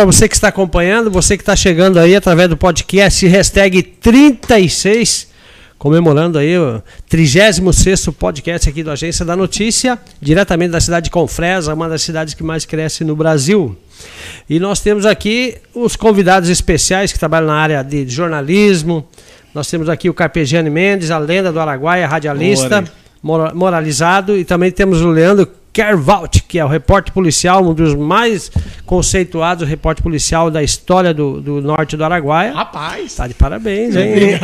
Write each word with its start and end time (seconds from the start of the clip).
para 0.00 0.06
você 0.06 0.26
que 0.26 0.34
está 0.34 0.48
acompanhando, 0.48 1.10
você 1.10 1.36
que 1.36 1.42
está 1.42 1.54
chegando 1.54 1.98
aí 1.98 2.16
através 2.16 2.48
do 2.48 2.56
podcast, 2.56 3.26
hashtag 3.26 3.82
36, 3.82 5.28
comemorando 5.76 6.38
aí 6.38 6.56
o 6.56 6.82
36 7.06 8.08
podcast 8.18 8.66
aqui 8.66 8.82
do 8.82 8.90
Agência 8.90 9.26
da 9.26 9.36
Notícia, 9.36 9.98
diretamente 10.18 10.70
da 10.70 10.80
cidade 10.80 11.04
de 11.04 11.10
Confresa, 11.10 11.74
uma 11.74 11.86
das 11.86 12.00
cidades 12.00 12.32
que 12.32 12.42
mais 12.42 12.64
cresce 12.64 13.04
no 13.04 13.14
Brasil. 13.14 13.76
E 14.48 14.58
nós 14.58 14.80
temos 14.80 15.04
aqui 15.04 15.58
os 15.74 15.96
convidados 15.96 16.48
especiais 16.48 17.12
que 17.12 17.18
trabalham 17.18 17.48
na 17.48 17.56
área 17.56 17.82
de 17.82 18.08
jornalismo. 18.08 19.06
Nós 19.54 19.68
temos 19.68 19.86
aqui 19.86 20.08
o 20.08 20.14
Carpegiani 20.14 20.70
Mendes, 20.70 21.10
a 21.10 21.18
lenda 21.18 21.52
do 21.52 21.60
Araguaia, 21.60 22.06
radialista, 22.06 22.84
moralizado. 23.22 24.34
E 24.34 24.46
também 24.46 24.70
temos 24.70 25.02
o 25.02 25.10
Leandro 25.10 25.46
Kervalt, 25.80 26.40
que 26.46 26.58
é 26.58 26.64
o 26.64 26.68
repórter 26.68 27.10
policial, 27.10 27.66
um 27.66 27.72
dos 27.72 27.94
mais 27.94 28.52
conceituados 28.84 29.66
repórter 29.66 30.02
policial 30.02 30.50
da 30.50 30.62
história 30.62 31.14
do, 31.14 31.40
do 31.40 31.62
norte 31.62 31.96
do 31.96 32.04
Araguaia. 32.04 32.52
Rapaz! 32.52 33.14
Tá 33.14 33.26
de 33.26 33.32
parabéns, 33.32 33.96
hein? 33.96 34.38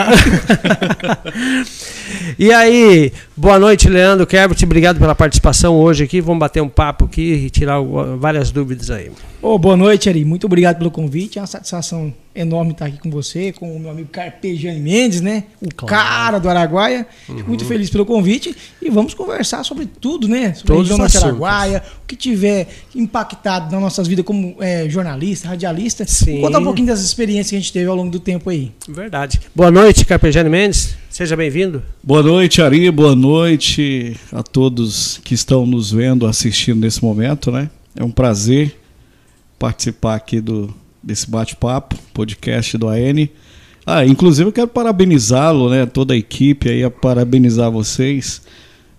e 2.39 2.51
aí, 2.51 3.13
boa 3.37 3.59
noite, 3.59 3.87
Leandro 3.87 4.27
Kervalt. 4.27 4.63
Obrigado 4.63 4.99
pela 4.99 5.15
participação 5.15 5.77
hoje 5.77 6.05
aqui. 6.05 6.23
Vamos 6.23 6.41
bater 6.41 6.63
um 6.63 6.71
papo 6.71 7.05
aqui 7.05 7.21
e 7.21 7.51
tirar 7.51 7.83
várias 8.19 8.51
dúvidas 8.51 8.91
aí. 8.91 9.11
Oh, 9.49 9.61
boa 9.61 9.77
noite, 9.77 10.09
Ari. 10.09 10.25
Muito 10.25 10.45
obrigado 10.47 10.79
pelo 10.79 10.91
convite. 10.91 11.39
É 11.39 11.41
uma 11.41 11.47
satisfação 11.47 12.13
enorme 12.35 12.73
estar 12.73 12.87
aqui 12.87 12.99
com 12.99 13.09
você, 13.09 13.53
com 13.53 13.77
o 13.77 13.79
meu 13.79 13.93
amigo 13.93 14.09
Carpejane 14.11 14.81
Mendes, 14.81 15.21
né? 15.21 15.45
O 15.63 15.73
claro. 15.73 15.95
cara 15.95 16.39
do 16.41 16.49
Araguaia. 16.49 17.07
Uhum. 17.29 17.45
Muito 17.47 17.65
feliz 17.65 17.89
pelo 17.89 18.05
convite 18.05 18.57
e 18.83 18.91
vamos 18.91 19.15
conversar 19.15 19.63
sobre 19.63 19.87
tudo, 19.87 20.27
né? 20.27 20.53
Sobre 20.53 20.75
Todos 20.75 20.91
a 20.91 20.97
região 21.05 21.21
do 21.21 21.27
Araguaia, 21.27 21.81
o 22.03 22.07
que 22.09 22.17
tiver 22.17 22.67
impactado 22.93 23.71
nas 23.71 23.81
nossas 23.81 24.09
vidas 24.09 24.25
como 24.25 24.57
é, 24.59 24.89
jornalista, 24.89 25.47
radialista. 25.47 26.05
Sim. 26.05 26.41
Conta 26.41 26.59
um 26.59 26.65
pouquinho 26.65 26.89
das 26.89 27.05
experiências 27.05 27.51
que 27.51 27.55
a 27.55 27.61
gente 27.61 27.73
teve 27.73 27.87
ao 27.89 27.95
longo 27.95 28.11
do 28.11 28.19
tempo 28.19 28.51
aí. 28.51 28.73
Verdade. 28.89 29.41
Boa 29.55 29.71
noite, 29.71 30.05
Carpejane 30.05 30.51
Mendes. 30.51 30.97
Seja 31.09 31.37
bem-vindo. 31.37 31.85
Boa 32.03 32.21
noite, 32.21 32.61
Ari. 32.61 32.91
Boa 32.91 33.15
noite 33.15 34.17
a 34.33 34.43
todos 34.43 35.21
que 35.23 35.35
estão 35.35 35.65
nos 35.65 35.93
vendo, 35.93 36.27
assistindo 36.27 36.81
nesse 36.81 37.01
momento, 37.01 37.53
né? 37.53 37.71
É 37.95 38.03
um 38.03 38.11
prazer 38.11 38.75
participar 39.59 40.15
aqui 40.15 40.41
do 40.41 40.75
desse 41.03 41.31
bate-papo, 41.31 41.97
podcast 42.13 42.77
do 42.77 42.89
AN. 42.89 43.29
Ah, 43.87 44.05
inclusive 44.05 44.49
eu 44.49 44.53
quero 44.53 44.67
parabenizá-lo, 44.67 45.71
né, 45.71 45.87
toda 45.87 46.15
a 46.15 46.17
equipe 46.17 46.69
aí, 46.69 46.83
a 46.83 46.91
parabenizar 46.91 47.71
vocês, 47.71 48.43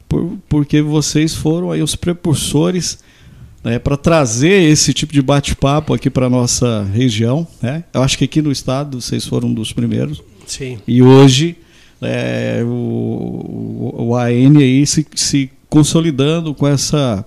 por, 0.08 0.38
porque 0.47 0.81
vocês 0.81 1.36
foram 1.36 1.69
aí 1.69 1.81
os 1.81 1.97
precursores 1.97 2.99
né, 3.61 3.77
para 3.77 3.97
trazer 3.97 4.64
esse 4.72 4.94
tipo 4.94 5.11
de 5.11 5.22
bate-papo 5.22 5.94
aqui 5.94 6.09
para 6.09 6.30
nossa 6.30 6.83
região. 6.94 7.45
Né? 7.61 7.83
Eu 7.94 8.02
acho 8.02 8.17
que 8.17 8.23
aqui 8.23 8.42
no 8.42 8.49
estado 8.49 9.02
vocês 9.02 9.25
foram 9.25 9.49
um 9.49 9.53
dos 9.53 9.73
primeiros. 9.73 10.23
Sim. 10.45 10.80
E 10.88 11.02
hoje 11.02 11.58
é, 12.02 12.61
o, 12.64 13.94
o, 13.97 14.16
AN 14.16 14.59
aí 14.59 14.88
se, 14.88 15.05
se 15.14 15.49
consolidando 15.69 16.53
com 16.53 16.66
essa 16.66 17.25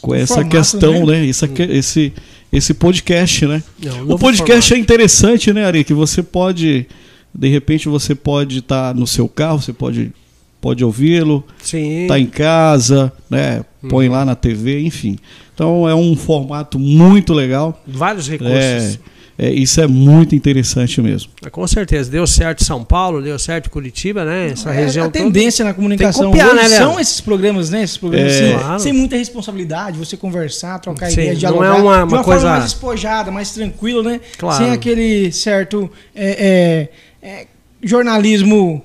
com 0.00 0.14
essa 0.14 0.34
formato, 0.34 0.56
questão, 0.56 1.06
né? 1.06 1.20
né? 1.20 1.28
Essa, 1.28 1.46
hum. 1.46 1.54
esse, 1.70 2.12
esse 2.52 2.74
podcast, 2.74 3.46
né? 3.46 3.62
Não, 3.82 4.10
o 4.10 4.18
podcast 4.18 4.68
formato. 4.68 4.74
é 4.74 4.78
interessante, 4.78 5.52
né, 5.52 5.64
Ari? 5.64 5.84
Que 5.84 5.94
você 5.94 6.22
pode, 6.22 6.86
de 7.34 7.48
repente, 7.48 7.88
você 7.88 8.14
pode 8.14 8.58
estar 8.58 8.92
tá 8.92 8.98
no 8.98 9.06
seu 9.06 9.26
carro, 9.26 9.60
você 9.60 9.72
pode, 9.72 10.12
pode 10.60 10.84
ouvi-lo, 10.84 11.44
está 11.62 12.18
em 12.18 12.26
casa, 12.26 13.12
né? 13.30 13.64
Põe 13.88 14.08
hum. 14.08 14.12
lá 14.12 14.24
na 14.24 14.34
TV, 14.34 14.80
enfim. 14.80 15.18
Então 15.54 15.88
é 15.88 15.94
um 15.94 16.14
formato 16.14 16.78
muito 16.78 17.32
legal. 17.32 17.82
Vários 17.86 18.28
recursos. 18.28 18.54
É, 18.54 18.98
é, 19.38 19.50
isso 19.50 19.80
é 19.80 19.86
muito 19.86 20.34
interessante 20.34 21.00
mesmo. 21.00 21.32
É, 21.44 21.48
com 21.48 21.66
certeza. 21.66 22.10
Deu 22.10 22.26
certo 22.26 22.64
São 22.64 22.84
Paulo, 22.84 23.22
deu 23.22 23.38
certo 23.38 23.70
Curitiba, 23.70 24.24
né? 24.24 24.50
Essa 24.50 24.70
é, 24.70 24.84
região. 24.84 25.06
A 25.06 25.10
tendência 25.10 25.64
toda. 25.64 25.70
na 25.70 25.74
comunicação 25.74 26.26
copiar, 26.26 26.54
né, 26.54 26.68
são 26.68 27.00
esses 27.00 27.20
programas, 27.20 27.70
né? 27.70 27.82
Esses 27.82 27.96
programas 27.96 28.32
é... 28.32 28.58
claro. 28.58 28.80
sem 28.80 28.92
muita 28.92 29.16
responsabilidade, 29.16 29.98
você 29.98 30.16
conversar, 30.16 30.78
trocar 30.80 31.06
Sim, 31.06 31.14
ideias, 31.14 31.38
dialogar. 31.38 31.68
Não 31.68 31.76
é 31.76 31.80
uma, 31.80 31.96
uma, 31.96 32.06
de 32.06 32.14
uma 32.14 32.24
coisa 32.24 32.40
forma 32.40 32.58
mais 32.58 32.72
despojada, 32.72 33.30
mais 33.30 33.50
tranquilo, 33.50 34.02
né? 34.02 34.20
Claro. 34.36 34.64
Sem 34.64 34.72
aquele 34.72 35.32
certo 35.32 35.90
é, 36.14 36.88
é, 37.22 37.46
jornalismo 37.82 38.84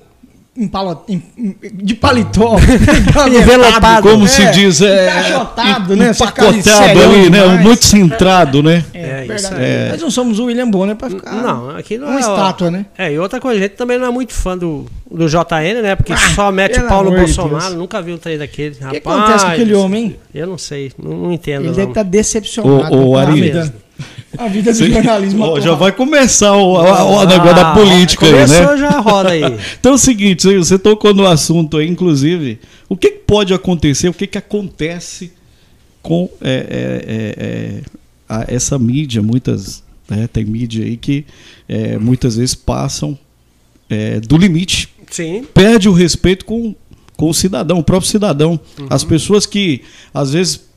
de 1.72 1.94
paletó, 1.94 2.56
envelopado, 3.30 4.08
como 4.08 4.24
é, 4.24 4.28
se 4.28 4.50
diz, 4.50 4.80
é, 4.82 5.06
encaixotado, 5.06 5.94
né? 5.94 6.10
Empacotado 6.10 7.02
ali, 7.02 7.30
né? 7.30 7.46
Muito 7.58 7.84
centrado, 7.84 8.60
né? 8.60 8.84
É, 9.30 9.34
é 9.34 9.38
verdade. 9.38 9.64
É. 9.64 9.88
Nós 9.90 10.02
não 10.02 10.10
somos 10.10 10.38
o 10.38 10.46
William 10.46 10.70
Bonner 10.70 10.96
para 10.96 11.10
ficar 11.10 11.32
não, 11.42 11.70
aqui 11.70 11.98
não 11.98 12.08
uma 12.08 12.16
é, 12.16 12.20
estátua, 12.20 12.70
né? 12.70 12.86
É, 12.96 13.12
e 13.12 13.18
outra 13.18 13.40
coisa, 13.40 13.58
a 13.58 13.62
gente 13.62 13.76
também 13.76 13.98
não 13.98 14.06
é 14.06 14.10
muito 14.10 14.32
fã 14.32 14.56
do, 14.56 14.86
do 15.10 15.28
JN, 15.28 15.82
né? 15.82 15.96
Porque 15.96 16.12
ah, 16.12 16.34
só 16.34 16.52
mete 16.52 16.78
o 16.78 16.86
Paulo 16.86 17.10
Bolsonaro, 17.10 17.74
nunca 17.74 18.00
vi 18.02 18.12
um 18.12 18.18
trem 18.18 18.38
daquele. 18.38 18.74
O 18.74 18.90
que 18.90 18.96
acontece 18.96 19.44
com 19.44 19.50
aquele 19.50 19.74
homem, 19.74 20.04
hein? 20.04 20.16
Eu 20.34 20.46
não 20.46 20.58
sei, 20.58 20.92
não, 20.98 21.16
não 21.16 21.32
entendo. 21.32 21.62
Ele 21.62 21.68
não. 21.68 21.74
deve 21.74 21.90
estar 21.90 22.04
tá 22.04 22.10
decepcionado 22.10 22.94
o, 22.94 23.10
o 23.10 23.16
Ari, 23.16 23.52
a 24.36 24.48
vida 24.48 24.72
do 24.72 24.86
jornalismo. 24.86 25.44
Oh, 25.44 25.60
já 25.60 25.74
vai 25.74 25.92
começar 25.92 26.52
o, 26.54 26.74
o, 26.74 27.22
o 27.22 27.24
negócio 27.24 27.54
da 27.54 27.72
ah, 27.72 27.74
política 27.74 28.26
aí, 28.26 28.32
né? 28.32 28.46
Começou 28.46 28.76
já 28.76 28.90
roda 29.00 29.30
aí. 29.30 29.42
então 29.78 29.92
é 29.92 29.94
o 29.94 29.98
seguinte, 29.98 30.46
você 30.56 30.78
tocou 30.78 31.12
no 31.12 31.26
assunto 31.26 31.78
aí, 31.78 31.88
inclusive, 31.88 32.60
o 32.88 32.96
que 32.96 33.10
pode 33.10 33.52
acontecer, 33.52 34.08
o 34.08 34.14
que, 34.14 34.26
que 34.26 34.38
acontece 34.38 35.32
com 36.02 36.28
é, 36.40 36.50
é, 36.50 37.04
é, 37.06 37.34
é 37.38 37.80
a, 38.28 38.44
essa 38.48 38.78
mídia, 38.78 39.22
muitas, 39.22 39.82
né, 40.08 40.28
tem 40.32 40.44
mídia 40.44 40.84
aí 40.84 40.96
que 40.96 41.24
é, 41.68 41.98
muitas 41.98 42.36
vezes 42.36 42.54
passam 42.54 43.18
é, 43.88 44.20
do 44.20 44.36
limite. 44.36 44.88
Sim. 45.10 45.44
Perde 45.54 45.88
o 45.88 45.92
respeito 45.92 46.44
com, 46.44 46.74
com 47.16 47.30
o 47.30 47.34
cidadão, 47.34 47.78
o 47.78 47.82
próprio 47.82 48.10
cidadão. 48.10 48.60
Uhum. 48.78 48.86
As 48.90 49.04
pessoas 49.04 49.46
que, 49.46 49.82
às 50.12 50.32
vezes, 50.32 50.68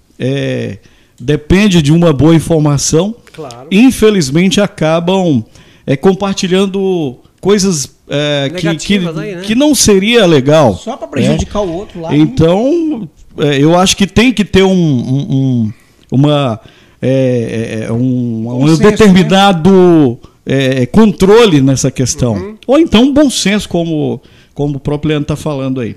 depende 1.19 1.81
de 1.81 1.91
uma 1.91 2.13
boa 2.13 2.33
informação, 2.33 3.15
claro. 3.33 3.67
infelizmente 3.71 4.61
acabam 4.61 5.43
é, 5.85 5.95
compartilhando 5.95 7.19
coisas 7.39 7.95
é, 8.07 8.51
que, 8.55 8.75
que, 8.75 8.97
aí, 8.97 9.35
né? 9.35 9.41
que 9.41 9.55
não 9.55 9.73
seria 9.73 10.25
legal. 10.25 10.75
Só 10.75 10.97
para 10.97 11.07
prejudicar 11.07 11.59
é. 11.59 11.65
o 11.65 11.71
outro 11.71 12.01
lá. 12.01 12.15
Então, 12.15 13.09
é, 13.37 13.57
eu 13.57 13.77
acho 13.77 13.95
que 13.95 14.05
tem 14.05 14.33
que 14.33 14.43
ter 14.43 14.63
um, 14.63 14.71
um, 14.71 15.73
uma, 16.11 16.59
é, 17.01 17.85
é, 17.87 17.91
um, 17.91 18.63
um 18.63 18.77
determinado 18.77 20.19
né? 20.45 20.85
controle 20.87 21.61
nessa 21.61 21.89
questão. 21.89 22.33
Uhum. 22.33 22.57
Ou 22.67 22.79
então 22.79 23.03
um 23.03 23.13
bom 23.13 23.29
senso, 23.29 23.67
como, 23.67 24.21
como 24.53 24.77
o 24.77 24.79
próprio 24.79 25.09
Leandro 25.09 25.33
está 25.33 25.35
falando 25.35 25.81
aí. 25.81 25.95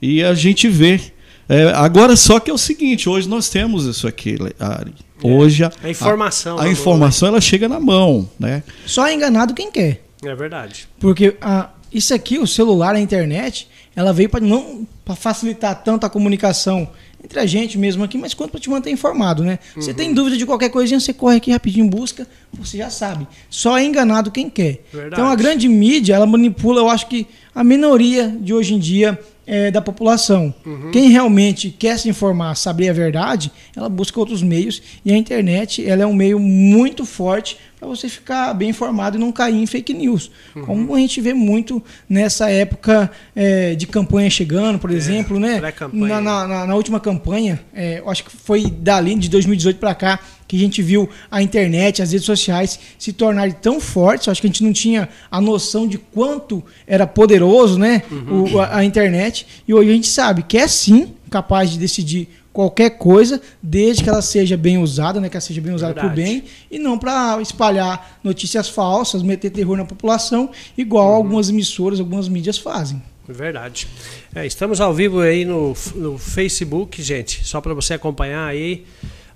E 0.00 0.22
a 0.22 0.32
gente 0.34 0.68
vê 0.68 1.00
é, 1.48 1.72
agora, 1.74 2.14
só 2.14 2.38
que 2.38 2.50
é 2.50 2.54
o 2.54 2.58
seguinte: 2.58 3.08
hoje 3.08 3.28
nós 3.28 3.48
temos 3.48 3.86
isso 3.86 4.06
aqui, 4.06 4.36
Ari. 4.60 4.94
É. 5.22 5.26
Hoje 5.26 5.64
a, 5.64 5.72
a 5.82 5.90
informação, 5.90 6.58
a, 6.58 6.64
a 6.64 6.68
informação 6.68 7.28
ela 7.28 7.40
chega 7.40 7.68
na 7.68 7.80
mão, 7.80 8.28
né? 8.38 8.62
Só 8.86 9.06
é 9.06 9.14
enganado 9.14 9.54
quem 9.54 9.70
quer. 9.70 10.04
É 10.22 10.34
verdade. 10.34 10.88
Porque 11.00 11.36
a, 11.40 11.70
isso 11.92 12.14
aqui, 12.14 12.38
o 12.38 12.46
celular, 12.46 12.94
a 12.94 13.00
internet, 13.00 13.68
ela 13.96 14.12
veio 14.12 14.28
para 14.28 14.40
não 14.40 14.86
para 15.04 15.16
facilitar 15.16 15.82
tanto 15.82 16.04
a 16.04 16.10
comunicação 16.10 16.88
entre 17.22 17.40
a 17.40 17.46
gente 17.46 17.76
mesmo 17.76 18.04
aqui, 18.04 18.16
mas 18.16 18.34
quanto 18.34 18.50
para 18.50 18.60
te 18.60 18.70
manter 18.70 18.90
informado, 18.90 19.42
né? 19.42 19.58
Uhum. 19.74 19.82
Você 19.82 19.92
tem 19.92 20.14
dúvida 20.14 20.36
de 20.36 20.46
qualquer 20.46 20.68
coisinha, 20.70 21.00
você 21.00 21.12
corre 21.12 21.36
aqui 21.36 21.50
rapidinho, 21.50 21.88
busca, 21.88 22.26
você 22.52 22.78
já 22.78 22.90
sabe. 22.90 23.26
Só 23.50 23.76
é 23.76 23.84
enganado 23.84 24.30
quem 24.30 24.48
quer. 24.48 24.84
Verdade. 24.92 25.14
Então 25.14 25.26
a 25.28 25.34
grande 25.34 25.68
mídia, 25.68 26.14
ela 26.14 26.26
manipula, 26.26 26.80
eu 26.80 26.88
acho 26.88 27.08
que 27.08 27.26
a 27.54 27.64
minoria 27.64 28.34
de 28.40 28.54
hoje 28.54 28.74
em 28.74 28.78
dia 28.78 29.18
é, 29.48 29.70
da 29.70 29.80
população. 29.80 30.54
Uhum. 30.64 30.90
Quem 30.90 31.08
realmente 31.08 31.70
quer 31.70 31.98
se 31.98 32.08
informar, 32.08 32.54
saber 32.54 32.90
a 32.90 32.92
verdade, 32.92 33.50
ela 33.74 33.88
busca 33.88 34.20
outros 34.20 34.42
meios 34.42 34.82
e 35.02 35.10
a 35.10 35.16
internet 35.16 35.84
ela 35.88 36.02
é 36.02 36.06
um 36.06 36.12
meio 36.12 36.38
muito 36.38 37.06
forte 37.06 37.56
para 37.78 37.88
você 37.88 38.08
ficar 38.08 38.52
bem 38.54 38.70
informado 38.70 39.16
e 39.16 39.20
não 39.20 39.30
cair 39.30 39.56
em 39.56 39.66
fake 39.66 39.94
news. 39.94 40.30
Uhum. 40.54 40.62
Como 40.62 40.94
a 40.94 40.98
gente 40.98 41.20
vê 41.20 41.32
muito 41.32 41.82
nessa 42.08 42.50
época 42.50 43.10
é, 43.36 43.74
de 43.74 43.86
campanha 43.86 44.28
chegando, 44.28 44.78
por 44.78 44.90
é, 44.90 44.94
exemplo, 44.94 45.38
né? 45.38 45.60
Na, 45.92 46.20
na, 46.20 46.66
na, 46.66 46.74
última 46.74 46.98
campanha, 46.98 47.60
é, 47.72 48.00
eu 48.00 48.10
acho 48.10 48.24
que 48.24 48.30
foi 48.30 48.68
dali 48.68 49.14
de 49.14 49.28
2018 49.28 49.78
para 49.78 49.94
cá 49.94 50.18
que 50.48 50.56
a 50.56 50.58
gente 50.58 50.82
viu 50.82 51.08
a 51.30 51.42
internet, 51.42 52.00
as 52.00 52.10
redes 52.10 52.24
sociais 52.24 52.80
se 52.98 53.12
tornarem 53.12 53.54
tão 53.60 53.78
fortes. 53.78 54.28
Acho 54.28 54.40
que 54.40 54.46
a 54.46 54.50
gente 54.50 54.64
não 54.64 54.72
tinha 54.72 55.08
a 55.30 55.40
noção 55.40 55.86
de 55.86 55.98
quanto 55.98 56.64
era 56.86 57.06
poderoso, 57.06 57.78
né? 57.78 58.02
Uhum. 58.10 58.54
O, 58.54 58.60
a, 58.60 58.78
a 58.78 58.84
internet. 58.84 59.46
E 59.68 59.74
hoje 59.74 59.90
a 59.90 59.92
gente 59.92 60.08
sabe 60.08 60.42
que 60.42 60.56
é 60.56 60.66
sim 60.66 61.14
capaz 61.28 61.70
de 61.70 61.78
decidir 61.78 62.28
qualquer 62.58 62.90
coisa, 62.98 63.40
desde 63.62 64.02
que 64.02 64.10
ela 64.10 64.20
seja 64.20 64.56
bem 64.56 64.78
usada, 64.78 65.20
né, 65.20 65.28
que 65.28 65.36
ela 65.36 65.40
seja 65.40 65.60
bem 65.60 65.72
usada 65.72 65.94
para 65.94 66.08
o 66.08 66.10
bem, 66.10 66.42
e 66.68 66.76
não 66.76 66.98
para 66.98 67.40
espalhar 67.40 68.18
notícias 68.24 68.68
falsas, 68.68 69.22
meter 69.22 69.50
terror 69.50 69.76
na 69.76 69.84
população, 69.84 70.50
igual 70.76 71.10
uhum. 71.10 71.14
algumas 71.14 71.48
emissoras, 71.48 72.00
algumas 72.00 72.28
mídias 72.28 72.58
fazem. 72.58 73.00
Verdade. 73.28 73.86
É, 74.34 74.44
estamos 74.44 74.80
ao 74.80 74.92
vivo 74.92 75.20
aí 75.20 75.44
no, 75.44 75.72
no 75.94 76.18
Facebook, 76.18 77.00
gente, 77.00 77.44
só 77.44 77.60
para 77.60 77.72
você 77.74 77.94
acompanhar 77.94 78.48
aí 78.48 78.84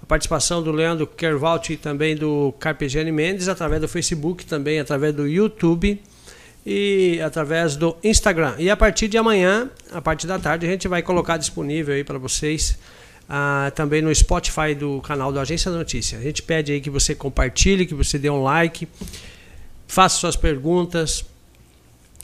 participação 0.08 0.60
do 0.60 0.72
Leandro 0.72 1.06
Kervalt 1.06 1.70
e 1.70 1.76
também 1.76 2.16
do 2.16 2.52
Carpegiani 2.58 3.12
Mendes, 3.12 3.46
através 3.46 3.80
do 3.80 3.86
Facebook, 3.86 4.44
também 4.44 4.80
através 4.80 5.14
do 5.14 5.28
YouTube 5.28 5.98
e 6.66 7.20
através 7.24 7.76
do 7.76 7.96
Instagram. 8.02 8.56
E 8.58 8.68
a 8.68 8.76
partir 8.76 9.06
de 9.06 9.16
amanhã, 9.16 9.70
a 9.92 10.02
partir 10.02 10.26
da 10.26 10.40
tarde, 10.40 10.66
a 10.66 10.68
gente 10.68 10.86
vai 10.86 11.02
colocar 11.02 11.36
disponível 11.36 11.94
aí 11.94 12.02
para 12.04 12.18
vocês 12.18 12.76
ah, 13.28 13.72
também 13.74 14.02
no 14.02 14.14
Spotify 14.14 14.74
do 14.74 15.00
canal 15.00 15.32
do 15.32 15.40
Agência 15.40 15.70
Notícia. 15.70 16.18
A 16.18 16.22
gente 16.22 16.42
pede 16.42 16.72
aí 16.72 16.80
que 16.80 16.90
você 16.90 17.14
compartilhe, 17.14 17.86
que 17.86 17.94
você 17.94 18.18
dê 18.18 18.28
um 18.28 18.42
like, 18.42 18.88
faça 19.86 20.16
suas 20.16 20.36
perguntas 20.36 21.24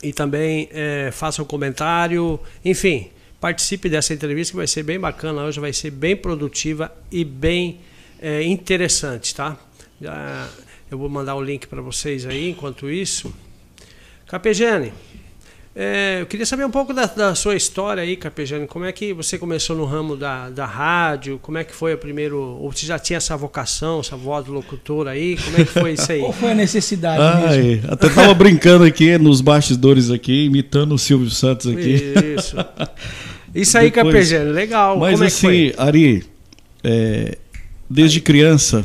e 0.03 0.13
também 0.13 0.69
é, 0.73 1.11
faça 1.13 1.43
um 1.43 1.45
comentário. 1.45 2.39
Enfim, 2.65 3.11
participe 3.41 3.89
dessa 3.89 4.13
entrevista 4.15 4.53
que 4.53 4.57
vai 4.57 4.67
ser 4.67 4.83
bem 4.83 4.99
bacana 4.99 5.43
hoje, 5.43 5.61
vai 5.61 5.73
ser 5.73 5.91
bem 5.91 6.17
produtiva 6.17 6.93
e 7.11 7.25
bem 7.25 7.81
é, 8.21 8.43
interessante, 8.43 9.35
tá? 9.35 9.57
eu 10.91 10.97
vou 10.97 11.09
mandar 11.09 11.35
o 11.35 11.43
link 11.43 11.67
para 11.67 11.83
vocês 11.83 12.25
aí 12.25 12.51
enquanto 12.51 12.89
isso. 12.89 13.35
Capejane, 14.27 14.93
é, 15.81 16.23
eu 16.23 16.27
queria 16.27 16.45
saber 16.45 16.65
um 16.65 16.73
pouco 16.73 16.93
da, 16.93 17.07
da, 17.07 17.37
sua 17.37 17.55
história 17.55 18.03
aí, 18.03 18.17
Capejane. 18.17 18.67
Como 18.67 18.85
é 18.85 18.91
que 18.91 19.15
você 19.15 19.39
começou 19.39 19.77
no 19.77 19.85
ramo 19.85 20.17
da, 20.17 20.51
da 20.51 20.67
rádio? 20.67 21.39
Como 21.41 21.57
é 21.57 21.63
que 21.63 21.73
foi 21.73 21.95
o 21.95 21.99
primeiro. 21.99 22.37
Ou 22.37 22.73
você 22.73 22.85
já 22.85 22.99
tinha 22.99 23.19
essa 23.19 23.37
vocação, 23.37 24.01
essa 24.01 24.17
voz 24.17 24.45
do 24.45 24.53
locutor 24.53 25.07
aí? 25.07 25.37
Como 25.37 25.57
é 25.57 25.65
que 25.65 25.71
foi 25.71 25.93
isso 25.93 26.11
aí? 26.11 26.19
Qual 26.21 26.33
foi 26.33 26.51
a 26.51 26.55
necessidade 26.57 27.23
Ai, 27.23 27.59
mesmo? 27.59 27.93
Até 27.93 28.09
tava 28.09 28.35
brincando 28.35 28.83
aqui 28.83 29.17
nos 29.19 29.41
bastidores 29.41 30.11
aqui, 30.11 30.47
imitando 30.47 30.97
o 30.97 30.99
Silvio 30.99 31.31
Santos 31.31 31.69
aqui. 31.69 32.13
Isso. 32.37 32.57
Isso 33.55 33.79
aí, 33.79 33.93
Depois, 33.93 34.15
Capejane, 34.15 34.51
legal. 34.51 34.99
Mas 34.99 35.13
Como 35.13 35.25
assim, 35.25 35.69
é 35.69 35.75
Ari, 35.79 36.25
é, 36.83 37.39
desde 37.89 38.19
aí. 38.19 38.23
criança. 38.23 38.85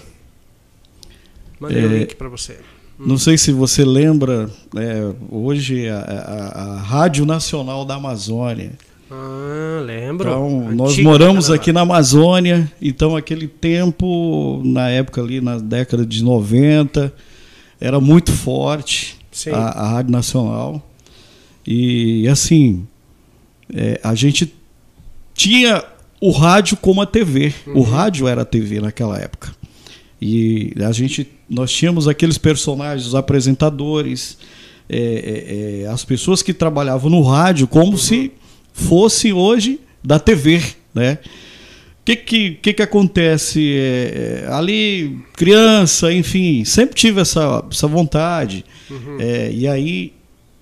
Mandei 1.60 1.84
o 1.84 1.86
é, 1.92 1.98
link 1.98 2.16
para 2.16 2.30
você. 2.30 2.58
Não 3.06 3.18
sei 3.18 3.38
se 3.38 3.52
você 3.52 3.84
lembra, 3.84 4.50
é, 4.76 5.14
hoje 5.30 5.90
a, 5.90 6.00
a, 6.00 6.64
a, 6.64 6.80
Rádio 6.80 7.26
Nacional 7.26 7.84
da 7.86 7.96
Amazônia. 7.96 8.72
Ah, 9.12 9.82
lembro. 9.86 10.28
Então, 10.28 10.72
nós 10.74 10.98
moramos 10.98 11.52
aqui 11.52 11.72
na 11.72 11.82
Amazônia, 11.82 12.72
então 12.82 13.16
aquele 13.16 13.48
tempo, 13.48 14.62
na 14.64 14.90
época 14.90 15.22
ali, 15.22 15.42
na 15.42 15.60
década 15.60 16.06
de 16.06 16.24
90, 16.24 17.14
era 17.80 18.00
muito 18.00 18.32
forte 18.32 19.18
a, 19.52 19.82
a, 19.82 19.90
Rádio 19.90 20.12
Nacional. 20.12 20.90
E 21.66 22.28
assim, 22.28 22.88
é, 23.74 24.00
a 24.04 24.16
gente 24.16 24.54
tinha 25.34 25.84
o 26.22 26.32
rádio 26.32 26.78
como 26.78 27.02
a 27.02 27.06
TV. 27.06 27.54
Uhum. 27.68 27.80
O 27.80 27.82
rádio 27.82 28.28
era 28.28 28.44
a 28.44 28.46
TV 28.46 28.80
naquela 28.80 29.20
época. 29.20 29.54
E 30.26 30.74
a 30.82 30.94
gente, 30.94 31.28
nós 31.50 31.70
tínhamos 31.70 32.08
aqueles 32.08 32.38
personagens, 32.38 33.08
os 33.08 33.14
apresentadores, 33.14 34.38
é, 34.88 34.98
é, 34.98 35.82
é 35.84 35.88
as 35.88 36.06
pessoas 36.06 36.42
que 36.42 36.54
trabalhavam 36.54 37.10
no 37.10 37.22
rádio 37.22 37.68
como 37.68 37.98
se 37.98 38.32
fosse 38.72 39.34
hoje 39.34 39.82
da 40.02 40.18
TV, 40.18 40.64
né? 40.96 41.20
O 42.02 42.06
que, 42.06 42.16
que, 42.16 42.52
que, 42.52 42.74
que 42.74 42.82
acontece? 42.82 43.74
É, 43.76 44.46
é, 44.46 44.54
ali, 44.54 45.20
criança, 45.34 46.14
enfim, 46.14 46.64
sempre 46.64 46.96
tive 46.96 47.20
essa, 47.20 47.62
essa 47.70 47.88
vontade. 47.88 48.64
Uhum. 48.90 49.18
É, 49.20 49.52
e 49.52 49.68
aí, 49.68 50.14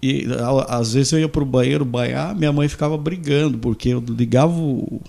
e, 0.02 0.26
às 0.70 0.96
vezes 0.96 1.14
eu 1.14 1.20
ia 1.20 1.30
para 1.30 1.44
o 1.44 1.46
banheiro 1.46 1.86
banhar, 1.86 2.36
minha 2.36 2.52
mãe 2.52 2.68
ficava 2.68 2.98
brigando, 2.98 3.60
porque 3.60 3.90
eu 3.90 4.04
ligava 4.10 4.54
o, 4.54 5.00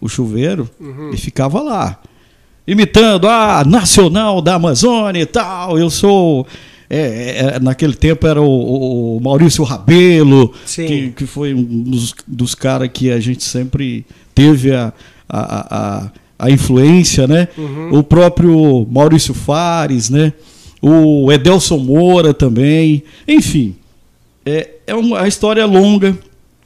o 0.00 0.08
chuveiro 0.08 0.68
uhum. 0.80 1.12
e 1.14 1.16
ficava 1.16 1.60
lá 1.60 2.00
imitando 2.70 3.26
a 3.26 3.64
Nacional 3.64 4.40
da 4.40 4.54
Amazônia 4.54 5.22
e 5.22 5.26
tal. 5.26 5.76
Eu 5.76 5.90
sou. 5.90 6.46
É, 6.88 7.54
é, 7.56 7.60
naquele 7.60 7.94
tempo 7.94 8.26
era 8.26 8.40
o, 8.40 9.16
o 9.16 9.20
Maurício 9.20 9.62
Rabelo, 9.62 10.52
que, 10.66 11.10
que, 11.10 11.24
foi 11.24 11.54
um 11.54 11.62
dos, 11.62 12.12
dos 12.26 12.54
caras 12.54 12.90
que 12.92 13.12
a 13.12 13.20
gente 13.20 13.44
sempre 13.44 14.04
teve 14.34 14.72
a, 14.72 14.92
a, 15.28 15.76
a, 15.78 16.10
a 16.36 16.50
influência, 16.50 17.28
né? 17.28 17.46
Uhum. 17.56 17.98
O 17.98 18.02
próprio 18.02 18.86
Maurício 18.90 19.32
Fares, 19.32 20.10
né? 20.10 20.32
O 20.82 21.30
Edelson 21.30 21.78
Moura 21.78 22.34
também. 22.34 23.04
Enfim, 23.26 23.76
é, 24.44 24.70
é 24.84 24.94
uma 24.94 25.22
a 25.22 25.28
história 25.28 25.62
é 25.62 25.66
longa. 25.66 26.18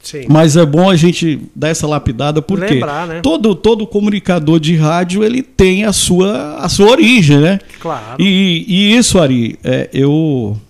Sim. 0.04 0.26
Mas 0.28 0.54
é 0.54 0.66
bom 0.66 0.90
a 0.90 0.96
gente 0.96 1.40
dar 1.56 1.70
essa 1.70 1.86
lapidada 1.86 2.42
porque 2.42 2.74
Lembrar, 2.74 3.06
né? 3.08 3.20
todo, 3.22 3.54
todo 3.54 3.86
comunicador 3.86 4.60
de 4.60 4.76
rádio 4.76 5.24
ele 5.24 5.42
tem 5.42 5.84
a 5.84 5.94
sua, 5.94 6.56
a 6.58 6.68
sua 6.68 6.90
origem, 6.90 7.38
né? 7.38 7.58
Claro. 7.80 8.22
E, 8.22 8.66
e 8.68 8.94
isso, 8.94 9.18
Ari, 9.18 9.58
é, 9.64 9.88
eu, 9.94 10.60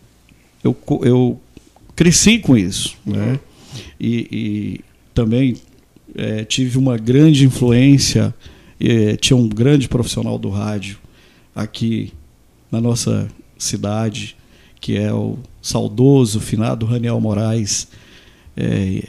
eu, 0.63 0.77
eu 1.03 1.41
cresci 1.97 2.39
com 2.39 2.57
isso, 2.57 2.97
né? 3.05 3.19
uhum. 3.19 3.27
né? 3.33 3.41
E, 3.99 4.29
e 4.31 4.81
também 5.13 5.57
é, 6.15 6.45
tive 6.45 6.79
uma 6.79 6.97
grande 6.97 7.45
influência, 7.45 8.33
é, 8.81 9.17
tinha 9.17 9.37
um 9.37 9.49
grande 9.49 9.89
profissional 9.89 10.39
do 10.39 10.49
rádio 10.49 10.99
aqui 11.57 12.13
na 12.71 12.81
nossa 12.81 13.29
cidade, 13.59 14.37
que 14.81 14.97
é 14.97 15.13
o 15.13 15.39
saudoso 15.61 16.39
finado 16.39 16.87
Raniel 16.87 17.21
Moraes. 17.21 17.89
É, 18.57 19.03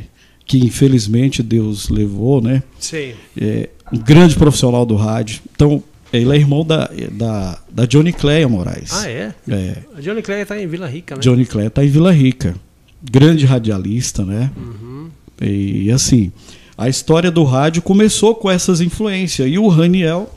que 0.45 0.59
infelizmente 0.59 1.41
Deus 1.41 1.89
levou, 1.89 2.41
né? 2.41 2.61
Sim. 2.79 3.13
É, 3.39 3.69
um 3.91 3.97
grande 3.97 4.35
profissional 4.35 4.85
do 4.85 4.95
rádio. 4.95 5.41
Então, 5.53 5.83
ele 6.13 6.31
é 6.31 6.35
irmão 6.35 6.63
da, 6.63 6.89
da, 7.11 7.59
da 7.69 7.85
Johnny 7.85 8.13
Cleia 8.13 8.47
Moraes. 8.47 8.93
Ah, 8.93 9.09
é? 9.09 9.33
É. 9.49 9.77
A 9.97 10.01
Johnny 10.01 10.21
Cleia 10.21 10.43
está 10.43 10.59
em 10.59 10.67
Vila 10.67 10.87
Rica, 10.87 11.15
né? 11.15 11.21
Johnny 11.21 11.45
Cleia 11.45 11.67
está 11.67 11.83
em 11.83 11.89
Vila 11.89 12.11
Rica. 12.11 12.55
Grande 13.01 13.45
radialista, 13.45 14.23
né? 14.23 14.51
Uhum. 14.55 15.09
E 15.41 15.91
assim, 15.91 16.31
a 16.77 16.87
história 16.87 17.29
do 17.31 17.43
rádio 17.43 17.81
começou 17.81 18.35
com 18.35 18.49
essas 18.49 18.81
influências. 18.81 19.49
E 19.49 19.57
o 19.57 19.67
Raniel, 19.67 20.33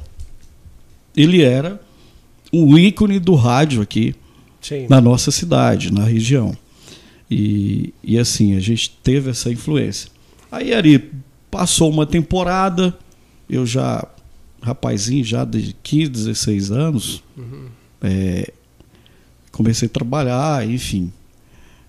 ele 1.16 1.42
era 1.42 1.80
um 2.52 2.76
ícone 2.76 3.18
do 3.18 3.34
rádio 3.34 3.82
aqui 3.82 4.14
Sim. 4.60 4.86
na 4.88 5.00
nossa 5.00 5.30
cidade, 5.30 5.92
na 5.92 6.04
região. 6.04 6.56
E, 7.30 7.92
e 8.02 8.18
assim, 8.18 8.56
a 8.56 8.60
gente 8.60 8.90
teve 9.02 9.30
essa 9.30 9.50
influência. 9.50 10.10
Aí 10.50 10.72
Ari 10.72 11.10
passou 11.50 11.90
uma 11.90 12.06
temporada, 12.06 12.96
eu 13.48 13.66
já, 13.66 14.06
rapazinho, 14.62 15.24
já 15.24 15.44
de 15.44 15.74
15, 15.82 16.10
16 16.10 16.70
anos, 16.70 17.22
uhum. 17.36 17.66
é, 18.02 18.52
comecei 19.52 19.86
a 19.86 19.90
trabalhar, 19.90 20.68
enfim. 20.68 21.12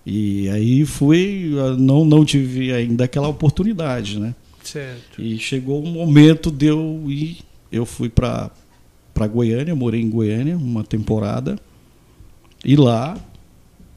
E 0.04 0.48
aí 0.50 0.84
fui, 0.84 1.52
não, 1.78 2.04
não 2.04 2.24
tive 2.24 2.72
ainda 2.72 3.04
aquela 3.04 3.28
oportunidade, 3.28 4.18
né? 4.18 4.34
Certo. 4.62 5.20
E 5.20 5.38
chegou 5.38 5.82
um 5.82 5.90
momento 5.90 6.50
de 6.50 6.66
eu 6.66 7.04
ir, 7.08 7.38
eu 7.72 7.86
fui 7.86 8.08
para 8.08 8.50
para 9.12 9.26
Goiânia, 9.26 9.74
morei 9.74 10.00
em 10.00 10.08
Goiânia 10.08 10.56
uma 10.56 10.82
temporada. 10.82 11.58
E 12.64 12.76
lá 12.76 13.16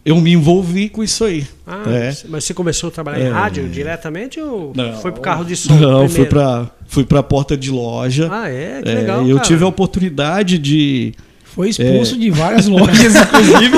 eu 0.06 0.20
me 0.20 0.34
envolvi 0.34 0.90
com 0.90 1.04
isso 1.04 1.24
aí. 1.24 1.48
Ah, 1.66 1.84
é. 1.88 2.14
Mas 2.28 2.44
você 2.44 2.54
começou 2.54 2.90
a 2.90 2.92
trabalhar 2.92 3.24
é. 3.24 3.28
em 3.28 3.32
rádio 3.32 3.70
diretamente 3.70 4.40
ou 4.40 4.74
não, 4.76 4.94
foi 4.98 5.12
pro 5.12 5.22
carro 5.22 5.46
de 5.46 5.56
som? 5.56 5.74
Não, 5.74 5.80
primeiro? 5.80 6.10
fui 6.10 6.26
para 6.26 6.72
fui 6.88 7.04
para 7.06 7.24
porta 7.24 7.56
de 7.56 7.72
loja. 7.72 8.30
Ah, 8.32 8.50
é? 8.50 8.82
Que 8.82 8.90
é, 8.90 8.96
legal. 8.96 9.28
Eu 9.28 9.38
cara. 9.38 9.48
tive 9.48 9.64
a 9.64 9.68
oportunidade 9.68 10.58
de 10.60 11.14
foi 11.54 11.70
expulso 11.70 12.16
é. 12.16 12.18
de 12.18 12.32
várias 12.32 12.66
lojas, 12.68 13.14
inclusive. 13.16 13.78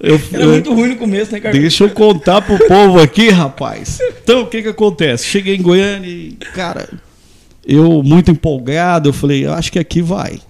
eu, 0.00 0.20
Era 0.32 0.46
muito 0.48 0.74
ruim 0.74 0.88
no 0.88 0.96
começo, 0.96 1.32
né, 1.32 1.38
cara? 1.38 1.56
Deixa 1.56 1.84
eu 1.84 1.90
contar 1.90 2.42
pro 2.42 2.58
povo 2.66 3.00
aqui, 3.00 3.28
rapaz. 3.28 4.00
Então, 4.22 4.42
o 4.42 4.46
que 4.46 4.62
que 4.62 4.68
acontece? 4.68 5.24
Cheguei 5.24 5.54
em 5.54 5.62
Goiânia 5.62 6.08
e, 6.08 6.36
cara, 6.54 6.88
eu 7.64 8.02
muito 8.02 8.32
empolgado, 8.32 9.08
eu 9.08 9.12
falei, 9.12 9.46
acho 9.46 9.70
que 9.70 9.78
aqui 9.78 10.02
vai. 10.02 10.40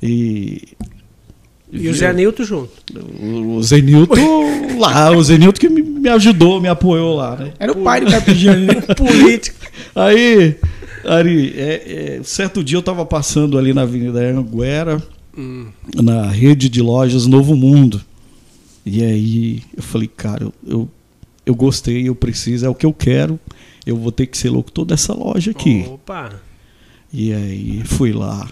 E 0.00 0.62
e 1.70 1.88
o 1.88 1.94
Zé 1.94 2.12
Nilton 2.12 2.44
junto. 2.44 2.70
O 2.98 3.62
Zé 3.62 3.80
Nilton 3.80 4.16
lá, 4.78 5.10
o 5.10 5.22
Zé 5.22 5.36
Nilton 5.36 5.60
que 5.60 5.68
me 5.68 6.08
ajudou, 6.08 6.60
me 6.60 6.68
apoiou 6.68 7.16
lá, 7.16 7.36
né? 7.36 7.52
Era 7.58 7.72
o 7.72 7.82
pai 7.82 8.00
do 8.00 8.10
Carpegiani, 8.10 8.66
né? 8.66 8.74
político. 8.96 9.58
Aí, 9.94 10.56
Ari, 11.04 11.54
é, 11.56 12.18
é, 12.18 12.20
certo 12.22 12.64
dia 12.64 12.76
eu 12.76 12.80
estava 12.80 13.04
passando 13.04 13.58
ali 13.58 13.74
na 13.74 13.82
Avenida 13.82 14.20
Anguera, 14.20 15.02
hum. 15.36 15.66
na 15.94 16.26
rede 16.26 16.68
de 16.68 16.80
lojas 16.80 17.26
Novo 17.26 17.54
Mundo. 17.54 18.00
E 18.86 19.04
aí 19.04 19.62
eu 19.76 19.82
falei, 19.82 20.08
cara, 20.08 20.44
eu, 20.44 20.54
eu, 20.66 20.88
eu 21.44 21.54
gostei, 21.54 22.08
eu 22.08 22.14
preciso, 22.14 22.64
é 22.64 22.68
o 22.68 22.74
que 22.74 22.86
eu 22.86 22.92
quero. 22.92 23.38
Eu 23.84 23.96
vou 23.96 24.12
ter 24.12 24.26
que 24.26 24.36
ser 24.36 24.48
louco 24.50 24.72
toda 24.72 24.94
essa 24.94 25.12
loja 25.12 25.50
aqui. 25.50 25.84
Opa! 25.86 26.40
E 27.12 27.32
aí 27.32 27.82
fui 27.84 28.12
lá 28.12 28.48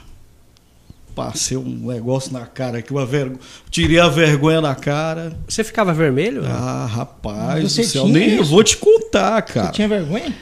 passei 1.16 1.56
um 1.56 1.88
negócio 1.88 2.30
na 2.30 2.44
cara 2.44 2.82
que 2.82 2.92
uma 2.92 3.06
vergonha. 3.06 3.40
Tirei 3.70 3.99
a 3.99 4.06
vergonha 4.06 4.61
na 4.61 4.75
cara. 4.75 5.35
Você 5.49 5.64
ficava 5.64 5.94
vermelho? 5.94 6.44
Ah, 6.44 6.85
rapaz 6.85 7.62
do 7.62 7.68
céu, 7.70 8.06
nem 8.06 8.35
isso? 8.35 8.42
eu 8.42 8.44
vou 8.44 8.62
te 8.62 8.76
contar, 8.76 9.40
cara. 9.40 9.68
Você 9.68 9.73
tinha 9.73 9.88
vergonha? 9.88 10.37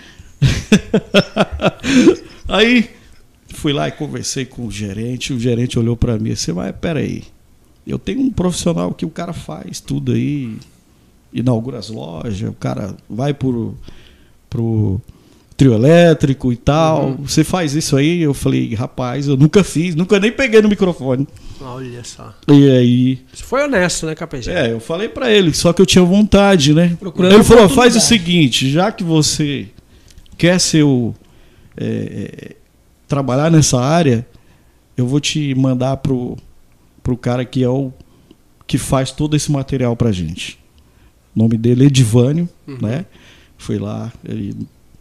Aí 2.48 2.90
fui 3.50 3.72
lá 3.72 3.86
e 3.86 3.92
conversei 3.92 4.44
com 4.44 4.66
o 4.66 4.70
gerente. 4.70 5.32
O 5.32 5.38
gerente 5.38 5.78
olhou 5.78 5.96
para 5.96 6.18
mim 6.18 6.30
e 6.30 6.34
disse: 6.34 6.52
Mas 6.52 6.74
peraí, 6.78 7.22
eu 7.86 7.98
tenho 7.98 8.20
um 8.20 8.32
profissional 8.32 8.92
que 8.92 9.06
o 9.06 9.10
cara 9.10 9.32
faz 9.32 9.78
tudo 9.78 10.10
aí, 10.10 10.58
inaugura 11.32 11.78
as 11.78 11.88
lojas, 11.88 12.48
o 12.48 12.52
cara 12.52 12.96
vai 13.08 13.32
pro, 13.32 13.76
pro 14.50 15.00
trio 15.56 15.74
elétrico 15.74 16.52
e 16.52 16.56
tal. 16.56 17.06
Uhum. 17.06 17.16
Você 17.24 17.44
faz 17.44 17.74
isso 17.74 17.96
aí? 17.96 18.22
Eu 18.22 18.34
falei: 18.34 18.74
Rapaz, 18.74 19.28
eu 19.28 19.36
nunca 19.36 19.62
fiz, 19.62 19.94
nunca 19.94 20.18
nem 20.18 20.32
peguei 20.32 20.60
no 20.60 20.68
microfone. 20.68 21.26
Olha 21.60 22.02
só. 22.04 22.34
E 22.48 22.70
aí. 22.70 23.18
Você 23.32 23.44
foi 23.44 23.62
honesto, 23.62 24.06
né, 24.06 24.14
Capejá? 24.14 24.52
É, 24.52 24.72
eu 24.72 24.80
falei 24.80 25.08
pra 25.08 25.30
ele, 25.30 25.52
só 25.54 25.72
que 25.72 25.80
eu 25.80 25.86
tinha 25.86 26.04
vontade, 26.04 26.74
né? 26.74 26.96
Procurando 26.98 27.34
ele 27.34 27.44
falou: 27.44 27.68
faz 27.68 27.96
o 27.96 28.00
seguinte, 28.00 28.70
já 28.70 28.90
que 28.90 29.04
você 29.04 29.68
quer 30.36 30.58
ser 30.58 30.82
o. 30.82 31.14
é, 31.76 31.86
é, 31.86 32.56
trabalhar 33.06 33.50
nessa 33.50 33.80
área, 33.80 34.26
eu 34.96 35.06
vou 35.06 35.20
te 35.20 35.54
mandar 35.54 35.96
pro, 35.98 36.36
pro 37.02 37.16
cara 37.16 37.44
que 37.44 37.62
é 37.62 37.68
o 37.68 37.92
que 38.66 38.78
faz 38.78 39.10
todo 39.10 39.36
esse 39.36 39.52
material 39.52 39.94
pra 39.94 40.10
gente. 40.10 40.58
O 41.36 41.38
nome 41.40 41.56
dele 41.56 41.84
é 41.84 41.86
Edivânio, 41.86 42.48
né? 42.66 43.04
Fui 43.58 43.78
lá, 43.78 44.12
ele 44.24 44.56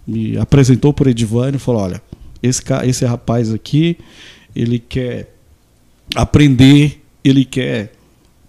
me 0.05 0.37
apresentou 0.37 0.93
por 0.93 1.07
Edivânio 1.07 1.55
e 1.57 1.59
falou: 1.59 1.81
olha, 1.81 2.01
esse, 2.41 2.61
esse 2.85 3.05
rapaz 3.05 3.53
aqui, 3.53 3.97
ele 4.55 4.79
quer 4.79 5.33
aprender, 6.15 7.01
ele 7.23 7.45
quer 7.45 7.91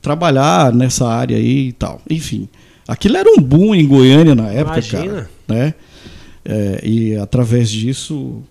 trabalhar 0.02 0.72
nessa 0.72 1.08
área 1.08 1.36
aí 1.36 1.68
e 1.68 1.72
tal. 1.72 2.00
Enfim, 2.10 2.48
aquilo 2.86 3.16
era 3.16 3.28
um 3.30 3.40
boom 3.40 3.74
em 3.74 3.86
Goiânia 3.86 4.34
na 4.34 4.48
época, 4.50 4.78
Imagina. 4.78 5.04
cara. 5.06 5.30
Né? 5.48 5.74
É, 6.44 6.80
e 6.86 7.16
através 7.16 7.70
disso 7.70 8.42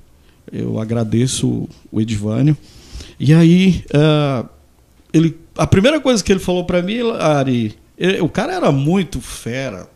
eu 0.52 0.80
agradeço 0.80 1.68
o 1.92 2.02
Edivânio. 2.02 2.56
E 3.20 3.34
aí, 3.34 3.84
ah, 3.94 4.46
ele, 5.14 5.38
a 5.58 5.68
primeira 5.68 6.00
coisa 6.00 6.24
que 6.24 6.32
ele 6.32 6.40
falou 6.40 6.66
para 6.66 6.82
mim, 6.82 7.00
Ari, 7.20 7.76
ele- 7.98 8.22
o 8.22 8.30
cara 8.30 8.54
era 8.54 8.72
muito 8.72 9.22
fera, 9.22 9.88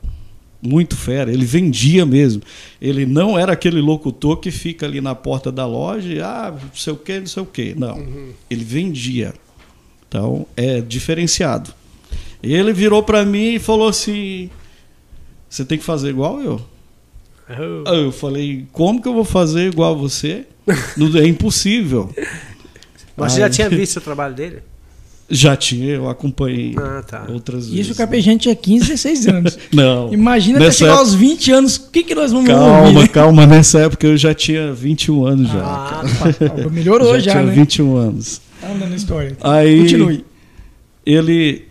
muito 0.67 0.95
fera. 0.95 1.31
Ele 1.31 1.45
vendia 1.45 2.05
mesmo. 2.05 2.41
Ele 2.81 3.05
não 3.05 3.37
era 3.39 3.53
aquele 3.53 3.79
locutor 3.79 4.37
que 4.37 4.51
fica 4.51 4.85
ali 4.85 5.01
na 5.01 5.15
porta 5.15 5.51
da 5.51 5.65
loja 5.65 6.13
e, 6.13 6.21
ah, 6.21 6.53
não 6.61 6.75
sei 6.75 6.93
o 6.93 6.97
que, 6.97 7.19
não 7.19 7.27
sei 7.27 7.43
o 7.43 7.45
que. 7.45 7.73
Não. 7.75 8.05
Ele 8.49 8.63
vendia. 8.63 9.33
Então, 10.07 10.45
é 10.55 10.81
diferenciado. 10.81 11.73
Ele 12.41 12.71
virou 12.71 13.03
para 13.03 13.25
mim 13.25 13.55
e 13.55 13.59
falou 13.59 13.87
assim: 13.87 14.49
Você 15.49 15.65
tem 15.65 15.77
que 15.77 15.83
fazer 15.83 16.09
igual 16.09 16.41
eu. 16.41 16.61
Oh. 17.49 17.93
Eu 17.93 18.11
falei: 18.11 18.65
Como 18.71 19.01
que 19.01 19.07
eu 19.07 19.13
vou 19.13 19.25
fazer 19.25 19.67
igual 19.67 19.97
você? 19.97 20.45
É 21.21 21.25
impossível. 21.25 22.13
Mas 23.15 23.33
você 23.33 23.39
já 23.39 23.49
tinha 23.49 23.69
visto 23.69 23.97
o 23.97 24.01
trabalho 24.01 24.35
dele? 24.35 24.61
Já 25.29 25.57
tinha, 25.57 25.95
eu 25.95 26.09
acompanhei 26.09 26.73
Ah, 26.77 27.03
tá. 27.05 27.25
outras 27.29 27.65
Isso 27.65 27.75
vezes. 27.75 27.91
o 27.91 27.95
Capejante 27.95 28.43
tinha 28.43 28.55
15, 28.55 28.87
16 28.87 29.27
anos. 29.27 29.57
Não. 29.73 30.13
Imagina 30.13 30.57
até 30.57 30.71
chegar 30.71 30.91
época- 30.91 31.01
aos 31.03 31.13
20 31.13 31.51
anos, 31.51 31.75
o 31.75 31.89
que, 31.91 32.03
que 32.03 32.15
nós 32.15 32.31
vamos 32.31 32.47
Calma, 32.47 32.87
ouvir? 32.87 33.09
calma. 33.09 33.45
Nessa 33.45 33.79
época 33.79 34.07
eu 34.07 34.15
já 34.15 34.33
tinha 34.33 34.71
21 34.73 35.25
anos 35.25 35.49
já. 35.49 35.61
Ah, 35.63 36.01
Ah, 36.65 36.69
melhorou 36.69 37.19
já, 37.19 37.31
tinha 37.31 37.43
né? 37.43 37.53
21 37.53 37.97
anos. 37.97 38.39
Tá 38.61 38.71
andando 38.71 38.93
a 38.93 38.95
história. 38.95 39.37
Aí 39.41 39.81
Continue. 39.81 40.25
ele 41.05 41.67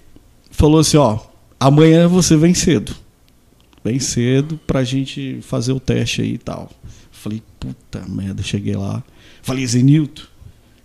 falou 0.51 0.81
assim, 0.81 0.99
ó, 0.99 1.19
amanhã 1.59 2.07
você 2.09 2.37
vem 2.37 2.53
cedo. 2.53 2.95
Vem 3.83 3.99
cedo 3.99 4.61
pra 4.67 4.85
gente 4.85 5.39
fazer 5.43 5.73
o 5.73 5.81
teste 5.81 6.21
aí 6.21 6.35
e 6.35 6.39
tal. 6.39 6.71
Falei, 7.11 7.43
puta 7.59 8.03
merda, 8.07 8.43
cheguei 8.43 8.77
lá. 8.77 9.03
Falei, 9.43 9.67
Zenilton, 9.67 10.25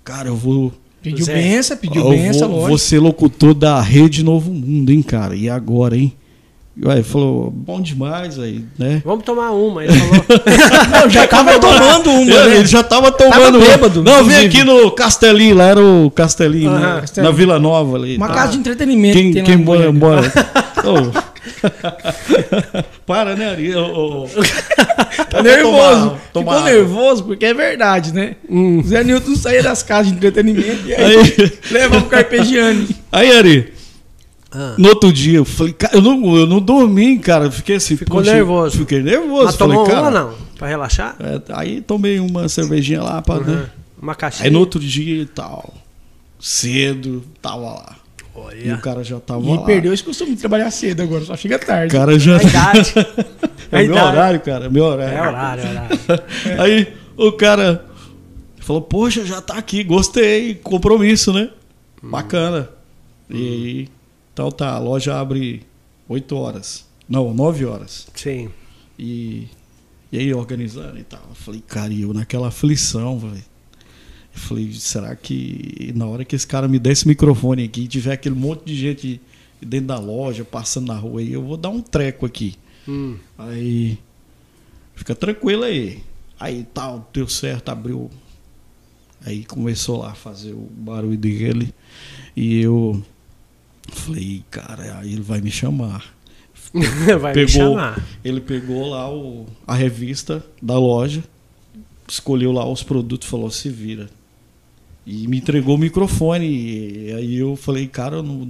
cara, 0.03 0.29
eu 0.29 0.35
vou. 0.37 0.71
Pediu 1.01 1.25
Zé. 1.25 1.33
benção, 1.33 1.77
pediu 1.77 2.03
eu 2.03 2.09
benção, 2.11 2.49
vou, 2.49 2.59
lógico. 2.61 2.77
ser 2.77 2.99
locutor 2.99 3.53
da 3.53 3.81
Rede 3.81 4.23
Novo 4.23 4.51
Mundo, 4.51 4.91
hein, 4.91 5.01
cara? 5.01 5.35
E 5.35 5.49
agora, 5.49 5.95
hein? 5.97 6.13
Aí 6.85 6.93
ele 6.97 7.03
falou, 7.03 7.51
bom 7.51 7.81
demais 7.81 8.39
aí, 8.39 8.63
né? 8.79 9.01
Vamos 9.03 9.25
tomar 9.25 9.51
uma. 9.51 9.83
Ele 9.83 9.93
falou. 9.93 10.23
Não, 11.01 11.09
já 11.09 11.27
tava 11.27 11.59
tomando 11.59 12.09
uma, 12.11 12.21
Ele, 12.21 12.49
né? 12.49 12.57
ele 12.57 12.65
já 12.65 12.81
tava 12.83 13.11
tomando. 13.11 13.59
bêbado, 13.59 14.01
Não, 14.01 14.23
vem 14.23 14.45
inclusive. 14.45 14.45
aqui 14.45 14.63
no 14.63 14.91
Castelinho, 14.91 15.55
lá 15.55 15.65
era 15.65 15.83
o 15.83 16.09
Castelinho, 16.11 16.71
né? 16.71 17.01
Castelinho. 17.01 17.31
na 17.31 17.37
Vila 17.37 17.59
Nova 17.59 17.97
ali. 17.97 18.15
Uma 18.15 18.27
tá. 18.29 18.33
casa 18.35 18.51
de 18.53 18.59
entretenimento. 18.59 19.17
Quem, 19.17 19.33
que 19.33 19.41
quem 19.43 19.55
em 19.55 19.63
mora, 19.63 19.91
mora. 19.91 20.21
Ô. 20.85 21.30
Para, 23.05 23.35
né, 23.35 23.49
Ari? 23.49 23.71
Tá 25.29 25.41
nervoso. 25.43 26.09
Tomar- 26.09 26.19
tomar 26.33 26.55
Ficou 26.57 26.69
nervoso 26.71 27.23
porque 27.23 27.45
é 27.45 27.53
verdade, 27.53 28.13
né? 28.13 28.35
O 28.49 28.81
Zé 28.83 29.03
Newton 29.03 29.35
saía 29.35 29.63
das 29.63 29.83
casas 29.83 30.07
de 30.11 30.17
entretenimento 30.17 30.87
e 30.87 30.93
aí, 30.93 31.15
Aí, 31.17 31.51
leva 31.71 31.99
pro 32.01 32.09
Carpegiani. 32.09 32.87
aí, 33.11 33.31
Ari, 33.37 33.73
Ah. 34.51 34.75
no 34.77 34.89
outro 34.89 35.11
dia, 35.13 35.37
eu 35.39 35.45
falei, 35.45 35.73
cara, 35.73 35.95
eu 35.95 36.01
não, 36.01 36.35
eu 36.35 36.45
não 36.45 36.59
dormi, 36.59 37.17
cara. 37.19 37.45
Eu 37.45 37.51
fiquei 37.51 37.77
assim, 37.77 37.95
Ficou 37.97 38.17
poxa, 38.19 38.33
nervoso. 38.33 38.77
Fiquei 38.79 39.01
nervoso. 39.01 39.45
Mas 39.45 39.55
falei, 39.55 39.75
tomou 39.77 39.89
cara. 39.89 40.01
uma 40.01 40.11
não? 40.11 40.33
Pra 40.57 40.67
relaxar? 40.67 41.15
é, 41.19 41.41
aí 41.53 41.81
tomei 41.81 42.19
uma 42.19 42.47
cervejinha 42.49 43.01
lá 43.01 43.21
pra. 43.21 43.35
Uhum. 43.35 43.43
né? 43.45 43.65
Uma 44.01 44.13
caixinha. 44.15 44.45
Aí 44.45 44.51
no 44.51 44.59
outro 44.59 44.79
dia 44.79 45.21
e 45.21 45.25
tal. 45.25 45.73
Cedo, 46.39 47.23
tava 47.41 47.57
lá. 47.61 47.95
E 48.35 48.37
o 48.37 48.41
Olha. 48.41 48.77
cara 48.77 49.03
já 49.03 49.19
tava 49.19 49.45
E 49.45 49.49
lá. 49.57 49.63
perdeu 49.63 49.93
esse 49.93 50.03
costume 50.03 50.31
de 50.35 50.37
trabalhar 50.39 50.71
cedo 50.71 51.01
agora, 51.03 51.23
só 51.25 51.35
chega 51.35 51.57
O 51.57 51.59
tarde. 51.59 51.93
cara 51.93 52.17
já. 52.19 52.37
A 52.37 52.41
idade. 52.43 52.93
É 53.73 53.83
meu 53.83 53.91
idade. 53.93 54.07
horário, 54.07 54.39
cara. 54.41 54.69
Meu 54.69 54.83
horário. 54.83 55.17
É 55.17 55.21
horário, 55.29 55.63
é 55.63 55.69
horário. 55.69 55.99
Aí 56.61 56.93
o 57.15 57.31
cara 57.31 57.85
falou, 58.59 58.81
poxa, 58.81 59.25
já 59.25 59.41
tá 59.41 59.53
aqui, 59.55 59.81
gostei, 59.81 60.55
compromisso, 60.55 61.31
né? 61.31 61.49
Bacana. 62.03 62.67
E 63.29 63.35
aí, 63.37 63.89
então 64.33 64.51
tá, 64.51 64.71
a 64.71 64.79
loja 64.79 65.17
abre 65.17 65.61
8 66.09 66.35
horas. 66.35 66.85
Não, 67.07 67.33
9 67.33 67.65
horas. 67.65 68.07
Sim. 68.13 68.49
E, 68.99 69.47
e 70.11 70.19
aí, 70.19 70.33
organizando 70.33 70.99
e 70.99 71.03
tal. 71.03 71.21
Eu 71.29 71.35
falei, 71.35 71.63
cara, 71.65 71.93
e 71.93 72.01
eu 72.01 72.13
naquela 72.13 72.49
aflição, 72.49 73.17
velho. 73.19 73.41
Eu 74.33 74.39
falei, 74.39 74.71
será 74.73 75.15
que 75.15 75.91
na 75.95 76.05
hora 76.05 76.23
que 76.23 76.35
esse 76.35 76.47
cara 76.47 76.67
me 76.67 76.79
der 76.79 76.91
esse 76.91 77.07
microfone 77.07 77.63
aqui, 77.65 77.87
tiver 77.87 78.13
aquele 78.13 78.35
monte 78.35 78.63
de 78.65 78.75
gente 78.75 79.21
dentro 79.61 79.87
da 79.87 79.99
loja, 79.99 80.43
passando 80.45 80.87
na 80.87 80.95
rua 80.95 81.19
aí, 81.21 81.33
eu 81.33 81.43
vou 81.43 81.57
dar 81.57 81.69
um 81.69 81.81
treco 81.81 82.25
aqui. 82.25 82.55
Hum. 82.87 83.17
Aí, 83.37 83.97
fica 84.95 85.13
tranquilo 85.13 85.63
aí. 85.63 86.01
Aí 86.39 86.65
tal, 86.73 87.09
deu 87.13 87.27
certo, 87.27 87.69
abriu. 87.69 88.09
Aí 89.23 89.45
começou 89.45 89.99
lá 89.99 90.11
a 90.11 90.15
fazer 90.15 90.53
o 90.53 90.67
barulho 90.71 91.17
dele. 91.17 91.73
E 92.35 92.61
eu 92.61 93.03
falei, 93.91 94.43
cara, 94.49 94.99
aí 94.99 95.13
ele 95.13 95.21
vai 95.21 95.41
me 95.41 95.51
chamar. 95.51 96.15
Vai 97.19 97.33
me 97.33 97.45
Pegou, 97.45 97.49
chamar. 97.49 98.01
ele 98.23 98.39
pegou 98.39 98.87
lá 98.89 99.13
o, 99.13 99.45
a 99.67 99.75
revista 99.75 100.41
da 100.61 100.79
loja, 100.79 101.21
escolheu 102.07 102.53
lá 102.53 102.65
os 102.65 102.81
produtos 102.81 103.27
falou, 103.27 103.51
se 103.51 103.67
vira. 103.67 104.09
E 105.05 105.27
me 105.27 105.37
entregou 105.37 105.75
o 105.75 105.77
microfone. 105.77 106.45
E 106.47 107.13
aí 107.13 107.37
eu 107.37 107.55
falei, 107.55 107.87
cara, 107.87 108.17
eu 108.17 108.23
não, 108.23 108.47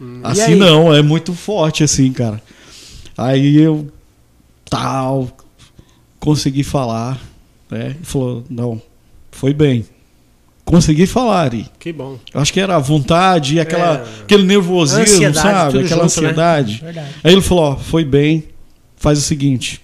Hum. 0.00 0.20
E 0.22 0.26
Assim 0.26 0.54
não, 0.54 0.94
é 0.94 1.02
muito 1.02 1.34
forte 1.34 1.82
assim, 1.82 2.12
cara. 2.12 2.40
Aí 3.16 3.56
eu 3.56 3.88
tal 4.70 5.28
consegui 6.20 6.62
falar, 6.62 7.20
né? 7.70 7.86
Ele 7.96 8.04
falou: 8.04 8.44
"Não, 8.48 8.80
foi 9.32 9.52
bem. 9.52 9.84
Consegui 10.64 11.06
falar, 11.06 11.42
Ari. 11.44 11.66
Que 11.78 11.92
bom. 11.92 12.18
Eu 12.32 12.40
acho 12.40 12.52
que 12.52 12.60
era 12.60 12.76
a 12.76 12.78
vontade, 12.78 13.54
e 13.54 13.60
aquela, 13.60 13.98
É. 13.98 14.22
aquele 14.22 14.44
nervosismo, 14.44 15.00
Ansiedade, 15.02 15.36
sabe? 15.36 15.78
Aquela 15.78 15.86
junto, 15.86 15.96
né? 15.98 16.04
ansiedade. 16.04 16.80
Verdade. 16.84 17.08
Aí 17.24 17.32
ele 17.32 17.40
falou: 17.42 17.64
ó, 17.72 17.76
foi 17.76 18.04
bem. 18.04 18.44
Faz 18.96 19.18
o 19.18 19.22
seguinte, 19.22 19.80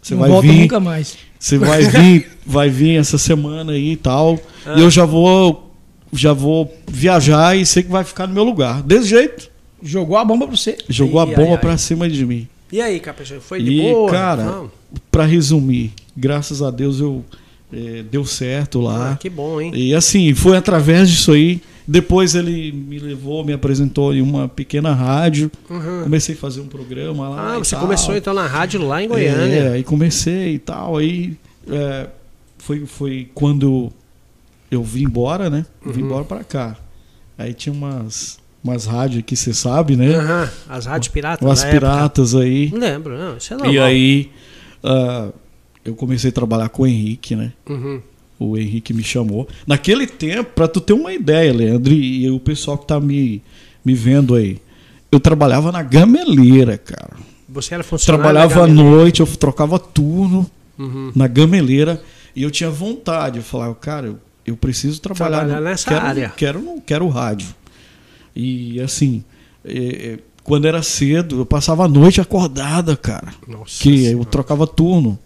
você 0.00 0.14
não 0.14 0.20
vai 0.20 0.30
volta 0.30 0.48
vir, 0.48 0.60
nunca 0.62 0.80
mais. 0.80 1.16
você 1.38 1.58
vai 1.58 1.82
vir, 1.82 2.30
vai 2.46 2.68
vir 2.70 2.96
essa 2.98 3.18
semana 3.18 3.72
aí 3.72 3.92
e 3.92 3.96
tal. 3.96 4.38
Ah. 4.66 4.74
E 4.76 4.80
eu 4.82 4.90
já 4.90 5.04
vou 5.04 5.70
já 6.12 6.32
vou 6.32 6.74
viajar 6.88 7.56
e 7.56 7.64
sei 7.64 7.82
que 7.84 7.90
vai 7.90 8.02
ficar 8.04 8.26
no 8.26 8.34
meu 8.34 8.42
lugar. 8.44 8.82
Desse 8.82 9.08
jeito. 9.08 9.48
Jogou 9.82 10.16
a 10.16 10.24
bomba 10.24 10.46
pra 10.46 10.56
você. 10.56 10.76
Jogou 10.88 11.20
Ai, 11.20 11.26
a 11.32 11.36
bomba 11.36 11.48
ai, 11.50 11.54
ai. 11.54 11.58
pra 11.58 11.76
cima 11.78 12.08
de 12.08 12.26
mim. 12.26 12.46
E 12.72 12.80
aí, 12.80 13.00
Capejão? 13.00 13.40
Foi 13.40 13.62
de 13.62 13.70
E, 13.72 13.80
boa? 13.92 14.10
cara, 14.10 14.44
Não. 14.44 14.70
Pra 15.10 15.24
resumir, 15.24 15.92
graças 16.16 16.62
a 16.62 16.70
Deus 16.70 16.98
eu 17.00 17.24
eh, 17.72 18.02
deu 18.10 18.24
certo 18.24 18.80
lá. 18.80 19.12
Ah, 19.12 19.16
que 19.16 19.30
bom, 19.30 19.60
hein? 19.60 19.70
E 19.74 19.94
assim, 19.94 20.34
foi 20.34 20.56
através 20.56 21.08
disso 21.08 21.32
aí. 21.32 21.60
Depois 21.90 22.36
ele 22.36 22.70
me 22.70 23.00
levou, 23.00 23.44
me 23.44 23.52
apresentou 23.52 24.14
em 24.14 24.22
uma 24.22 24.48
pequena 24.48 24.94
rádio. 24.94 25.50
Uhum. 25.68 26.04
Comecei 26.04 26.36
a 26.36 26.38
fazer 26.38 26.60
um 26.60 26.68
programa 26.68 27.28
lá. 27.28 27.54
Ah, 27.54 27.56
e 27.56 27.58
você 27.58 27.74
tal. 27.74 27.80
começou 27.84 28.16
então 28.16 28.32
na 28.32 28.46
rádio 28.46 28.80
lá 28.80 29.02
em 29.02 29.08
Goiânia. 29.08 29.56
É, 29.56 29.72
aí 29.72 29.82
comecei 29.82 30.54
e 30.54 30.58
tal. 30.60 30.96
Aí 30.98 31.36
é, 31.68 32.06
foi, 32.58 32.86
foi 32.86 33.28
quando 33.34 33.90
eu 34.70 34.84
vim 34.84 35.02
embora, 35.02 35.50
né? 35.50 35.66
Vim 35.84 36.00
Uhum. 36.02 36.06
embora 36.06 36.24
pra 36.24 36.44
cá. 36.44 36.76
Aí 37.36 37.52
tinha 37.52 37.72
umas, 37.72 38.38
umas 38.62 38.86
rádios 38.86 39.18
aqui, 39.18 39.34
você 39.34 39.52
sabe, 39.52 39.96
né? 39.96 40.14
Aham, 40.14 40.48
As 40.68 40.86
rádios 40.86 41.08
piratas. 41.12 41.44
Umas 41.44 41.60
da 41.62 41.68
época. 41.70 41.80
piratas 41.80 42.34
aí. 42.36 42.70
Não 42.70 42.78
lembro, 42.78 43.18
não. 43.18 43.36
Isso 43.36 43.52
é 43.52 43.56
normal. 43.56 43.74
E 43.74 43.78
aí 43.80 44.30
ah, 44.84 45.30
eu 45.84 45.96
comecei 45.96 46.30
a 46.30 46.32
trabalhar 46.32 46.68
com 46.68 46.84
o 46.84 46.86
Henrique, 46.86 47.34
né? 47.34 47.52
Uhum. 47.68 48.00
O 48.40 48.56
Henrique 48.58 48.92
me 48.94 49.04
chamou. 49.04 49.46
Naquele 49.66 50.06
tempo, 50.06 50.50
para 50.54 50.66
tu 50.66 50.80
ter 50.80 50.94
uma 50.94 51.12
ideia, 51.12 51.52
Leandro, 51.52 51.92
e, 51.92 52.28
o 52.30 52.40
pessoal 52.40 52.76
que 52.78 52.86
tá 52.86 52.98
me, 52.98 53.42
me 53.84 53.94
vendo 53.94 54.34
aí, 54.34 54.58
eu 55.12 55.20
trabalhava 55.20 55.70
na 55.70 55.82
gameleira, 55.82 56.76
cara. 56.78 57.10
Você 57.48 57.74
era 57.74 57.84
funcionário 57.84 58.22
Trabalhava 58.32 58.64
à 58.64 58.66
noite, 58.66 59.20
eu 59.20 59.26
trocava 59.26 59.78
turno 59.78 60.50
Uhum. 60.78 61.12
na 61.14 61.26
gameleira 61.26 62.02
e 62.34 62.42
eu 62.42 62.50
tinha 62.50 62.70
vontade. 62.70 63.36
Eu 63.38 63.42
falava, 63.44 63.74
cara, 63.74 64.06
eu, 64.06 64.18
eu 64.46 64.56
preciso 64.56 65.00
trabalhar, 65.00 65.38
Trabalhar 65.40 65.58
no- 65.60 65.64
nessa 65.68 65.90
quero, 65.90 66.06
área. 66.06 66.32
Quero, 66.36 66.62
não 66.62 66.80
quero 66.80 67.06
rádio. 67.08 67.48
E 68.34 68.80
assim, 68.80 69.22
é, 69.64 70.12
é, 70.14 70.18
quando 70.42 70.66
era 70.66 70.82
cedo, 70.82 71.40
eu 71.40 71.46
passava 71.46 71.84
a 71.84 71.88
noite 71.88 72.20
acordada, 72.20 72.96
cara. 72.96 73.34
Nossa 73.46 73.82
que 73.82 73.90
eu 73.90 74.10
Senhora. 74.10 74.24
trocava 74.26 74.66
turno. 74.66 75.18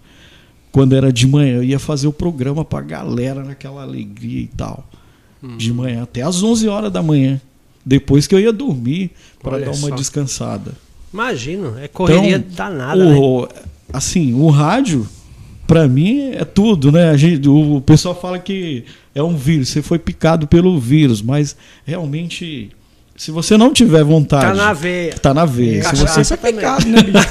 Quando 0.75 0.97
era 0.97 1.13
de 1.13 1.25
manhã, 1.25 1.59
eu 1.59 1.63
ia 1.63 1.79
fazer 1.79 2.09
o 2.09 2.13
programa 2.13 2.65
pra 2.65 2.81
galera 2.81 3.45
naquela 3.45 3.83
alegria 3.83 4.41
e 4.41 4.49
tal. 4.49 4.85
Hum. 5.41 5.57
De 5.57 5.73
manhã 5.73 6.03
até 6.03 6.23
às 6.23 6.43
11 6.43 6.67
horas 6.67 6.91
da 6.93 7.01
manhã. 7.01 7.41
Depois 7.87 8.27
que 8.27 8.35
eu 8.35 8.41
ia 8.41 8.53
dormir 8.53 9.13
para 9.41 9.61
dar 9.61 9.71
uma 9.71 9.91
só. 9.91 9.95
descansada. 9.95 10.73
Imagino, 11.13 11.79
é 11.79 11.87
correria 11.87 12.39
Então, 12.39 12.57
danada, 12.57 13.05
né? 13.05 13.15
o, 13.17 13.47
assim, 13.93 14.35
o 14.35 14.51
rádio, 14.51 15.07
pra 15.65 15.87
mim, 15.87 16.33
é 16.33 16.45
tudo, 16.45 16.91
né? 16.91 17.09
A 17.11 17.17
gente, 17.17 17.49
o, 17.49 17.81
pessoal 17.81 18.21
fala 18.21 18.41
que 18.41 18.85
é 19.15 19.23
um 19.23 19.37
vírus, 19.37 19.69
você 19.69 19.81
foi 19.81 20.01
picado 20.01 20.49
pelo 20.49 20.77
vírus, 20.81 21.23
mas 21.23 21.57
realmente, 21.87 22.73
se 23.17 23.31
você 23.31 23.57
não 23.57 23.73
tiver 23.73 24.03
vontade. 24.05 24.47
Tá 24.47 24.55
na 24.55 24.73
veia. 24.73 25.15
Tá 25.15 25.33
na 25.35 25.45
veia. 25.45 25.83
Se 25.85 25.91
Cachaça 25.91 26.07
você, 26.07 26.07
Cachaça 26.07 26.35
é 26.35 26.37
pecado, 26.37 26.87
né, 26.89 27.03
bicho? 27.03 27.25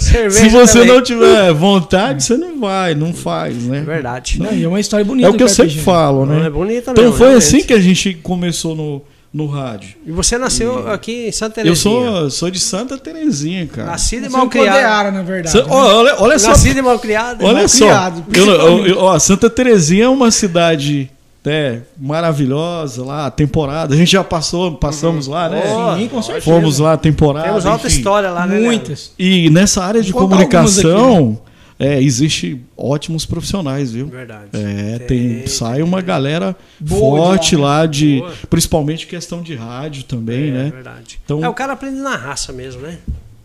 Se 0.30 0.48
você 0.48 0.78
também. 0.80 0.94
não 0.94 1.02
tiver 1.02 1.52
vontade, 1.52 2.22
você 2.24 2.36
não 2.36 2.60
vai, 2.60 2.94
não 2.94 3.12
faz, 3.12 3.56
né? 3.64 3.78
É 3.78 3.82
verdade. 3.82 4.40
Não, 4.40 4.52
e 4.52 4.62
é 4.64 4.68
uma 4.68 4.80
história 4.80 5.04
bonita. 5.04 5.28
É 5.28 5.30
o 5.30 5.34
que 5.34 5.42
eu 5.42 5.46
do 5.48 5.52
sempre 5.52 5.78
falo, 5.78 6.24
Não, 6.26 6.38
né? 6.40 6.46
é 6.46 6.50
bonita 6.50 6.92
Então 6.92 7.04
mesmo, 7.04 7.16
foi 7.18 7.28
realmente. 7.28 7.44
assim 7.56 7.62
que 7.64 7.72
a 7.72 7.80
gente 7.80 8.14
começou 8.22 8.74
no, 8.74 9.02
no 9.32 9.46
rádio. 9.46 9.96
E 10.06 10.12
você 10.12 10.38
nasceu 10.38 10.88
aqui 10.90 11.26
em 11.28 11.32
Santa 11.32 11.60
Eu 11.60 11.64
Terezinha. 11.64 11.82
sou, 12.12 12.30
sou 12.30 12.50
de 12.50 12.60
Santa 12.60 12.96
Terezinha, 12.98 13.66
cara. 13.66 13.90
Nascido 13.90 14.26
e 14.26 14.28
mal 14.28 14.46
em 14.46 14.48
criado. 14.48 15.12
Na 15.12 15.22
verdade. 15.22 15.50
Sa- 15.50 15.64
né? 15.64 15.66
olha, 15.70 16.14
olha 16.20 16.38
só, 16.38 16.48
Nascido 16.50 16.78
e 16.78 16.82
mal 16.82 16.98
criado. 16.98 17.44
Olha 17.44 17.58
mal 17.58 17.68
só, 17.68 17.84
criado, 17.84 18.24
eu- 18.32 18.46
eu- 18.46 18.86
eu- 18.86 18.98
ó, 18.98 19.18
Santa 19.18 19.50
Terezinha 19.50 20.04
é 20.04 20.08
uma 20.08 20.30
cidade 20.30 21.10
né, 21.44 21.82
maravilhosa 21.98 23.04
lá, 23.04 23.30
temporada. 23.30 23.94
A 23.94 23.96
gente 23.96 24.12
já 24.12 24.24
passou, 24.24 24.76
passamos 24.76 25.26
lá, 25.26 25.48
né? 25.48 25.62
Oh, 25.66 25.96
Sim, 25.98 26.08
com 26.08 26.22
certeza. 26.22 26.44
Fomos 26.46 26.78
lá, 26.78 26.96
temporada. 26.96 27.46
Temos 27.46 27.66
alta 27.66 27.86
enfim. 27.86 27.98
história 27.98 28.30
lá, 28.30 28.46
né? 28.46 28.58
Muitas. 28.58 29.12
E 29.18 29.50
nessa 29.50 29.84
área 29.84 30.02
de 30.02 30.10
Vou 30.10 30.22
comunicação, 30.22 31.38
é, 31.78 32.00
existe 32.02 32.60
ótimos 32.76 33.26
profissionais, 33.26 33.92
viu? 33.92 34.06
Verdade. 34.06 34.48
É, 34.54 34.98
tem, 35.00 35.46
sai 35.46 35.82
uma 35.82 36.00
galera 36.00 36.56
Boa 36.80 36.88
de 36.88 36.96
forte 36.96 37.56
lá, 37.56 37.80
lá, 37.80 37.86
de, 37.86 38.18
Boa. 38.20 38.32
principalmente 38.48 39.06
questão 39.06 39.42
de 39.42 39.54
rádio 39.54 40.04
também, 40.04 40.48
é, 40.48 40.52
né? 40.52 40.70
verdade. 40.72 41.20
Então- 41.24 41.44
É, 41.44 41.48
o 41.48 41.52
cara 41.52 41.74
aprende 41.74 41.98
na 41.98 42.16
raça 42.16 42.52
mesmo, 42.52 42.80
né? 42.80 42.98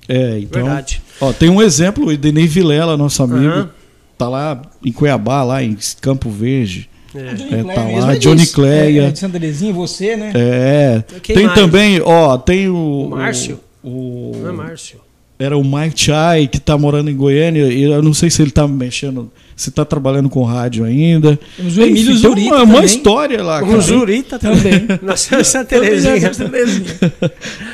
É, 0.07 0.39
então, 0.39 0.63
Verdade. 0.63 1.01
ó, 1.21 1.31
tem 1.31 1.49
um 1.49 1.61
exemplo, 1.61 2.05
o 2.07 2.11
Edenei 2.11 2.47
Vilela, 2.47 2.97
nosso 2.97 3.21
amigo, 3.21 3.45
Aham. 3.53 3.69
tá 4.17 4.27
lá 4.27 4.59
em 4.83 4.91
Cuiabá, 4.91 5.43
lá 5.43 5.61
em 5.61 5.77
Campo 6.01 6.31
Verde. 6.31 6.88
É. 7.15 7.33
Johnny 7.33 7.53
É, 7.53 7.63
tá 7.73 7.83
mesmo 7.83 8.01
lá, 8.01 8.13
é 8.15 8.17
Johnny. 8.17 8.47
Cleia. 8.47 9.01
É, 9.01 9.05
é 9.07 9.11
de 9.11 9.19
Santa 9.19 9.39
Terezinha, 9.39 9.73
você, 9.73 10.15
né? 10.15 10.31
É. 10.35 11.03
Quem 11.21 11.35
tem 11.35 11.45
mais? 11.45 11.59
também, 11.59 12.01
ó, 12.01 12.37
tem 12.37 12.69
o. 12.69 13.05
O 13.05 13.09
Márcio? 13.09 13.59
O, 13.83 14.33
Não 14.41 14.49
é 14.49 14.51
Márcio? 14.51 14.99
era 15.39 15.57
o 15.57 15.63
Mike 15.63 15.97
Chai, 15.97 16.47
que 16.47 16.59
tá 16.59 16.77
morando 16.77 17.09
em 17.09 17.15
Goiânia. 17.15 17.71
E 17.71 17.83
eu 17.83 18.03
não 18.03 18.13
sei 18.13 18.29
se 18.29 18.41
ele 18.41 18.51
tá 18.51 18.67
mexendo, 18.67 19.31
se 19.55 19.71
tá 19.71 19.85
trabalhando 19.85 20.29
com 20.29 20.43
rádio 20.43 20.83
ainda. 20.83 21.39
Temos 21.55 21.77
o 21.77 21.81
Emílio 21.81 22.11
Enfim, 22.11 22.21
Zurita 22.21 22.55
uma, 22.55 22.63
uma 22.63 22.83
história 22.85 23.41
lá. 23.41 23.63
O. 23.63 23.81
Zurita 23.81 24.37
também. 24.37 24.85
Nasceu 25.01 25.39
em 25.39 25.43
Santa 25.45 25.77
é 25.77 25.79
Terezinha. 25.79 26.31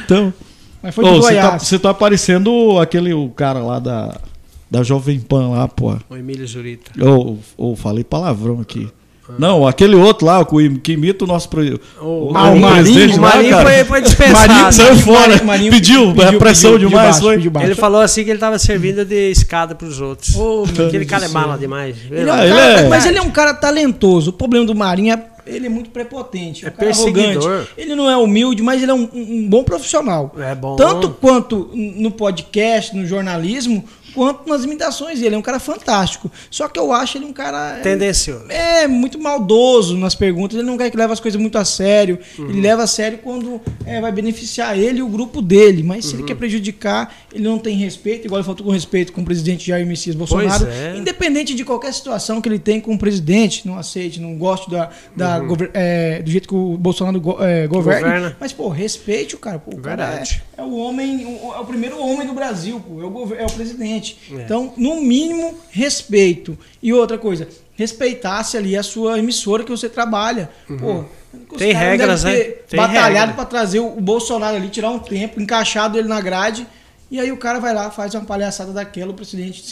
Então, 0.06 0.32
Mas 0.84 0.94
foi 0.94 1.04
de 1.06 1.10
ô, 1.10 1.16
você, 1.16 1.36
tá, 1.36 1.58
você 1.58 1.80
tá 1.80 1.94
parecendo 1.94 2.80
aquele 2.80 3.16
o 3.16 3.30
cara 3.30 3.60
lá 3.60 3.80
da, 3.80 4.22
da 4.70 4.84
Jovem 4.84 5.20
Pan 5.20 5.50
lá, 5.50 5.68
pô. 5.68 5.98
O 6.08 6.16
Emílio 6.16 6.48
Zurita. 6.48 6.92
Ou 7.04 7.40
ou 7.58 7.76
falei 7.76 8.04
palavrão 8.04 8.62
aqui. 8.62 8.88
Não, 9.40 9.68
aquele 9.68 9.96
outro 9.96 10.26
lá, 10.28 10.46
que 10.84 10.92
imita 10.94 11.24
o 11.26 11.28
nosso. 11.28 11.50
pre- 11.50 11.80
O, 12.02 12.32
Ah, 12.36 12.50
o 12.52 12.60
Marinho, 12.60 12.72
presidente 12.76 13.18
o 13.18 13.22
lá, 13.22 13.30
Marinho 13.36 13.58
foi, 13.62 13.84
foi 13.86 14.02
dispensado. 14.02 14.48
Marinho 14.54 14.74
saiu 14.74 14.96
fora. 14.98 15.44
Marinho 15.44 15.72
pediu, 15.72 16.14
pediu, 16.14 16.40
pressão 16.40 16.72
pediu, 16.74 16.90
demais, 16.90 17.08
baixo, 17.08 17.22
foi? 17.22 17.36
pediu 17.38 17.52
baixo. 17.52 17.68
Ele 17.68 17.76
falou 17.76 18.02
assim 18.02 18.24
que 18.24 18.30
ele 18.30 18.40
tava 18.40 18.60
servindo 18.60 19.04
de 19.04 19.32
escada 19.32 19.74
pros 19.76 20.00
outros. 20.00 20.36
Ô, 20.36 20.66
meu 20.66 20.86
Aquele 20.88 21.06
cara 21.06 21.26
é 21.26 21.30
mala 21.30 21.58
demais. 21.58 21.96
Ele 22.12 22.30
é 22.30 22.34
um 22.34 22.36
Ah, 22.36 22.46
ele 22.46 22.56
cara- 22.56 22.82
é- 22.82 22.88
Mas 22.90 23.06
ele 23.06 23.18
é 23.18 23.22
um 23.22 23.32
cara 23.32 23.54
talentoso. 23.54 24.30
O 24.30 24.34
problema 24.34 24.66
do 24.66 24.76
Marinho 24.76 25.14
é 25.14 25.24
ele 25.48 25.68
é 25.68 25.70
muito 25.70 25.92
prepotente. 25.92 26.66
É 26.66 26.70
um 26.70 26.72
cara 26.72 26.86
perseguidor. 26.86 27.44
arrogante. 27.46 27.70
Ele 27.78 27.94
não 27.96 28.10
é 28.10 28.18
humilde, 28.18 28.64
mas 28.64 28.82
ele 28.82 28.90
é 28.90 28.94
um, 28.96 29.08
um- 29.14 29.40
um 29.44 29.48
bom 29.48 29.64
profissional. 29.64 30.34
É 30.40 30.56
bom. 30.56 30.76
Tanto 30.76 31.10
quanto 31.10 31.70
no 31.74 32.10
podcast, 32.10 32.96
no 32.96 33.06
jornalismo, 33.06 33.84
quanto 34.16 34.50
nas 34.50 34.64
imitações. 34.64 35.22
Ele 35.22 35.36
é 35.36 35.38
um 35.38 35.42
cara 35.42 35.60
fantástico. 35.60 36.32
Só 36.50 36.68
que 36.68 36.80
eu 36.80 36.92
acho 36.92 37.18
ele 37.18 37.26
um 37.26 37.34
cara. 37.34 37.80
Tendencioso. 37.84 38.46
É 38.50 38.88
muito 38.88 39.20
maldoso 39.20 39.98
nas 39.98 40.16
perguntas. 40.16 40.58
Ele 40.58 40.66
não 40.66 40.78
quer 40.78 40.90
que 40.90 40.98
leve 40.98 41.14
as 41.14 41.20
coisas 41.20 41.40
muito 41.40 41.58
a 41.58 41.66
sério. 41.66 42.18
Uhum. 42.40 42.50
Ele 42.50 42.62
leva 42.62 42.84
a 42.84 42.88
sério 42.88 43.20
quando 43.20 43.62
é, 43.86 44.00
vai 44.02 44.12
beneficiar 44.12 44.78
ele 44.80 45.00
e 45.00 45.04
o 45.04 45.08
grupo 45.08 45.42
dele. 45.42 45.84
Mas 45.84 46.06
se 46.06 46.14
ele 46.14 46.22
Uhum. 46.22 46.28
quer 46.28 46.36
prejudicar, 46.36 47.14
ele 47.34 47.44
não 47.44 47.58
tem 47.60 47.76
respeito. 47.76 48.26
Igual 48.26 48.40
ele 48.40 48.46
faltou 48.46 48.66
com 48.66 48.72
respeito 48.72 49.12
com 49.14 49.22
o 49.22 49.26
presidente 49.26 49.68
Jair 49.68 49.86
Messias 49.86 50.16
Bolsonaro. 50.16 50.66
é. 50.68 50.96
Independente 50.98 51.54
de 51.54 51.64
qualquer 51.66 51.94
situação 51.94 52.42
que 52.42 52.48
ele 52.50 52.60
tem 52.60 52.80
com 52.80 52.94
o 52.94 52.98
presidente, 52.98 53.68
não 53.68 53.78
aceite, 53.78 54.20
não 54.20 54.36
goste 54.38 54.70
da, 54.72 54.90
da 55.16 55.40
gover- 55.40 55.72
é, 55.74 56.22
do 56.22 56.32
jeito 56.32 56.48
que 56.48 56.56
o 56.56 56.78
Bolsonaro 56.78 57.20
go- 57.20 57.38
é, 57.42 57.68
governa. 57.68 58.08
Uhum. 58.08 58.14
Governa. 58.14 58.38
Mas, 58.40 58.54
pô, 58.54 58.70
respeite 58.70 59.36
o 59.36 59.38
cara. 59.38 59.60
Pô, 59.60 59.72
o 59.76 59.82
cara 59.82 60.06
Verdade. 60.08 60.44
é, 60.58 60.62
é 60.62 60.64
o 60.64 60.76
homem, 60.76 61.26
o- 61.26 61.54
é 61.54 61.60
o 61.60 61.66
primeiro 61.66 62.00
homem 62.00 62.26
do 62.26 62.34
Brasil, 62.34 62.80
pô, 62.80 63.02
é 63.02 63.06
o, 63.06 63.36
é 63.36 63.46
o 63.46 63.52
presidente. 63.52 64.05
É. 64.32 64.36
Então, 64.44 64.74
no 64.78 65.02
mínimo, 65.02 65.56
respeito. 65.72 66.58
E 66.82 66.94
outra 66.94 67.18
coisa, 67.18 67.48
respeitasse 67.76 68.58
ali 68.58 68.76
a 68.78 68.84
sua 68.84 69.20
emissora 69.20 69.64
que 69.64 69.72
você 69.72 69.88
trabalha. 69.90 70.50
Pô, 70.80 71.04
os 71.52 71.58
Tem 71.58 71.74
regras, 71.74 72.24
né? 72.24 72.36
Tem 72.70 72.78
batalhado 72.78 73.34
para 73.34 73.46
trazer 73.46 73.80
o 73.80 73.90
Bolsonaro 74.02 74.56
ali, 74.56 74.70
tirar 74.70 74.90
um 74.90 75.00
tempo, 75.00 75.42
encaixado 75.42 75.98
ele 75.98 76.08
na 76.08 76.22
grade. 76.22 76.66
E 77.12 77.20
aí 77.20 77.32
o 77.32 77.38
cara 77.38 77.60
vai 77.60 77.74
lá, 77.74 77.92
faz 77.92 78.16
uma 78.16 78.24
palhaçada 78.26 78.72
daquela, 78.72 79.12
o 79.12 79.14
presidente 79.14 79.64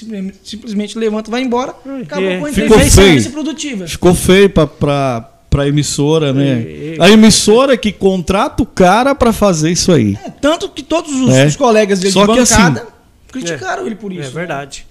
simplesmente, 0.43 0.97
levanta, 0.97 1.31
vai 1.31 1.41
embora, 1.41 1.73
acabou 2.03 2.29
é. 2.29 2.37
com 2.39 2.45
a 2.45 2.49
entrevista 2.51 3.29
produtiva. 3.31 3.87
Ficou 3.87 4.13
feio 4.13 4.49
pra, 4.49 4.67
pra, 4.67 5.29
pra 5.49 5.67
emissora, 5.67 6.31
né? 6.31 6.63
A 6.99 7.09
emissora 7.09 7.75
que 7.75 7.91
contrata 7.91 8.61
o 8.61 8.65
cara 8.65 9.15
pra 9.15 9.33
fazer 9.33 9.71
isso 9.71 9.91
aí. 9.91 10.17
É, 10.23 10.29
tanto 10.29 10.69
que 10.69 10.83
todos 10.83 11.11
os, 11.11 11.33
É. 11.33 11.45
os 11.47 11.55
colegas 11.55 11.99
dele 11.99 12.13
Só 12.13 12.25
de 12.27 12.33
que 12.33 12.39
bancada 12.39 12.81
assim- 12.81 12.92
criticaram 13.33 13.85
ele 13.85 13.95
por 13.95 14.13
isso. 14.13 14.21
É 14.21 14.25
né? 14.25 14.31
verdade. 14.31 14.85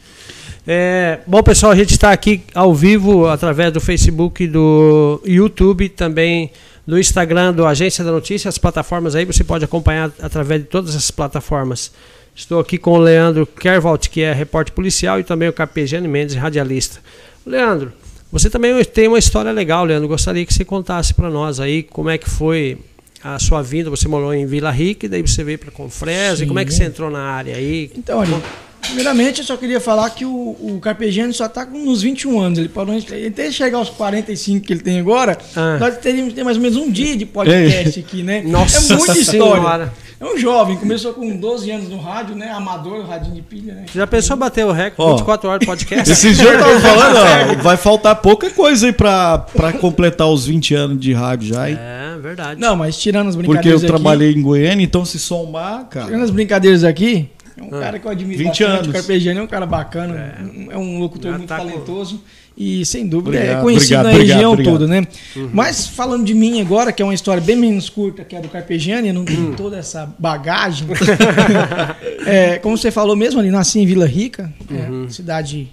É, 0.66 1.20
bom, 1.26 1.42
pessoal, 1.42 1.72
a 1.72 1.76
gente 1.76 1.92
está 1.92 2.12
aqui 2.12 2.42
ao 2.54 2.74
vivo 2.74 3.26
através 3.26 3.72
do 3.72 3.80
Facebook, 3.80 4.46
do 4.46 5.20
YouTube, 5.24 5.88
também 5.88 6.50
do 6.86 6.98
Instagram, 6.98 7.52
do 7.52 7.66
Agência 7.66 8.04
da 8.04 8.10
Notícia, 8.10 8.48
as 8.48 8.58
plataformas 8.58 9.14
aí, 9.14 9.24
você 9.24 9.44
pode 9.44 9.64
acompanhar 9.64 10.10
através 10.20 10.62
de 10.62 10.66
todas 10.68 10.90
essas 10.90 11.10
plataformas. 11.10 11.92
Estou 12.34 12.60
aqui 12.60 12.78
com 12.78 12.92
o 12.92 12.98
Leandro 12.98 13.46
Kervalt, 13.46 14.08
que 14.08 14.22
é 14.22 14.32
repórter 14.32 14.74
policial, 14.74 15.20
e 15.20 15.24
também 15.24 15.48
o 15.48 15.52
Capejane 15.52 16.08
Mendes, 16.08 16.34
radialista. 16.34 17.00
Leandro, 17.46 17.92
você 18.30 18.48
também 18.48 18.82
tem 18.84 19.08
uma 19.08 19.18
história 19.18 19.52
legal, 19.52 19.84
Leandro. 19.84 20.08
Gostaria 20.08 20.44
que 20.46 20.54
você 20.54 20.64
contasse 20.64 21.12
para 21.12 21.28
nós 21.28 21.60
aí 21.60 21.82
como 21.82 22.08
é 22.08 22.16
que 22.16 22.30
foi 22.30 22.78
a 23.22 23.38
sua 23.38 23.62
vinda. 23.62 23.90
Você 23.90 24.08
morou 24.08 24.32
em 24.34 24.46
Vila 24.46 24.70
Rica, 24.70 25.06
e 25.06 25.08
daí 25.08 25.22
você 25.22 25.42
veio 25.44 25.58
para 25.58 25.70
Confresa. 25.70 26.44
E 26.44 26.46
como 26.46 26.58
é 26.58 26.64
que 26.64 26.72
você 26.72 26.84
entrou 26.84 27.10
na 27.10 27.20
área 27.22 27.56
aí? 27.56 27.90
Então, 27.96 28.18
olha, 28.18 28.40
primeiramente 28.80 29.40
eu 29.40 29.44
só 29.46 29.56
queria 29.56 29.80
falar 29.80 30.10
que 30.10 30.24
o, 30.24 30.30
o 30.30 30.78
Carpegiani 30.80 31.32
só 31.32 31.46
está 31.46 31.64
nos 31.64 32.02
21 32.02 32.40
anos. 32.40 32.58
Ele 32.58 32.68
parou 32.68 32.94
ele 32.94 33.26
até 33.28 33.50
chegar 33.50 33.78
aos 33.78 33.88
45 33.90 34.66
que 34.66 34.72
ele 34.72 34.80
tem 34.82 34.98
agora, 35.00 35.36
Ah. 35.56 35.78
nós 35.78 35.96
teríamos 35.98 36.34
ter 36.34 36.42
mais 36.44 36.56
ou 36.56 36.62
menos 36.62 36.76
um 36.76 36.90
dia 36.90 37.16
de 37.16 37.24
podcast 37.26 38.00
aqui, 38.00 38.22
né? 38.22 38.42
Nossa 38.46 38.92
é 38.92 38.96
muita 38.96 39.14
Senhora. 39.14 39.58
história. 39.58 39.92
É 40.20 40.24
um 40.24 40.38
jovem, 40.38 40.76
começou 40.76 41.12
com 41.14 41.36
12 41.36 41.68
anos 41.68 41.88
no 41.88 41.98
rádio, 41.98 42.36
né? 42.36 42.48
Amador, 42.52 43.04
radinho 43.04 43.34
de 43.34 43.42
pilha, 43.42 43.74
né? 43.74 43.86
Já 43.92 44.06
pensou 44.06 44.36
bater 44.36 44.64
o 44.64 44.70
recorde 44.70 45.14
Ó, 45.14 45.16
24 45.16 45.48
horas 45.48 45.58
de 45.60 45.66
podcast? 45.66 46.12
Esses 46.12 46.36
dias 46.38 46.52
eu 46.52 46.58
tava 46.60 46.78
falando, 46.78 47.16
ó, 47.58 47.62
vai 47.62 47.76
faltar 47.76 48.14
pouca 48.14 48.48
coisa 48.50 48.86
aí 48.86 48.92
pra, 48.92 49.38
pra 49.38 49.72
completar 49.72 50.28
os 50.28 50.46
20 50.46 50.74
anos 50.76 51.00
de 51.00 51.12
rádio 51.12 51.48
já, 51.48 51.68
hein? 51.68 51.76
É, 51.76 52.01
verdade. 52.22 52.60
Não, 52.60 52.74
mas 52.76 52.96
tirando 52.96 53.28
as 53.28 53.34
Porque 53.34 53.46
eu 53.46 53.52
brincadeiras 53.52 53.82
aqui, 53.82 53.92
trabalhei 53.92 54.32
em 54.32 54.40
Goiânia, 54.42 54.84
então 54.84 55.04
se 55.04 55.18
somar, 55.18 55.86
tirando 55.90 56.08
cara. 56.10 56.22
as 56.24 56.30
brincadeiras 56.30 56.84
aqui, 56.84 57.28
é 57.56 57.62
um 57.62 57.66
Ah. 57.74 57.80
cara 57.80 57.98
que 57.98 58.06
eu 58.06 58.10
admiro 58.10 58.38
20 58.38 58.48
bastante. 58.48 58.64
anos. 58.70 58.88
O 58.88 58.92
Carpegiani 58.92 59.38
é 59.38 59.42
um 59.42 59.46
cara 59.46 59.66
bacana, 59.66 60.34
um- 60.54 60.72
é 60.72 60.78
um 60.78 60.98
locutor 60.98 61.32
Já 61.32 61.38
muito 61.38 61.48
tá 61.48 61.58
com- 61.58 61.66
talentoso 61.68 62.22
e, 62.56 62.84
sem 62.86 63.06
dúvida, 63.06 63.36
é 63.36 63.40
Obrigado, 63.40 63.62
conhecido 63.62 64.00
obrigado, 64.00 64.12
na 64.14 64.18
região 64.18 64.52
obrigado, 64.52 64.72
toda, 64.78 64.86
né? 64.86 65.06
Uhum. 65.36 65.50
Mas 65.52 65.86
falando 65.86 66.24
de 66.24 66.34
mim 66.34 66.60
agora, 66.60 66.92
que 66.92 67.02
é 67.02 67.04
uma 67.04 67.14
história 67.14 67.42
bem 67.42 67.56
menos 67.56 67.88
curta 67.90 68.24
que 68.24 68.34
a 68.36 68.40
do 68.40 68.48
Carpegiani, 68.48 69.08
eu 69.08 69.14
não 69.14 69.22
Hum. 69.22 69.26
tenho 69.26 69.54
toda 69.56 69.76
essa 69.78 70.14
bagagem. 70.18 70.86
É, 72.26 72.58
como 72.58 72.76
você 72.78 72.90
falou 72.90 73.16
mesmo, 73.16 73.40
ali 73.40 73.50
nasci 73.50 73.80
em 73.80 73.86
Vila 73.86 74.06
Rica, 74.06 74.52
é, 74.70 74.90
Uhum. 74.90 75.10
cidade 75.10 75.68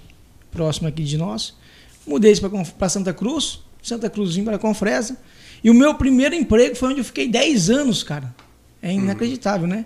próxima 0.50 0.88
aqui 0.88 1.02
de 1.04 1.16
nós. 1.16 1.54
Mudei 2.06 2.34
para 2.78 2.88
Santa 2.88 3.12
Cruz, 3.12 3.60
Santa 3.82 4.10
Cruzinho 4.10 4.44
para 4.44 4.58
Confresa. 4.58 5.16
E 5.62 5.70
o 5.70 5.74
meu 5.74 5.94
primeiro 5.94 6.34
emprego 6.34 6.74
foi 6.74 6.90
onde 6.90 7.00
eu 7.00 7.04
fiquei 7.04 7.28
10 7.28 7.70
anos, 7.70 8.02
cara. 8.02 8.34
É 8.82 8.92
inacreditável, 8.92 9.66
né? 9.66 9.84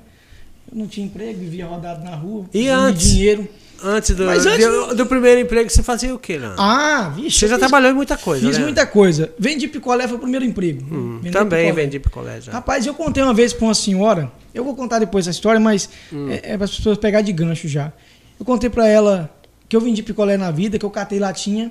Eu 0.71 0.79
não 0.79 0.87
tinha 0.87 1.05
emprego, 1.07 1.39
vivia 1.41 1.67
rodado 1.67 2.05
na 2.05 2.15
rua, 2.15 2.47
E 2.55 2.69
antes? 2.69 3.11
dinheiro. 3.11 3.49
Antes 3.83 4.15
do, 4.17 4.25
Mas 4.25 4.47
antes 4.47 4.65
do, 4.67 4.95
do 4.95 5.05
primeiro 5.07 5.41
emprego, 5.41 5.69
você 5.69 5.83
fazia 5.83 6.15
o 6.15 6.19
quê, 6.19 6.39
né? 6.39 6.55
Ah, 6.57 7.13
vixe. 7.15 7.41
você 7.41 7.49
já 7.49 7.57
fiz- 7.57 7.59
trabalhou 7.67 7.91
em 7.91 7.95
muita 7.95 8.17
coisa, 8.17 8.47
Fiz 8.47 8.57
né? 8.57 8.65
muita 8.65 8.87
coisa. 8.87 9.35
Vendi 9.39 9.69
picolé, 9.69 10.07
foi 10.09 10.17
o 10.17 10.21
primeiro 10.21 10.45
emprego. 10.45 10.83
Hum, 10.91 11.21
também 11.31 11.67
picolé. 11.67 11.83
vendi 11.85 11.99
picolé 11.99 12.41
já. 12.41 12.53
Rapaz, 12.53 12.87
eu 12.87 12.95
contei 12.95 13.23
uma 13.23 13.35
vez 13.35 13.53
pra 13.53 13.67
uma 13.67 13.75
senhora, 13.75 14.31
eu 14.55 14.65
vou 14.65 14.75
contar 14.75 15.01
depois 15.01 15.27
essa 15.27 15.37
história, 15.37 15.61
mas 15.61 15.91
Hum. 16.13 16.31
é, 16.31 16.53
é 16.53 16.57
para 16.57 16.65
as 16.65 16.75
pessoas 16.75 16.97
pegar 16.97 17.21
de 17.21 17.33
gancho 17.33 17.69
já. 17.69 17.93
Eu 18.39 18.47
contei 18.47 18.71
pra 18.71 18.89
ela 18.89 19.29
que 19.69 19.77
eu 19.77 19.81
vendi 19.81 20.03
picolé 20.03 20.37
na 20.39 20.51
vida, 20.51 20.79
que 20.79 20.85
eu 20.87 20.91
catei 20.91 21.19
latinha, 21.19 21.71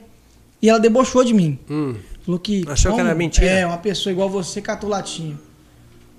e 0.61 0.69
ela 0.69 0.79
debochou 0.79 1.23
de 1.23 1.33
mim. 1.33 1.57
Hum. 1.69 1.95
Falou 2.25 2.39
que. 2.39 2.63
Achou 2.67 2.91
que 2.91 2.97
como 2.97 3.07
era 3.07 3.15
mentira? 3.17 3.45
É, 3.47 3.65
uma 3.65 3.77
pessoa 3.77 4.11
igual 4.11 4.29
você 4.29 4.61
catou 4.61 4.89
latinha. 4.89 5.37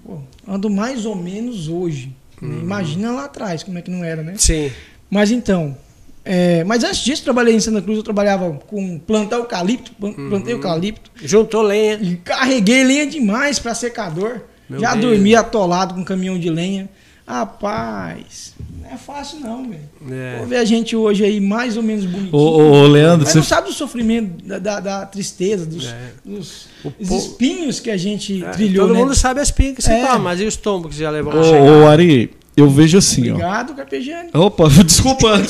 Pô, 0.05 0.19
ando 0.47 0.69
mais 0.69 1.07
ou 1.07 1.15
menos 1.17 1.69
hoje. 1.69 2.15
Uhum. 2.43 2.61
Imagina 2.61 3.11
lá 3.13 3.25
atrás 3.25 3.63
como 3.63 3.79
é 3.79 3.83
que 3.83 3.91
não 3.91 4.05
era, 4.05 4.23
né? 4.23 4.35
Sim. 4.37 4.71
Mas 5.09 5.31
então. 5.31 5.77
é, 6.25 6.63
mas 6.65 6.85
antes 6.85 6.99
disso, 7.01 7.23
trabalhei 7.25 7.55
em 7.55 7.61
Santa 7.61 7.81
Cruz, 7.81 7.97
eu 7.99 8.03
trabalhava 8.05 8.51
com 8.67 8.99
plantar 8.99 9.37
eucalipto, 9.37 9.93
Uhum. 10.01 10.29
plantei 10.29 10.53
eucalipto. 10.55 11.11
Juntou 11.23 11.63
lenha. 11.63 11.95
E 11.95 12.17
carreguei 12.17 12.85
lenha 12.85 13.07
demais 13.07 13.59
para 13.59 13.75
secador. 13.75 14.41
Meu 14.69 14.81
Já 14.81 14.95
Deus. 14.95 15.05
dormi 15.13 15.35
atolado 15.37 15.95
com 15.95 16.05
caminhão 16.05 16.39
de 16.39 16.51
lenha. 16.51 16.89
Rapaz, 17.27 18.55
é 18.95 18.97
fácil 18.99 19.41
não, 19.41 19.69
velho. 19.69 19.81
É. 20.11 20.39
Vou 20.39 20.47
ver 20.47 20.57
a 20.57 20.65
gente 20.65 20.95
hoje 20.97 21.25
aí 21.25 21.41
mais 21.41 21.77
ou 21.77 21.83
menos 21.83 22.05
bonitinho. 22.05 22.35
Ô, 22.35 22.39
ô, 22.61 22.71
ô, 22.83 22.87
Leandro, 22.87 23.21
Mas 23.25 23.31
você 23.33 23.39
não 23.39 23.45
sabe 23.45 23.69
do 23.69 23.73
sofrimento, 23.75 24.45
da, 24.47 24.59
da- 24.59 24.81
da 24.81 25.07
tristeza, 25.07 25.67
dos, 25.67 25.87
É. 25.87 25.97
dos- 26.25 26.69
po- 26.83 26.93
espinhos 27.17 27.81
que 27.81 27.91
a 27.91 27.97
gente 27.97 28.43
É, 28.45 28.49
trilhou, 28.51 28.87
Todo 28.87 28.97
né? 28.97 29.03
mundo 29.03 29.15
sabe 29.15 29.41
as 29.41 29.51
pingas 29.51 29.77
que 29.77 29.83
você 29.83 29.93
É. 29.93 30.07
toma, 30.07 30.19
mas 30.19 30.41
e 30.41 30.45
os 30.45 30.57
tombos 30.57 30.91
que 30.91 30.97
você 30.97 31.03
já 31.03 31.11
levou 31.11 31.35
Ô, 31.39 31.43
chegar? 31.45 31.61
ô, 31.63 31.87
Ari, 31.89 32.31
eu 32.57 32.69
vejo 32.71 32.97
assim, 32.99 33.29
ó. 33.31 33.35
Obrigado, 33.35 33.75
Carpegiani. 33.75 34.31
Opa, 34.33 34.69
desculpa. 34.85 35.41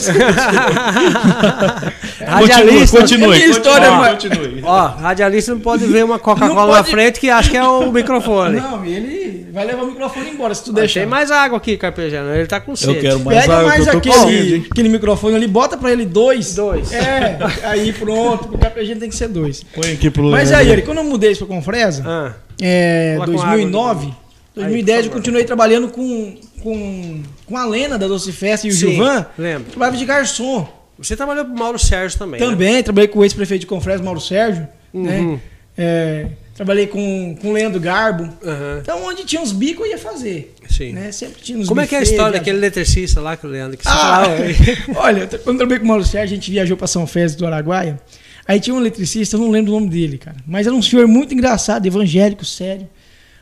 Radialista. 2.27 3.01
continue, 3.01 3.25
É 3.37 3.39
minha 3.39 3.51
história, 3.51 3.89
continue, 4.11 4.39
continue. 4.39 4.63
Ó, 4.65 4.87
radialista 4.89 5.53
não 5.53 5.61
pode 5.61 5.85
ver 5.87 6.05
uma 6.05 6.19
Coca-Cola 6.19 6.77
na 6.77 6.83
pode- 6.83 6.91
frente 6.91 7.21
que 7.21 7.29
acha 7.31 7.51
que 7.51 7.57
é 7.57 7.63
o 7.67 7.91
microfone. 7.93 8.57
Não, 8.61 8.85
ele 8.85 9.34
vai 9.55 9.65
levar 9.65 9.83
o 9.85 9.87
microfone 9.87 10.31
embora 10.31 10.55
se 10.55 10.65
tu 10.65 10.73
deixar. 10.73 11.01
Tem 11.01 11.09
mais 11.09 11.31
água 11.31 11.59
aqui, 11.59 11.77
Carpejano. 11.77 12.35
Ele 12.35 12.47
tá 12.47 12.61
com 12.61 12.75
sede. 12.75 12.97
Eu 12.97 13.01
quero 13.01 13.21
mais 13.21 13.41
Pega 13.43 13.55
água, 13.55 13.69
mais 13.69 13.85
que 13.85 13.89
eu 13.89 14.01
tô 14.01 14.11
com 14.11 14.21
aquele, 14.23 14.51
sede, 14.51 14.69
aquele 14.71 14.89
microfone 14.89 15.37
ali, 15.37 15.47
bota 15.47 15.77
pra 15.77 15.93
ele 15.93 16.05
dois. 16.05 16.55
Dois. 16.55 16.93
É, 16.93 17.39
aí 17.63 17.93
pronto, 17.93 18.59
a 18.77 18.85
gente 18.85 18.99
tem 18.99 19.09
que 19.09 19.15
ser 19.15 19.29
dois. 19.29 19.63
Põe 19.63 19.93
aqui 19.93 20.11
pro 20.11 20.25
Mas 20.31 20.51
aí, 20.53 20.69
Eric, 20.71 20.87
quando 20.87 20.99
eu 20.99 21.05
mudei 21.05 21.31
isso 21.31 21.47
pra 21.47 21.57
Confresa, 21.57 22.03
Ah, 22.05 22.33
é, 22.61 23.15
Coloca 23.17 23.31
uma 23.31 23.47
2009, 23.47 24.07
água 24.07 24.17
2010 24.57 24.99
Aí, 24.99 25.07
eu 25.07 25.13
continuei 25.13 25.45
trabalhando 25.45 25.89
com, 25.89 26.37
com, 26.63 27.23
com 27.47 27.57
a 27.57 27.65
Lena 27.65 27.97
da 27.97 28.07
Doce 28.09 28.33
Festa 28.33 28.67
e 28.67 28.71
o 28.71 28.73
Sim, 28.73 28.91
Gilvan. 28.91 29.27
lembro. 29.39 29.71
Trabalhava 29.71 29.97
de 29.97 30.05
garçom. 30.05 30.69
você 30.99 31.17
trabalhou 31.17 31.45
pro 31.45 31.55
Mauro 31.55 31.79
Sérgio 31.79 32.19
também. 32.19 32.41
né? 32.41 32.47
Também, 32.47 32.83
trabalhei 32.83 33.09
com 33.09 33.21
o 33.21 33.25
ex-prefeito 33.25 33.61
de 33.61 33.67
Confresa, 33.67 34.03
Mauro 34.03 34.21
Sérgio. 34.21 34.67
Uhum. 34.93 35.03
Né? 35.03 35.41
É, 35.77 36.27
trabalhei 36.55 36.87
com, 36.87 37.37
com 37.41 37.49
o 37.49 37.53
Leandro 37.53 37.81
Garbo. 37.81 38.25
Aham, 38.45 38.79
Então, 38.83 39.05
onde 39.05 39.25
tinha 39.25 39.41
uns 39.43 39.53
bicos, 39.53 39.85
eu 39.85 39.91
ia 39.93 39.99
fazer. 39.99 40.55
sim. 40.69 40.93
Né? 40.93 41.11
Sempre 41.13 41.43
tinha 41.43 41.59
uns 41.59 41.69
Como 41.69 41.81
é 41.81 41.87
que 41.87 41.95
é 41.95 41.99
a 41.99 42.03
história 42.03 42.39
daquele 42.39 42.59
eletricista 42.59 43.21
lá 43.21 43.37
que 43.37 43.47
o 43.47 43.51
Leandro 43.51 43.77
que 43.77 43.85
Ah, 43.87 44.25
olha, 44.97 45.27
quando 45.27 45.57
eu 45.57 45.59
trabalhei 45.59 45.79
com 45.79 45.85
o 45.85 45.89
Mauro 45.89 46.05
Sérgio, 46.05 46.35
a 46.35 46.37
gente 46.41 46.51
viajou 46.51 46.77
pra 46.77 46.87
São 46.87 47.07
Félix 47.07 47.35
do 47.35 47.47
Araguaia. 47.47 48.01
Aí 48.47 48.61
tinha 48.61 48.75
um 48.75 48.79
eletricista, 48.79 49.37
eu 49.37 49.41
não 49.41 49.51
lembro 49.51 49.73
o 49.73 49.81
nome 49.81 49.89
dele, 49.91 50.19
cara. 50.19 50.37
Mas 50.47 50.67
era 50.67 50.75
um 50.77 50.83
senhor 50.83 51.07
muito 51.09 51.33
engraçado, 51.33 51.87
evangélico, 51.87 52.45
sério. 52.45 52.89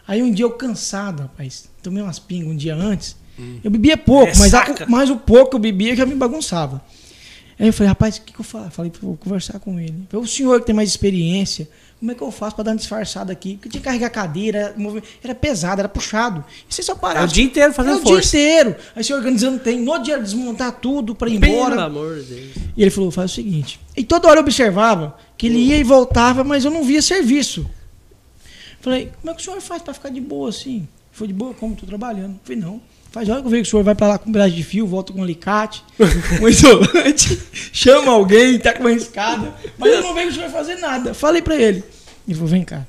Aí 0.06 0.22
um 0.22 0.30
dia 0.32 0.44
eu 0.44 0.50
cansado, 0.50 1.22
rapaz, 1.22 1.68
tomei 1.82 2.02
umas 2.02 2.18
pingas 2.18 2.48
um 2.48 2.56
dia 2.56 2.74
antes. 2.74 3.16
Eu 3.64 3.70
bebia 3.70 3.96
pouco, 3.96 4.30
mas, 4.38 4.54
a- 4.54 4.66
mas 4.88 5.10
o 5.10 5.16
pouco 5.16 5.50
que 5.50 5.56
eu 5.56 5.60
bebia 5.60 5.96
já 5.96 6.06
me 6.06 6.14
bagunçava. 6.14 6.80
Aí 7.58 7.66
eu 7.66 7.72
falei, 7.72 7.88
rapaz, 7.88 8.16
o 8.16 8.22
que, 8.22 8.32
que 8.32 8.40
eu 8.40 8.44
faço? 8.44 8.70
Falei, 8.72 8.92
vou 9.00 9.16
conversar 9.16 9.58
com 9.58 9.78
ele. 9.80 10.04
Falei, 10.08 10.24
o 10.24 10.28
senhor 10.28 10.60
que 10.60 10.66
tem 10.66 10.74
mais 10.74 10.88
experiência, 10.88 11.68
como 12.02 12.10
é 12.10 12.14
que 12.16 12.20
eu 12.22 12.32
faço 12.32 12.56
pra 12.56 12.64
dar 12.64 12.72
uma 12.72 12.76
disfarçada 12.76 13.30
aqui? 13.32 13.54
Porque 13.54 13.68
tinha 13.68 13.80
que 13.80 13.84
carregar 13.84 14.10
cadeira, 14.10 14.74
era, 15.22 15.36
pesado, 15.36 15.78
era 15.80 15.88
puxado. 15.88 16.44
E 16.68 16.74
você 16.74 16.82
só 16.82 16.94
É 16.94 16.96
parava. 16.96 17.26
o 17.26 17.28
dia 17.28 17.44
inteiro 17.44 17.72
fazendo 17.72 17.92
É 17.92 18.00
o 18.00 18.04
dia 18.04 18.14
força. 18.14 18.36
inteiro. 18.36 18.74
Aí 18.96 19.04
você 19.04 19.14
organizando 19.14 19.60
tem, 19.60 19.78
no 19.80 19.96
dia 19.98 20.18
desmontar 20.18 20.72
tudo 20.80 21.14
pra 21.14 21.30
ir 21.30 21.38
Pelo 21.38 21.52
embora. 21.52 21.84
amor 21.84 22.16
de 22.18 22.34
Deus. 22.34 22.50
E 22.76 22.82
ele 22.82 22.90
falou: 22.90 23.12
faz 23.12 23.30
o 23.30 23.34
seguinte. 23.36 23.78
E 23.96 24.02
toda 24.02 24.26
hora 24.26 24.38
eu 24.38 24.42
observava 24.42 25.16
que 25.38 25.46
ele 25.46 25.58
ia 25.58 25.76
e 25.76 25.84
voltava, 25.84 26.42
mas 26.42 26.64
eu 26.64 26.72
não 26.72 26.82
via 26.82 27.00
serviço. 27.00 27.64
Falei: 28.80 29.12
como 29.20 29.30
é 29.30 29.34
que 29.34 29.40
o 29.40 29.44
senhor 29.44 29.60
faz 29.60 29.80
pra 29.80 29.94
ficar 29.94 30.08
de 30.08 30.20
boa 30.20 30.48
assim? 30.48 30.88
Foi 31.12 31.28
de 31.28 31.32
boa? 31.32 31.54
Como? 31.54 31.76
Tô 31.76 31.86
trabalhando. 31.86 32.40
Falei: 32.42 32.60
não. 32.60 32.80
Faz 33.12 33.28
hora 33.28 33.40
que 33.40 33.46
eu 33.46 33.50
vejo 33.50 33.62
que 33.62 33.68
o 33.68 33.70
senhor 33.70 33.82
vai 33.84 33.94
pra 33.94 34.08
lá 34.08 34.18
com 34.18 34.30
um 34.30 34.32
pedaço 34.32 34.52
de 34.52 34.62
fio, 34.64 34.86
volta 34.86 35.12
com 35.12 35.20
um 35.20 35.22
alicate, 35.22 35.84
um 36.40 36.48
isolante, 36.48 37.38
chama 37.72 38.10
alguém, 38.10 38.58
tá 38.58 38.72
com 38.72 38.80
uma 38.80 38.92
escada. 38.92 39.52
Mas 39.78 39.92
eu 39.92 40.02
não 40.02 40.14
vejo 40.14 40.28
que 40.28 40.32
o 40.32 40.36
senhor 40.36 40.50
vai 40.50 40.60
fazer 40.64 40.76
nada. 40.80 41.12
Falei 41.12 41.42
pra 41.42 41.54
ele. 41.54 41.84
Ele 42.26 42.34
falou: 42.34 42.48
vem 42.48 42.64
cá. 42.64 42.86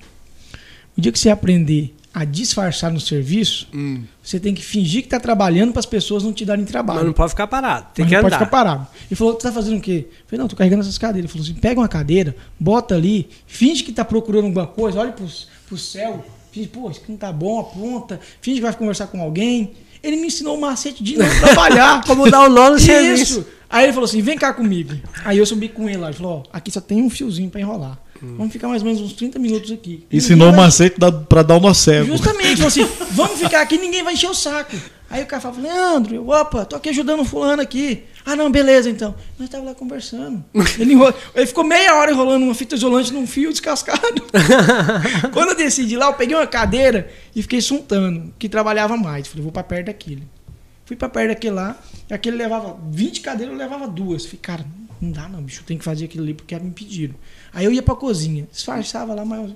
O 0.98 1.02
dia 1.02 1.12
que 1.12 1.20
você 1.20 1.30
aprender 1.30 1.94
a 2.14 2.24
disfarçar 2.24 2.92
no 2.92 3.00
serviço, 3.00 3.68
Hum. 3.74 4.04
você 4.22 4.40
tem 4.40 4.54
que 4.54 4.62
fingir 4.64 5.02
que 5.02 5.08
tá 5.10 5.20
trabalhando 5.20 5.72
para 5.74 5.80
as 5.80 5.86
pessoas 5.86 6.24
não 6.24 6.32
te 6.32 6.46
darem 6.46 6.64
trabalho. 6.64 7.00
Mas 7.00 7.08
não 7.08 7.14
pode 7.14 7.32
ficar 7.32 7.48
parado. 7.48 7.88
Tem 7.96 8.06
Mas 8.06 8.10
que 8.10 8.14
não 8.16 8.20
andar. 8.20 8.30
pode 8.38 8.46
ficar 8.46 8.52
parado. 8.58 8.88
Ele 9.10 9.16
falou, 9.16 9.34
tá 9.34 9.52
fazendo 9.52 9.78
o 9.80 9.82
quê? 9.82 10.06
Eu 10.10 10.16
falei, 10.28 10.40
não, 10.40 10.48
tô 10.48 10.56
carregando 10.56 10.84
essas 10.84 11.00
cadeiras. 11.00 11.32
Ele 11.32 11.40
falou 11.40 11.44
assim, 11.52 11.60
pega 11.60 11.82
uma 11.82 11.88
cadeira, 11.88 12.36
bota 12.60 12.94
ali, 12.94 13.28
finge 13.48 13.84
que 13.84 13.92
tá 13.92 14.06
procurando 14.06 14.46
alguma 14.46 14.68
coisa, 14.68 15.00
olha 15.00 15.12
pro, 15.12 15.26
pro 15.68 15.76
céu, 15.76 16.24
finge, 16.52 16.68
pô, 16.68 16.92
isso 16.92 17.00
aqui 17.02 17.12
não 17.12 17.18
tá 17.18 17.32
bom, 17.34 17.60
aponta, 17.60 18.20
finge 18.40 18.58
que 18.58 18.62
vai 18.64 18.74
conversar 18.76 19.08
com 19.08 19.20
alguém. 19.20 19.72
Ele 20.04 20.18
me 20.18 20.28
ensinou 20.28 20.58
o 20.58 20.62
macete 20.62 21.02
de 21.04 21.18
não 21.18 21.26
trabalhar. 21.40 22.04
Como 22.06 22.30
dar 22.30 22.42
o 22.42 22.50
nó 22.50 22.70
no 22.72 22.76
Isso. 22.76 22.86
serviço. 22.86 23.46
Aí 23.70 23.86
ele 23.86 23.94
falou 23.94 24.06
assim, 24.06 24.22
vem 24.22 24.38
cá 24.38 24.54
comigo. 24.54 24.94
Aí 25.26 25.38
eu 25.40 25.46
subi 25.48 25.68
com 25.70 25.88
ele 25.90 25.98
lá, 25.98 26.08
ele 26.10 26.18
falou, 26.18 26.44
ó, 26.46 26.50
aqui 26.56 26.70
só 26.70 26.80
tem 26.80 27.02
um 27.02 27.10
fiozinho 27.10 27.50
pra 27.50 27.60
enrolar. 27.60 27.98
Hum. 28.22 28.36
Vamos 28.38 28.54
ficar 28.54 28.68
mais 28.68 28.84
ou 28.84 28.88
menos 28.88 29.02
uns 29.02 29.14
30 29.14 29.40
minutos 29.40 29.72
aqui. 29.72 30.06
Ensinou 30.12 30.50
o 30.50 30.52
vai- 30.52 30.60
macete 30.62 30.98
pra 31.28 31.42
dar 31.42 31.56
o 31.58 31.60
nó 31.60 31.74
cego. 31.74 32.06
Justamente, 32.06 32.58
falou 32.58 32.68
assim, 32.68 32.88
vamos 33.12 33.40
ficar 33.40 33.62
aqui, 33.62 33.78
ninguém 33.80 34.04
vai 34.04 34.14
encher 34.14 34.30
o 34.30 34.34
saco. 34.36 34.76
Aí 35.14 35.22
o 35.22 35.28
cara 35.28 35.40
falou, 35.40 35.62
Leandro, 35.62 36.16
eu, 36.16 36.28
opa, 36.28 36.66
tô 36.66 36.76
aqui 36.76 36.90
ajudando 36.90 37.20
o 37.20 37.24
fulano 37.26 37.62
aqui. 37.62 38.02
Ah, 38.26 38.36
não, 38.36 38.50
beleza, 38.52 38.90
então. 38.90 39.14
Nós 39.38 39.48
tava 39.48 39.64
lá 39.64 39.76
conversando. 39.76 40.44
Ele, 40.80 40.94
enrolou- 40.94 41.14
ele 41.36 41.46
ficou 41.46 41.64
meia 41.64 41.94
hora 41.96 42.12
enrolando 42.12 42.42
uma 42.42 42.56
fita 42.56 42.74
isolante 42.74 43.14
num 43.14 43.28
fio 43.28 43.52
descascado. 43.52 44.24
Quando 45.32 45.50
eu 45.50 45.56
desci 45.56 45.86
de 45.86 45.96
lá, 45.96 46.08
eu 46.08 46.14
peguei 46.16 46.36
uma 46.36 46.48
cadeira 46.48 47.12
e 47.36 47.44
fiquei 47.44 47.62
suntando, 47.62 48.34
que 48.40 48.50
trabalhava 48.50 48.98
mais. 48.98 49.28
Falei, 49.28 49.44
vou 49.44 49.52
pra 49.52 49.62
perto 49.64 49.86
daquele. 49.86 50.24
Fui 50.84 50.96
pra 50.96 51.08
perto 51.08 51.28
daquele 51.30 51.54
lá, 51.54 51.78
e 52.10 52.14
aquele 52.14 52.36
levava 52.36 52.76
20 52.90 53.22
cadeiras, 53.22 53.54
eu 53.54 53.60
levava 53.60 53.88
duas. 53.88 54.26
Falei, 54.26 54.40
cara, 54.42 54.66
não 55.00 55.12
dá 55.12 55.30
não, 55.30 55.44
bicho, 55.44 55.64
tenho 55.64 55.78
que 55.78 55.86
fazer 55.86 56.06
aquilo 56.06 56.24
ali 56.24 56.34
porque 56.34 56.58
me 56.58 56.72
pediram. 56.72 57.14
Aí 57.54 57.66
eu 57.66 57.72
ia 57.72 57.84
pra 57.84 57.94
cozinha, 57.96 58.48
disfarçava 58.52 59.14
lá, 59.14 59.24
mas 59.24 59.52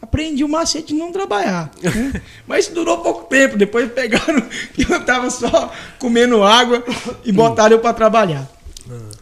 aprendi 0.00 0.44
o 0.44 0.48
macete 0.48 0.88
de 0.88 0.94
não 0.94 1.12
trabalhar. 1.12 1.70
né? 1.82 2.20
Mas 2.46 2.68
durou 2.68 2.98
pouco 2.98 3.24
tempo, 3.28 3.56
depois 3.56 3.90
pegaram 3.92 4.40
que 4.74 4.82
eu 4.90 5.04
tava 5.04 5.28
só 5.30 5.72
comendo 5.98 6.42
água 6.42 6.82
e 7.24 7.32
botaram 7.32 7.76
eu 7.76 7.80
pra 7.80 7.92
trabalhar. 7.92 8.48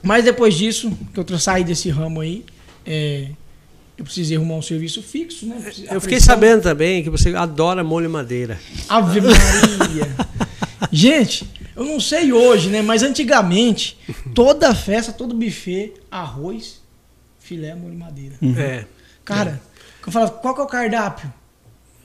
Mas 0.03 0.25
depois 0.25 0.55
disso, 0.55 0.97
que 1.13 1.19
eu 1.19 1.39
saí 1.39 1.65
desse 1.65 1.89
ramo 1.91 2.21
aí, 2.21 2.45
é, 2.85 3.29
eu 3.99 4.05
precisei 4.05 4.37
arrumar 4.37 4.55
um 4.55 4.63
serviço 4.63 5.03
fixo, 5.03 5.45
né? 5.47 5.57
Precisei- 5.61 5.89
Eu 5.91 6.01
fiquei 6.01 6.21
sabendo 6.21 6.63
também 6.63 7.03
que 7.03 7.11
você 7.11 7.35
adora 7.35 7.83
molho 7.83 8.09
madeira. 8.09 8.61
Ave 8.89 9.21
Maria. 9.21 10.15
Gente, 10.93 11.49
eu 11.75 11.85
não 11.85 11.99
sei 11.99 12.33
hoje, 12.33 12.69
né? 12.69 12.81
Mas 12.83 13.03
antigamente, 13.03 13.99
toda 14.35 14.73
festa, 14.75 15.13
todo 15.13 15.35
buffet, 15.35 15.95
arroz, 16.11 16.81
filé, 17.41 17.75
molho 17.75 17.93
de 17.93 17.97
madeira. 17.99 18.35
É. 18.57 18.85
Cara, 19.27 19.61
eu 20.07 20.11
falava, 20.13 20.31
qual 20.33 20.55
que 20.55 20.61
é 20.61 20.65
o 20.65 20.67
cardápio? 20.67 21.31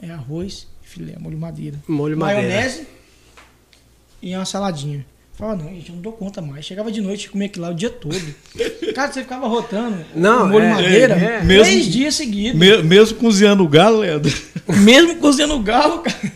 É 0.02 0.10
arroz, 0.12 0.68
filé, 0.82 1.16
molho 1.20 1.36
de 1.36 1.42
madeira. 1.42 1.78
Molho 1.88 2.18
madeira. 2.18 2.48
Maionese 2.50 2.88
e 4.22 4.36
uma 4.36 4.44
saladinha. 4.46 5.06
Falava, 5.34 5.64
não, 5.64 5.70
gente, 5.74 5.90
eu 5.90 5.96
não 5.96 6.02
dou 6.02 6.12
conta 6.14 6.42
mais. 6.42 6.66
Chegava 6.66 6.92
de 6.92 7.00
noite 7.02 7.26
e 7.26 7.30
comia 7.30 7.48
aquilo 7.48 7.66
lá 7.66 7.72
o 7.72 7.76
dia 7.76 7.90
todo. 7.90 8.16
Cara, 8.94 9.12
você 9.12 9.22
ficava 9.22 9.48
rotando 9.48 10.04
Não, 10.14 10.48
molho 10.50 10.66
é, 10.66 10.68
de 10.68 10.74
madeira 10.76 11.14
é, 11.16 11.18
é. 11.18 11.40
três 11.40 11.46
Mesmo- 11.78 11.92
dias 11.92 12.16
seguidos. 12.16 12.60
Me- 12.60 12.84
mesmo 12.84 13.18
cozinhando 13.18 13.64
o 13.64 13.68
galo, 13.68 14.00
Leandro. 14.00 14.32
Mesmo 14.84 15.16
cozinhando 15.18 15.56
o 15.56 15.62
galo, 15.64 16.00
cara. 16.00 16.32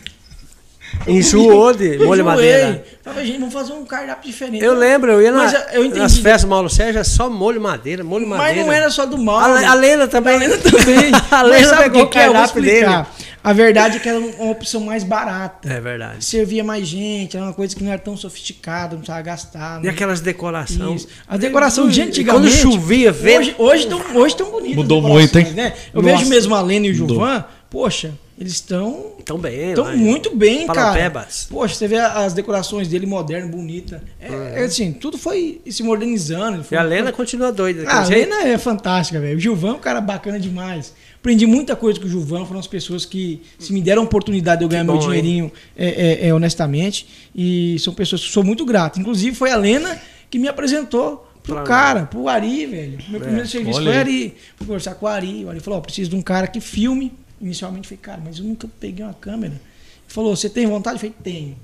Enjoou 1.06 1.72
de 1.72 1.98
molho 1.98 2.24
madeira. 2.24 2.84
Falei, 3.02 3.26
gente, 3.26 3.38
vamos 3.38 3.54
fazer 3.54 3.72
um 3.72 3.84
cardápio 3.84 4.30
diferente. 4.30 4.64
Eu 4.64 4.74
lembro, 4.74 5.12
eu 5.12 5.22
ia 5.22 5.30
na, 5.30 5.44
Mas 5.44 5.54
eu 5.72 5.88
nas 5.90 6.18
festas 6.18 6.42
do 6.42 6.48
Mauro 6.48 6.68
Sérgio, 6.68 7.00
é 7.00 7.04
só 7.04 7.30
molho 7.30 7.60
madeira, 7.60 8.02
molho 8.02 8.26
Mas 8.26 8.38
madeira. 8.38 8.64
não 8.64 8.72
era 8.72 8.90
só 8.90 9.06
do 9.06 9.16
mal. 9.16 9.38
A, 9.38 9.70
a 9.70 9.74
Lena 9.74 10.08
também. 10.08 10.34
A 10.34 10.38
Lena 10.38 10.58
também. 10.58 11.12
a 11.30 11.42
Mas 11.42 11.48
Lena 11.48 11.72
o 11.72 11.82
pegou 11.82 12.00
é? 12.00 12.02
Vou 12.02 12.10
cardápio 12.10 12.62
dele. 12.62 13.06
A 13.46 13.52
verdade 13.52 13.98
é 13.98 14.00
que 14.00 14.08
era 14.08 14.18
uma 14.18 14.50
opção 14.50 14.80
mais 14.80 15.04
barata. 15.04 15.72
É 15.72 15.80
verdade. 15.80 16.24
Servia 16.24 16.64
mais 16.64 16.88
gente, 16.88 17.36
era 17.36 17.46
uma 17.46 17.52
coisa 17.52 17.76
que 17.76 17.84
não 17.84 17.92
era 17.92 18.00
tão 18.00 18.16
sofisticada, 18.16 18.94
não 18.94 18.98
precisava 18.98 19.22
gastar. 19.22 19.80
E 19.80 19.84
né? 19.84 19.90
aquelas 19.90 20.20
decorações. 20.20 21.02
Isso. 21.02 21.08
A 21.28 21.36
decoração 21.36 21.88
de 21.88 22.02
antigamente. 22.02 22.50
Quando 22.50 22.52
chovia, 22.52 23.12
vê. 23.12 23.38
Hoje, 23.38 23.54
hoje 23.56 23.86
tão, 23.86 24.16
hoje 24.16 24.36
tão 24.36 24.50
bonitas. 24.50 24.74
Mudou 24.74 25.00
muito, 25.00 25.38
hein? 25.38 25.52
Né? 25.52 25.74
Eu 25.94 26.02
Nossa. 26.02 26.16
vejo 26.16 26.28
mesmo 26.28 26.56
a 26.56 26.60
Lena 26.60 26.86
e 26.86 26.90
o 26.90 26.98
Mudou. 26.98 27.18
Gilvan, 27.18 27.44
poxa, 27.70 28.14
eles 28.38 28.52
estão 28.52 29.12
Tão 29.24 29.38
bem, 29.38 29.70
Estão 29.70 29.96
muito 29.96 30.36
bem, 30.36 30.66
cara. 30.66 30.80
Parapebas. 30.80 31.46
Poxa, 31.50 31.74
você 31.74 31.88
vê 31.88 31.96
as 31.96 32.34
decorações 32.34 32.86
dele 32.86 33.06
moderno, 33.06 33.50
bonita. 33.50 34.02
É, 34.20 34.62
é 34.62 34.64
assim, 34.64 34.92
tudo 34.92 35.16
foi 35.16 35.60
se 35.68 35.82
modernizando. 35.82 36.60
E 36.60 36.64
Foi 36.64 36.76
a 36.76 36.82
Lena 36.82 37.12
continua 37.12 37.50
doida. 37.50 37.84
Ah, 37.86 38.00
a 38.00 38.04
jeito. 38.04 38.28
Lena 38.28 38.48
é 38.48 38.58
fantástica, 38.58 39.18
velho. 39.18 39.36
O 39.36 39.40
Gilvan 39.40 39.70
é 39.70 39.72
um 39.72 39.78
cara 39.78 40.00
bacana 40.00 40.38
demais. 40.38 40.92
Aprendi 41.18 41.46
muita 41.46 41.74
coisa 41.74 41.98
com 41.98 42.06
o 42.06 42.08
Gilvan, 42.08 42.44
foram 42.44 42.60
as 42.60 42.66
pessoas 42.68 43.04
que 43.04 43.42
se 43.58 43.72
me 43.72 43.80
deram 43.80 44.02
a 44.02 44.04
oportunidade 44.04 44.58
de 44.60 44.64
eu 44.64 44.68
ganhar 44.68 44.84
meu 44.84 44.94
bom, 44.94 45.00
hein? 45.00 45.08
dinheirinho 45.08 45.52
é, 45.76 45.86
é, 46.24 46.28
é, 46.28 46.34
honestamente. 46.34 47.08
E 47.34 47.76
são 47.80 47.92
pessoas 47.94 48.22
que 48.22 48.30
sou 48.30 48.44
muito 48.44 48.64
grato. 48.64 49.00
Inclusive 49.00 49.34
foi 49.34 49.50
a 49.50 49.56
Lena 49.56 50.00
que 50.30 50.38
me 50.38 50.46
apresentou 50.46 51.26
pro 51.42 51.62
cara, 51.64 52.04
pro 52.04 52.28
Ari, 52.28 52.66
velho. 52.66 52.98
Meu 53.08 53.20
É, 53.20 53.24
primeiro 53.24 53.48
serviço 53.48 53.78
olha 53.78 53.90
foi. 53.90 53.98
Ari. 53.98 54.34
Fui 54.56 54.66
conversar 54.66 54.94
com 54.94 55.06
o 55.06 55.08
Ari. 55.08 55.44
O 55.44 55.50
Ari 55.50 55.60
falou, 55.60 55.78
ó, 55.78 55.82
preciso 55.82 56.10
de 56.10 56.16
um 56.16 56.22
cara 56.22 56.46
que 56.46 56.60
filme. 56.60 57.12
Inicialmente 57.40 57.88
falei, 57.88 58.00
cara, 58.02 58.20
mas 58.24 58.38
eu 58.38 58.44
nunca 58.44 58.68
peguei 58.80 59.04
uma 59.04 59.14
câmera. 59.14 59.52
Ele 59.54 59.60
falou, 60.08 60.34
você 60.34 60.48
tem 60.48 60.66
vontade? 60.66 60.96
Eu 60.96 61.00
falei, 61.00 61.14
tenho. 61.22 61.56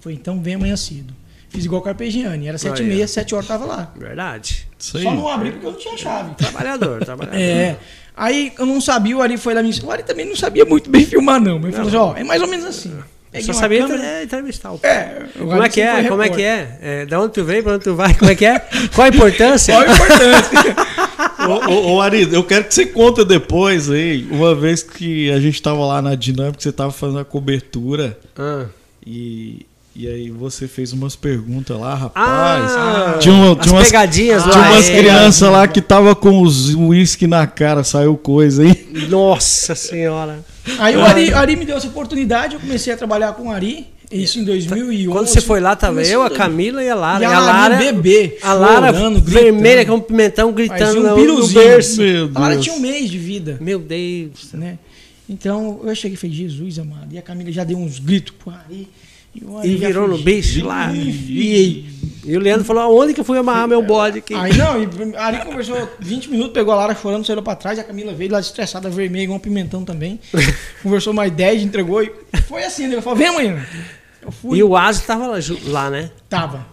Falei, 0.00 0.18
então 0.18 0.40
vem 0.42 0.54
amanhã 0.54 0.76
cedo. 0.76 1.14
Fiz 1.48 1.64
igual 1.64 1.80
Carpegiani. 1.80 2.48
Era 2.48 2.58
sete 2.58 2.82
e 2.82 2.86
meia, 2.86 3.06
sete 3.06 3.34
horas 3.34 3.46
tava 3.46 3.64
lá. 3.64 3.92
Verdade. 3.96 4.66
Isso 4.78 4.96
aí. 4.98 5.04
Só 5.04 5.14
não 5.14 5.28
abri 5.28 5.52
porque 5.52 5.66
eu 5.66 5.72
não 5.72 5.78
tinha 5.78 5.96
chave. 5.96 6.34
Trabalhador, 6.34 7.02
trabalhador. 7.04 7.38
É. 7.38 7.76
Aí 8.16 8.52
eu 8.58 8.66
não 8.66 8.80
sabia, 8.80 9.16
o 9.16 9.22
Ari 9.22 9.36
foi 9.36 9.54
lá 9.54 9.62
me. 9.62 9.70
O 9.82 9.90
Ari 9.90 10.02
também 10.02 10.26
não 10.26 10.34
sabia 10.36 10.64
muito 10.64 10.90
bem 10.90 11.04
filmar, 11.04 11.40
não. 11.40 11.56
Mas 11.58 11.66
ele 11.66 11.72
falou 11.74 11.88
assim, 11.88 11.96
ó, 11.96 12.20
é 12.20 12.24
mais 12.24 12.42
ou 12.42 12.48
menos 12.48 12.64
assim. 12.66 12.98
Peguei 13.30 13.46
só 13.46 13.52
sabia 13.52 13.82
câmera- 13.86 14.02
é, 14.04 14.22
entrevistar 14.22 14.72
o 14.72 14.80
É, 14.82 15.26
o 15.36 15.38
Como 15.40 15.52
Ari 15.52 15.64
é 15.64 15.68
que 15.68 15.80
é? 15.82 15.94
foi 16.00 16.08
Como 16.08 16.22
é 16.22 16.28
que 16.30 16.42
é? 16.42 16.78
é? 16.80 17.06
Da 17.06 17.20
onde 17.20 17.32
tu 17.34 17.44
vem, 17.44 17.62
pra 17.62 17.74
onde 17.74 17.84
tu 17.84 17.94
vai? 17.94 18.14
Como 18.14 18.30
é 18.30 18.34
que 18.34 18.44
é? 18.46 18.58
Qual 18.94 19.04
a 19.04 19.08
importância? 19.08 19.74
Qual 19.74 19.86
a 19.86 19.92
importância? 19.92 20.76
Ô, 21.48 21.70
ô, 21.70 21.94
ô, 21.96 22.00
Ari, 22.00 22.28
eu 22.32 22.42
quero 22.44 22.64
que 22.64 22.74
você 22.74 22.86
conta 22.86 23.24
depois 23.24 23.90
aí, 23.90 24.26
uma 24.30 24.54
vez 24.54 24.82
que 24.82 25.30
a 25.30 25.40
gente 25.40 25.60
tava 25.62 25.84
lá 25.86 26.00
na 26.02 26.14
dinâmica, 26.14 26.60
você 26.60 26.72
tava 26.72 26.90
fazendo 26.90 27.18
a 27.20 27.24
cobertura 27.24 28.18
Ah. 28.38 28.66
e, 29.06 29.64
e 29.94 30.06
aí 30.08 30.30
você 30.30 30.66
fez 30.68 30.92
umas 30.92 31.16
perguntas 31.16 31.78
lá, 31.78 31.94
rapaz. 31.94 32.72
Ah, 32.76 33.16
tinha, 33.20 33.34
uma- 33.34 33.52
as 33.52 33.58
tinha 33.60 33.74
umas, 33.74 33.86
pegadinhas 33.86 34.42
tinha 34.42 34.54
lá. 34.56 34.70
umas 34.72 34.88
é. 34.90 34.98
crianças 34.98 35.50
lá 35.50 35.66
que 35.68 35.80
tava 35.80 36.14
com 36.14 36.42
os 36.42 36.74
uísque 36.74 37.26
na 37.26 37.46
cara, 37.46 37.82
saiu 37.84 38.16
coisa, 38.16 38.64
hein? 38.66 38.86
Nossa 39.08 39.74
senhora. 39.74 40.44
Aí 40.78 40.96
o 40.96 41.04
Ari, 41.04 41.30
o 41.32 41.36
Ari 41.36 41.56
me 41.56 41.64
deu 41.64 41.76
essa 41.76 41.86
oportunidade, 41.86 42.54
eu 42.54 42.60
comecei 42.60 42.92
a 42.92 42.96
trabalhar 42.96 43.32
com 43.34 43.48
o 43.48 43.50
Ari, 43.52 43.86
isso 44.10 44.38
em 44.38 44.44
2011. 44.44 45.08
Quando 45.08 45.26
você 45.26 45.40
foi 45.40 45.60
lá, 45.60 45.74
tava 45.74 46.02
eu, 46.02 46.22
a 46.22 46.30
Camila 46.30 46.82
e 46.82 46.88
a 46.88 46.94
Lara. 46.94 47.22
E 47.22 47.26
a 47.26 47.30
E 47.30 47.32
a 47.32 47.40
Lara, 47.40 47.76
bebê, 47.76 48.38
a 48.42 48.52
Lara 48.52 48.92
chorando, 48.92 49.20
vermelha 49.20 49.84
com 49.84 49.94
um 49.94 50.00
pimentão 50.00 50.52
gritando 50.52 51.00
um 51.00 51.24
no, 51.24 51.48
berço. 51.48 52.00
Meu 52.00 52.30
A 52.34 52.40
Lara 52.40 52.56
tinha 52.58 52.74
um 52.74 52.80
mês 52.80 53.10
de 53.10 53.18
vida, 53.18 53.58
Meu 53.60 53.78
Deus. 53.78 54.52
né? 54.52 54.78
Então 55.28 55.80
eu 55.84 55.94
cheguei 55.94 56.14
e 56.14 56.16
falei, 56.16 56.36
Jesus 56.36 56.78
amado. 56.78 57.12
E 57.12 57.18
a 57.18 57.22
Camila 57.22 57.50
já 57.50 57.64
deu 57.64 57.78
uns 57.78 57.98
gritos 57.98 58.34
pro 58.38 58.52
Ari. 58.52 58.88
E, 59.34 59.44
o 59.44 59.58
Ari 59.58 59.70
E 59.70 59.76
virou 59.76 60.06
no 60.06 60.18
bicho 60.18 60.64
lá. 60.64 60.94
Enfiei. 60.94 61.84
E 62.24 62.36
o 62.36 62.40
Leandro 62.40 62.64
falou, 62.64 62.82
aonde 62.82 63.14
que 63.14 63.20
eu 63.20 63.24
fui 63.24 63.38
amarrar 63.38 63.68
meu 63.68 63.82
bode 63.82 64.18
aqui? 64.18 64.34
Aí 64.34 64.56
não, 64.56 64.82
e 64.82 65.16
a 65.16 65.26
Ari 65.26 65.44
conversou 65.44 65.88
20 66.00 66.28
minutos, 66.28 66.52
pegou 66.52 66.74
a 66.74 66.76
Lara 66.76 66.94
chorando, 66.94 67.24
saiu 67.24 67.40
pra 67.40 67.54
trás, 67.54 67.78
e 67.78 67.80
a 67.80 67.84
Camila 67.84 68.12
veio 68.12 68.32
lá 68.32 68.40
estressada, 68.40 68.90
vermelha, 68.90 69.24
igual 69.24 69.36
um 69.36 69.40
pimentão 69.40 69.84
também. 69.84 70.18
conversou 70.82 71.12
mais 71.12 71.30
10, 71.32 71.62
entregou 71.62 72.02
e 72.02 72.10
foi 72.48 72.64
assim, 72.64 72.88
né? 72.88 72.94
Ele 72.94 73.02
falou, 73.02 73.16
vem 73.16 73.28
amanhã. 73.28 73.64
Eu 74.26 74.32
fui, 74.32 74.58
E 74.58 74.62
o 74.62 74.76
Aso 74.76 75.02
tava 75.04 75.26
lá, 75.26 75.38
lá, 75.66 75.90
né? 75.90 76.10
tava. 76.28 76.66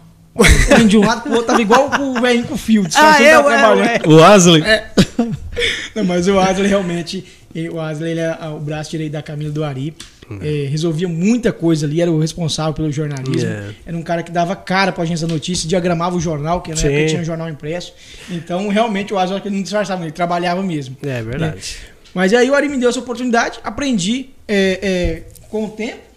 Vem 0.75 0.87
de 0.87 0.97
um 0.97 1.05
lado 1.05 1.21
pro 1.21 1.31
outro, 1.31 1.45
tava 1.47 1.61
igual 1.61 1.89
o 1.99 2.19
velhinho 2.19 2.47
com 2.47 2.55
o 2.55 2.57
fio, 2.57 2.81
Ah, 2.85 2.87
disfarçando 2.87 3.23
eu, 3.23 3.43
tava 3.43 3.51
eu, 3.51 3.57
trabalhando. 3.59 4.09
O 4.09 4.23
Asley? 4.23 4.63
É. 4.63 4.87
Não, 5.95 6.03
mas 6.03 6.27
o 6.27 6.39
Asley 6.39 6.67
realmente, 6.67 7.23
o 7.71 7.79
Asley 7.79 8.11
ele 8.11 8.19
é 8.19 8.35
o 8.47 8.59
braço 8.59 8.89
direito 8.89 9.11
da 9.11 9.21
Camila 9.21 9.51
do 9.51 9.63
Ari. 9.63 9.95
É, 10.41 10.67
resolvia 10.69 11.07
muita 11.07 11.51
coisa 11.51 11.85
ali, 11.85 12.01
era 12.01 12.09
o 12.09 12.17
responsável 12.19 12.73
pelo 12.73 12.91
jornalismo. 12.91 13.47
É. 13.47 13.69
Era 13.85 13.95
um 13.95 14.01
cara 14.01 14.23
que 14.23 14.31
dava 14.31 14.55
cara 14.55 14.91
pra 14.91 15.03
agência 15.03 15.27
da 15.27 15.33
notícia, 15.33 15.69
diagramava 15.69 16.15
o 16.15 16.19
jornal, 16.19 16.61
que 16.61 16.71
na 16.71 16.77
Sim. 16.77 16.87
época 16.87 17.05
tinha 17.09 17.23
jornal 17.23 17.49
impresso. 17.49 17.93
Então, 18.31 18.67
realmente, 18.69 19.13
o 19.13 19.19
Asley 19.19 19.39
ele 19.45 19.55
não 19.57 19.61
disfarçava, 19.61 20.01
ele 20.03 20.11
trabalhava 20.11 20.63
mesmo. 20.63 20.97
É 21.03 21.21
verdade. 21.21 21.75
Mas 22.13 22.33
aí 22.33 22.49
o 22.49 22.55
Ari 22.55 22.69
me 22.69 22.77
deu 22.77 22.89
essa 22.89 22.99
oportunidade, 22.99 23.59
aprendi 23.63 24.29
é, 24.47 24.79
é, 24.81 25.23
com 25.49 25.65
o 25.65 25.69
tempo. 25.69 26.12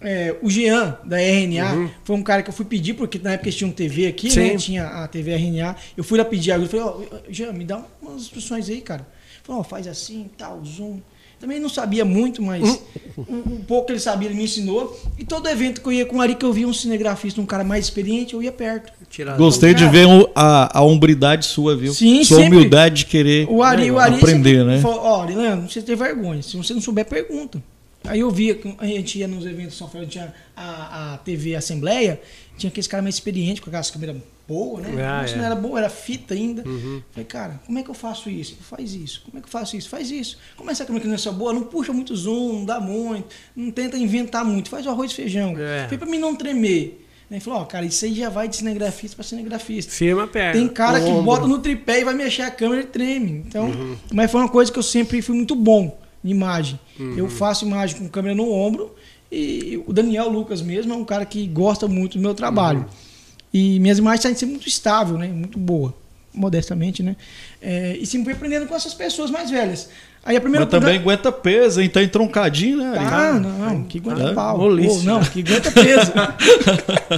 É, 0.00 0.36
o 0.42 0.48
Jean, 0.48 0.96
da 1.04 1.16
RNA, 1.20 1.90
foi 2.04 2.14
um 2.14 2.22
cara 2.22 2.42
que 2.42 2.48
eu 2.50 2.54
fui 2.54 2.64
pedir, 2.64 2.94
porque 2.94 3.18
na 3.18 3.32
época 3.32 3.48
eles 3.48 3.56
tinham 3.56 3.72
TV 3.72 4.06
aqui, 4.06 4.28
Uhum. 4.28 4.32
Sim. 4.32 4.40
né? 4.40 4.56
Tinha 4.56 4.86
a 4.86 5.08
TV 5.08 5.32
RNA. 5.34 5.74
Eu 5.96 6.04
fui 6.04 6.16
lá 6.18 6.24
pedir 6.24 6.52
ajuda. 6.52 6.68
Falei, 6.68 6.84
ó, 6.86 7.00
Jean, 7.28 7.52
me 7.52 7.64
dá 7.64 7.82
umas 8.00 8.22
instruções 8.22 8.68
aí, 8.68 8.80
cara. 8.80 9.06
Falou, 9.42 9.60
ó, 9.60 9.64
faz 9.64 9.86
assim, 9.88 10.30
tal, 10.38 10.62
zoom. 10.64 11.00
Também 11.40 11.60
não 11.60 11.68
sabia 11.68 12.04
muito, 12.04 12.42
mas 12.42 12.80
Uhum. 13.16 13.24
o, 13.28 13.54
o 13.54 13.64
pouco 13.66 13.86
que 13.86 13.92
ele 13.92 14.00
sabia, 14.00 14.28
ele 14.28 14.36
me 14.36 14.44
ensinou. 14.44 14.96
E 15.18 15.24
todo 15.24 15.48
evento 15.48 15.80
que 15.80 15.86
eu 15.88 15.92
ia 15.92 16.04
com 16.06 16.16
o 16.16 16.20
Ari, 16.20 16.34
que 16.36 16.44
eu 16.44 16.52
via 16.52 16.66
um 16.66 16.72
cinegrafista, 16.72 17.40
um 17.40 17.46
cara 17.46 17.62
mais 17.64 17.84
experiente, 17.84 18.34
eu 18.34 18.42
ia 18.42 18.50
perto. 18.52 18.92
Tirar- 19.08 19.36
Gostei 19.36 19.72
de 19.74 19.86
ver 19.88 20.06
a, 20.34 20.78
a 20.78 20.82
hombridade 20.82 21.46
sua, 21.46 21.76
viu? 21.76 21.92
Sim, 21.94 22.22
Sua 22.24 22.38
sempre. 22.38 22.56
humildade 22.56 22.96
de 22.96 23.06
querer 23.06 23.46
O 23.50 23.62
Ari, 23.62 23.90
o 23.90 23.98
Ari 23.98 24.16
aprender, 24.16 24.58
sempre 24.58 24.64
né? 24.76 24.80
Falou, 24.80 25.00
ó, 25.00 25.24
Leandro, 25.24 25.68
você 25.70 25.80
tem 25.82 25.94
vergonha. 25.96 26.42
Se 26.42 26.56
você 26.56 26.74
não 26.74 26.80
souber, 26.80 27.04
pergunta. 27.04 27.60
Aí 28.08 28.20
eu 28.20 28.30
via 28.30 28.54
que 28.54 28.74
a 28.78 28.86
gente 28.86 29.18
ia 29.18 29.28
nos 29.28 29.44
eventos 29.46 29.72
de 29.72 29.78
São 29.78 29.88
Paulo, 29.88 30.06
tinha 30.06 30.32
a, 30.56 31.14
a 31.14 31.18
TV 31.18 31.54
Assembleia, 31.54 32.20
tinha 32.56 32.68
aqueles 32.70 32.86
caras 32.86 33.02
mais 33.04 33.14
experientes, 33.14 33.60
com 33.60 33.70
aquelas 33.70 33.90
câmeras 33.90 34.16
boas, 34.46 34.82
né? 34.86 35.04
Ah, 35.04 35.18
Mas 35.22 35.32
é. 35.32 35.36
não 35.36 35.44
era 35.44 35.54
boa, 35.54 35.78
era 35.78 35.90
fita 35.90 36.32
ainda. 36.34 36.66
Uhum. 36.66 37.02
Falei, 37.12 37.24
cara, 37.26 37.60
como 37.66 37.78
é 37.78 37.82
que 37.82 37.90
eu 37.90 37.94
faço 37.94 38.30
isso? 38.30 38.56
Faz 38.62 38.94
isso. 38.94 39.22
Como 39.26 39.38
é 39.38 39.40
que 39.42 39.46
eu 39.46 39.50
faço 39.52 39.76
isso? 39.76 39.88
Faz 39.88 40.10
isso. 40.10 40.38
Como 40.56 40.70
essa 40.70 40.84
câmera 40.84 41.02
que 41.02 41.08
não 41.08 41.14
é 41.14 41.18
só 41.18 41.30
boa, 41.32 41.52
não 41.52 41.64
puxa 41.64 41.92
muito 41.92 42.16
zoom, 42.16 42.54
não 42.60 42.64
dá 42.64 42.80
muito, 42.80 43.26
não 43.54 43.70
tenta 43.70 43.96
inventar 43.98 44.44
muito, 44.44 44.70
faz 44.70 44.86
o 44.86 44.90
arroz 44.90 45.12
e 45.12 45.14
feijão. 45.14 45.54
É. 45.58 45.84
Falei 45.84 45.98
pra 45.98 46.06
mim 46.08 46.18
não 46.18 46.34
tremer. 46.34 47.04
Ele 47.30 47.40
falou, 47.40 47.60
ó, 47.60 47.64
cara, 47.66 47.84
isso 47.84 48.02
aí 48.06 48.14
já 48.14 48.30
vai 48.30 48.48
de 48.48 48.56
cinegrafista 48.56 49.14
pra 49.14 49.22
cinegrafista. 49.22 49.92
Firma 49.92 50.24
a 50.24 50.26
perna. 50.26 50.58
Tem 50.58 50.66
cara 50.66 50.98
que 50.98 51.06
ombro. 51.10 51.24
bota 51.24 51.46
no 51.46 51.58
tripé 51.58 52.00
e 52.00 52.04
vai 52.04 52.14
mexer 52.14 52.40
a 52.40 52.50
câmera 52.50 52.80
e 52.80 52.86
treme. 52.86 53.44
Então, 53.46 53.66
Uhum. 53.66 53.96
mas 54.14 54.30
foi 54.30 54.40
uma 54.40 54.48
coisa 54.48 54.72
que 54.72 54.78
eu 54.78 54.82
sempre 54.82 55.20
fui 55.20 55.36
muito 55.36 55.54
bom 55.54 55.94
imagem. 56.24 56.78
Uhum. 56.98 57.14
Eu 57.16 57.28
faço 57.28 57.64
imagem 57.64 57.96
com 57.96 58.08
câmera 58.08 58.34
no 58.34 58.50
ombro 58.52 58.94
e 59.30 59.82
o 59.86 59.92
Daniel 59.92 60.28
Lucas 60.28 60.62
mesmo 60.62 60.92
é 60.92 60.96
um 60.96 61.04
cara 61.04 61.24
que 61.24 61.46
gosta 61.46 61.86
muito 61.86 62.18
do 62.18 62.22
meu 62.22 62.34
trabalho. 62.34 62.80
Uhum. 62.80 63.08
E 63.52 63.80
minhas 63.80 63.98
imagens 63.98 64.22
têm 64.22 64.32
que 64.32 64.40
ser 64.40 64.46
muito 64.46 64.68
estável, 64.68 65.16
né? 65.16 65.28
Muito 65.28 65.58
boa, 65.58 65.94
modestamente, 66.34 67.02
né? 67.02 67.16
É, 67.60 67.96
e 67.96 68.06
sempre 68.06 68.26
fui 68.26 68.34
aprendendo 68.34 68.66
com 68.66 68.74
essas 68.74 68.94
pessoas 68.94 69.30
mais 69.30 69.50
velhas. 69.50 69.88
Aí 70.24 70.36
a 70.36 70.40
primeira 70.40 70.66
Mas 70.66 70.70
também 70.70 70.98
aguenta 70.98 71.32
peso, 71.32 71.80
hein? 71.80 71.88
Tá 71.88 72.02
entroncadinho, 72.02 72.78
né, 72.78 72.98
ah, 72.98 73.32
não, 73.34 73.84
que 73.84 73.98
aguenta 73.98 74.30
É, 74.30 74.34
pau. 74.34 74.58
molice. 74.58 74.98
Pô, 74.98 75.04
não, 75.04 75.20
que 75.24 75.40
aguenta 75.40 75.70
peso. 75.70 76.12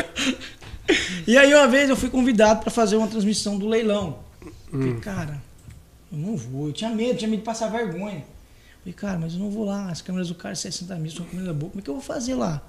e 1.27 1.37
aí 1.37 1.53
uma 1.53 1.67
vez 1.67 1.89
eu 1.89 1.97
fui 1.97 2.09
convidado 2.09 2.61
para 2.61 2.71
fazer 2.71 2.97
uma 2.97 3.09
transmissão 3.09 3.59
do 3.59 3.67
leilão. 3.67 4.19
Falei, 4.71 4.95
cara, 4.97 5.43
eu 6.13 6.19
não 6.19 6.37
vou. 6.37 6.69
Eu 6.69 6.73
tinha 6.73 6.91
medo, 6.91 7.19
tinha 7.19 7.29
medo 7.29 7.41
de 7.41 7.45
passar 7.45 7.69
vergonha. 7.69 8.23
Falei, 8.81 8.93
cara, 8.95 9.19
mas 9.19 9.35
eu 9.35 9.39
não 9.39 9.51
vou 9.51 9.65
lá. 9.65 9.91
As 9.91 10.01
câmeras 10.03 10.29
do 10.29 10.35
cara 10.35 10.55
60 10.55 10.95
mil 10.97 11.11
são 11.11 11.25
câmeras 11.27 11.55
boa. 11.55 11.71
Como 11.71 11.81
é 11.81 11.83
que 11.85 11.91
eu 11.91 11.95
vou 11.95 12.03
fazer 12.03 12.35
lá? 12.35 12.63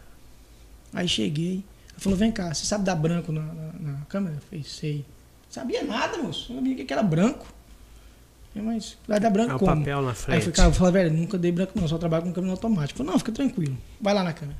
Aí 0.93 1.07
cheguei. 1.07 1.53
Ele 1.55 1.63
falou, 1.97 2.17
vem 2.17 2.31
cá, 2.31 2.53
você 2.53 2.65
sabe 2.65 2.83
dar 2.83 2.95
branco 2.95 3.31
na, 3.31 3.41
na, 3.41 3.73
na 3.79 4.05
câmera? 4.05 4.35
Eu 4.35 4.41
falei, 4.41 4.63
sei. 4.63 5.05
Sabia 5.49 5.83
nada, 5.83 6.17
moço. 6.17 6.51
Não 6.53 6.59
sabia 6.61 6.83
que 6.85 6.91
era 6.93 7.03
branco. 7.03 7.45
Falei, 8.53 8.67
mas 8.67 8.97
vai 9.07 9.19
dar 9.19 9.29
branco 9.29 9.51
É 9.51 9.55
o 9.55 9.59
como? 9.59 9.77
papel 9.77 10.01
na 10.01 10.09
Aí 10.09 10.11
eu 10.11 10.15
frente. 10.15 10.41
falei, 10.41 10.55
cara, 10.55 10.69
eu 10.69 10.73
falei, 10.73 10.93
velho, 10.93 11.13
nunca 11.17 11.37
dei 11.37 11.51
branco 11.51 11.71
não, 11.79 11.87
só 11.87 11.97
trabalho 11.97 12.23
com 12.23 12.33
câmera 12.33 12.51
automática. 12.53 12.97
Falei, 12.97 13.11
não, 13.13 13.19
fica 13.19 13.31
tranquilo, 13.31 13.77
vai 13.99 14.13
lá 14.13 14.23
na 14.23 14.33
câmera. 14.33 14.57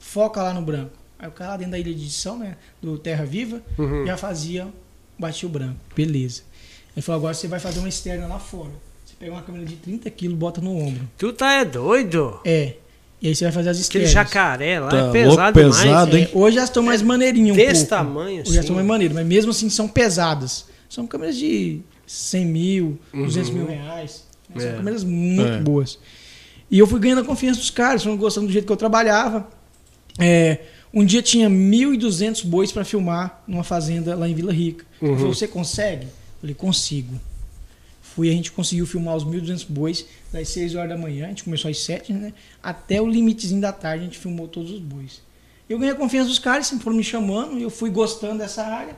Foca 0.00 0.42
lá 0.42 0.52
no 0.52 0.62
branco. 0.62 0.92
Aí 1.18 1.28
o 1.28 1.32
cara 1.32 1.50
lá 1.52 1.56
dentro 1.56 1.72
da 1.72 1.78
ilha 1.78 1.92
de 1.94 2.02
edição, 2.02 2.38
né, 2.38 2.56
do 2.82 2.96
Terra 2.98 3.24
Viva, 3.24 3.60
Uhum. 3.76 4.06
já 4.06 4.16
fazia, 4.16 4.68
batia 5.18 5.48
o 5.48 5.52
branco. 5.52 5.78
Beleza. 5.94 6.42
Ele 6.96 7.02
falou, 7.02 7.18
agora 7.20 7.34
você 7.34 7.46
vai 7.48 7.60
fazer 7.60 7.78
uma 7.80 7.88
externa 7.88 8.26
lá 8.26 8.38
fora. 8.40 8.70
Pega 9.18 9.32
uma 9.32 9.42
câmera 9.42 9.64
de 9.64 9.76
30 9.76 10.08
quilos, 10.10 10.36
bota 10.38 10.60
no 10.60 10.76
ombro. 10.76 11.08
Tu 11.16 11.32
tá 11.32 11.54
é 11.54 11.64
doido? 11.64 12.38
É. 12.44 12.74
E 13.20 13.26
aí 13.28 13.34
você 13.34 13.44
vai 13.46 13.52
fazer 13.52 13.70
as 13.70 13.88
Aquele 13.88 14.04
externas. 14.04 14.10
jacaré 14.28 14.78
lá 14.78 14.88
Tá 14.90 14.96
é 15.08 15.10
pesado 15.10 15.36
louco, 15.36 15.52
demais. 15.52 15.76
pesado, 15.82 16.16
hein? 16.16 16.28
É, 16.32 16.36
hoje 16.38 16.56
elas 16.56 16.68
estão 16.70 16.82
mais 16.84 17.02
maneirinhas 17.02 17.54
um 17.54 17.56
Desse 17.56 17.86
pouco. 17.86 18.04
tamanho, 18.04 18.28
Hoje 18.28 18.36
elas 18.36 18.48
estão 18.48 18.60
assim. 18.60 18.72
mais 18.74 18.86
maneiras, 18.86 19.14
mas 19.16 19.26
mesmo 19.26 19.50
assim 19.50 19.68
são 19.68 19.88
pesadas. 19.88 20.66
São 20.88 21.04
câmeras 21.06 21.36
de 21.36 21.80
100 22.06 22.46
mil, 22.46 22.98
200 23.12 23.50
mil 23.50 23.66
reais. 23.66 24.24
né? 24.54 24.60
São 24.62 24.70
É. 24.70 24.76
câmeras 24.76 25.02
muito 25.04 25.42
É. 25.52 25.60
boas. 25.60 25.98
E 26.70 26.78
eu 26.78 26.86
fui 26.86 27.00
ganhando 27.00 27.22
a 27.22 27.24
confiança 27.24 27.58
dos 27.58 27.70
caras, 27.70 28.04
foram 28.04 28.16
gostando 28.16 28.46
do 28.46 28.52
jeito 28.52 28.66
que 28.66 28.72
eu 28.72 28.76
trabalhava. 28.76 29.48
É, 30.18 30.58
um 30.94 31.04
dia 31.04 31.20
tinha 31.22 31.50
1.200 31.50 32.44
bois 32.44 32.70
para 32.70 32.84
filmar 32.84 33.42
numa 33.48 33.64
fazenda 33.64 34.14
lá 34.14 34.28
em 34.28 34.34
Vila 34.34 34.52
Rica. 34.52 34.84
Uhum. 35.02 35.16
falou, 35.18 35.34
você 35.34 35.48
consegue? 35.48 36.04
Eu 36.04 36.10
falei, 36.40 36.54
consigo. 36.54 37.18
Fui, 38.18 38.28
a 38.28 38.32
gente 38.32 38.50
conseguiu 38.50 38.84
filmar 38.84 39.14
os 39.16 39.24
1.200 39.24 39.64
bois 39.68 40.04
das 40.32 40.48
6 40.48 40.74
horas 40.74 40.88
da 40.90 40.96
manhã, 40.98 41.26
a 41.26 41.28
gente 41.28 41.44
começou 41.44 41.70
às 41.70 41.78
7, 41.78 42.12
né? 42.12 42.32
Até 42.60 43.00
o 43.00 43.06
limitezinho 43.06 43.60
da 43.60 43.72
tarde 43.72 44.02
a 44.02 44.04
gente 44.06 44.18
filmou 44.18 44.48
todos 44.48 44.72
os 44.72 44.80
bois. 44.80 45.20
Eu 45.70 45.78
ganhei 45.78 45.94
a 45.94 45.96
confiança 45.96 46.28
dos 46.28 46.38
caras, 46.40 46.66
sempre 46.66 46.82
foram 46.82 46.96
me 46.96 47.04
chamando, 47.04 47.58
e 47.58 47.62
eu 47.62 47.70
fui 47.70 47.90
gostando 47.90 48.38
dessa 48.38 48.64
área. 48.64 48.96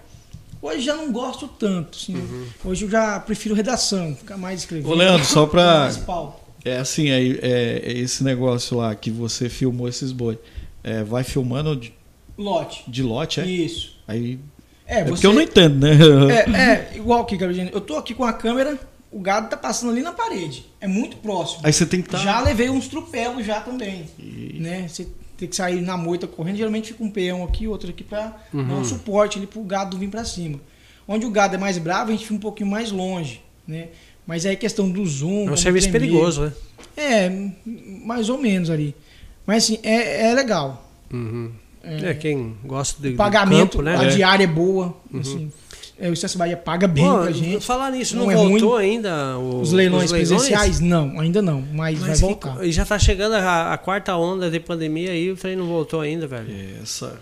Hoje 0.63 0.81
já 0.83 0.95
não 0.97 1.13
gosto 1.13 1.47
tanto, 1.49 1.99
assim. 1.99 2.15
Uhum. 2.17 2.47
Hoje 2.65 2.85
eu 2.87 2.91
já 2.91 3.21
prefiro 3.21 3.55
redação, 3.55 4.15
ficar 4.17 4.39
mais 4.39 4.61
escrevendo. 4.61 4.91
Ô, 4.91 4.95
Leandro, 4.95 5.27
só 5.27 5.47
pauta. 6.07 6.39
É 6.65 6.79
assim, 6.79 7.11
é, 7.11 7.21
é- 7.23 7.83
é 7.85 7.93
esse 7.93 8.23
negócio 8.25 8.77
lá 8.79 8.95
que 8.95 9.11
você 9.11 9.49
filmou 9.49 9.87
esses 9.89 10.13
boi. 10.13 10.39
É, 10.83 11.03
vai 11.03 11.25
filmando 11.25 11.77
de, 11.77 11.93
Lote. 12.39 12.85
de 12.89 13.03
lote, 13.03 13.41
é? 13.41 13.47
Isso. 13.47 13.99
Aí. 14.09 14.39
É, 14.87 15.01
É, 15.01 15.05
você... 15.05 15.11
porque 15.11 15.27
eu 15.27 15.33
não 15.33 15.41
entendo, 15.43 15.77
né? 15.79 15.91
É, 16.31 16.93
é, 16.95 16.97
igual 16.97 17.23
aqui, 17.23 17.37
Carolina. 17.39 17.71
Eu 17.73 17.81
tô 17.81 17.97
aqui 17.97 18.13
com 18.15 18.25
a 18.25 18.33
câmera, 18.33 18.79
o 19.11 19.20
gado 19.20 19.49
tá 19.49 19.57
passando 19.57 19.90
ali 19.90 20.03
na 20.03 20.12
parede. 20.12 20.66
É 20.81 20.87
muito 20.87 21.16
próximo. 21.18 21.61
Aí 21.64 21.73
você 21.73 21.85
tem 21.87 22.01
que 22.01 22.09
estar. 22.09 22.18
Já 22.18 22.40
levei 22.40 22.70
uns 22.70 22.88
trupelos 22.88 23.44
já 23.44 23.61
também. 23.61 24.07
Né? 24.18 24.87
Você 24.88 25.07
tem 25.37 25.49
que 25.49 25.57
sair 25.57 25.81
na 25.81 25.96
moita 25.96 26.27
correndo, 26.27 26.57
geralmente 26.57 26.88
fica 26.92 27.03
um 27.03 27.11
peão 27.11 27.42
aqui, 27.44 27.66
outro 27.66 27.90
aqui 27.90 28.05
pra 28.05 28.37
dar 28.53 28.75
um 28.75 28.85
suporte 28.85 29.38
ali 29.38 29.46
pro 29.46 29.62
gado 29.62 29.96
vir 29.99 30.09
pra 30.11 30.25
cima. 30.25 30.61
Onde 31.09 31.27
o 31.27 31.31
gado 31.31 31.55
é 31.57 31.59
mais 31.59 31.77
bravo, 31.79 32.11
a 32.11 32.12
gente 32.12 32.23
fica 32.25 32.35
um 32.35 32.38
pouquinho 32.38 32.68
mais 32.70 32.92
longe, 32.92 33.42
né? 33.66 33.88
Mas 34.27 34.46
aí 34.46 34.53
a 34.53 34.57
questão 34.57 34.88
do 34.88 35.05
zoom. 35.07 35.49
É 35.49 35.53
um 35.53 35.57
serviço 35.57 35.88
tremer. 35.90 36.09
perigoso, 36.09 36.42
né? 36.42 36.53
É, 36.96 37.31
mais 38.05 38.29
ou 38.29 38.38
menos 38.38 38.70
ali. 38.70 38.94
Mas 39.46 39.64
assim, 39.64 39.79
é, 39.83 40.29
é 40.31 40.35
legal. 40.35 40.88
É, 41.83 42.14
quem 42.14 42.55
gosta 42.64 43.01
de, 43.03 43.14
O 43.14 43.16
pagamento, 43.16 43.79
campo, 43.79 43.83
né? 43.83 43.96
a 43.96 44.05
É. 44.05 44.09
diária 44.09 44.44
é 44.44 44.46
boa. 44.46 44.94
Assim, 45.18 45.51
é, 45.70 45.70
o 46.09 46.13
Estado 46.13 46.39
Bahia 46.39 46.57
paga 46.57 46.87
bem 46.89 47.05
Pô, 47.05 47.19
pra 47.23 47.31
gente. 47.33 47.65
Falar 47.65 47.91
nisso, 47.91 48.17
não, 48.17 48.25
Não 48.25 48.31
é 48.31 48.35
voltou 48.37 48.71
ruim. 48.77 48.85
ainda 48.85 49.37
o- 49.39 49.61
Os 49.61 49.73
leilões, 49.73 50.11
presenciais? 50.11 50.81
Não, 50.81 51.19
ainda 51.21 51.43
não. 51.43 51.61
Mas, 51.61 51.99
vai 51.99 52.09
Mas 52.11 52.21
que- 52.21 52.25
voltar. 52.25 52.65
e 52.65 52.73
já 52.73 52.85
tá 52.87 52.99
chegando 52.99 53.35
a, 53.35 53.73
a 53.75 53.79
quarta 53.79 54.17
onda 54.17 54.51
de 54.51 54.59
pandemia 54.61 55.11
aí, 55.11 55.31
o 55.31 55.37
trem 55.37 55.57
não 55.57 55.67
voltou 55.67 56.01
ainda, 56.01 56.27
velho. 56.27 56.49
Essa. 56.83 57.21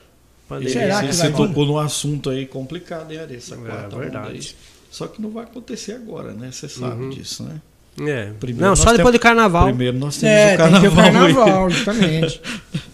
Pandemia. 0.49 0.73
Será 0.73 1.01
que 1.05 1.13
você 1.15 1.29
vai 1.31 1.47
tocou 1.49 1.67
num 1.67 1.79
assunto 1.79 2.31
aí 2.31 2.47
complicado, 2.47 3.11
hein, 3.13 3.19
Ari? 3.19 3.37
Essa 3.37 3.55
É, 3.55 3.59
quarta 3.59 3.97
verdade. 3.97 4.31
aí. 4.33 4.47
Só 4.91 5.07
que 5.07 5.21
não 5.21 5.31
vai 5.31 5.45
acontecer 5.45 5.93
agora, 5.93 6.33
né? 6.33 6.51
Você 6.51 6.69
sabe 6.69 7.03
Uhum. 7.05 7.11
disso, 7.11 7.43
né? 7.43 7.61
É. 8.07 8.29
Primeiro 8.39 8.67
Não, 8.69 8.77
só 8.77 8.85
depois 8.93 8.97
temos- 8.99 9.13
do 9.13 9.19
carnaval. 9.19 9.65
Primeiro 9.67 9.97
nós 9.99 10.17
temos 10.17 10.37
É, 10.37 10.55
o 10.55 10.57
tem 10.59 10.67
que 10.67 10.73
ter 10.81 10.91
carnaval. 10.91 11.23
o 11.23 11.27
aí. 11.27 11.35
carnaval, 11.35 11.71
justamente. 11.71 12.41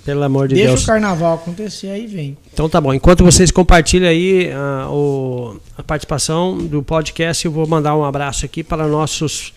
Pelo 0.05 0.23
amor 0.23 0.49
de 0.49 0.55
Deixa 0.55 0.69
Deus. 0.71 0.83
o 0.83 0.87
carnaval 0.87 1.35
acontecer, 1.35 1.89
aí 1.89 2.07
vem. 2.07 2.37
Então 2.53 2.69
tá 2.69 2.81
bom. 2.81 2.93
Enquanto 2.93 3.25
vocês 3.25 3.51
compartilham 3.51 4.09
aí 4.09 4.51
ah, 4.53 4.89
o- 4.91 5.59
a 5.79 5.83
participação 5.83 6.59
do 6.59 6.83
podcast, 6.83 7.45
eu 7.45 7.51
vou 7.53 7.67
mandar 7.67 7.97
um 7.97 8.05
abraço 8.05 8.45
aqui 8.45 8.63
para 8.63 8.87
nossos 8.87 9.53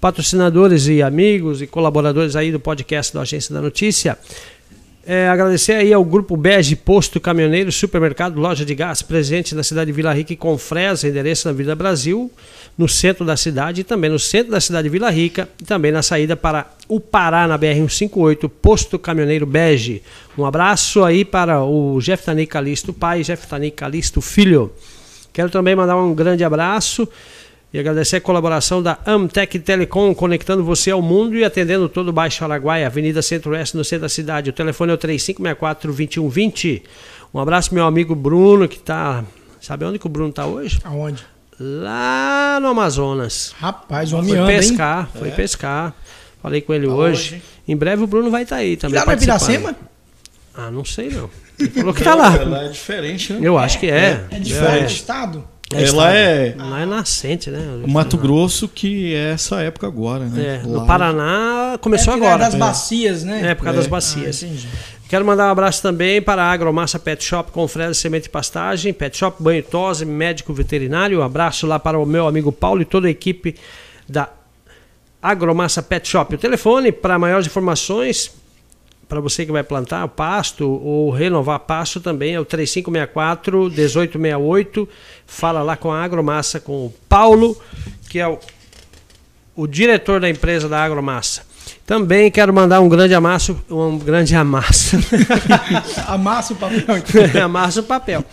patrocinadores 0.00 0.86
e 0.86 1.02
amigos 1.02 1.60
e 1.60 1.66
colaboradores 1.66 2.34
aí 2.36 2.50
do 2.50 2.58
podcast 2.60 3.12
da 3.12 3.20
Agência 3.20 3.54
da 3.54 3.60
Notícia. 3.60 4.16
É, 5.06 5.28
agradecer 5.28 5.72
aí 5.72 5.94
ao 5.94 6.04
Grupo 6.04 6.36
Bege 6.36 6.76
Posto 6.76 7.18
Caminhoneiro, 7.18 7.72
Supermercado, 7.72 8.38
Loja 8.38 8.66
de 8.66 8.74
Gás, 8.74 9.00
presente 9.00 9.54
na 9.54 9.62
cidade 9.62 9.86
de 9.86 9.96
Vila 9.96 10.12
Rica 10.12 10.34
e 10.34 10.36
Confresa, 10.36 11.08
endereço 11.08 11.48
na 11.48 11.54
Vida 11.54 11.74
Brasil, 11.74 12.30
no 12.76 12.86
centro 12.86 13.24
da 13.24 13.34
cidade 13.34 13.80
e 13.80 13.84
também 13.84 14.10
no 14.10 14.18
centro 14.18 14.52
da 14.52 14.60
cidade 14.60 14.84
de 14.84 14.90
Vila 14.90 15.08
Rica 15.08 15.48
e 15.58 15.64
também 15.64 15.90
na 15.90 16.02
saída 16.02 16.36
para 16.36 16.70
o 16.86 17.00
Pará, 17.00 17.48
na 17.48 17.58
BR-158, 17.58 18.50
Posto 18.60 18.98
Caminhoneiro 18.98 19.46
Bege. 19.46 20.02
Um 20.36 20.44
abraço 20.44 21.02
aí 21.02 21.24
para 21.24 21.64
o 21.64 21.98
Jeftani 21.98 22.46
Calisto 22.46 22.92
pai, 22.92 23.24
Jeftani 23.24 23.70
Calisto 23.70 24.20
filho. 24.20 24.70
Quero 25.32 25.48
também 25.48 25.74
mandar 25.74 25.96
um 25.96 26.14
grande 26.14 26.44
abraço 26.44 27.08
e 27.72 27.78
agradecer 27.78 28.16
a 28.16 28.20
colaboração 28.20 28.82
da 28.82 28.98
Amtec 29.06 29.58
Telecom, 29.60 30.12
conectando 30.14 30.64
você 30.64 30.90
ao 30.90 31.00
mundo 31.00 31.36
e 31.36 31.44
atendendo 31.44 31.88
todo 31.88 32.08
o 32.08 32.12
Baixo 32.12 32.42
Araguaia, 32.44 32.86
Avenida 32.86 33.22
Centro-Oeste, 33.22 33.76
no 33.76 33.84
centro 33.84 34.02
da 34.02 34.08
cidade. 34.08 34.50
O 34.50 34.52
telefone 34.52 34.90
é 34.92 34.94
o 34.94 34.98
3564-2120. 34.98 36.82
Um 37.32 37.38
abraço, 37.38 37.72
meu 37.74 37.84
amigo 37.86 38.14
Bruno, 38.14 38.66
que 38.68 38.76
está. 38.76 39.24
Sabe 39.60 39.84
onde 39.84 39.98
que 39.98 40.06
o 40.06 40.08
Bruno 40.08 40.30
está 40.30 40.46
hoje? 40.46 40.80
Aonde? 40.84 41.24
Lá 41.58 42.58
no 42.60 42.68
Amazonas. 42.68 43.54
Rapaz, 43.58 44.12
o 44.12 44.16
homem 44.16 44.30
Foi 44.30 44.38
anda, 44.38 44.52
hein? 44.52 44.58
pescar, 44.58 45.08
foi 45.14 45.28
É? 45.28 45.30
pescar. 45.30 45.94
Falei 46.42 46.60
com 46.62 46.72
ele 46.72 46.86
Tá 46.86 46.94
hoje. 46.94 47.34
hoje? 47.34 47.42
Em 47.68 47.76
breve 47.76 48.02
o 48.02 48.06
Bruno 48.06 48.30
vai 48.30 48.42
estar 48.44 48.56
aí 48.56 48.76
também. 48.76 48.98
Lá 48.98 49.04
participando. 49.04 49.38
Piracema? 49.38 49.76
Ah, 50.54 50.70
não 50.70 50.84
sei 50.84 51.10
não. 51.10 51.28
Ele 51.58 51.68
falou 51.68 51.92
que 51.94 52.02
tá 52.02 52.14
lá. 52.14 52.30
Lá 52.42 52.64
é 52.64 52.68
diferente, 52.68 53.34
né? 53.34 53.40
Eu 53.42 53.58
acho 53.58 53.78
que 53.78 53.86
é. 53.90 54.24
É 54.30 54.38
diferente 54.38 54.78
É. 54.82 54.86
do 54.86 54.90
estado? 54.90 55.44
É 55.72 55.84
É, 55.84 55.90
lá 55.92 56.12
é. 56.12 56.54
Lá 56.58 56.80
é 56.80 56.86
nascente, 56.86 57.48
né? 57.50 57.60
Mato 57.86 58.16
Grosso, 58.16 58.66
que 58.68 59.14
é 59.14 59.32
essa 59.32 59.60
época 59.60 59.86
agora, 59.86 60.24
né? 60.24 60.60
É, 60.62 60.66
no 60.66 60.84
Paraná 60.86 61.78
começou 61.80 62.12
é 62.14 62.16
agora. 62.16 62.34
É 62.34 62.38
das 62.46 62.54
bacias, 62.54 63.22
né? 63.24 63.50
É, 63.50 63.54
por 63.54 63.64
causa 63.64 63.78
É. 63.78 63.80
das 63.82 63.86
bacias. 63.88 64.44
Ah. 64.44 64.98
Quero 65.08 65.24
mandar 65.24 65.48
um 65.48 65.50
abraço 65.50 65.82
também 65.82 66.20
para 66.22 66.42
a 66.42 66.52
Agromassa 66.52 66.98
Pet 66.98 67.22
Shop 67.22 67.50
com 67.50 67.66
fresa, 67.66 67.94
semente 67.94 68.26
e 68.26 68.30
pastagem, 68.30 68.92
Pet 68.92 69.16
Shop 69.16 69.42
Banho 69.42 69.58
e 69.58 69.62
Tosse, 69.62 70.04
médico 70.04 70.52
veterinário. 70.52 71.20
Um 71.20 71.22
abraço 71.22 71.66
lá 71.66 71.78
para 71.78 71.98
o 71.98 72.06
meu 72.06 72.26
amigo 72.28 72.52
Paulo 72.52 72.80
e 72.82 72.84
toda 72.84 73.08
a 73.08 73.10
equipe 73.10 73.56
da 74.08 74.28
Agromassa 75.22 75.82
Pet 75.82 76.08
Shop. 76.08 76.34
O 76.34 76.38
telefone 76.38 76.92
para 76.92 77.18
maiores 77.18 77.46
informações, 77.46 78.30
para 79.10 79.20
você 79.20 79.44
que 79.44 79.50
vai 79.50 79.64
plantar 79.64 80.06
pasto 80.06 80.70
ou 80.70 81.10
renovar 81.10 81.58
pasto 81.58 82.00
também 82.00 82.34
é 82.34 82.40
o 82.40 82.46
3564-1868. 82.46 84.86
Fala 85.26 85.64
lá 85.64 85.76
com 85.76 85.90
a 85.90 86.04
Agromassa, 86.04 86.60
com 86.60 86.86
o 86.86 86.94
Paulo, 87.08 87.60
que 88.08 88.20
é 88.20 88.28
o, 88.28 88.38
o 89.56 89.66
diretor 89.66 90.20
da 90.20 90.30
empresa 90.30 90.68
da 90.68 90.84
Agromassa. 90.84 91.42
Também 91.84 92.30
quero 92.30 92.54
mandar 92.54 92.80
um 92.80 92.88
grande 92.88 93.12
amasso, 93.12 93.60
um 93.68 93.98
grande 93.98 94.36
amasso. 94.36 94.96
Amassa 96.06 96.52
o 96.52 96.56
papel. 96.56 96.84
então. 96.98 97.44
Amassa 97.44 97.80
o 97.80 97.82
papel. 97.82 98.24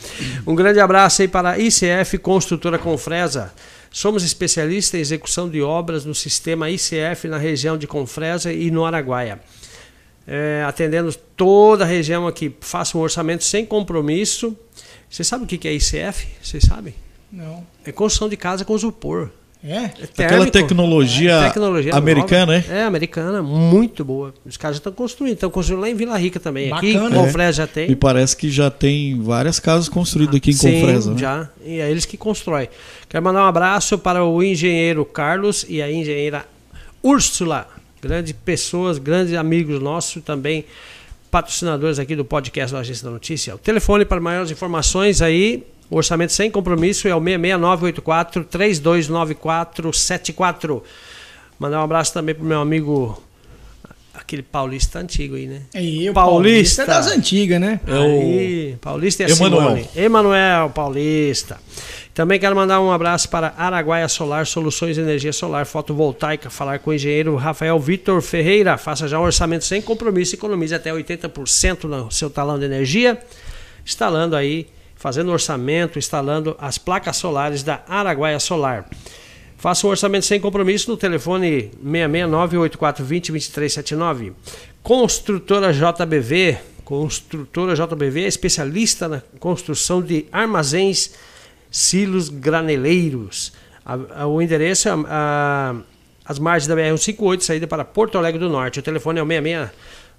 Um 0.45 0.53
grande 0.53 0.79
abraço 0.79 1.23
aí 1.23 1.27
para 1.27 1.53
a 1.53 1.57
ICF 1.57 2.19
Construtora 2.19 2.77
Confresa. 2.77 3.51
Somos 3.89 4.23
especialistas 4.23 4.99
em 4.99 5.01
execução 5.01 5.49
de 5.49 5.59
obras 5.59 6.05
no 6.05 6.13
sistema 6.13 6.69
ICF 6.69 7.27
na 7.27 7.39
região 7.39 7.79
de 7.79 7.87
Confresa 7.87 8.53
e 8.53 8.69
no 8.69 8.85
Araguaia. 8.85 9.39
É, 10.27 10.63
atendendo 10.67 11.13
toda 11.37 11.83
a 11.85 11.87
região 11.87 12.27
aqui. 12.27 12.53
Faça 12.59 12.97
um 12.97 13.01
orçamento 13.01 13.43
sem 13.43 13.65
compromisso. 13.65 14.55
Você 15.09 15.23
sabe 15.23 15.45
o 15.45 15.47
que 15.47 15.57
que 15.57 15.67
é 15.67 15.73
ICF? 15.73 16.27
Vocês 16.41 16.63
sabem? 16.65 16.93
Não. 17.31 17.65
É 17.85 17.91
construção 17.93 18.27
de 18.27 18.35
casa 18.35 18.65
com 18.65 18.75
isopor. 18.75 19.29
É? 19.63 19.73
É 19.73 19.83
Aquela 19.85 20.29
térmico. 20.29 20.51
tecnologia, 20.51 21.31
É, 21.31 21.47
tecnologia 21.47 21.95
americana, 21.95 22.57
nova. 22.57 22.67
né? 22.67 22.79
É, 22.79 22.83
americana, 22.83 23.41
muito 23.41 24.05
boa. 24.05 24.33
Os 24.45 24.55
caras 24.55 24.75
já 24.77 24.79
estão 24.79 24.93
construindo, 24.93 25.33
estão 25.33 25.49
construindo 25.49 25.81
lá 25.81 25.89
em 25.89 25.95
Vila 25.95 26.15
Rica 26.17 26.39
também. 26.39 26.71
Aqui 26.71 26.93
Bacana. 26.93 27.15
em 27.15 27.19
É. 27.19 27.23
Confresa 27.23 27.51
já 27.53 27.67
tem. 27.67 27.87
Me 27.89 27.95
parece 27.95 28.37
que 28.37 28.51
já 28.51 28.69
tem 28.69 29.19
várias 29.19 29.59
casas 29.59 29.89
construídas 29.89 30.35
aqui 30.35 30.51
em 30.51 30.53
Sim, 30.53 30.81
Confresa. 30.81 31.11
né? 31.11 31.17
já. 31.17 31.49
E 31.65 31.79
é 31.79 31.89
eles 31.89 32.05
que 32.05 32.15
constroem. 32.17 32.69
Quero 33.09 33.23
mandar 33.23 33.43
um 33.43 33.47
abraço 33.47 33.97
para 33.97 34.23
o 34.23 34.43
engenheiro 34.43 35.03
Carlos 35.03 35.65
e 35.67 35.81
a 35.81 35.91
engenheira 35.91 36.45
Úrsula. 37.01 37.67
Grandes 38.01 38.31
pessoas, 38.31 38.97
grandes 38.97 39.33
amigos 39.33 39.81
nossos 39.81 40.23
também, 40.23 40.63
patrocinadores 41.31 41.99
aqui 41.99 42.15
do 42.15 42.23
podcast 42.23 42.73
da 42.73 42.79
Agência 42.79 43.03
da 43.03 43.11
Notícia. 43.11 43.55
O 43.55 43.57
telefone 43.57 44.05
para 44.05 44.21
maiores 44.21 44.51
informações 44.51 45.21
aí, 45.21 45.65
o 45.89 45.97
orçamento 45.97 46.31
sem 46.33 46.51
compromisso 46.51 47.07
é 47.07 47.15
o 47.15 47.19
66984 47.19 48.45
329474. 48.45 50.83
Mandar 51.59 51.81
um 51.81 51.83
abraço 51.83 52.13
também 52.13 52.35
para 52.35 52.43
o 52.43 52.47
meu 52.47 52.59
amigo, 52.59 53.19
aquele 54.17 54.41
paulista 54.41 54.99
antigo 54.99 55.35
aí, 55.35 55.45
né? 55.45 55.61
É 55.73 55.81
eu, 55.81 56.13
Paulista. 56.13 56.13
Paulista. 56.13 56.81
É 56.83 56.85
das 56.85 57.07
antigas, 57.07 57.61
né? 57.61 57.79
É 57.85 57.93
o 57.93 58.03
Aí, 58.03 58.77
Paulista 58.81 59.23
e 59.23 59.25
a 59.25 59.29
Emanuel. 59.29 59.61
Simone. 59.61 59.89
Emanuel 59.95 60.69
Paulista. 60.71 61.57
Também 62.13 62.39
quero 62.39 62.55
mandar 62.55 62.81
um 62.81 62.91
abraço 62.91 63.29
para 63.29 63.53
Araguaia 63.55 64.07
Solar, 64.07 64.47
Soluções 64.47 64.95
de 64.95 65.01
Energia 65.01 65.31
Solar 65.31 65.67
Fotovoltaica. 65.67 66.49
Falar 66.49 66.79
com 66.79 66.89
o 66.89 66.93
engenheiro 66.93 67.35
Rafael 67.35 67.79
Vitor 67.79 68.19
Ferreira. 68.21 68.75
Faça 68.75 69.07
já 69.07 69.19
um 69.19 69.23
orçamento 69.23 69.65
sem 69.65 69.81
compromisso, 69.81 70.33
economize 70.33 70.73
até 70.73 70.91
80% 70.91 71.83
no 71.83 72.09
seu 72.09 72.29
talão 72.29 72.57
de 72.57 72.65
energia. 72.65 73.19
Instalando 73.85 74.35
aí, 74.35 74.67
fazendo 74.95 75.31
orçamento, 75.31 75.99
instalando 75.99 76.57
as 76.59 76.79
placas 76.79 77.17
solares 77.17 77.61
da 77.61 77.83
Araguaia 77.87 78.39
Solar. 78.39 78.89
Faça 79.57 79.87
um 79.87 79.89
orçamento 79.89 80.25
sem 80.25 80.39
compromisso 80.39 80.89
no 80.91 80.97
telefone 80.97 81.71
669-8420-2379. 81.83 84.33
Construtora 84.83 85.73
JBV. 85.73 86.57
Construtora 86.85 87.75
JBV 87.75 88.23
é 88.23 88.27
especialista 88.27 89.07
na 89.09 89.21
construção 89.39 90.01
de 90.01 90.25
armazéns, 90.31 91.11
silos 91.69 92.29
graneleiros. 92.29 93.51
A- 93.85 94.21
a- 94.23 94.27
o 94.27 94.41
endereço 94.41 94.87
é 94.87 94.91
a- 94.91 95.75
as 96.23 96.39
margens 96.39 96.67
da 96.67 96.75
BR-158, 96.75 97.41
saída 97.43 97.67
para 97.67 97.83
Porto 97.83 98.17
Alegre 98.17 98.39
do 98.39 98.47
Norte. 98.49 98.79
O 98.79 98.83
telefone 98.83 99.19
é 99.19 99.23
o 99.23 99.27
66 99.27 99.69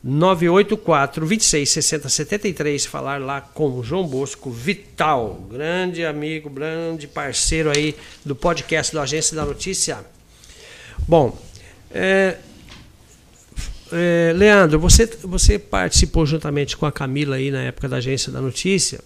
984 0.03 1.27
26 1.27 1.69
60 1.69 2.09
73. 2.09 2.87
Falar 2.87 3.21
lá 3.21 3.41
com 3.41 3.79
o 3.79 3.83
João 3.83 4.07
Bosco 4.07 4.51
Vital, 4.51 5.35
grande 5.51 6.05
amigo, 6.05 6.49
grande 6.49 7.09
parceiro 7.09 7.71
aí 7.71 7.95
do 8.25 8.37
podcast 8.37 8.95
da 8.95 9.03
Agência 9.03 9.35
da 9.35 9.45
Notícia. 9.45 9.99
Bom, 11.07 11.37
é, 11.91 12.37
é, 13.93 14.33
Leandro, 14.37 14.79
você, 14.79 15.07
você 15.23 15.59
participou 15.59 16.27
juntamente 16.27 16.77
com 16.77 16.87
a 16.87 16.93
Camila 16.93 17.37
aí 17.37 17.51
na 17.51 17.63
época 17.63 17.89
da 17.89 17.97
agência 17.97 18.31
da 18.31 18.41
notícia. 18.41 19.01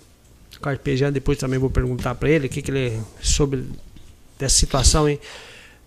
O 0.56 0.60
Carpegiano, 0.60 1.12
depois 1.12 1.38
também 1.38 1.58
vou 1.58 1.70
perguntar 1.70 2.14
para 2.14 2.28
ele 2.28 2.46
o 2.46 2.50
que, 2.50 2.60
que 2.60 2.70
ele 2.70 3.00
sobre 3.20 3.64
dessa 4.38 4.56
situação, 4.56 5.08
hein? 5.08 5.18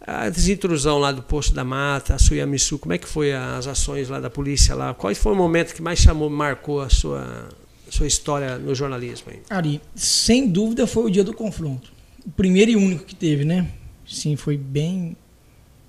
A 0.07 0.29
desintrusão 0.29 0.99
lá 0.99 1.11
do 1.11 1.23
posto 1.23 1.53
da 1.53 1.63
mata, 1.63 2.13
a 2.13 2.19
Suyamisu, 2.19 2.77
como 2.77 2.93
é 2.93 2.97
que 2.97 3.07
foi 3.07 3.33
as 3.33 3.65
ações 3.65 4.07
lá 4.07 4.19
da 4.19 4.29
polícia 4.29 4.75
lá? 4.75 4.93
Qual 4.93 5.13
foi 5.15 5.31
o 5.31 5.35
momento 5.35 5.73
que 5.73 5.81
mais 5.81 5.97
chamou, 5.97 6.29
marcou 6.29 6.79
a 6.79 6.89
sua, 6.89 7.49
sua 7.89 8.05
história 8.05 8.59
no 8.59 8.75
jornalismo? 8.75 9.31
Hein? 9.31 9.39
Ari, 9.49 9.81
sem 9.95 10.47
dúvida 10.47 10.85
foi 10.85 11.05
o 11.05 11.09
dia 11.09 11.23
do 11.23 11.33
confronto. 11.33 11.91
O 12.23 12.29
primeiro 12.29 12.69
e 12.69 12.75
único 12.75 13.03
que 13.03 13.15
teve, 13.15 13.45
né? 13.45 13.67
Sim, 14.07 14.35
foi 14.35 14.57
bem. 14.57 15.17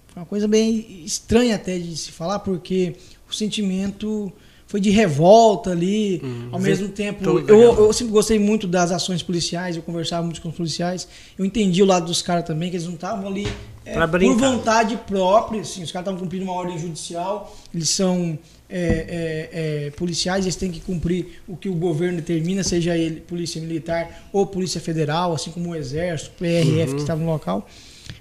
Foi 0.08 0.22
uma 0.22 0.26
coisa 0.26 0.48
bem 0.48 1.02
estranha 1.04 1.56
até 1.56 1.78
de 1.78 1.94
se 1.94 2.10
falar, 2.10 2.38
porque 2.38 2.96
o 3.28 3.34
sentimento 3.34 4.32
foi 4.66 4.80
de 4.80 4.88
revolta 4.88 5.70
ali, 5.70 6.22
Hum, 6.24 6.48
ao 6.52 6.58
mesmo 6.58 6.88
tempo. 6.88 7.22
Eu, 7.46 7.60
eu 7.60 7.92
sempre 7.92 8.12
gostei 8.12 8.38
muito 8.38 8.66
das 8.66 8.90
ações 8.90 9.22
policiais, 9.22 9.76
eu 9.76 9.82
conversava 9.82 10.24
muito 10.24 10.40
com 10.40 10.48
os 10.48 10.56
policiais, 10.56 11.06
eu 11.38 11.44
entendi 11.44 11.82
o 11.82 11.86
lado 11.86 12.06
dos 12.06 12.22
caras 12.22 12.44
também, 12.44 12.70
que 12.70 12.76
eles 12.76 12.86
não 12.86 12.94
estavam 12.94 13.28
ali 13.28 13.46
é, 13.86 14.06
por 14.06 14.36
vontade 14.36 14.96
própria, 15.06 15.60
assim, 15.60 15.82
os 15.82 15.92
caras 15.92 16.06
estavam 16.06 16.18
cumprindo 16.18 16.44
uma 16.44 16.52
ordem 16.52 16.76
judicial, 16.76 17.56
eles 17.72 17.88
são 17.88 18.36
é, 18.68 18.78
é, 18.78 19.86
é, 19.86 19.90
policiais, 19.92 20.44
eles 20.44 20.56
têm 20.56 20.72
que 20.72 20.80
cumprir 20.80 21.40
o 21.46 21.56
que 21.56 21.68
o 21.68 21.74
governo 21.74 22.16
determina, 22.16 22.64
seja 22.64 22.96
ele 22.96 23.20
polícia 23.20 23.60
militar 23.60 24.28
ou 24.32 24.44
polícia 24.44 24.80
federal, 24.80 25.32
assim 25.32 25.52
como 25.52 25.70
o 25.70 25.74
exército, 25.76 26.32
o 26.32 26.38
PRF 26.38 26.90
Uhum. 26.90 26.96
que 26.96 27.02
estava 27.02 27.20
no 27.20 27.30
local. 27.30 27.68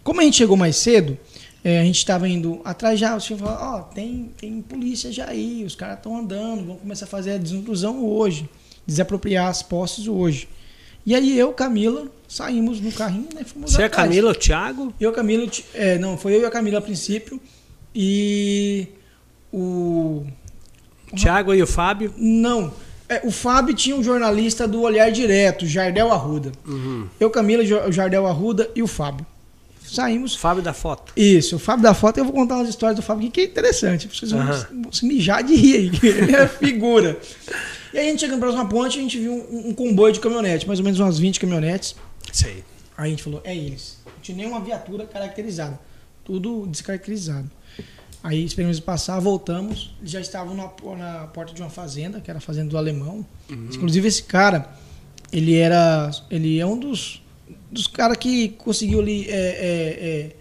Como 0.03 0.22
a 0.22 0.24
gente 0.24 0.38
chegou 0.38 0.55
mais 0.55 0.76
cedo, 0.76 1.18
é, 1.63 1.80
a 1.80 1.84
gente 1.84 1.97
estava 1.97 2.30
indo 2.30 2.61
atrás 2.63 2.99
já, 2.99 3.16
o 3.16 3.20
senhor 3.20 3.39
falou, 3.39 3.57
ó, 3.59 3.82
tem, 3.82 4.32
tem 4.38 4.61
polícia 4.61 5.11
já 5.11 5.28
aí, 5.28 5.63
os 5.66 5.74
caras 5.74 5.97
estão 5.97 6.16
andando, 6.16 6.63
vão 6.63 6.76
começar 6.76 7.05
a 7.05 7.07
fazer 7.07 7.32
a 7.32 7.38
desintrusão 7.39 8.05
hoje, 8.05 8.47
desapropriar 8.86 9.47
as 9.47 9.63
posses 9.63 10.07
hoje. 10.07 10.47
E 11.06 11.14
aí 11.14 11.38
eu, 11.38 11.53
Camila, 11.53 12.08
saímos 12.28 12.82
no 12.82 12.91
carrinho, 12.91 13.28
né? 13.34 13.43
Fomos 13.43 13.72
Você 13.72 13.82
é 13.82 13.84
a 13.84 13.88
atrás. 13.88 14.08
Camila, 14.10 14.32
o 14.32 14.36
Thiago? 14.36 14.93
Eu, 14.99 15.12
Camila, 15.12 15.47
é, 15.74 15.97
não, 15.97 16.18
foi 16.18 16.36
eu 16.36 16.41
e 16.41 16.45
a 16.45 16.49
Camila 16.49 16.80
a 16.80 16.82
princípio. 16.82 17.39
E 17.93 18.88
o. 19.53 20.26
O 21.12 21.16
Thiago 21.16 21.53
e 21.53 21.62
o 21.62 21.68
Fábio? 21.68 22.14
Não. 22.18 22.74
É, 23.08 23.22
o 23.24 23.32
Fábio 23.32 23.76
tinha 23.76 23.95
um 23.95 24.03
jornalista 24.03 24.68
do 24.68 24.82
Olhar 24.82 25.12
Direto, 25.12 25.68
Jardel 25.68 26.12
Arruda. 26.12 26.51
Uhum. 26.66 27.08
Eu, 27.20 27.30
Camila, 27.30 27.64
o 27.88 27.91
Jardel 27.91 28.26
Arruda 28.26 28.70
e 28.76 28.82
o 28.82 28.88
Fábio. 28.88 29.26
Saímos. 29.86 30.36
Fábio 30.36 30.64
da 30.64 30.74
foto. 30.74 31.14
Isso, 31.16 31.58
o 31.58 31.60
Fábio 31.60 31.84
da 31.84 31.93
foto, 31.93 32.18
eu 32.18 32.26
vou 32.26 32.34
contar 32.34 32.56
umas 32.56 32.68
histórias 32.68 32.95
do 32.95 33.03
Fábio 33.03 33.30
que 33.30 33.41
é 33.41 33.43
interessante. 33.43 34.10
Vocês 34.12 34.34
Aham. 34.34 34.68
vão 34.82 34.91
se 34.91 35.06
mijar 35.06 35.43
de 35.43 35.56
rir 35.56 35.76
aí, 35.76 35.91
ele 36.01 36.36
é 36.36 36.47
figura. 36.47 37.20
E 37.96 37.98
aí 37.98 38.08
a 38.08 38.12
gente 38.12 38.20
chegando 38.20 38.39
pra 38.39 38.50
próxima 38.50 38.68
ponte, 38.68 39.00
a 39.00 39.02
gente 39.02 39.18
viu 39.18 39.32
um, 39.34 39.70
um 39.70 39.74
comboio 39.74 40.12
de 40.12 40.20
caminhonete, 40.20 40.68
mais 40.68 40.80
ou 40.80 40.84
menos 40.84 41.00
umas 41.00 41.18
20 41.18 41.39
caminhonetes. 41.39 41.96
Sei. 42.30 42.62
Aí 42.98 43.08
a 43.08 43.10
gente 43.10 43.24
falou, 43.24 43.39
é 43.46 43.56
eles. 43.56 44.00
Não 44.06 44.22
tinha 44.22 44.38
nenhuma 44.38 44.60
viatura 44.60 45.06
caracterizada. 45.06 45.80
Tudo 46.22 46.68
descaracterizado. 46.68 47.50
Aí 48.22 48.43
esperamos 48.43 48.82
passar, 48.82 49.18
voltamos. 49.22 49.96
Eles 50.02 50.12
já 50.12 50.20
estavam 50.20 50.54
na, 50.54 50.70
na 50.98 51.28
porta 51.28 51.54
de 51.54 51.62
uma 51.62 51.70
fazenda, 51.70 52.20
que 52.20 52.30
era 52.30 52.39
a 52.39 52.41
fazenda 52.41 52.70
do 52.70 52.78
alemão. 52.78 53.26
Inclusive 53.50 54.06
esse 54.10 54.24
cara, 54.24 54.70
ele 55.32 55.56
era. 55.56 56.12
Ele 56.30 56.60
é 56.60 56.66
um 56.66 56.78
dos, 56.78 57.24
dos 57.72 57.88
caras 57.88 58.18
que 58.18 58.50
conseguiu 58.50 59.00
ali. 59.00 59.26
é, 59.30 59.38
é, 59.38 60.36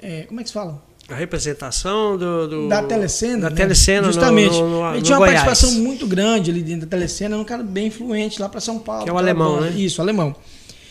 é, 0.00 0.20
é, 0.20 0.22
como 0.22 0.40
é 0.40 0.42
que 0.42 0.48
se 0.48 0.54
fala? 0.54 0.82
A 1.08 1.14
representação 1.14 2.16
do, 2.18 2.46
do- 2.48 2.68
da 2.68 2.82
telecena. 2.82 3.42
Da 3.42 3.50
né? 3.50 3.56
telecena 3.56 4.06
Justamente. 4.08 4.58
no, 4.60 4.68
no, 4.82 4.88
ele 4.90 4.96
no 4.98 5.02
tinha 5.02 5.16
uma 5.18 5.26
Goiás. 5.26 5.42
participação 5.44 5.80
muito 5.82 6.06
grande 6.06 6.50
ali 6.50 6.62
dentro 6.62 6.82
da 6.86 6.86
telecena, 6.96 7.34
era 7.34 7.42
um 7.42 7.46
cara 7.46 7.62
bem 7.62 7.86
influente 7.86 8.40
lá 8.40 8.48
para 8.48 8.60
São 8.60 8.78
Paulo. 8.78 9.04
Que 9.04 9.10
é 9.10 9.12
o 9.12 9.16
alemão, 9.18 9.54
banda. 9.56 9.70
né? 9.70 9.76
Isso, 9.78 10.02
alemão. 10.02 10.34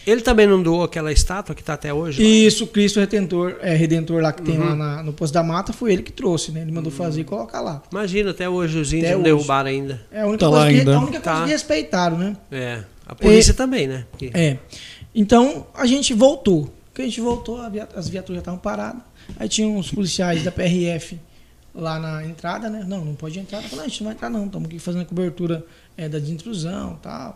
Ele 0.08 0.22
também 0.22 0.48
não 0.48 0.64
doou 0.64 0.84
aquela 0.84 1.12
estátua 1.12 1.54
que 1.54 1.62
está 1.62 1.74
até 1.74 1.94
hoje? 1.94 2.24
Isso, 2.24 2.64
o 2.64 2.68
Cristo 2.68 3.00
Redentor, 3.00 3.58
é, 3.62 3.76
Redentor 3.76 4.22
lá 4.22 4.32
que 4.32 4.42
tem 4.42 4.58
Uhum. 4.58 4.70
lá 4.70 4.76
na- 4.76 5.04
no 5.04 5.12
Poço 5.14 5.34
da 5.34 5.44
Mata, 5.44 5.74
foi 5.74 5.92
ele 5.94 6.02
que 6.02 6.14
trouxe, 6.14 6.52
né? 6.52 6.62
Ele 6.62 6.72
mandou 6.72 6.90
fazer 6.92 7.22
e 7.22 7.24
colocar 7.26 7.60
lá. 7.62 7.84
Imagina, 7.92 8.32
até 8.32 8.48
hoje 8.50 8.80
os 8.80 8.94
índios 8.94 9.12
não 9.12 9.22
derrubaram 9.22 9.70
ainda. 9.70 10.02
É 10.12 10.22
a 10.22 10.26
única 10.26 10.46
Tá 10.46 10.50
coisa, 10.50 10.72
que, 10.72 10.80
ainda. 10.80 10.96
a 10.96 11.00
única 11.00 11.12
coisa 11.20 11.24
Tá. 11.40 11.44
que 11.44 11.50
respeitaram, 11.52 12.18
né? 12.18 12.38
É. 12.52 12.80
A 13.06 13.14
polícia 13.14 13.54
também, 13.54 13.86
né? 13.86 14.06
Porque- 14.10 14.32
É. 14.34 14.58
Então, 15.14 15.68
a 15.76 15.86
gente 15.86 16.14
voltou. 16.14 16.74
Quando 16.96 17.06
a 17.06 17.10
gente 17.10 17.22
voltou, 17.22 17.62
a 17.62 17.70
via- 17.70 17.88
as 17.96 18.08
viaturas 18.08 18.38
já 18.38 18.40
estavam 18.40 18.60
paradas. 18.60 19.02
Aí 19.38 19.50
tinha 19.50 19.68
uns 19.68 19.92
policiais 19.92 20.44
da 20.44 20.52
PRF 20.52 21.20
lá 21.76 22.00
na 22.00 22.26
entrada, 22.26 22.70
né? 22.70 22.84
Não, 22.88 23.04
não 23.06 23.16
pode 23.16 23.38
entrar. 23.40 23.58
Eu 23.58 23.64
falei, 23.64 23.78
não, 23.78 23.86
a 23.86 23.88
gente 23.88 24.02
não 24.02 24.06
vai 24.08 24.16
entrar 24.16 24.30
não, 24.30 24.46
estamos 24.46 24.68
aqui 24.68 24.80
fazendo 24.80 25.02
a 25.02 25.06
cobertura 25.06 25.66
é, 25.96 26.08
da 26.10 26.18
desintrusão 26.20 26.98
e 27.00 27.04
tal. 27.04 27.30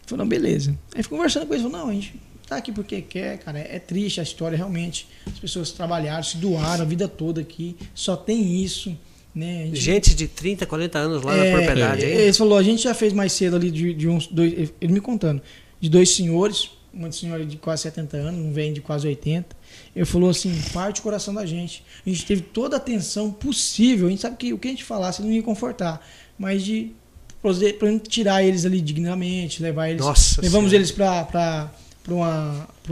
Ele 0.00 0.06
falou, 0.06 0.24
não, 0.24 0.28
beleza. 0.28 0.78
Aí 0.94 1.02
fui 1.02 1.16
conversando 1.16 1.46
com 1.46 1.54
eles, 1.54 1.64
falou, 1.64 1.78
não, 1.78 1.88
a 1.90 1.92
gente 1.94 2.14
tá 2.46 2.56
aqui 2.56 2.70
porque 2.72 3.00
quer, 3.02 3.38
cara. 3.38 3.58
É 3.58 3.78
triste 3.78 4.20
a 4.20 4.22
história, 4.22 4.56
realmente. 4.56 5.08
As 5.26 5.38
pessoas 5.38 5.70
trabalharam, 5.72 6.22
se 6.22 6.36
doaram 6.36 6.82
a 6.82 6.86
vida 6.86 7.08
toda 7.08 7.40
aqui. 7.40 7.76
Só 7.94 8.16
tem 8.16 8.62
isso, 8.62 8.96
né? 9.34 9.64
Gente- 9.66 9.80
Gente 9.80 10.14
de 10.14 10.28
30, 10.28 10.64
40 10.66 10.98
anos 10.98 11.22
lá 11.22 11.34
é, 11.36 11.50
na 11.50 11.56
propriedade, 11.58 12.04
hein? 12.06 12.12
Ele 12.12 12.32
falou, 12.32 12.56
a 12.58 12.62
gente 12.62 12.82
já 12.82 12.94
fez 12.94 13.12
mais 13.12 13.32
cedo 13.32 13.56
ali 13.56 13.70
de, 13.70 13.92
de 13.94 14.08
uns 14.08 14.26
dois, 14.28 14.72
ele 14.80 14.92
me 14.92 15.00
contando, 15.00 15.42
de 15.80 15.88
dois 15.90 16.10
senhores, 16.10 16.70
uma 16.94 17.10
senhora 17.12 17.44
de 17.44 17.56
quase 17.56 17.82
70 17.82 18.16
anos, 18.16 18.40
um 18.40 18.52
velho 18.52 18.72
de 18.74 18.80
quase 18.80 19.06
80. 19.06 19.57
Ele 19.98 20.06
falou 20.06 20.30
assim, 20.30 20.54
parte 20.72 21.00
o 21.00 21.02
coração 21.02 21.34
da 21.34 21.44
gente. 21.44 21.82
A 22.06 22.08
gente 22.08 22.24
teve 22.24 22.40
toda 22.42 22.76
a 22.76 22.78
atenção 22.78 23.30
possível. 23.32 24.06
A 24.06 24.10
gente 24.10 24.22
sabe 24.22 24.36
que 24.36 24.52
o 24.52 24.58
que 24.58 24.68
a 24.68 24.70
gente 24.70 24.84
falasse 24.84 25.20
não 25.22 25.30
ia 25.30 25.42
confortar, 25.42 26.00
mas 26.38 26.62
de 26.64 26.92
poder- 27.42 27.78
pra 27.78 27.90
gente 27.90 28.08
tirar 28.08 28.42
eles 28.44 28.64
ali 28.64 28.80
dignamente, 28.80 29.62
levar 29.62 29.88
eles, 29.90 30.00
Nossa 30.04 30.40
levamos 30.40 30.70
Senhora. 30.70 30.76
eles 30.76 30.92
para 30.92 31.70
para 32.04 32.14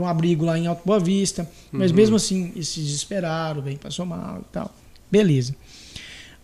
um 0.03 0.05
abrigo 0.07 0.45
lá 0.45 0.59
em 0.59 0.67
Alto 0.67 0.81
Boa 0.85 0.99
Vista, 0.99 1.49
mas 1.71 1.89
Uhum. 1.89 1.97
mesmo 1.97 2.15
assim 2.17 2.51
eles 2.55 2.67
se 2.67 2.79
desesperaram, 2.81 3.61
bem, 3.63 3.75
passou 3.75 4.05
mal 4.05 4.41
e 4.41 4.53
tal. 4.53 4.71
Beleza. 5.11 5.55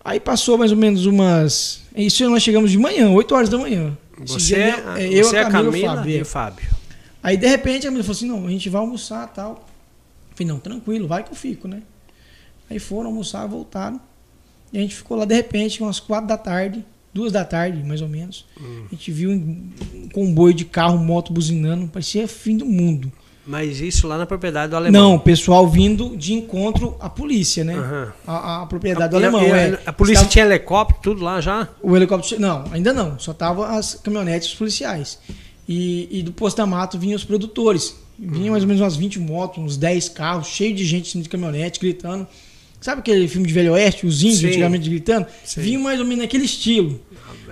Aí 0.03 0.19
passou 0.19 0.57
mais 0.57 0.71
ou 0.71 0.77
menos 0.77 1.05
umas. 1.05 1.81
Isso 1.95 2.27
nós 2.29 2.41
chegamos 2.41 2.71
de 2.71 2.77
manhã, 2.79 3.09
8 3.11 3.35
horas 3.35 3.49
da 3.49 3.57
manhã. 3.57 3.95
Você, 4.25 4.55
a- 4.55 4.99
é, 4.99 5.07
eu, 5.07 5.23
você, 5.25 5.37
a 5.37 5.47
a 5.47 5.51
Camila, 5.51 5.71
Camila 5.71 5.77
e 5.77 5.81
o 5.85 5.85
Fábio. 5.95 6.11
e 6.11 6.17
é. 6.17 6.21
o 6.21 6.25
Fábio. 6.25 6.69
Aí 7.21 7.37
de 7.37 7.47
repente 7.47 7.85
a 7.85 7.89
Camila 7.89 8.03
falou 8.03 8.15
assim: 8.15 8.27
não, 8.27 8.47
a 8.47 8.49
gente 8.49 8.69
vai 8.69 8.81
almoçar 8.81 9.27
tal. 9.27 9.69
Falei, 10.35 10.47
não, 10.51 10.59
tranquilo, 10.59 11.07
vai 11.07 11.23
que 11.23 11.31
eu 11.31 11.35
fico, 11.35 11.67
né? 11.67 11.81
Aí 12.69 12.79
foram 12.79 13.07
almoçar, 13.07 13.45
voltaram. 13.47 13.99
E 14.71 14.77
a 14.77 14.81
gente 14.81 14.95
ficou 14.95 15.17
lá 15.17 15.25
de 15.25 15.35
repente, 15.35 15.81
umas 15.81 15.99
4 15.99 16.27
da 16.27 16.37
tarde, 16.37 16.83
duas 17.13 17.31
da 17.31 17.45
tarde, 17.45 17.83
mais 17.83 18.01
ou 18.01 18.07
menos. 18.07 18.45
Hum. 18.59 18.85
A 18.91 18.95
gente 18.95 19.11
viu 19.11 19.29
um 19.29 19.69
comboio 20.11 20.53
de 20.53 20.65
carro, 20.65 20.97
moto 20.97 21.31
buzinando, 21.31 21.87
parecia 21.87 22.27
fim 22.27 22.57
do 22.57 22.65
mundo. 22.65 23.11
Mas 23.45 23.81
isso 23.81 24.07
lá 24.07 24.17
na 24.17 24.25
propriedade 24.25 24.69
do 24.69 24.75
alemão. 24.77 25.01
Não, 25.09 25.15
o 25.15 25.19
pessoal 25.19 25.67
vindo 25.67 26.15
de 26.15 26.33
encontro 26.33 26.95
à 26.99 27.09
polícia, 27.09 27.61
né? 27.63 27.75
Aham. 27.75 28.13
A, 28.25 28.61
a 28.61 28.65
propriedade 28.65 29.03
A, 29.03 29.07
do 29.09 29.17
alemão. 29.17 29.41
a- 29.41 29.45
é. 29.57 29.79
a 29.85 29.91
polícia 29.91 30.21
Estava- 30.21 30.29
tinha 30.31 30.45
helicóptero, 30.45 30.99
tudo 31.03 31.21
lá 31.23 31.41
já? 31.41 31.67
O 31.81 31.93
helicóptero. 31.95 32.39
Não, 32.41 32.63
ainda 32.71 32.93
não. 32.93 33.19
Só 33.19 33.31
estavam 33.33 33.65
as 33.65 33.95
caminhonetes 33.95 34.53
policiais. 34.55 35.19
E, 35.67 36.07
e 36.19 36.23
do 36.23 36.31
posto 36.31 36.55
da 36.57 36.65
mato 36.65 36.97
vinham 36.97 37.17
os 37.17 37.25
produtores. 37.25 37.95
Vinha 38.17 38.51
mais 38.51 38.63
ou 38.63 38.67
menos 38.67 38.81
umas 38.81 38.95
20 38.95 39.19
motos, 39.19 39.63
uns 39.63 39.77
10 39.77 40.09
carros, 40.09 40.47
cheio 40.47 40.73
de 40.73 40.85
gente 40.85 41.19
de 41.19 41.27
caminhonete, 41.27 41.79
gritando. 41.79 42.27
Sabe 42.79 42.99
aquele 42.99 43.27
filme 43.27 43.47
de 43.47 43.53
Velho 43.53 43.73
Oeste, 43.73 44.05
os 44.05 44.21
índios 44.21 44.39
Sim. 44.39 44.47
antigamente 44.47 44.89
gritando? 44.89 45.25
Sim. 45.45 45.61
Vinham 45.61 45.81
mais 45.81 45.99
ou 45.99 46.05
menos 46.05 46.23
naquele 46.23 46.43
estilo. 46.45 46.99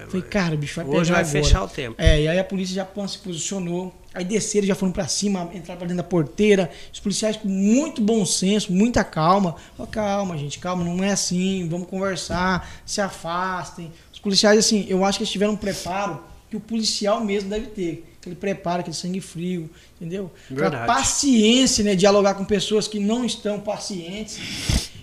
Falei, 0.10 0.28
cara, 0.28 0.58
bicho, 0.58 0.76
vai 0.76 0.86
Hoje 0.86 1.10
pegar 1.10 1.22
vai 1.22 1.30
agora. 1.30 1.44
fechar 1.44 1.64
o 1.64 1.68
tempo. 1.70 1.96
É, 1.98 2.22
e 2.22 2.28
aí 2.28 2.38
a 2.38 2.44
polícia 2.44 2.76
já 2.76 3.08
se 3.08 3.18
posicionou. 3.20 3.96
Aí 4.14 4.26
desceram, 4.26 4.68
já 4.68 4.76
foram 4.76 4.92
pra 4.92 5.08
cima, 5.08 5.50
entraram 5.54 5.80
pra 5.80 5.88
dentro 5.88 5.96
da 5.96 6.04
porteira. 6.04 6.70
Os 6.92 7.00
policiais 7.00 7.38
com 7.38 7.48
muito 7.48 8.02
bom 8.02 8.26
senso, 8.26 8.74
muita 8.74 9.06
calma. 9.06 9.56
Ó, 9.80 9.86
calma, 9.86 10.38
gente, 10.38 10.60
calma, 10.60 10.84
não 10.84 11.02
é 11.02 11.12
assim, 11.12 11.66
vamos 11.70 11.88
conversar, 11.88 12.70
se 12.86 13.00
afastem. 13.00 13.90
Os 14.12 14.20
policiais, 14.20 14.60
assim, 14.60 14.86
eu 14.90 15.06
acho 15.06 15.18
que 15.18 15.24
eles 15.24 15.32
tiveram 15.32 15.54
um 15.54 15.58
preparo 15.58 16.22
que 16.50 16.58
o 16.58 16.60
policial 16.60 17.24
mesmo 17.24 17.50
deve 17.50 17.68
ter. 17.68 18.11
Aquele 18.22 18.36
preparo, 18.36 18.82
aquele 18.82 18.96
sangue 18.96 19.20
frio, 19.20 19.68
entendeu? 20.00 20.32
Aquela 20.46 20.70
Verdade. 20.70 20.88
paciência, 20.88 21.84
né? 21.84 21.96
Dialogar 21.96 22.36
com 22.36 22.46
pessoas 22.46 22.88
que 22.88 23.00
não 23.00 23.26
estão 23.26 23.60
pacientes. 23.60 24.38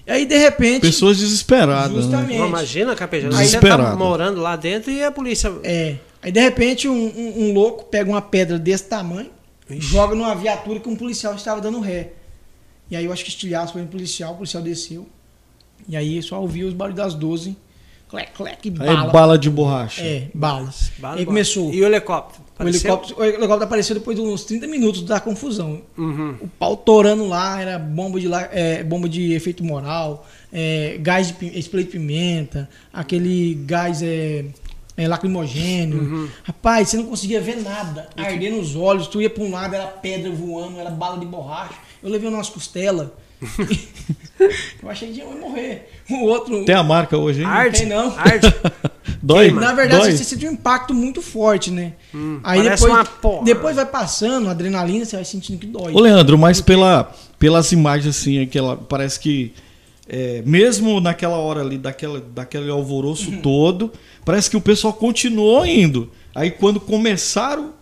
E 0.06 0.10
aí, 0.10 0.24
de 0.24 0.38
repente. 0.38 0.82
Pessoas 0.82 1.18
desesperadas, 1.18 1.90
né? 1.96 2.00
Justamente. 2.02 2.38
Não, 2.38 2.46
imagina, 2.48 2.94
Capejano. 2.94 3.32
Você 3.32 3.42
Desesperado. 3.42 3.82
tá 3.82 3.96
morando 3.96 4.40
lá 4.40 4.54
dentro 4.56 4.90
e 4.92 5.02
a 5.02 5.10
polícia. 5.10 5.52
É. 5.64 5.96
Aí 6.22 6.32
de 6.32 6.40
repente 6.40 6.88
um, 6.88 6.94
um- 6.94 7.42
um 7.48 7.52
louco 7.52 7.84
pega 7.84 8.08
uma 8.10 8.22
pedra 8.22 8.58
desse 8.58 8.84
tamanho, 8.84 9.30
Ixi. 9.68 9.80
joga 9.80 10.14
numa 10.14 10.34
viatura 10.34 10.80
que 10.80 10.88
um 10.88 10.96
policial 10.96 11.34
estava 11.34 11.60
dando 11.60 11.78
ré. 11.80 12.12
E 12.90 12.96
aí 12.96 13.04
eu 13.04 13.12
acho 13.12 13.22
que 13.24 13.30
estilhaço 13.30 13.72
foi 13.74 13.82
um 13.82 13.86
policial, 13.86 14.32
o 14.32 14.36
policial 14.36 14.62
desceu. 14.62 15.06
E 15.88 15.96
aí 15.96 16.20
só 16.22 16.40
ouvia 16.40 16.66
os 16.66 16.72
barulhos 16.74 16.96
das 16.96 17.14
12 17.14 17.56
clec, 18.08 18.32
clec, 18.32 18.58
Aí 18.64 18.70
bala. 18.70 19.10
bala 19.12 19.38
de 19.38 19.50
borracha. 19.50 20.00
É, 20.02 20.28
balas. 20.34 20.90
Bala, 20.98 21.14
Aí 21.16 21.20
bala. 21.20 21.26
começou. 21.26 21.72
E 21.72 21.82
o 21.82 21.86
helicóptero? 21.86 22.42
O 22.58 22.62
Apareceu? 22.62 22.90
helicóptero, 22.90 23.20
o 23.20 23.24
helicóptero 23.24 23.64
apareceu 23.64 23.94
depois 23.94 24.16
de 24.16 24.22
uns 24.22 24.44
30 24.44 24.66
minutos 24.66 25.02
da 25.02 25.20
confusão. 25.20 25.82
Uhum. 25.96 26.34
O 26.40 26.48
pau 26.48 26.76
torando 26.76 27.26
lá, 27.28 27.60
era 27.60 27.78
bomba 27.78 28.18
de, 28.18 28.28
é, 28.50 28.82
bomba 28.82 29.08
de 29.08 29.32
efeito 29.32 29.64
moral, 29.64 30.26
é, 30.52 30.98
gás 31.00 31.28
de 31.28 31.58
spray 31.60 31.84
de 31.84 31.90
pimenta, 31.90 32.68
aquele 32.92 33.54
gás 33.64 34.02
é, 34.02 34.44
é, 34.96 35.06
lacrimogênio. 35.06 35.98
Uhum. 35.98 36.28
Rapaz, 36.42 36.88
você 36.88 36.96
não 36.96 37.06
conseguia 37.06 37.40
ver 37.40 37.62
nada. 37.62 38.08
Ardendo 38.16 38.58
os 38.58 38.74
olhos, 38.74 39.06
tu 39.06 39.22
ia 39.22 39.30
pra 39.30 39.44
um 39.44 39.52
lado, 39.52 39.74
era 39.74 39.86
pedra 39.86 40.30
voando, 40.32 40.80
era 40.80 40.90
bala 40.90 41.18
de 41.18 41.26
borracha. 41.26 41.74
Eu 42.02 42.10
levei 42.10 42.28
umas 42.28 42.50
costelas. 42.50 43.08
eu 44.82 44.90
achei 44.90 45.12
que 45.12 45.18
ia 45.18 45.26
morrer. 45.26 45.88
O 46.10 46.24
outro. 46.24 46.64
Tem 46.64 46.74
a 46.74 46.82
marca 46.82 47.16
hoje, 47.16 47.42
hein? 47.42 47.46
Arde? 47.46 47.78
tem 47.78 47.88
não. 47.88 48.12
Arde? 48.18 48.52
Dói? 49.22 49.46
Queima. 49.46 49.60
Na 49.60 49.72
verdade, 49.72 50.02
Dói? 50.02 50.12
você 50.12 50.24
sente 50.24 50.46
um 50.46 50.52
impacto 50.52 50.92
muito 50.94 51.20
forte, 51.22 51.70
né? 51.70 51.92
Hum, 52.14 52.40
Aí 52.44 52.62
depois, 52.62 52.92
uma 52.92 53.04
porra. 53.04 53.44
depois 53.44 53.76
vai 53.76 53.86
passando, 53.86 54.48
a 54.48 54.52
adrenalina, 54.52 55.04
você 55.04 55.16
vai 55.16 55.24
sentindo 55.24 55.58
que 55.58 55.66
dói. 55.66 55.92
Ô, 55.92 56.00
Leandro, 56.00 56.36
mas 56.38 56.60
pela, 56.60 57.12
pelas 57.38 57.72
imagens, 57.72 58.16
assim, 58.16 58.40
aquela, 58.40 58.76
parece 58.76 59.18
que 59.20 59.52
é, 60.08 60.42
mesmo 60.46 61.00
naquela 61.00 61.36
hora 61.36 61.60
ali, 61.60 61.76
daquela, 61.78 62.20
daquele 62.34 62.70
alvoroço 62.70 63.30
Uhum. 63.30 63.40
todo, 63.42 63.92
parece 64.24 64.48
que 64.48 64.56
o 64.56 64.60
pessoal 64.60 64.92
continuou 64.92 65.66
indo. 65.66 66.10
Aí 66.34 66.50
quando 66.50 66.78
começaram 66.80 67.72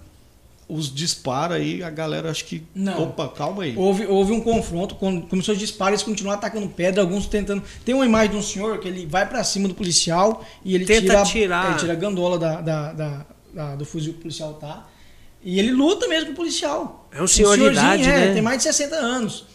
os 0.69 0.93
disparos 0.93 1.57
aí, 1.57 1.83
a 1.83 1.91
galera 1.91 2.31
acho 2.31 2.45
que. 2.45 2.63
Não. 2.75 3.05
Opa, 3.05 3.29
calma 3.29 3.63
aí. 3.63 3.75
Houve, 3.77 4.05
houve 4.07 4.33
um 4.33 4.41
confronto, 4.41 4.95
quando 4.97 5.23
começou 5.29 5.53
os 5.55 5.61
disparos, 5.61 6.01
eles 6.01 6.03
continuaram 6.03 6.39
atacando 6.39 6.69
pedra, 6.69 7.03
alguns 7.03 7.27
tentando. 7.27 7.63
Tem 7.85 7.95
uma 7.95 8.05
imagem 8.05 8.33
de 8.33 8.37
um 8.37 8.43
senhor 8.43 8.79
que 8.79 8.89
ele 8.89 9.07
vai 9.07 9.29
pra 9.29 9.45
cima 9.45 9.69
do 9.69 9.75
policial 9.75 10.45
e 10.65 10.75
ele 10.75 10.85
Tenta 10.85 11.03
tira, 11.03 11.23
tirar. 11.25 11.71
ele 11.71 11.79
tira 11.79 11.93
a 11.93 11.97
gandola 11.97 12.39
da, 12.39 12.61
da- 12.61 12.93
da- 12.93 13.27
da- 13.55 13.77
do 13.77 13.85
fuzil 13.85 14.13
que 14.15 14.19
o 14.19 14.23
policial 14.23 14.55
tá. 14.55 14.87
E 15.43 15.59
ele 15.61 15.71
luta 15.71 16.09
mesmo 16.09 16.27
com 16.27 16.33
o 16.33 16.37
policial. 16.37 17.09
É 17.13 17.23
um 17.23 17.27
senhor 17.29 17.57
de 17.57 17.65
idade, 17.67 18.03
é, 18.03 18.27
né? 18.27 18.33
Tem 18.33 18.43
mais 18.43 18.57
de 18.59 18.65
60 18.65 18.97
anos. 18.97 19.47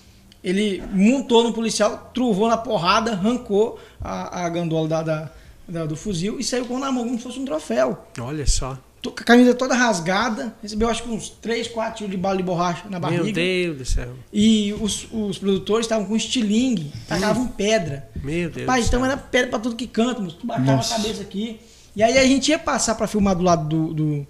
Ele 0.43 0.81
montou 0.93 1.43
no 1.43 1.51
policial, 1.53 2.09
truvou 2.13 2.47
na 2.47 2.57
porrada, 2.57 3.11
arrancou 3.11 3.77
a, 3.99 4.45
a 4.45 4.49
gandola 4.49 4.87
da- 4.87 5.03
da- 5.03 5.31
da- 5.67 5.85
do 5.85 5.95
fuzil 5.97 6.39
e 6.39 6.43
saiu 6.43 6.65
com 6.65 6.79
na 6.79 6.91
mão 6.91 7.03
como 7.03 7.17
se 7.17 7.23
fosse 7.23 7.39
um 7.39 7.45
troféu. 7.45 8.05
Olha 8.19 8.47
só. 8.47 8.77
Tô 9.01 9.09
com 9.11 9.21
a 9.21 9.23
camisa 9.23 9.53
toda 9.55 9.73
rasgada, 9.73 10.53
recebeu 10.61 10.87
acho 10.87 11.01
que 11.03 11.09
uns 11.09 11.29
3, 11.29 11.67
4 11.69 11.97
tiros 11.97 12.11
de 12.11 12.17
bala 12.17 12.37
de 12.37 12.43
borracha 12.43 12.83
na 12.89 12.99
barriga. 12.99 13.23
Meu 13.23 13.33
Deus 13.33 13.77
do 13.77 13.85
céu. 13.85 14.09
E 14.31 14.73
os, 14.79 15.07
os 15.11 15.39
produtores 15.39 15.85
estavam 15.85 16.05
com 16.05 16.15
estilingue, 16.15 16.91
tacavam 17.07 17.47
pedra. 17.47 18.07
Meu 18.23 18.49
Deus 18.49 18.65
Pai, 18.67 18.81
do 18.81 18.85
então 18.87 18.99
céu. 19.01 19.09
era 19.09 19.17
pedra 19.17 19.49
pra 19.49 19.59
tudo 19.59 19.75
que 19.75 19.87
canta, 19.87 20.21
tu 20.39 20.45
batava 20.45 20.73
Nossa. 20.73 20.93
a 20.93 20.97
cabeça 20.97 21.21
aqui. 21.23 21.59
E 21.95 22.03
aí 22.03 22.17
a 22.17 22.23
gente 22.25 22.49
ia 22.49 22.59
passar 22.59 22.93
pra 22.95 23.07
filmar 23.07 23.35
do 23.35 23.43
lado 23.43 23.67
do, 23.67 23.93
do- 23.93 24.27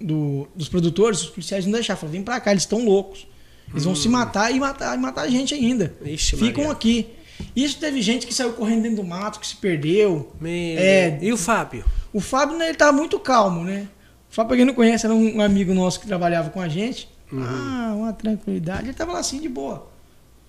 do- 0.00 0.48
dos 0.54 0.68
produtores, 0.68 1.20
os 1.22 1.28
policiais 1.30 1.64
não 1.66 1.72
deixavam. 1.72 2.00
Falaram, 2.02 2.12
vem 2.12 2.22
pra 2.22 2.38
cá, 2.40 2.52
eles 2.52 2.62
estão 2.62 2.84
loucos. 2.84 3.26
Eles 3.70 3.84
vão 3.84 3.94
se 3.96 4.08
matar 4.08 4.50
e 4.54 4.60
matar, 4.60 4.96
e 4.96 5.00
matar 5.00 5.22
a 5.22 5.28
gente 5.28 5.52
ainda. 5.54 5.94
Hum. 6.00 6.06
Ixi, 6.08 6.36
Ficam 6.36 6.64
Maria. 6.64 6.72
aqui. 6.72 7.06
Isso 7.56 7.78
teve 7.78 8.00
gente 8.02 8.26
que 8.26 8.32
saiu 8.34 8.52
correndo 8.52 8.82
dentro 8.82 9.02
do 9.02 9.04
mato, 9.04 9.40
que 9.40 9.46
se 9.46 9.56
perdeu. 9.56 10.30
Meu 10.40 10.50
É. 10.78 11.10
Deus. 11.10 11.22
E 11.22 11.32
o 11.32 11.36
Fábio? 11.36 11.84
O 12.12 12.20
Fábio, 12.20 12.56
né, 12.56 12.68
ele 12.68 12.76
tava 12.76 12.92
muito 12.92 13.18
calmo, 13.18 13.64
né? 13.64 13.88
Fábio, 14.32 14.48
pra 14.48 14.56
quem 14.56 14.64
não 14.64 14.72
conhece, 14.72 15.04
era 15.04 15.14
um 15.14 15.42
amigo 15.42 15.74
nosso 15.74 16.00
que 16.00 16.06
trabalhava 16.06 16.48
com 16.48 16.58
a 16.58 16.66
gente. 16.66 17.06
Uhum. 17.30 17.44
Ah, 17.44 17.92
uma 17.94 18.12
tranquilidade. 18.14 18.84
Ele 18.84 18.94
tava 18.94 19.12
lá 19.12 19.18
assim, 19.18 19.38
de 19.38 19.48
boa. 19.48 19.91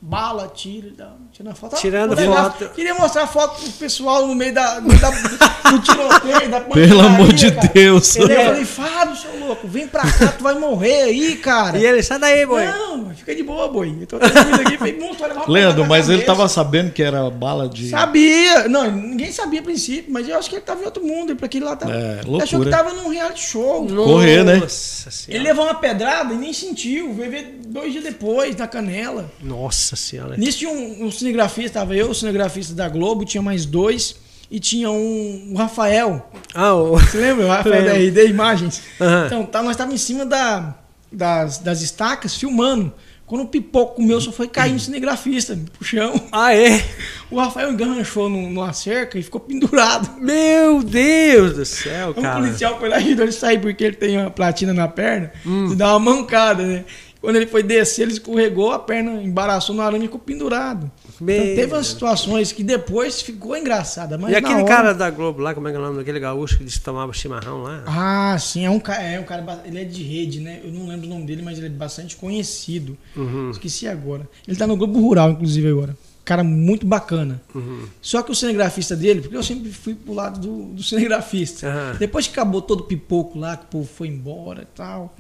Bala, 0.06 0.51
tiro. 0.54 0.91
Tirando 1.32 1.56
foto. 1.56 1.76
Tirando 1.78 2.18
foto. 2.18 2.70
Queria 2.76 2.93
mostrar 2.93 3.26
foto 3.26 3.62
pro 3.62 3.72
pessoal 3.72 4.28
no 4.28 4.36
meio 4.36 4.54
da, 4.54 4.82
no 4.82 4.89
meio 4.89 4.99
da- 4.99 5.10
do 5.10 5.80
tiroteio, 5.80 6.51
da 6.51 6.60
Pelo 6.60 6.99
amor 6.99 7.32
de 7.32 7.49
cara. 7.54 7.70
Deus. 7.74 8.18
Ele- 8.18 8.34
Eu 8.34 8.45
falei, 8.45 8.66
Fábio, 8.66 9.16
seu 9.16 9.39
louco, 9.39 9.66
vem 9.66 9.88
pra 9.88 10.01
cá, 10.01 10.28
tu 10.38 10.43
vai 10.43 10.56
morrer 10.60 11.04
aí, 11.04 11.38
cara. 11.38 11.78
E 11.80 11.86
ele, 11.86 12.04
sai 12.04 12.20
daí, 12.20 12.45
boi. 12.45 12.66
Não, 12.66 13.12
fica 13.16 13.34
de 13.34 13.43
boa, 13.43 13.70
boi. 13.70 13.95
Eu 14.01 14.06
tô 14.06 14.20
tranquilo 14.20 14.60
aqui, 14.62 14.78
falei, 14.78 14.99
"Monstro, 14.99 15.20
vai 15.20 15.30
levar 15.30 15.41
uma 15.45 15.54
Leandro, 15.54 15.86
mas 15.88 16.10
ele 16.10 16.18
cabeça." 16.24 16.38
tava 16.38 16.49
sabendo 16.49 16.91
que 16.91 17.01
era 17.01 17.30
bala 17.30 17.70
de. 17.70 17.89
Sabia! 17.89 18.68
Não, 18.68 18.91
ninguém 18.91 19.32
sabia 19.32 19.62
a 19.62 19.64
princípio, 19.64 20.12
mas 20.12 20.28
eu 20.28 20.38
acho 20.38 20.49
que 20.49 20.58
ele 20.58 20.64
tava 20.66 20.82
em 20.82 20.86
outro 20.86 21.01
mundo. 21.04 21.32
E 21.32 21.36
pra 21.36 21.45
aquele 21.45 21.64
lá 21.64 21.78
tava. 21.78 21.93
É, 21.93 22.20
Ele 22.26 22.36
achou 22.43 22.45
que 22.45 22.56
loucura. 22.56 22.72
tava 22.72 22.93
num 22.93 23.08
reality 23.10 23.41
show. 23.41 23.88
Correr, 23.88 24.43
né? 24.43 24.58
Nossa 24.58 25.10
senhora. 25.10 25.39
Ele 25.41 25.47
levou 25.47 25.64
uma 25.64 25.76
pedrada 25.76 26.34
e 26.34 26.38
nem 26.38 26.51
sentiu. 26.51 27.14
Veio 27.14 27.32
ver 27.32 27.60
dois 27.68 27.91
dias 27.93 28.04
depois, 28.04 28.54
na 28.58 28.68
canela. 28.68 29.32
Nossa 29.41 29.93
senhora. 29.96 30.38
Nisso 30.38 30.60
tinha 30.60 30.72
um, 30.72 31.06
um 31.06 31.12
cinegrafista, 31.12 31.80
tava 31.80 31.96
eu, 31.96 32.10
o 32.10 32.16
cinegrafista 32.16 32.74
da 32.74 32.88
Globo, 32.89 33.26
tinha 33.26 33.41
mais 33.41 33.66
dois. 33.66 34.16
E 34.52 34.60
tinha 34.60 34.91
um, 34.91 35.50
o 35.54 35.58
Rafael. 35.58 36.30
Ah, 36.54 36.76
o... 36.76 36.98
Você 37.00 37.18
lembra? 37.18 37.46
O 37.46 37.50
Rafael 37.50 37.84
da 37.86 37.94
RD 37.94 38.28
Imagens. 38.28 38.82
Aham. 39.02 39.26
Então, 39.26 39.46
tá, 39.46 39.62
nós 39.64 39.72
estávamos 39.72 40.00
em 40.00 40.04
cima 40.06 40.26
da, 40.26 40.76
das, 41.12 41.58
das 41.58 41.82
estacas, 41.82 42.36
filmando. 42.36 42.94
Quando 43.26 43.46
o 43.46 43.48
pipoco 43.48 43.96
comeu, 43.96 44.20
só 44.22 44.32
foi 44.32 44.48
cair 44.48 44.74
no 44.74 44.80
cinegrafista, 44.80 45.58
pro 45.76 45.84
chão. 45.88 46.22
Ah, 46.32 46.54
é? 46.54 46.86
O 47.32 47.39
Rafael 47.39 47.72
enganchou 47.72 48.30
no- 48.30 48.48
numa 48.50 48.74
cerca 48.74 49.18
e 49.18 49.24
ficou 49.24 49.39
pendurado. 49.41 50.20
Meu 50.20 50.84
Deus 50.84 51.54
do 51.56 51.66
céu, 51.66 52.12
O 52.12 52.22
cara. 52.22 52.41
policial 52.41 52.78
foi 52.78 52.89
lá 52.89 53.00
e 53.00 53.14
ele 53.14 53.32
sair 53.32 53.60
porque 53.60 53.84
ele 53.86 53.96
tem 53.96 54.18
uma 54.20 54.30
platina 54.30 54.72
na 54.74 54.88
perna 54.88 55.32
Hum. 55.44 55.72
e 55.72 55.76
dá 55.76 55.96
uma 55.98 56.14
mancada, 56.14 56.64
né? 56.64 56.84
Quando 57.24 57.38
ele 57.38 57.47
foi 57.47 57.63
descer, 57.63 58.01
ele 58.01 58.11
escorregou, 58.11 58.74
a 58.74 58.80
perna 58.80 59.24
embaraçou 59.24 59.74
no 59.74 59.82
arame 59.82 60.03
e 60.03 60.07
ficou 60.09 60.19
pendurado. 60.19 60.91
Meu 61.21 61.34
então 61.41 61.55
teve 61.55 61.74
umas 61.74 61.88
situações 61.88 62.51
que 62.51 62.61
depois 62.65 63.21
ficou 63.21 63.55
engraçada. 63.55 64.17
Mas 64.17 64.34
E 64.34 64.36
aquele 64.36 64.55
hora- 64.55 64.65
cara 64.65 64.93
da 64.93 65.09
Globo 65.09 65.41
lá, 65.41 65.53
como 65.53 65.69
é 65.69 65.71
que 65.71 65.78
é 65.78 65.80
o 65.80 65.84
nome 65.84 65.95
daquele 65.99 66.19
gaúcho 66.19 66.57
que 66.57 66.65
disse 66.65 66.80
que 66.80 66.84
tomava 66.84 67.13
chimarrão 67.13 67.63
lá? 67.63 67.82
Ah, 67.88 68.38
sim, 68.38 68.65
é 68.65 68.69
um 68.69 68.78
cara, 68.78 69.01
é 69.03 69.17
um 69.17 69.24
cara, 69.24 69.61
ele 69.63 69.80
é 69.80 69.86
de 69.86 70.03
rede, 70.03 70.41
né? 70.41 70.59
Eu 70.65 70.74
não 70.74 70.86
lembro 70.86 71.07
o 71.07 71.09
nome 71.09 71.26
dele, 71.26 71.41
mas 71.41 71.57
ele 71.57 71.67
é 71.67 71.69
bastante 71.69 72.17
conhecido. 72.17 72.97
Uhum. 73.15 73.51
Esqueci 73.51 73.88
agora. 73.88 74.28
Ele 74.45 74.57
tá 74.57 74.67
no 74.67 74.76
Globo 74.76 74.99
Rural, 74.99 75.32
inclusive, 75.32 75.69
agora. 75.69 75.95
Cara 76.26 76.43
muito 76.43 76.86
bacana. 76.86 77.41
Uhum. 77.55 77.84
Só 78.01 78.21
que 78.21 78.32
o 78.34 78.36
cinegrafista 78.36 78.97
dele, 78.97 79.21
porque 79.21 79.38
eu 79.38 79.43
sempre 79.43 79.71
fui 79.71 79.95
pro 79.95 80.13
lado 80.13 80.41
do, 80.41 80.74
do 80.74 80.84
cinegrafista. 80.84 81.67
Aham. 81.67 81.95
Depois 81.99 82.28
que 82.28 82.34
acabou 82.34 82.61
todo 82.61 82.82
o 82.82 82.84
pipoco 82.84 83.39
lá, 83.39 83.55
que 83.55 83.63
o 83.63 83.67
povo 83.67 83.88
foi 83.93 84.09
embora 84.09 84.63
e 84.63 84.76
tal, 84.76 85.15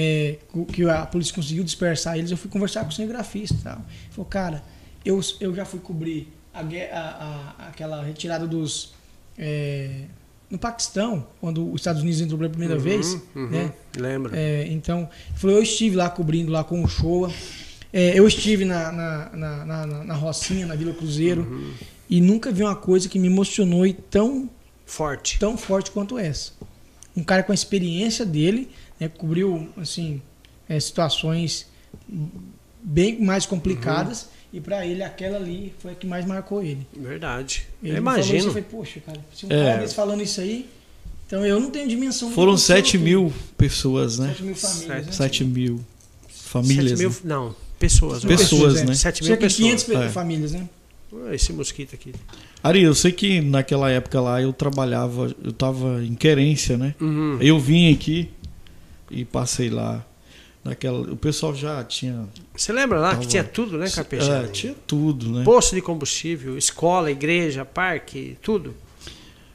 é, 0.00 0.38
que 0.72 0.82
a 0.88 1.04
polícia 1.06 1.34
conseguiu 1.34 1.64
dispersar 1.64 2.16
eles, 2.18 2.30
eu 2.30 2.36
fui 2.36 2.50
conversar 2.50 2.82
com 2.84 2.90
o 2.90 2.92
cinegrafista 2.92 3.54
e 3.60 3.62
tal. 3.62 3.76
Ele 3.76 4.10
falou, 4.14 4.26
cara, 4.38 4.62
eu, 5.04 5.20
eu 5.40 5.54
já 5.54 5.64
fui 5.64 5.80
cobrir 5.80 6.28
a, 6.54 6.60
a- 6.60 7.54
a- 7.58 7.68
aquela 7.68 8.02
retirada 8.02 8.46
dos. 8.46 8.92
é, 9.38 10.02
no 10.50 10.58
Paquistão, 10.58 11.24
quando 11.40 11.70
os 11.72 11.80
Estados 11.80 12.02
Unidos 12.02 12.20
entrou 12.20 12.36
pela 12.38 12.50
primeira 12.50 12.76
vez, 12.76 13.16
uhum. 13.36 13.48
né? 13.50 13.72
Lembra? 13.96 14.36
É, 14.36 14.66
então, 14.68 15.08
ele 15.28 15.38
falou, 15.38 15.56
eu 15.56 15.62
estive 15.62 15.94
lá 15.94 16.10
cobrindo 16.10 16.50
lá 16.50 16.64
com 16.64 16.82
o 16.82 16.88
Showa. 16.88 17.32
É, 17.92 18.18
eu 18.18 18.26
estive 18.26 18.64
na, 18.64 18.90
na, 18.90 19.30
na, 19.32 19.64
na, 19.64 19.86
na- 19.86 20.04
na 20.04 20.14
Rocinha, 20.14 20.66
na 20.66 20.74
Vila 20.74 20.92
Cruzeiro, 20.92 21.42
Uhum. 21.42 21.72
e 22.08 22.20
nunca 22.20 22.50
vi 22.50 22.62
uma 22.64 22.74
coisa 22.74 23.08
que 23.08 23.16
me 23.18 23.28
emocionou 23.28 23.86
e 23.86 23.92
tão, 23.92 24.50
Forte. 24.84 25.38
tão 25.38 25.56
forte 25.56 25.92
quanto 25.92 26.18
essa. 26.18 26.52
Um 27.16 27.22
cara 27.22 27.42
com 27.44 27.52
a 27.52 27.54
experiência 27.54 28.24
dele, 28.26 28.68
né, 29.00 29.08
cobriu 29.08 29.68
assim, 29.76 30.20
é, 30.68 30.78
situações 30.78 31.66
bem 32.82 33.20
mais 33.20 33.46
complicadas, 33.46 34.28
e 34.52 34.60
para 34.60 34.84
ele 34.86 35.02
aquela 35.02 35.36
ali 35.38 35.72
foi 35.78 35.92
a 35.92 35.94
que 35.94 36.06
mais 36.06 36.24
marcou 36.26 36.62
ele. 36.62 36.86
Verdade. 36.96 37.66
Ele 37.82 37.92
isso, 37.92 37.96
eu 37.96 37.98
imagino. 38.02 38.48
falei, 38.48 38.64
poxa, 38.70 39.00
cara, 39.00 39.20
se 39.34 39.46
um 39.46 39.52
É. 39.52 39.64
cara 39.70 39.82
desse 39.82 39.94
falando 39.94 40.22
isso 40.22 40.40
aí, 40.40 40.68
então 41.26 41.44
eu 41.46 41.60
não 41.60 41.70
tenho 41.70 41.88
dimensão. 41.88 42.30
Foram 42.32 42.52
do 42.54 42.58
que 42.58 42.64
7 42.64 42.96
eu- 42.96 43.02
mil 43.02 43.32
pessoas, 43.56 44.18
né? 44.18 44.28
7 44.28 44.42
mil 44.42 44.54
famílias. 44.56 45.06
né? 45.06 45.12
7 45.12 45.44
mil 45.44 45.80
Sete 46.28 46.42
famílias. 46.48 46.98
mil, 46.98 47.10
né? 47.10 47.16
não, 47.24 47.54
pessoas. 47.78 48.24
Pessoas, 48.24 48.82
né? 48.82 48.92
é. 48.92 48.94
7 48.94 49.22
mil 49.22 49.36
pessoas. 49.36 49.56
500 49.56 49.84
pe- 49.84 49.94
É. 49.94 50.08
famílias, 50.08 50.52
né? 50.52 50.68
Ah, 51.12 51.34
Esse 51.34 51.52
mosquito 51.52 51.94
aqui. 51.94 52.12
Ari, 52.62 52.82
eu 52.82 52.94
sei 52.94 53.12
que 53.12 53.40
naquela 53.40 53.90
época 53.90 54.20
lá 54.20 54.40
eu 54.42 54.52
trabalhava, 54.52 55.34
eu 55.42 55.52
tava 55.52 56.04
em 56.04 56.14
querência, 56.14 56.76
né? 56.76 56.94
Uhum. 57.00 57.38
Eu 57.40 57.58
vim 57.58 57.92
aqui 57.92 58.28
e 59.10 59.24
passei 59.24 59.68
lá. 59.70 60.04
Naquela, 60.62 61.00
o 61.10 61.16
pessoal 61.16 61.54
já 61.54 61.82
tinha. 61.82 62.28
Você 62.54 62.70
lembra 62.70 63.00
lá 63.00 63.10
que 63.10 63.16
Tava- 63.20 63.26
tinha 63.28 63.44
tudo, 63.44 63.78
né, 63.78 63.88
Carpejano? 63.88 64.44
É, 64.44 64.48
tinha 64.48 64.74
tudo, 64.86 65.30
né? 65.32 65.42
Posto 65.42 65.74
de 65.74 65.80
combustível, 65.80 66.58
escola, 66.58 67.10
igreja, 67.10 67.64
parque, 67.64 68.36
tudo. 68.42 68.74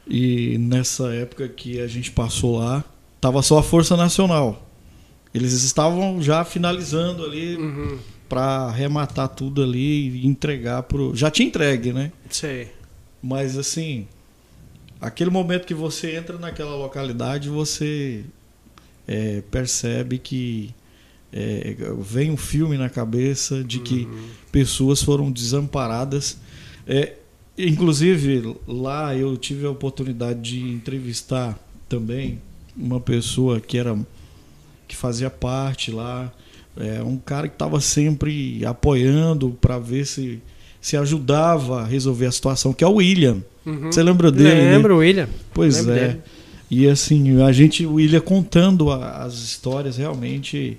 E 0.08 0.58
nessa 0.58 1.14
época 1.14 1.48
que 1.48 1.80
a 1.80 1.88
gente 1.88 2.12
passou 2.12 2.58
lá, 2.58 2.84
tava 3.22 3.42
só 3.44 3.60
a 3.60 3.64
Força 3.64 3.96
Nacional. 3.96 4.68
Eles 5.34 5.54
estavam 5.64 6.22
já 6.22 6.44
finalizando 6.44 7.24
ali 7.24 7.56
Uhum. 7.56 8.00
pra 8.28 8.44
arrematar 8.68 9.28
tudo 9.30 9.62
ali 9.62 10.10
e 10.10 10.26
entregar 10.28 10.84
pro. 10.84 11.16
Já 11.16 11.30
tinha 11.30 11.48
entregue, 11.48 11.94
né? 11.94 12.12
Sei. 12.32 12.72
Mas 13.22 13.58
assim, 13.58 14.08
aquele 15.02 15.30
momento 15.30 15.66
que 15.68 15.74
você 15.74 16.16
entra 16.16 16.38
naquela 16.40 16.76
localidade, 16.76 17.50
você 17.50 18.24
é, 19.08 19.42
percebe 19.52 20.18
que 20.18 20.74
é, 21.32 21.76
vem 22.00 22.32
um 22.32 22.38
filme 22.38 22.78
na 22.78 22.90
cabeça 22.90 23.64
de 23.64 23.80
que 23.80 24.06
Uhum. 24.06 24.28
pessoas 24.52 25.02
foram 25.02 25.32
desamparadas. 25.32 26.38
É, 26.88 27.14
Inclusive, 27.58 28.58
lá 28.68 29.16
eu 29.16 29.38
tive 29.38 29.66
a 29.66 29.70
oportunidade 29.70 30.42
de 30.42 30.60
entrevistar 30.60 31.58
também 31.88 32.42
uma 32.76 33.00
pessoa 33.00 33.62
que 33.62 33.78
era 33.78 33.98
que 34.88 34.96
fazia 34.96 35.30
parte 35.30 35.90
lá, 35.90 36.32
é, 36.78 37.02
um 37.02 37.18
cara 37.18 37.48
que 37.48 37.56
estava 37.56 37.80
sempre 37.80 38.64
apoiando 38.66 39.58
para 39.62 39.80
ver 39.80 40.06
se 40.06 40.42
se 40.82 40.96
ajudava 40.98 41.82
a 41.82 41.86
resolver 41.86 42.28
a 42.28 42.32
situação, 42.32 42.72
que 42.72 42.84
é 42.84 42.88
o 42.88 42.96
William. 42.96 43.38
Uhum. 43.66 43.92
Você 43.92 44.04
lembra 44.04 44.32
dele? 44.32 44.70
Lembro, 44.70 44.98
William. 44.98 45.28
Pois 45.52 45.78
Lembro 45.78 45.94
é. 45.94 46.08
dele. 46.08 46.22
E 46.70 46.88
assim, 46.88 47.42
a 47.42 47.52
gente, 47.52 47.86
o 47.86 47.94
William 47.96 48.22
contando 48.22 48.90
a- 48.92 49.24
as 49.24 49.34
histórias, 49.36 49.98
realmente 49.98 50.78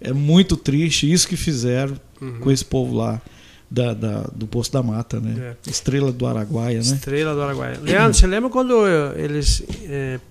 é 0.00 0.12
muito 0.12 0.56
triste 0.56 1.10
isso 1.10 1.28
que 1.28 1.36
fizeram 1.36 1.98
Uhum. 2.20 2.40
com 2.40 2.50
esse 2.50 2.64
povo 2.64 2.94
lá 2.96 3.20
da, 3.70 3.92
da- 3.92 4.30
do 4.34 4.46
Poço 4.46 4.72
da 4.72 4.82
Mata, 4.82 5.20
né? 5.20 5.54
Estrela 5.66 6.10
do 6.12 6.26
Araguaia, 6.26 6.76
né? 6.78 6.80
Estrela 6.80 7.34
do 7.34 7.42
Araguaia. 7.42 7.78
Leandro, 7.82 8.14
você 8.14 8.26
lembra 8.26 8.48
quando 8.48 8.86
eh, 8.86 9.14
eles 9.16 9.62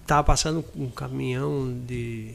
estavam 0.02 0.24
passando 0.24 0.66
um 0.76 0.88
caminhão 0.90 1.72
de. 1.88 2.30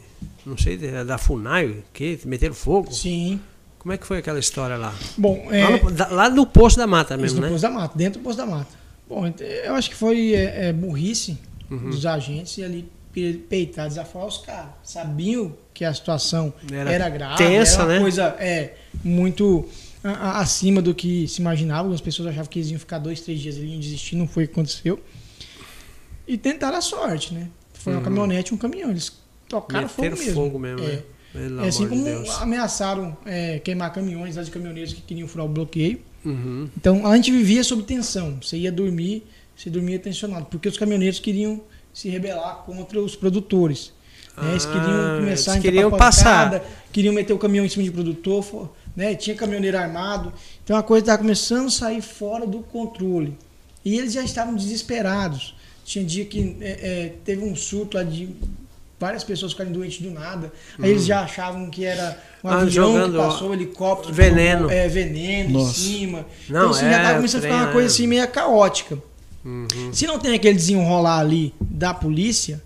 Não 0.47 0.57
sei, 0.57 0.77
da 0.77 1.18
FUNAI, 1.18 1.77
que 1.93 2.18
meteram 2.25 2.55
fogo? 2.55 2.93
Sim. 2.93 3.41
Como 3.79 3.93
é 3.93 3.97
que 3.99 4.07
foi 4.07 4.18
aquela 4.18 4.39
história 4.39 4.77
lá? 4.77 4.95
Bom, 5.16 5.49
é, 5.51 5.64
Lá, 5.64 5.71
no, 5.79 5.91
da- 5.91 6.09
lá 6.09 6.29
no 6.31 6.47
Poço 6.47 6.77
da 6.77 6.87
Mata 6.87 7.14
isso 7.14 7.23
mesmo, 7.23 7.37
no 7.41 7.47
né? 7.47 7.49
Poço 7.53 7.62
da 7.62 7.71
Mata, 7.71 7.97
dentro 7.97 8.21
do 8.21 8.25
Poço 8.25 8.37
da 8.37 8.47
Mata. 8.47 8.68
Bom, 9.09 9.33
eu 9.64 9.75
acho 9.75 9.89
que 9.91 9.97
foi 9.97 10.33
é, 10.35 10.68
é, 10.68 10.73
burrice 10.73 11.37
Uhum. 11.71 11.91
dos 11.91 12.05
agentes 12.05 12.59
e 12.59 12.64
ali 12.64 12.89
pe- 13.12 13.35
peitar, 13.49 13.89
desafiar 13.89 14.27
os 14.27 14.39
caras. 14.39 14.71
Sabiam 14.83 15.57
que 15.73 15.85
a 15.85 15.95
situação 15.95 16.53
Era 16.71 16.93
era, 16.93 17.09
grave, 17.09 17.37
tensa, 17.39 17.75
era 17.75 17.85
uma 17.85 17.93
né? 17.95 18.01
coisa 18.01 18.25
é, 18.39 18.75
muito 19.05 19.68
acima 20.03 20.83
do 20.83 20.95
que 20.95 21.29
se 21.29 21.41
imaginava. 21.41 21.81
Algumas 21.81 22.01
pessoas 22.01 22.29
achavam 22.29 22.47
que 22.51 22.59
eles 22.59 22.71
iam 22.71 22.81
ficar 22.81 22.99
dois, 22.99 23.21
três 23.21 23.41
dias 23.41 23.57
ali 23.57 23.66
e 23.66 23.71
iam 23.73 23.81
desistir, 23.81 24.16
não 24.16 24.27
foi 24.27 24.45
o 24.45 24.47
que 24.49 24.53
aconteceu. 24.53 24.99
E 26.27 26.37
tentaram 26.37 26.77
a 26.79 26.81
sorte, 26.81 27.35
né? 27.35 27.49
Foi 27.75 27.93
uma 27.93 27.99
Uhum. 27.99 28.05
caminhonete 28.05 28.53
e 28.53 28.55
um 28.55 28.59
caminhão. 28.59 28.91
Eles 28.91 29.12
tocaram 29.49 29.87
Meteram 29.89 30.16
fogo 30.16 30.25
mesmo. 30.27 30.35
fogo 30.43 30.59
mesmo, 30.59 30.81
É. 30.87 30.93
né? 30.93 31.03
É 31.64 31.68
assim 31.68 31.85
de 31.85 31.89
como 31.91 32.05
Deus. 32.05 32.29
ameaçaram 32.41 33.16
é, 33.25 33.59
queimar 33.61 33.93
caminhões 33.93 34.35
lá 34.37 34.43
de 34.43 34.51
caminhoneiros 34.51 34.93
que 34.93 35.01
queriam 35.01 35.29
furar 35.29 35.47
o 35.47 35.49
bloqueio. 35.49 36.01
Uhum. 36.25 36.68
Então 36.77 37.07
a 37.07 37.14
gente 37.16 37.31
vivia 37.31 37.62
sob 37.64 37.83
tensão. 37.85 38.39
Você 38.43 38.57
ia 38.59 38.73
dormir, 38.73 39.25
você 39.61 39.69
dormia 39.69 39.99
tensionado, 39.99 40.47
porque 40.47 40.69
os 40.69 40.79
caminhoneiros 40.79 41.21
queriam 41.21 41.61
se 41.93 42.09
rebelar 42.09 42.63
contra 42.65 42.99
os 43.01 43.15
produtores. 43.15 43.93
né? 44.37 44.51
Eles 44.53 44.65
Ah, 44.65 44.73
queriam 44.73 45.19
começar 45.19 45.51
eles 45.53 45.59
a 45.59 45.61
queriam 45.61 45.91
passar. 45.91 46.63
queriam 46.91 47.13
meter 47.13 47.33
o 47.35 47.39
caminhão 47.39 47.67
em 47.67 47.69
cima 47.69 47.83
de 47.85 47.91
produtor, 47.91 48.71
né? 48.97 49.15
tinha 49.15 49.37
caminhoneiro 49.37 49.77
armado. 49.77 50.33
Então 50.65 50.77
a 50.77 50.83
coisa 50.83 51.03
estava 51.03 51.19
começando 51.19 51.67
a 51.67 51.71
sair 51.71 52.01
fora 52.01 52.47
do 52.47 52.61
controle. 52.61 53.37
E 53.85 53.99
eles 53.99 54.13
já 54.15 54.23
estavam 54.23 54.55
desesperados. 54.55 55.55
Tinha 55.85 56.05
dia 56.05 56.25
que 56.25 56.57
é, 56.61 56.71
é, 56.71 57.13
teve 57.25 57.45
um 57.45 57.55
surto 57.55 57.97
lá 57.97 58.03
de 58.03 58.31
várias 58.99 59.25
pessoas 59.25 59.53
ficarem 59.53 59.73
doentes 59.73 60.01
do 60.01 60.11
nada. 60.11 60.53
Aí 60.79 60.91
eles 60.91 61.05
já 61.05 61.21
achavam 61.23 61.69
que 61.69 61.85
era 61.85 62.19
um. 62.45 62.49
Ah, 62.49 62.61
avião 62.61 63.11
que 63.11 63.17
passou, 63.17 63.51
um 63.51 63.55
helicóptero. 63.55 64.15
veneno. 64.15 64.61
jogou, 64.63 64.71
É, 64.77 64.89
veneno 64.89 65.51
Nossa. 65.59 65.71
em 65.71 65.75
cima. 65.83 66.27
Não, 66.49 66.61
então 66.61 66.71
assim, 66.71 66.81
já 66.83 66.93
é, 66.93 66.97
estava 66.97 67.15
começando 67.17 67.41
a 67.41 67.43
ficar 67.43 67.57
uma 67.65 67.73
coisa 67.73 67.89
é. 67.89 67.91
assim 67.91 68.07
meio 68.07 68.29
caótica. 68.29 69.10
Uhum. 69.45 69.93
Se 69.93 70.07
não 70.07 70.18
tem 70.18 70.34
aquele 70.34 70.55
desenrolar 70.57 71.18
ali 71.20 71.55
da 71.61 71.95
polícia, 71.95 72.62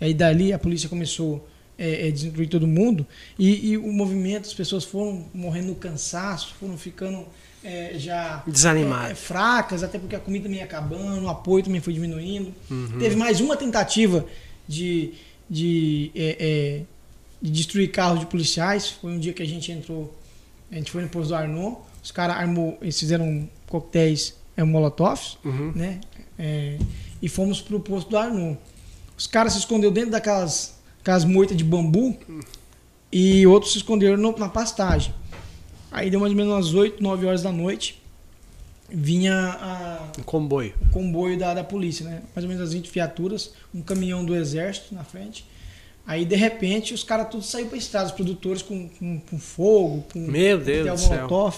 aí 0.00 0.12
dali 0.12 0.52
a 0.52 0.58
polícia 0.58 0.88
começou 0.88 1.46
é, 1.78 2.08
é, 2.08 2.10
destruir 2.10 2.48
todo 2.48 2.66
mundo, 2.66 3.06
e, 3.38 3.70
e 3.70 3.78
o 3.78 3.92
movimento, 3.92 4.46
as 4.46 4.54
pessoas 4.54 4.84
foram 4.84 5.24
morrendo 5.32 5.68
no 5.68 5.74
cansaço, 5.76 6.54
foram 6.58 6.76
ficando 6.76 7.24
é, 7.62 7.92
já 7.98 8.42
Desanimado. 8.46 9.10
é, 9.12 9.14
fracas, 9.14 9.82
até 9.82 9.98
porque 9.98 10.14
a 10.16 10.20
comida 10.20 10.44
também 10.44 10.58
ia 10.58 10.64
acabando, 10.64 11.24
o 11.24 11.28
apoio 11.28 11.64
também 11.64 11.80
foi 11.80 11.92
diminuindo. 11.92 12.52
Uhum. 12.70 12.98
Teve 12.98 13.16
mais 13.16 13.40
uma 13.40 13.56
tentativa 13.56 14.24
de, 14.66 15.14
de, 15.48 16.10
é, 16.14 16.36
é, 16.38 16.82
de 17.40 17.50
destruir 17.50 17.90
carros 17.90 18.20
de 18.20 18.26
policiais. 18.26 18.88
Foi 18.90 19.10
um 19.12 19.18
dia 19.18 19.32
que 19.32 19.42
a 19.42 19.46
gente 19.46 19.70
entrou, 19.72 20.14
a 20.70 20.74
gente 20.76 20.90
foi 20.90 21.02
no 21.02 21.08
posto 21.08 21.28
do 21.28 21.34
Arnaud, 21.36 21.78
os 22.02 22.10
caras 22.12 22.36
armou, 22.36 22.76
eles 22.82 22.98
fizeram 22.98 23.48
coquetéis 23.66 24.34
é, 24.56 24.62
molotovs, 24.64 25.38
Uhum. 25.44 25.72
né? 25.74 26.00
É, 26.38 26.78
e 27.20 27.28
fomos 27.28 27.60
pro 27.60 27.80
posto 27.80 28.10
do 28.10 28.16
Arnaud. 28.16 28.58
Os 29.16 29.26
caras 29.26 29.54
se 29.54 29.58
esconderam 29.58 29.92
dentro 29.92 30.10
daquelas 30.10 30.76
aquelas 31.00 31.24
moitas 31.24 31.56
de 31.56 31.64
bambu 31.64 32.16
e 33.10 33.46
outros 33.46 33.72
se 33.72 33.78
esconderam 33.78 34.16
no- 34.16 34.36
na 34.36 34.48
pastagem. 34.48 35.12
Aí 35.90 36.10
deu 36.10 36.20
mais 36.20 36.32
ou 36.32 36.36
menos 36.36 36.52
umas 36.52 36.74
8, 36.74 37.02
9 37.02 37.26
horas 37.26 37.42
da 37.42 37.50
noite. 37.50 38.00
Vinha 38.90 39.34
a, 39.60 40.08
Um 40.18 40.22
comboio. 40.22 40.74
o 40.82 40.90
comboio 40.90 41.38
da, 41.38 41.52
da 41.54 41.64
polícia, 41.64 42.04
né? 42.06 42.22
Mais 42.34 42.44
ou 42.44 42.48
menos 42.48 42.62
as 42.62 42.72
20 42.72 42.90
viaturas, 42.90 43.52
um 43.74 43.82
caminhão 43.82 44.24
do 44.24 44.34
exército 44.34 44.94
na 44.94 45.04
frente. 45.04 45.44
Aí, 46.06 46.24
de 46.24 46.36
repente, 46.36 46.94
os 46.94 47.04
caras 47.04 47.28
todos 47.30 47.46
saíram 47.50 47.68
para 47.68 47.76
estrada, 47.78 48.06
os 48.06 48.12
produtores 48.12 48.62
com, 48.62 48.88
com, 48.88 49.20
com 49.20 49.38
fogo, 49.38 50.04
com 50.10 50.20
Meu 50.20 50.58
Deus 50.58 51.02
coquetel 51.02 51.28
do 51.28 51.28
céu. 51.28 51.52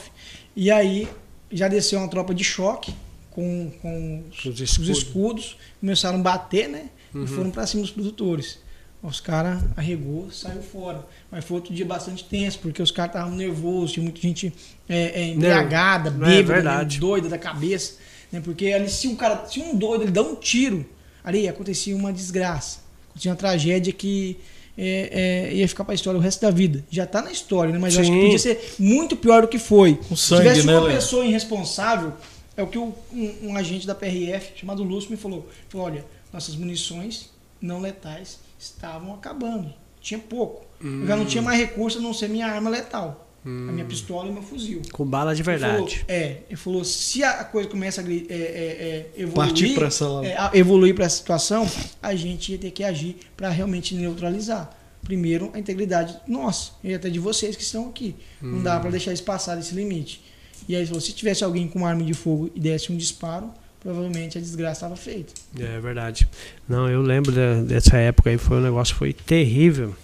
E 0.56 0.70
aí, 0.72 1.08
já 1.52 1.68
desceu 1.68 2.00
uma 2.00 2.08
tropa 2.08 2.34
de 2.34 2.42
choque 2.42 2.92
com, 3.40 3.72
com 3.80 4.24
os, 4.30 4.44
Os 4.44 4.46
os 4.46 4.60
escudos. 4.60 4.98
escudos. 4.98 5.56
Começaram 5.80 6.18
a 6.18 6.22
bater, 6.22 6.68
né? 6.68 6.90
Uhum. 7.14 7.24
E 7.24 7.26
foram 7.26 7.50
para 7.50 7.66
cima 7.66 7.82
dos 7.82 7.90
produtores. 7.90 8.58
Os 9.02 9.18
caras 9.18 9.62
arregou, 9.76 10.30
saiu 10.30 10.62
fora. 10.62 11.06
Mas 11.30 11.44
foi 11.44 11.56
outro 11.56 11.72
dia 11.72 11.86
bastante 11.86 12.22
tenso, 12.24 12.58
porque 12.58 12.82
os 12.82 12.90
caras 12.90 13.14
estavam 13.14 13.34
nervosos, 13.34 13.92
tinha 13.92 14.04
muita 14.04 14.20
gente 14.20 14.52
é, 14.86 15.22
é, 15.22 15.28
embriagada, 15.28 16.10
Não, 16.10 16.26
é 16.26 16.42
bêbada, 16.42 16.78
né, 16.78 16.84
doida 16.98 17.28
da 17.28 17.38
cabeça. 17.38 17.94
Né? 18.30 18.40
Porque 18.40 18.66
ali, 18.66 18.90
se 18.90 19.08
um 19.08 19.16
cara, 19.16 19.46
se 19.46 19.58
um 19.58 19.74
doido 19.74 20.04
ele 20.04 20.12
dá 20.12 20.22
um 20.22 20.34
tiro, 20.34 20.84
ali 21.24 21.48
acontecia 21.48 21.96
uma 21.96 22.12
desgraça. 22.12 22.80
Acontecia 23.08 23.30
uma 23.30 23.36
tragédia 23.36 23.92
que 23.92 24.36
é, 24.76 25.48
é, 25.50 25.54
ia 25.54 25.66
ficar 25.66 25.84
para 25.84 25.92
a 25.92 25.94
história 25.94 26.18
o 26.18 26.22
resto 26.22 26.42
da 26.42 26.50
vida. 26.50 26.84
Já 26.90 27.04
está 27.04 27.22
na 27.22 27.32
história, 27.32 27.72
né? 27.72 27.78
Mas 27.78 27.94
eu 27.94 28.02
acho 28.02 28.10
que 28.10 28.20
podia 28.20 28.38
ser 28.38 28.74
muito 28.78 29.16
pior 29.16 29.42
do 29.42 29.48
que 29.48 29.58
foi. 29.58 29.94
Com 29.94 30.14
Se 30.14 30.28
sangue, 30.28 30.42
tivesse 30.42 30.66
né, 30.66 30.78
uma 30.78 30.88
pessoa 30.88 31.24
irresponsável, 31.24 32.12
é 32.60 32.62
o 32.62 32.66
que 32.68 32.78
o- 32.78 32.94
um, 33.12 33.48
um 33.48 33.56
agente 33.56 33.86
da 33.86 33.94
PRF 33.94 34.52
chamado 34.56 34.82
Lúcio 34.82 35.10
me 35.10 35.16
falou. 35.16 35.40
Ele 35.48 35.66
falou: 35.68 35.86
olha, 35.86 36.04
nossas 36.32 36.54
munições 36.56 37.30
não 37.60 37.80
letais 37.80 38.38
estavam 38.58 39.14
acabando. 39.14 39.72
Tinha 40.00 40.18
pouco. 40.20 40.64
Eu 40.82 41.06
já 41.06 41.16
não 41.16 41.26
tinha 41.26 41.42
mais 41.42 41.58
recurso 41.58 41.98
a 41.98 42.00
não 42.00 42.14
ser 42.14 42.28
minha 42.28 42.46
arma 42.46 42.70
letal. 42.70 43.26
A 43.42 43.48
minha 43.48 43.86
pistola 43.86 44.28
e 44.28 44.32
meu 44.32 44.42
fuzil. 44.42 44.82
Com 44.92 45.06
bala 45.06 45.34
de 45.34 45.40
Ele 45.40 45.58
falou, 45.58 45.86
verdade. 45.86 46.04
é, 46.08 46.42
ele 46.46 46.56
falou, 46.56 46.84
se 46.84 47.24
a 47.24 47.42
coisa 47.44 47.68
começa 47.70 48.02
a 48.02 48.04
é, 48.04 48.08
é, 48.08 48.14
é, 48.28 49.10
evoluir, 49.16 49.34
Partir 49.48 49.74
pra 49.74 49.86
essa 49.86 50.04
é, 50.24 50.36
a- 50.36 50.50
evoluir 50.52 50.94
para 50.94 51.06
essa 51.06 51.16
situação, 51.16 51.66
a 52.02 52.14
gente 52.14 52.52
ia 52.52 52.58
ter 52.58 52.70
que 52.70 52.84
agir 52.84 53.16
para 53.36 53.48
realmente 53.48 53.94
neutralizar. 53.94 54.70
Primeiro, 55.02 55.50
a 55.54 55.58
integridade 55.58 56.18
nossa 56.28 56.72
e 56.84 56.92
até 56.92 57.08
de 57.08 57.18
vocês 57.18 57.56
que 57.56 57.62
estão 57.62 57.88
aqui. 57.88 58.14
Não 58.42 58.62
dá 58.62 58.78
para 58.78 58.90
deixar 58.90 59.12
isso 59.14 59.22
passar 59.24 59.54
desse 59.56 59.74
limite. 59.74 60.22
E 60.70 60.76
aí, 60.76 60.86
se 60.86 61.12
tivesse 61.12 61.42
alguém 61.42 61.66
com 61.66 61.80
uma 61.80 61.88
arma 61.88 62.04
de 62.04 62.14
fogo 62.14 62.50
e 62.54 62.60
desse 62.60 62.92
um 62.92 62.96
disparo, 62.96 63.50
provavelmente 63.80 64.38
a 64.38 64.40
desgraça 64.40 64.72
estava 64.86 64.96
feita. 64.96 65.32
É 65.58 65.80
verdade. 65.80 66.28
Não, 66.68 66.88
eu 66.88 67.02
lembro 67.02 67.32
da- 67.32 67.60
dessa 67.62 67.96
época 67.96 68.30
aí, 68.30 68.38
foi 68.38 68.58
um 68.58 68.60
negócio 68.62 68.94
foi 68.94 69.12
terrível. 69.12 69.94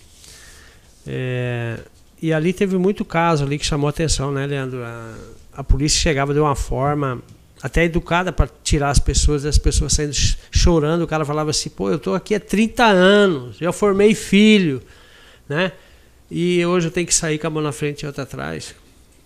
É, 1.07 1.79
e 2.21 2.33
ali 2.33 2.53
teve 2.53 2.77
muito 2.77 3.05
caso 3.05 3.45
ali 3.45 3.59
que 3.59 3.67
chamou 3.67 3.89
atenção, 3.89 4.33
né, 4.33 4.47
Leandro? 4.47 4.83
A, 4.83 5.15
a 5.59 5.65
polícia 5.65 5.99
chegava 6.01 6.35
de 6.35 6.41
uma 6.41 6.55
forma 6.57 7.23
até 7.63 7.85
educada 7.85 8.33
para 8.33 8.49
tirar 8.63 8.91
as 8.91 8.99
pessoas, 8.99 9.45
as 9.45 9.59
pessoas 9.59 9.93
saindo 9.93 10.13
ch- 10.15 10.37
chorando, 10.51 11.03
o 11.03 11.07
cara 11.07 11.25
falava 11.25 11.51
assim, 11.51 11.71
pô, 11.71 11.91
eu 11.91 11.99
tô 11.99 12.15
aqui 12.15 12.35
há 12.35 12.41
30 12.41 12.85
anos, 12.85 13.57
já 13.59 13.73
formei 13.73 14.15
filho, 14.15 14.83
né? 15.49 15.73
E 16.31 16.65
hoje 16.67 16.89
eu 16.89 16.91
tenho 16.91 17.07
que 17.07 17.15
sair 17.15 17.39
com 17.39 17.47
a 17.47 17.51
mão 17.51 17.63
na 17.63 17.73
frente 17.73 18.03
e 18.03 18.07
outra 18.07 18.25
atrás. 18.25 18.75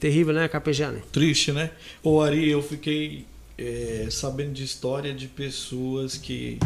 Terrível, 0.01 0.33
né, 0.35 0.49
Capejane? 0.49 0.99
Triste, 1.13 1.53
né? 1.53 1.71
Ô 2.03 2.21
Ari, 2.23 2.49
eu 2.49 2.63
fiquei 2.63 3.25
é, 3.59 4.07
sabendo 4.11 4.53
de 4.53 4.65
história 4.65 5.13
de 5.13 5.27
pessoas 5.27 6.17
que 6.17 6.59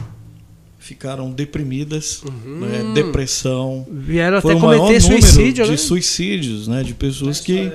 ficaram 0.78 1.30
deprimidas, 1.30 2.22
Uhum. 2.22 2.60
né? 2.60 2.92
depressão. 2.94 3.86
Vieram 3.90 4.40
Foi 4.40 4.52
até 4.52 4.60
o 4.60 4.64
maior 4.66 4.86
cometer 4.86 5.02
número 5.02 5.22
suicídio, 5.22 5.64
de 5.64 5.70
né? 5.70 5.76
suicídios, 5.76 6.68
né? 6.68 6.82
De 6.82 6.94
pessoas 6.94 7.40
que, 7.40 7.70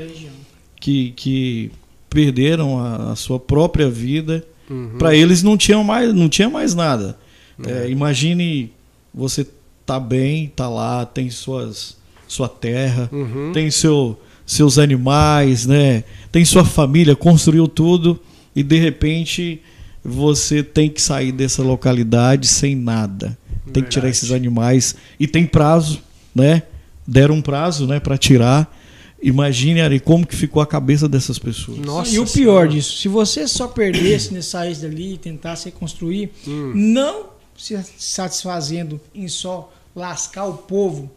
que, 0.79 1.11
que 1.11 1.71
perderam 2.09 2.79
a, 2.79 3.11
a 3.11 3.15
sua 3.15 3.39
própria 3.39 3.89
vida. 3.89 4.45
Uhum. 4.69 4.97
Para 4.99 5.15
eles 5.15 5.41
não 5.41 5.57
tinha 5.57 5.83
mais, 5.83 6.13
não 6.13 6.29
tinha 6.29 6.49
mais 6.49 6.75
nada. 6.75 7.17
É. 7.65 7.85
É, 7.85 7.89
imagine 7.89 8.71
você 9.13 9.45
tá 9.85 9.99
bem, 9.99 10.47
tá 10.55 10.69
lá, 10.69 11.03
tem 11.05 11.29
suas, 11.31 11.97
sua 12.27 12.47
terra, 12.47 13.09
Uhum. 13.11 13.51
tem 13.51 13.71
seu, 13.71 14.19
seus 14.51 14.79
animais, 14.79 15.65
né? 15.67 16.03
Tem 16.31 16.43
sua 16.43 16.65
família, 16.65 17.15
construiu 17.15 17.67
tudo 17.67 18.19
e 18.55 18.63
de 18.63 18.77
repente 18.79 19.61
você 20.03 20.63
tem 20.63 20.89
que 20.89 21.01
sair 21.01 21.31
dessa 21.31 21.61
localidade 21.61 22.47
sem 22.47 22.75
nada. 22.75 23.37
Tem 23.71 23.83
que 23.83 23.89
tirar 23.89 24.03
Verdade. 24.03 24.17
esses 24.17 24.31
animais 24.31 24.95
e 25.19 25.27
tem 25.27 25.45
prazo, 25.45 25.99
né? 26.33 26.63
Deram 27.07 27.35
um 27.35 27.41
prazo, 27.41 27.85
né, 27.87 27.99
para 27.99 28.17
tirar 28.17 28.75
Imagine, 29.21 29.81
Ari, 29.81 29.99
como 29.99 30.25
que 30.25 30.33
ficou 30.35 30.61
a 30.61 30.65
cabeça 30.65 31.07
dessas 31.09 31.37
pessoas. 31.37 31.77
Nossa 31.79 32.09
e 32.15 32.19
o 32.19 32.23
pior 32.25 32.29
Senhora. 32.29 32.67
disso, 32.69 32.97
se 32.97 33.07
você 33.09 33.45
só 33.49 33.67
perdesse, 33.67 34.33
né, 34.33 34.41
saísse 34.41 34.81
dali 34.81 35.13
e 35.15 35.17
tentasse 35.17 35.65
reconstruir, 35.65 36.29
Hum. 36.47 36.71
não 36.73 37.25
se 37.57 37.77
satisfazendo 37.97 38.99
em 39.13 39.27
só 39.27 39.71
lascar 39.93 40.45
o 40.45 40.53
povo, 40.53 41.11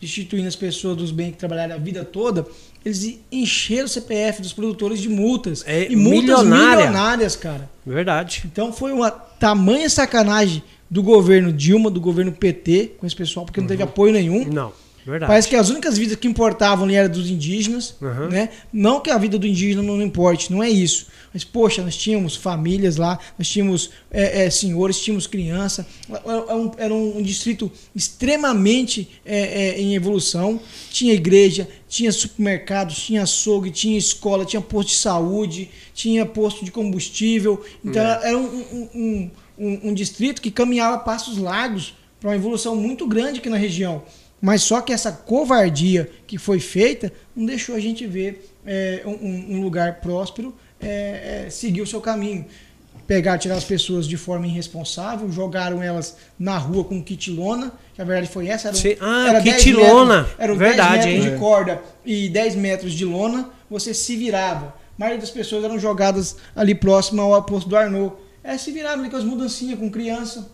destituindo 0.00 0.48
as 0.48 0.56
pessoas 0.56 0.96
dos 0.96 1.10
bens 1.10 1.32
que 1.32 1.38
trabalharam 1.38 1.74
a 1.74 1.78
vida 1.78 2.04
toda, 2.04 2.46
eles 2.84 3.18
encheram 3.32 3.86
o 3.86 3.88
CPF 3.88 4.42
dos 4.42 4.52
produtores 4.52 5.00
de 5.00 5.08
multas. 5.08 5.64
É, 5.66 5.90
e 5.90 5.96
multas 5.96 6.42
milionária. 6.44 6.86
milionárias, 6.86 7.36
cara. 7.36 7.68
Verdade. 7.84 8.42
Então 8.44 8.72
foi 8.72 8.92
uma 8.92 9.10
tamanha 9.10 9.88
sacanagem 9.88 10.62
do 10.88 11.02
governo 11.02 11.52
Dilma, 11.52 11.90
do 11.90 12.00
governo 12.00 12.32
PT, 12.32 12.92
com 12.98 13.06
esse 13.06 13.16
pessoal, 13.16 13.44
porque 13.44 13.60
não 13.60 13.68
teve 13.68 13.82
apoio 13.82 14.12
nenhum. 14.12 14.44
Não, 14.44 14.72
verdade. 15.10 15.30
Parece 15.30 15.48
que 15.48 15.56
as 15.56 15.70
únicas 15.70 15.96
vidas 15.96 16.16
que 16.16 16.26
importavam 16.28 16.84
ali 16.84 16.94
eram 16.94 17.10
dos 17.10 17.30
indígenas, 17.30 17.94
Uhum. 18.00 18.28
né? 18.28 18.50
Não 18.72 19.00
que 19.00 19.10
a 19.10 19.16
vida 19.18 19.38
do 19.38 19.46
indígena 19.46 19.82
não 19.82 20.02
importe, 20.02 20.50
não 20.52 20.62
é 20.62 20.68
isso. 20.68 21.06
Mas, 21.32 21.44
poxa, 21.44 21.82
nós 21.82 21.96
tínhamos 21.96 22.34
famílias 22.34 22.96
lá, 22.96 23.18
nós 23.38 23.46
tínhamos 23.48 23.90
é, 24.10 24.44
é, 24.46 24.50
senhores, 24.50 24.98
tínhamos 25.00 25.26
criança. 25.26 25.86
Era 26.08 26.56
um, 26.56 26.70
era 26.78 26.94
um 26.94 27.22
distrito 27.22 27.70
extremamente 27.94 29.08
é, 29.24 29.38
é, 29.76 29.80
em 29.80 29.94
evolução. 29.94 30.58
Tinha 30.90 31.14
igreja, 31.14 31.68
tinha 31.88 32.10
supermercados, 32.10 32.96
tinha 33.04 33.22
açougue, 33.22 33.70
tinha 33.70 33.96
escola, 33.98 34.44
tinha 34.44 34.60
posto 34.60 34.88
de 34.90 34.96
saúde, 34.96 35.70
tinha 35.94 36.26
posto 36.26 36.64
de 36.64 36.70
combustível. 36.70 37.64
Então, 37.84 38.02
É. 38.04 38.28
era 38.28 38.36
um- 38.38 39.30
um- 39.58 39.80
um 39.90 39.94
distrito 39.94 40.42
que 40.42 40.50
caminhava 40.50 40.98
passos 40.98 41.38
largos 41.38 41.94
para 42.20 42.30
uma 42.30 42.36
evolução 42.36 42.74
muito 42.74 43.06
grande 43.06 43.38
aqui 43.40 43.48
na 43.48 43.56
região. 43.56 44.02
Mas 44.40 44.62
só 44.62 44.80
que 44.80 44.92
essa 44.92 45.10
covardia 45.10 46.10
que 46.26 46.38
foi 46.38 46.60
feita 46.60 47.12
não 47.34 47.46
deixou 47.46 47.74
a 47.74 47.80
gente 47.80 48.06
ver 48.06 48.50
é, 48.66 49.02
um, 49.06 49.56
um 49.56 49.62
lugar 49.62 50.00
próspero 50.00 50.54
é, 50.80 51.44
é, 51.46 51.50
seguir 51.50 51.80
o 51.80 51.86
seu 51.86 52.00
caminho. 52.00 52.44
Pegar, 53.06 53.38
tirar 53.38 53.54
as 53.54 53.64
pessoas 53.64 54.06
de 54.06 54.16
forma 54.16 54.48
irresponsável, 54.48 55.30
jogaram 55.30 55.80
elas 55.80 56.16
na 56.36 56.58
rua 56.58 56.82
com 56.82 57.00
kit 57.00 57.30
lona, 57.30 57.72
que 57.94 58.02
a 58.02 58.04
verdade 58.04 58.28
foi 58.28 58.48
essa. 58.48 58.68
Era, 58.68 58.76
um-. 58.76 58.96
Ah, 59.00 59.28
era 59.28 59.42
kit 59.42 59.72
10 59.72 59.76
lona. 59.76 60.22
Metros, 60.22 60.36
eram 60.38 60.56
Verdade, 60.56 60.90
10 60.90 61.06
metros 61.06 61.24
hein? 61.24 61.32
de 61.32 61.38
corda 61.38 61.82
e 62.04 62.28
10 62.28 62.54
metros 62.56 62.92
de 62.92 63.04
lona, 63.04 63.48
você 63.70 63.94
se 63.94 64.16
virava. 64.16 64.66
A 64.66 64.98
maioria 64.98 65.20
das 65.20 65.30
pessoas 65.30 65.62
eram 65.62 65.78
jogadas 65.78 66.36
ali 66.54 66.74
próximo 66.74 67.22
ao 67.22 67.42
posto 67.44 67.68
do 67.68 67.76
Arnaud. 67.76 68.12
É, 68.42 68.58
se 68.58 68.72
viravam 68.72 69.00
ali 69.00 69.10
com 69.10 69.16
as 69.16 69.24
mudancinhas, 69.24 69.78
com 69.78 69.88
criança. 69.88 70.50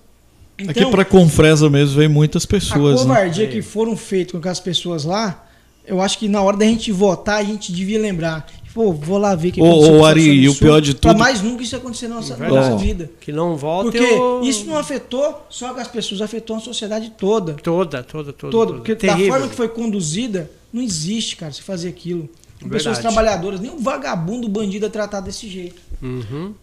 Aqui 0.68 0.86
para 0.86 1.04
Confresa 1.04 1.68
mesmo 1.70 1.96
vem 1.96 2.08
muitas 2.08 2.44
a 2.44 2.48
pessoas, 2.48 3.00
né? 3.04 3.06
covardia 3.14 3.44
É. 3.44 3.48
que 3.48 3.62
foram 3.62 3.96
feitas 3.96 4.40
com 4.40 4.48
as 4.48 4.60
pessoas 4.60 5.04
lá, 5.04 5.46
eu 5.86 6.00
acho 6.00 6.18
que 6.18 6.28
na 6.28 6.40
hora 6.42 6.56
da 6.56 6.64
gente 6.66 6.90
votar, 6.92 7.38
a 7.40 7.44
gente 7.44 7.72
devia 7.72 7.98
lembrar. 8.00 8.46
Pô, 8.74 8.90
vou 8.90 9.18
lá 9.18 9.34
ver 9.34 9.48
o 9.48 9.52
que 9.52 9.60
Ô, 9.60 9.66
aconteceu 9.70 9.94
ô, 9.96 10.04
Ari, 10.06 10.22
e 10.22 10.48
o 10.48 10.54
pior 10.54 10.80
de 10.80 10.94
Pra 10.94 11.10
tudo- 11.12 11.18
mais 11.20 11.42
nunca 11.42 11.62
isso 11.62 11.76
acontecer 11.76 12.08
na 12.08 12.14
nossa, 12.14 12.34
Verdade. 12.34 12.70
nossa 12.70 12.76
vida. 12.82 13.10
Que 13.20 13.30
não 13.30 13.54
volte 13.54 13.90
Porque 13.98 14.14
o... 14.14 14.42
isso 14.42 14.64
não 14.64 14.78
afetou 14.78 15.46
só 15.50 15.78
as 15.78 15.88
pessoas, 15.88 16.22
afetou 16.22 16.56
a 16.56 16.60
sociedade 16.60 17.12
toda. 17.18 17.52
Toda, 17.54 18.02
toda, 18.02 18.32
toda. 18.32 18.50
Toda. 18.50 18.72
Porque 18.74 18.94
da 18.94 19.00
Terrível. 19.00 19.32
forma 19.32 19.48
que 19.48 19.54
foi 19.54 19.68
conduzida, 19.68 20.50
não 20.72 20.80
existe, 20.80 21.36
cara, 21.36 21.52
se 21.52 21.60
fazer 21.60 21.90
aquilo. 21.90 22.30
Com 22.62 22.68
pessoas 22.70 22.98
trabalhadoras, 22.98 23.60
nem 23.60 23.70
um 23.70 23.78
vagabundo, 23.78 24.48
bandido 24.48 24.86
é 24.86 24.88
tratado 24.88 25.26
desse 25.26 25.48
jeito. 25.50 25.82
Uhum. 26.00 26.54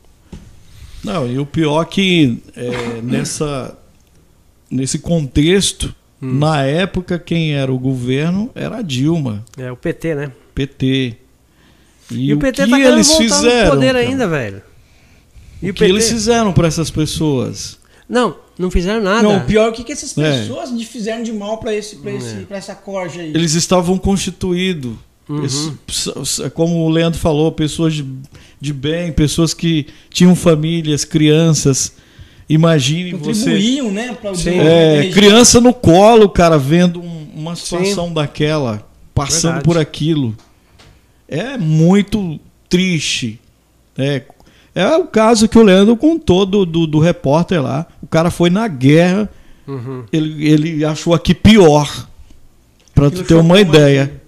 Não, 1.04 1.28
e 1.28 1.38
o 1.38 1.46
pior 1.46 1.84
que 1.86 2.40
é, 2.56 3.02
nessa, 3.04 3.78
nesse 4.70 5.00
contexto, 5.00 5.94
Hum. 6.22 6.38
na 6.40 6.64
época, 6.64 7.18
quem 7.18 7.54
era 7.54 7.72
o 7.74 7.80
governo 7.80 8.50
era 8.54 8.78
a 8.78 8.82
Dilma, 8.82 9.44
É, 9.58 9.72
o 9.72 9.78
PT, 9.78 10.16
né? 10.16 10.32
PT. 10.54 11.16
E, 12.12 12.30
E, 12.30 12.34
o 12.34 12.38
o 12.38 12.40
PT 12.40 12.64
que 12.66 12.70
tá 12.72 12.80
eles 12.80 13.16
fizeram? 13.16 13.66
no 13.70 13.72
poder 13.76 13.94
cara? 13.94 14.00
ainda, 14.00 14.28
velho. 14.28 14.62
E 15.62 15.70
O 15.70 15.74
que 15.74 15.84
eles 15.84 16.10
fizeram 16.10 16.52
para 16.54 16.68
essas 16.68 16.90
pessoas? 16.90 17.78
Não, 18.08 18.36
não 18.58 18.72
fizeram 18.72 19.02
nada. 19.02 19.22
Não, 19.24 19.38
o 19.38 19.46
pior 19.46 19.68
é 19.68 19.70
o 19.70 19.72
que, 19.74 19.84
que 19.84 19.92
essas 19.92 20.18
É. 20.18 20.42
pessoas 20.42 20.76
de- 20.76 20.86
fizeram 20.86 21.22
de 21.24 21.32
mal 21.32 21.58
pra, 21.60 21.74
esse, 21.74 21.98
pra, 21.98 22.12
esse, 22.12 22.36
pra 22.46 22.58
essa 22.58 22.74
corja 22.76 23.22
aí. 23.22 23.30
Eles 23.30 23.54
estavam 23.54 23.98
constituídos. 23.98 24.94
Uhum. 25.30 25.78
Como 26.56 26.86
o 26.86 26.90
Leandro 26.90 27.20
falou, 27.20 27.52
pessoas 27.52 27.94
de, 27.94 28.06
de 28.60 28.74
bem, 28.74 29.12
pessoas 29.12 29.54
que 29.54 29.86
tinham 30.10 30.36
famílias, 30.36 31.06
crianças. 31.06 31.94
Imagine 32.50 33.14
você. 33.14 33.42
Contribuíam, 33.52 33.92
né? 33.92 34.18
Pra 34.20 34.34
Sim. 34.34 34.58
É, 34.58 34.96
região. 35.02 35.14
criança 35.14 35.62
no 35.62 35.74
colo, 35.74 36.28
cara, 36.30 36.58
vendo 36.58 37.00
um- 37.00 37.28
uma 37.36 37.56
situação 37.56 38.12
daquela, 38.12 38.84
passando 39.14 39.54
Verdade. 39.54 39.66
por 39.66 39.78
aquilo. 39.78 40.36
É 41.28 41.58
muito 41.58 42.40
triste. 42.68 43.40
É, 43.98 44.24
é 44.74 44.96
o 44.98 45.06
caso 45.06 45.48
que 45.48 45.58
o 45.60 45.64
Leandro 45.64 45.96
contou 45.96 46.46
do, 46.46 46.66
do, 46.66 46.88
do 46.88 47.00
repórter 47.00 47.62
lá. 47.62 47.86
O 48.02 48.08
cara 48.08 48.32
foi 48.32 48.50
na 48.50 48.68
guerra, 48.68 49.30
Uhum. 49.68 50.04
ele, 50.12 50.48
ele 50.50 50.86
achou 50.86 51.14
aqui 51.14 51.36
pior. 51.36 52.08
Pra 52.96 53.08
Aquilo 53.08 53.24
tu 53.24 53.28
ter 53.28 53.36
uma 53.36 53.62
ideia. 53.62 54.02
ele. 54.12 54.20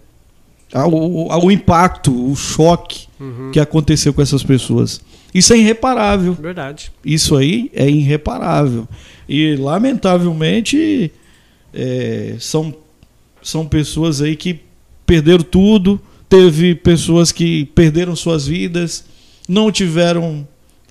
Ah, 0.74 0.88
O, 0.88 1.28
o- 1.28 1.46
o 1.46 1.52
impacto, 1.52 2.12
o 2.32 2.36
choque 2.36 3.08
Uhum. 3.20 3.50
que 3.52 3.60
aconteceu 3.60 4.14
com 4.14 4.22
essas 4.22 4.44
pessoas. 4.44 5.02
Isso 5.34 5.54
é 5.54 5.58
irreparável. 5.58 6.34
Verdade. 6.34 6.92
Isso 7.06 7.36
aí 7.38 7.72
é 7.74 7.90
irreparável. 7.90 8.88
E, 9.30 9.56
lamentavelmente, 9.56 11.12
é, 11.74 12.36
são, 12.40 12.74
são 13.42 13.66
pessoas 13.68 14.22
aí 14.22 14.36
que 14.36 14.60
perderam 15.06 15.44
tudo. 15.44 16.00
Teve 16.30 16.76
pessoas 16.76 17.32
que 17.32 17.66
perderam 17.76 18.16
suas 18.16 18.48
vidas, 18.48 19.04
não 19.50 19.72
tiveram 19.72 20.48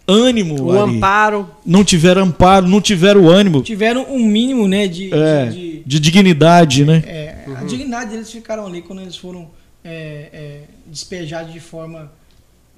ânimo, 0.06 0.60
O 0.64 0.72
Ari. 0.82 0.96
amparo. 0.96 1.48
não 1.64 1.82
tiveram 1.84 2.22
amparo, 2.24 2.66
não 2.66 2.80
tiveram 2.80 3.28
ânimo 3.28 3.62
Tiveram 3.62 4.04
um 4.12 4.18
mínimo, 4.26 4.66
né? 4.68 4.86
De, 4.88 5.14
é, 5.14 5.46
de- 5.46 5.52
de- 5.52 5.82
de 5.86 6.00
dignidade, 6.00 6.84
né? 6.84 7.02
é, 7.06 7.44
A 7.56 7.62
dignidade 7.64 8.10
deles 8.10 8.30
ficaram 8.30 8.66
ali 8.66 8.82
quando 8.82 9.00
eles 9.02 9.16
foram 9.16 9.48
é, 9.84 10.28
é, 10.32 10.60
despejados 10.86 11.52
de 11.52 11.60
forma 11.60 12.12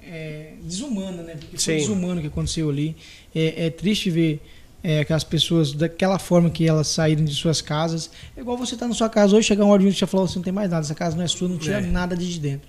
é, 0.07 0.53
desumana, 0.63 1.23
né? 1.23 1.33
Porque 1.39 1.57
foi 1.57 1.59
Sim. 1.59 1.77
desumano 1.77 2.19
o 2.19 2.21
que 2.21 2.27
aconteceu 2.29 2.69
ali. 2.71 2.97
É, 3.35 3.67
é 3.67 3.71
triste 3.71 4.11
ver 4.11 4.41
é, 4.85 5.01
aquelas 5.01 5.25
pessoas 5.25 5.73
daquela 5.73 6.19
forma 6.19 6.51
que 6.51 6.67
elas 6.67 6.89
saíram 6.89 7.25
de 7.25 7.35
suas 7.35 7.61
casas. 7.61 8.11
É 8.37 8.41
igual 8.41 8.57
você 8.59 8.77
tá 8.77 8.87
na 8.89 8.95
sua 8.95 9.09
casa 9.09 9.37
hoje, 9.37 9.47
chegar 9.47 9.65
um 9.65 9.69
hora 9.71 9.83
e 9.83 9.93
você 9.93 10.07
falar, 10.07 10.27
você 10.27 10.37
não 10.37 10.43
tem 10.43 10.53
mais 10.53 10.71
nada, 10.71 10.85
essa 10.85 10.95
casa 10.95 11.17
não 11.17 11.23
é 11.25 11.29
sua, 11.29 11.49
não 11.49 11.57
tira 11.59 11.79
É. 11.79 11.81
nada 11.81 12.17
de 12.17 12.39
dentro. 12.41 12.69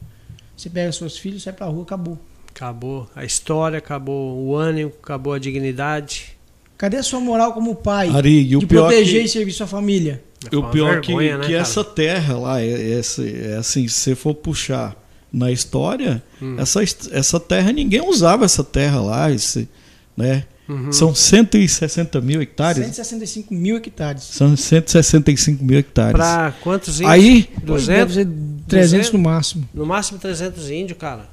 Você 0.56 0.70
pega 0.70 0.92
seus 0.92 1.18
filhos, 1.18 1.42
sai 1.44 1.54
pra 1.54 1.66
rua, 1.66 1.82
acabou. 1.84 2.20
Acabou 2.50 3.10
a 3.16 3.26
história, 3.26 3.80
acabou 3.80 4.38
o 4.38 4.56
ânimo, 4.56 4.92
acabou 5.02 5.34
a 5.34 5.40
dignidade. 5.40 6.38
Cadê 6.78 6.98
a 6.98 7.04
sua 7.04 7.20
moral 7.20 7.54
como 7.54 7.76
pai 7.76 8.10
Ari, 8.10 8.48
e 8.50 8.56
o 8.58 8.60
de 8.60 8.68
pior 8.68 8.88
proteger 8.90 9.22
que- 9.22 9.26
e 9.26 9.30
servir 9.30 9.52
sua 9.54 9.66
família? 9.68 10.24
Foi 10.50 10.60
O 10.60 10.70
pior 10.70 11.00
vergonha, 11.02 11.32
que, 11.34 11.38
né, 11.40 11.46
que 11.48 11.54
essa 11.56 11.84
terra 11.84 12.38
lá, 12.38 12.62
é, 12.62 12.68
é, 12.68 13.00
esse- 13.00 13.42
é 13.42 13.56
assim, 13.56 13.88
se 13.88 13.96
você 14.02 14.16
for 14.16 14.36
puxar 14.36 14.96
na 15.34 15.52
história, 15.52 16.22
Hum. 16.42 16.56
essa, 16.60 16.82
essa 17.12 17.40
terra, 17.40 17.72
ninguém 17.72 18.02
usava 18.08 18.46
essa 18.46 18.64
terra 18.64 19.02
lá, 19.02 19.32
esse, 19.32 19.68
né? 20.16 20.44
Uhum. 20.70 20.92
São 20.94 21.14
160 21.14 22.22
mil 22.22 22.42
hectares. 22.42 22.78
165 22.86 23.54
mil 23.54 23.76
hectares. 23.76 24.24
São 24.24 24.56
165 24.56 25.62
mil 25.64 25.78
hectares. 25.80 26.14
Pra 26.14 26.54
quantos 26.62 26.96
índios? 27.02 27.12
Aí, 27.12 27.50
Hoje 27.68 27.88
deve 27.88 28.06
200? 28.06 28.14
ser 28.14 28.28
300 28.70 29.12
no 29.12 29.20
máximo. 29.20 29.68
No 29.74 29.86
máximo 29.86 30.20
300 30.20 30.70
índios, 30.70 30.98
cara. 30.98 31.28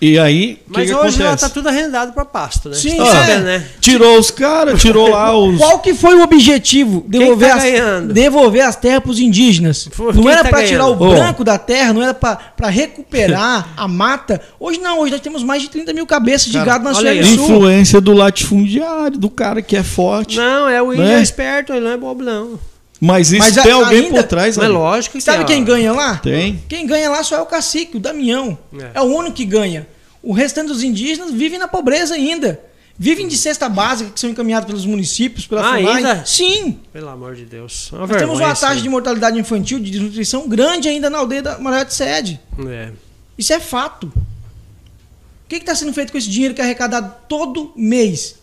E 0.00 0.18
aí, 0.18 0.54
que, 0.54 0.62
Mas 0.66 0.88
que 0.88 0.94
hoje 0.94 1.22
acontece? 1.22 1.44
tá 1.44 1.48
tudo 1.50 1.68
arrendado 1.68 2.12
pra 2.12 2.24
pasto, 2.24 2.70
né? 2.70 2.74
Sim, 2.74 2.96
tá 2.96 3.28
é. 3.28 3.38
né? 3.40 3.66
Tirou 3.80 4.18
os 4.18 4.30
caras, 4.30 4.80
tirou 4.80 5.10
lá 5.10 5.36
os. 5.36 5.58
Qual 5.58 5.78
que 5.80 5.92
foi 5.92 6.14
o 6.14 6.22
objetivo? 6.22 7.04
Devolver, 7.06 7.48
tá 7.50 7.56
as, 7.56 7.62
ganhando? 7.62 8.14
devolver 8.14 8.62
as 8.62 8.76
terras 8.76 9.02
para 9.02 9.10
os 9.10 9.20
indígenas. 9.20 9.88
Não 10.14 10.30
era 10.30 10.42
tá 10.42 10.48
para 10.48 10.64
tirar 10.64 10.86
o 10.86 10.94
branco 10.94 11.44
da 11.44 11.58
terra, 11.58 11.92
não 11.92 12.02
era 12.02 12.14
para 12.14 12.68
recuperar 12.68 13.68
a 13.76 13.86
mata. 13.86 14.40
Hoje 14.58 14.80
não, 14.80 15.00
hoje 15.00 15.12
nós 15.12 15.20
temos 15.20 15.42
mais 15.42 15.60
de 15.60 15.68
30 15.68 15.92
mil 15.92 16.06
cabeças 16.06 16.46
de 16.46 16.58
Cara, 16.58 16.78
gado 16.78 16.84
na. 16.84 16.94
Sul. 16.94 17.04
Influência 17.04 18.00
do 18.00 18.12
latifundiário, 18.12 19.18
do 19.18 19.28
cara 19.28 19.60
que 19.60 19.76
é 19.76 19.82
forte. 19.82 20.36
Não, 20.36 20.68
é 20.68 20.82
o 20.82 20.92
índio 20.92 21.04
Né? 21.04 21.18
é 21.18 21.22
esperto, 21.22 21.72
ele 21.72 21.84
não 21.84 21.90
é 21.90 21.96
bobo, 21.96 22.22
não. 22.22 22.58
Mas 23.00 23.32
isso 23.32 23.38
Mas 23.38 23.56
a- 23.56 23.62
tem 23.62 23.72
alguém 23.72 24.04
ainda- 24.06 24.22
por 24.22 24.28
trás, 24.28 24.58
ali. 24.58 24.68
lógico 24.68 25.16
que 25.16 25.22
Sabe 25.24 25.38
tem, 25.46 25.46
quem 25.46 25.62
ó. 25.62 25.66
ganha 25.66 25.92
lá? 25.92 26.16
Tem. 26.18 26.62
Quem 26.68 26.86
ganha 26.86 27.08
lá 27.08 27.22
só 27.24 27.36
é 27.36 27.40
o 27.40 27.46
cacique, 27.46 27.96
o 27.96 28.00
Damião. 28.00 28.58
É. 28.78 28.90
É, 28.94 29.00
o 29.00 29.04
único 29.04 29.36
que 29.36 29.44
ganha. 29.46 29.86
O 30.22 30.32
restante 30.34 30.68
dos 30.68 30.82
indígenas 30.82 31.30
vivem 31.30 31.58
na 31.58 31.66
pobreza 31.66 32.14
ainda. 32.14 32.60
Vivem 32.98 33.26
de 33.26 33.38
cesta 33.38 33.66
básica 33.70 34.10
que 34.10 34.20
são 34.20 34.28
encaminhados 34.28 34.66
pelos 34.66 34.84
municípios, 34.84 35.46
pela 35.46 35.62
Ah, 35.62 35.76
FUNAI. 35.78 35.96
ainda? 35.96 36.24
Sim. 36.26 36.78
Pelo 36.92 37.08
amor 37.08 37.34
de 37.34 37.46
Deus. 37.46 37.90
Uma 37.90 38.06
Nós 38.06 38.18
temos 38.18 38.38
uma 38.38 38.54
taxa 38.54 38.82
de 38.82 38.88
mortalidade 38.90 39.38
infantil, 39.38 39.78
de 39.80 39.90
desnutrição 39.90 40.46
grande 40.46 40.86
ainda 40.86 41.08
na 41.08 41.16
aldeia 41.16 41.40
da 41.40 41.58
Maior 41.58 41.86
de 41.86 41.94
Sede. 41.94 42.38
É. 42.68 42.90
Isso 43.38 43.54
é 43.54 43.58
fato. 43.60 44.08
O 44.08 45.48
que 45.48 45.56
está 45.56 45.74
sendo 45.74 45.94
feito 45.94 46.12
com 46.12 46.18
esse 46.18 46.28
dinheiro 46.28 46.54
que 46.54 46.60
é 46.60 46.64
arrecadado 46.64 47.14
todo 47.26 47.72
mês? 47.74 48.36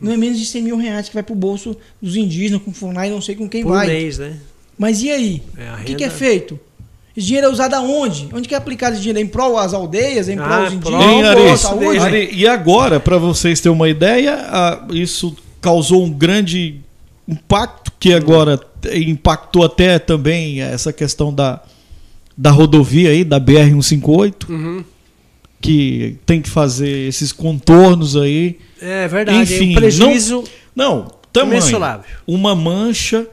Não 0.00 0.12
é 0.12 0.16
menos 0.16 0.38
de 0.38 0.46
100 0.46 0.62
mil 0.62 0.76
reais 0.76 1.08
que 1.08 1.14
vai 1.14 1.22
para 1.22 1.32
o 1.32 1.36
bolso 1.36 1.76
dos 2.00 2.16
indígenas, 2.16 2.62
com 2.62 2.72
FUNAI, 2.72 3.10
não 3.10 3.20
sei 3.20 3.34
com 3.34 3.48
quem 3.48 3.62
Por 3.62 3.72
vai. 3.72 3.86
mês, 3.86 4.18
né? 4.18 4.36
Mas 4.78 5.02
e 5.02 5.10
aí? 5.10 5.42
É, 5.58 5.82
o 5.82 5.84
que, 5.84 5.94
que 5.96 6.04
é 6.04 6.08
feito? 6.10 6.58
Esse 7.16 7.26
dinheiro 7.26 7.48
é 7.48 7.50
usado 7.50 7.74
aonde? 7.74 8.28
Onde 8.32 8.48
que 8.48 8.54
é 8.54 8.56
aplicado 8.58 8.92
esse 8.94 9.02
dinheiro? 9.02 9.18
É 9.18 9.22
em 9.22 9.26
prol 9.26 9.58
às 9.58 9.74
aldeias? 9.74 10.28
É 10.28 10.32
em 10.32 10.36
prol 10.36 10.46
Ah, 10.48 10.64
aos 10.64 10.74
prol- 10.74 10.94
indígenas? 10.94 11.06
Hein, 11.06 11.18
Em 11.18 11.32
prol 11.34 11.48
Ari? 11.48 11.58
saúde? 11.58 11.98
Ari, 11.98 12.30
e 12.32 12.46
agora, 12.46 12.98
para 13.00 13.18
vocês 13.18 13.60
terem 13.60 13.76
uma 13.76 13.88
ideia, 13.88 14.38
isso 14.90 15.36
causou 15.60 16.02
um 16.04 16.10
grande 16.10 16.76
impacto 17.28 17.92
que 18.00 18.14
agora 18.14 18.58
impactou 18.94 19.64
até 19.64 19.98
também 19.98 20.62
essa 20.62 20.92
questão 20.92 21.34
da, 21.34 21.60
da 22.36 22.50
rodovia 22.50 23.10
aí, 23.10 23.22
da 23.24 23.38
BR-158, 23.38 24.48
Uhum. 24.48 24.84
Que 25.60 26.16
tem 26.24 26.40
que 26.40 26.48
fazer 26.48 26.88
esses 27.08 27.32
contornos 27.32 28.16
aí. 28.16 28.58
É 28.80 29.06
verdade. 29.06 29.38
Enfim, 29.42 29.72
um 29.72 29.74
prejuízo 29.74 30.44
Não, 30.74 31.08
tamanho. 31.32 31.52
imensurável. 31.58 32.04
Uma 32.26 32.54
mancha, 32.54 33.26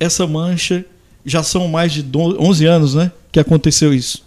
essa 0.00 0.26
mancha, 0.26 0.84
já 1.24 1.42
são 1.42 1.68
mais 1.68 1.92
de 1.92 2.02
do- 2.02 2.40
11 2.42 2.64
anos, 2.66 2.94
né? 2.94 3.12
Que 3.30 3.38
aconteceu 3.40 3.92
isso. 3.92 4.24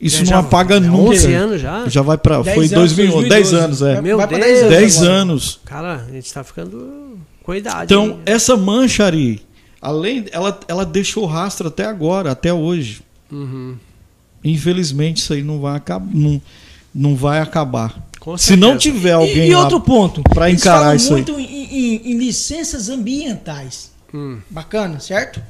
Isso 0.00 0.22
É, 0.22 0.26
não 0.26 0.38
apaga 0.38 0.76
é 0.76 0.80
nunca. 0.80 1.10
11 1.10 1.32
anos 1.34 1.60
já? 1.60 1.88
Já 1.88 2.02
vai 2.02 2.16
para 2.16 2.42
foi 2.44 2.52
anos, 2.66 2.70
2011, 2.70 3.28
10 3.28 3.52
anos, 3.52 3.82
é. 3.82 4.00
Meu 4.00 4.16
vai 4.16 4.26
Deus. 4.28 4.40
10 4.40 4.58
anos 4.62 4.70
10 4.70 4.96
agora. 4.98 5.12
anos. 5.12 5.60
Cara, 5.64 6.06
a 6.08 6.12
gente 6.12 6.32
tá 6.32 6.44
ficando 6.44 7.18
com 7.42 7.54
idade. 7.54 7.84
Então, 7.92 8.06
hein? 8.06 8.18
essa 8.24 8.56
mancha, 8.56 9.04
Ari, 9.04 9.42
além, 9.82 10.24
ela, 10.30 10.58
ela 10.68 10.86
deixou 10.86 11.26
rastro 11.26 11.66
até 11.68 11.84
agora, 11.84 12.30
até 12.30 12.54
hoje. 12.54 13.02
Uhum. 13.30 13.74
Infelizmente, 14.44 15.16
isso 15.18 15.32
aí 15.32 15.42
não 15.42 15.60
vai 15.60 15.76
acabar. 15.76 16.08
Não, 16.14 16.40
não 16.98 17.14
vai 17.14 17.38
acabar. 17.38 17.94
Se 18.36 18.56
não 18.56 18.76
tiver 18.76 19.10
E- 19.10 19.12
alguém 19.12 19.48
e, 19.48 19.54
lá 19.54 19.60
outro 19.62 19.80
ponto. 19.80 20.22
eles 20.48 20.60
encarar 20.60 20.94
isso 20.96 21.14
aí. 21.14 21.22
muito 21.22 21.38
em, 21.40 21.44
em- 21.44 22.12
em 22.12 22.18
licenças 22.18 22.88
ambientais. 22.88 23.92
Hum. 24.12 24.40
Bacana, 24.50 25.00
certo? 25.00 25.40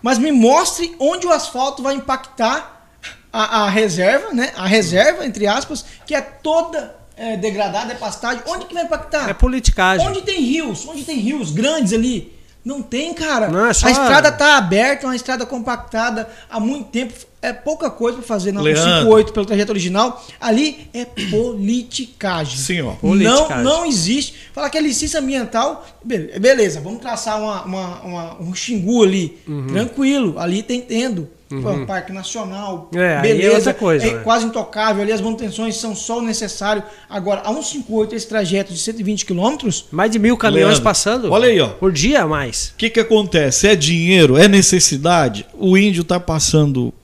Mas 0.00 0.16
me 0.18 0.30
mostre 0.32 0.94
onde 0.98 1.26
o 1.26 1.32
asfalto 1.32 1.82
vai 1.82 1.94
impactar 1.94 2.88
a, 3.32 3.64
a 3.64 3.68
reserva, 3.68 4.32
né? 4.32 4.52
A 4.56 4.66
reserva, 4.66 5.26
entre 5.26 5.46
aspas, 5.46 5.84
que 6.06 6.14
é 6.14 6.20
toda 6.20 6.94
é, 7.16 7.36
degradada, 7.36 7.92
é 7.92 7.96
pastagem. 7.96 8.42
Onde 8.46 8.64
que 8.66 8.72
vai 8.74 8.84
impactar? 8.84 9.28
É 9.28 9.34
politicagem. 9.34 10.06
Onde 10.06 10.22
tem 10.22 10.40
rios? 10.40 10.86
Onde 10.88 11.02
tem 11.04 11.16
rios 11.18 11.50
grandes 11.50 11.92
ali? 11.92 12.32
Não 12.64 12.82
tem, 12.82 13.14
cara. 13.14 13.48
Não, 13.48 13.66
é 13.66 13.72
só- 13.72 13.86
A 13.86 13.90
estrada 13.90 14.30
tá 14.30 14.56
aberta, 14.58 15.06
uma 15.06 15.16
estrada 15.16 15.46
compactada 15.46 16.28
há 16.50 16.60
muito 16.60 16.88
tempo. 16.90 17.14
É 17.42 17.54
pouca 17.54 17.88
coisa 17.88 18.18
pra 18.18 18.26
fazer 18.26 18.52
na 18.52 18.60
Leandro. 18.60 18.84
58 18.84 19.32
pelo 19.32 19.46
trajeto 19.46 19.72
original. 19.72 20.22
Ali 20.38 20.88
é 20.92 21.06
politicagem. 21.06 22.58
Sim, 22.58 22.80
ó. 22.82 22.84
Não, 22.90 22.96
Politicagem. 22.96 23.64
não 23.64 23.86
existe. 23.86 24.34
Falar 24.52 24.68
que 24.70 24.76
é 24.76 24.80
licença 24.80 25.18
ambiental, 25.18 25.86
be- 26.04 26.38
beleza, 26.38 26.80
vamos 26.80 27.00
traçar 27.00 27.40
uma, 27.40 27.62
uma- 27.64 28.00
uma- 28.02 28.40
um 28.42 28.54
xingu 28.54 29.02
ali. 29.04 29.38
Uhum. 29.48 29.66
Tranquilo, 29.68 30.38
ali 30.38 30.62
tem 30.62 30.80
tendo. 30.82 31.28
Pô, 31.62 31.84
Parque 31.84 32.12
Nacional, 32.12 32.88
É, 32.94 33.14
é 33.14 33.20
beleza. 33.22 33.54
outra 33.56 33.74
coisa, 33.74 34.06
é 34.06 34.14
né? 34.14 34.20
quase 34.22 34.46
intocável, 34.46 35.02
ali 35.02 35.10
as 35.10 35.20
manutenções 35.20 35.76
são 35.76 35.96
só 35.96 36.18
o 36.18 36.22
necessário. 36.22 36.82
Agora, 37.08 37.40
a 37.40 37.48
158, 37.52 38.14
esse 38.14 38.28
trajeto 38.28 38.72
de 38.72 38.78
120 38.78 39.26
quilômetros, 39.26 39.86
Mais 39.90 40.10
de 40.12 40.18
mil 40.20 40.36
caminhões 40.36 40.66
Leandro, 40.74 40.82
passando. 40.84 41.32
olha 41.32 41.48
aí, 41.48 41.60
ó. 41.60 41.68
Por 41.70 41.90
dia 41.90 42.22
a 42.22 42.26
mais. 42.26 42.68
O 42.74 42.76
que, 42.76 42.88
que 42.88 43.00
acontece? 43.00 43.66
É 43.66 43.74
dinheiro? 43.74 44.36
É 44.36 44.46
necessidade? 44.46 45.44
O 45.58 45.76
índio 45.76 46.04
tá 46.04 46.20
passando 46.20 46.94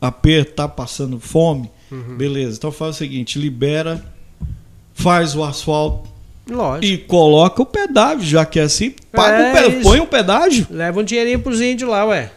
aperto, 0.00 0.52
tá 0.54 0.66
passando 0.66 1.20
fome? 1.20 1.70
Uhum. 1.90 2.16
Beleza. 2.16 2.56
Então 2.56 2.72
faz 2.72 2.94
o 2.96 2.98
seguinte: 2.98 3.38
libera, 3.38 4.02
faz 4.94 5.34
o 5.36 5.44
asfalto 5.44 6.08
Lógico. 6.48 6.84
e 6.86 6.96
coloca 6.98 7.60
o 7.62 7.66
pedágio, 7.66 8.24
já 8.24 8.44
que 8.46 8.58
é 8.58 8.62
assim. 8.62 8.94
Paga 9.12 9.36
É 9.36 9.50
o 9.50 9.52
pedágio, 9.54 9.82
põe 9.82 10.00
o 10.00 10.06
pedágio. 10.06 10.66
Leva 10.70 11.00
um 11.00 11.04
dinheirinho 11.04 11.40
pros 11.40 11.60
índios 11.60 11.90
lá, 11.90 12.06
ué. 12.06 12.30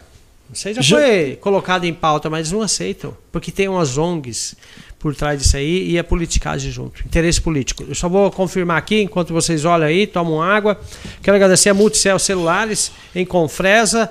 Isso 0.52 0.68
aí 0.68 0.74
já, 0.74 0.80
Já- 0.82 0.96
foi 0.98 1.38
colocado 1.40 1.84
em 1.84 1.92
pauta, 1.94 2.30
mas 2.30 2.50
não 2.52 2.62
aceitam. 2.62 3.16
Porque 3.32 3.50
tem 3.50 3.68
umas 3.68 3.98
ONGs 3.98 4.56
por 4.98 5.14
trás 5.14 5.40
disso 5.40 5.56
aí 5.56 5.90
e 5.90 5.98
a 5.98 6.04
politicagem 6.04 6.70
junto. 6.70 7.02
Interesse 7.04 7.40
político. 7.40 7.84
Eu 7.86 7.94
só 7.94 8.08
vou 8.08 8.30
confirmar 8.30 8.78
aqui, 8.78 9.00
enquanto 9.02 9.32
vocês 9.34 9.64
olham 9.64 9.86
aí, 9.86 10.06
tomam 10.06 10.40
água. 10.42 10.80
Quero 11.22 11.36
agradecer 11.36 11.68
a 11.70 11.74
Multicel 11.74 12.18
Celulares 12.18 12.90
em 13.14 13.24
Confresa. 13.26 14.10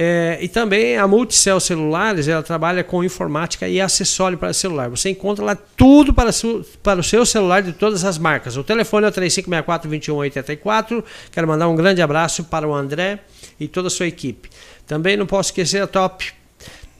É, 0.00 0.38
e 0.40 0.48
também 0.48 0.96
a 0.96 1.08
Multicel 1.08 1.58
Celulares, 1.58 2.28
ela 2.28 2.42
trabalha 2.42 2.84
com 2.84 3.02
informática 3.02 3.66
e 3.68 3.80
acessório 3.80 4.38
para 4.38 4.52
celular. 4.52 4.88
Você 4.90 5.10
encontra 5.10 5.44
lá 5.44 5.56
tudo 5.56 6.12
para, 6.14 6.30
su- 6.30 6.64
para 6.82 7.00
o 7.00 7.02
seu 7.02 7.26
celular 7.26 7.62
de 7.62 7.72
todas 7.72 8.04
as 8.04 8.16
marcas. 8.16 8.56
O 8.56 8.62
telefone 8.62 9.06
é 9.06 9.08
o 9.08 9.12
3564-2184. 9.12 11.02
Quero 11.32 11.48
mandar 11.48 11.68
um 11.68 11.74
grande 11.76 12.00
abraço 12.02 12.44
para 12.44 12.66
o 12.68 12.74
André 12.74 13.18
e 13.58 13.68
toda 13.68 13.88
a 13.88 13.90
sua 13.90 14.06
equipe. 14.06 14.48
Também 14.86 15.16
não 15.16 15.26
posso 15.26 15.50
esquecer 15.50 15.82
a 15.82 15.86
Top 15.86 16.32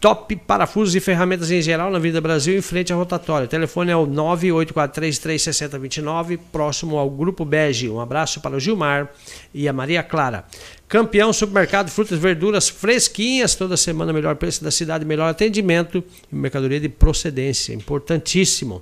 Top 0.00 0.34
Parafusos 0.36 0.94
e 0.94 1.00
Ferramentas 1.00 1.50
em 1.50 1.60
geral 1.60 1.90
na 1.90 1.98
Vida 1.98 2.20
Brasil, 2.20 2.56
em 2.56 2.62
frente 2.62 2.92
à 2.92 2.96
rotatória. 2.96 3.46
O 3.46 3.48
telefone 3.48 3.90
é 3.90 3.96
o 3.96 4.06
984336029, 4.06 6.38
próximo 6.52 6.96
ao 6.96 7.10
Grupo 7.10 7.44
Bege. 7.44 7.88
Um 7.88 8.00
abraço 8.00 8.40
para 8.40 8.54
o 8.54 8.60
Gilmar 8.60 9.10
e 9.52 9.68
a 9.68 9.72
Maria 9.72 10.04
Clara. 10.04 10.44
Campeão 10.86 11.32
Supermercado, 11.32 11.90
frutas 11.90 12.16
e 12.16 12.20
verduras 12.20 12.68
fresquinhas, 12.68 13.56
toda 13.56 13.76
semana 13.76 14.12
melhor 14.12 14.36
preço 14.36 14.62
da 14.62 14.70
cidade, 14.70 15.04
melhor 15.04 15.28
atendimento 15.28 16.04
e 16.32 16.36
mercadoria 16.36 16.78
de 16.78 16.88
procedência. 16.88 17.74
Importantíssimo. 17.74 18.80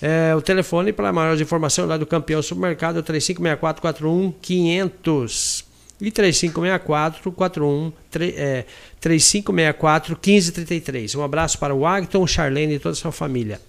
É, 0.00 0.34
o 0.34 0.42
telefone 0.42 0.92
para 0.92 1.12
maiores 1.12 1.40
informações 1.40 1.86
lá 1.86 1.96
do 1.96 2.04
Campeão 2.04 2.42
Supermercado 2.42 2.96
é 2.96 3.00
o 3.00 3.04
3564-41-500 3.04 5.70
e 6.02 6.10
3564-41 6.10 7.92
é, 8.36 8.64
3564-1533. 9.00 11.16
Um 11.16 11.22
abraço 11.22 11.58
para 11.58 11.74
o 11.74 11.86
Agton, 11.86 12.26
Charlene 12.26 12.74
e 12.74 12.78
toda 12.78 12.92
a 12.92 12.96
sua 12.96 13.12
família. 13.12 13.60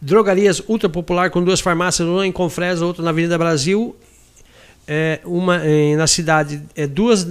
Drogarias 0.00 0.62
Ultra 0.68 0.88
Popular 0.88 1.30
com 1.30 1.42
duas 1.42 1.60
farmácias, 1.60 2.06
uma 2.06 2.26
em 2.26 2.32
Confresa, 2.32 2.84
outra 2.84 3.02
na 3.02 3.10
Avenida 3.10 3.38
Brasil, 3.38 3.96
é, 4.86 5.20
uma 5.24 5.66
em- 5.66 5.96
na 5.96 6.06
cidade, 6.06 6.62
é 6.74 6.86
duas 6.86 7.26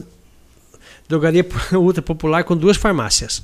drogaria 1.07 1.45
ultra 1.73 2.01
popular 2.01 2.43
com 2.43 2.57
duas 2.57 2.77
farmácias 2.77 3.43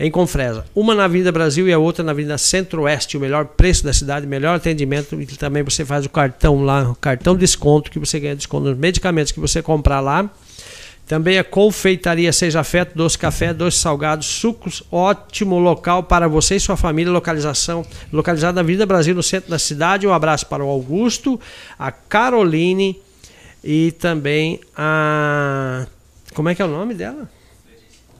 em 0.00 0.10
Confresa. 0.10 0.64
Uma 0.74 0.94
na 0.94 1.04
Avenida 1.04 1.30
Brasil 1.30 1.68
e 1.68 1.72
a 1.74 1.78
outra 1.78 2.02
na 2.02 2.12
Avenida 2.12 2.38
Centro-Oeste. 2.38 3.18
O 3.18 3.20
melhor 3.20 3.44
preço 3.44 3.84
da 3.84 3.92
cidade, 3.92 4.26
melhor 4.26 4.56
atendimento. 4.56 5.20
E 5.20 5.26
também 5.26 5.62
você 5.62 5.84
faz 5.84 6.06
o 6.06 6.08
cartão 6.08 6.64
lá, 6.64 6.90
o 6.90 6.94
cartão 6.94 7.36
desconto, 7.36 7.90
que 7.90 7.98
você 7.98 8.18
ganha 8.18 8.34
desconto 8.34 8.70
nos 8.70 8.78
medicamentos 8.78 9.30
que 9.30 9.38
você 9.38 9.60
comprar 9.62 10.00
lá. 10.00 10.30
Também 11.06 11.38
a 11.38 11.44
confeitaria 11.44 12.32
Seja 12.32 12.60
Afeto, 12.60 12.96
doce 12.96 13.18
café, 13.18 13.52
doce 13.52 13.78
salgados, 13.78 14.26
sucos, 14.26 14.82
ótimo 14.90 15.58
local 15.58 16.04
para 16.04 16.26
você 16.28 16.56
e 16.56 16.60
sua 16.60 16.78
família. 16.78 17.12
Localização 17.12 17.84
localizada 18.10 18.54
na 18.54 18.60
Avenida 18.62 18.86
Brasil, 18.86 19.14
no 19.14 19.22
centro 19.22 19.50
da 19.50 19.58
cidade. 19.58 20.06
Um 20.06 20.14
abraço 20.14 20.46
para 20.46 20.64
o 20.64 20.68
Augusto, 20.68 21.38
a 21.78 21.92
Caroline 21.92 22.98
e 23.62 23.92
também 23.92 24.60
a. 24.74 25.86
Como 26.32 26.48
é 26.48 26.54
que 26.54 26.62
é 26.62 26.64
o 26.64 26.68
nome 26.68 26.94
dela? 26.94 27.28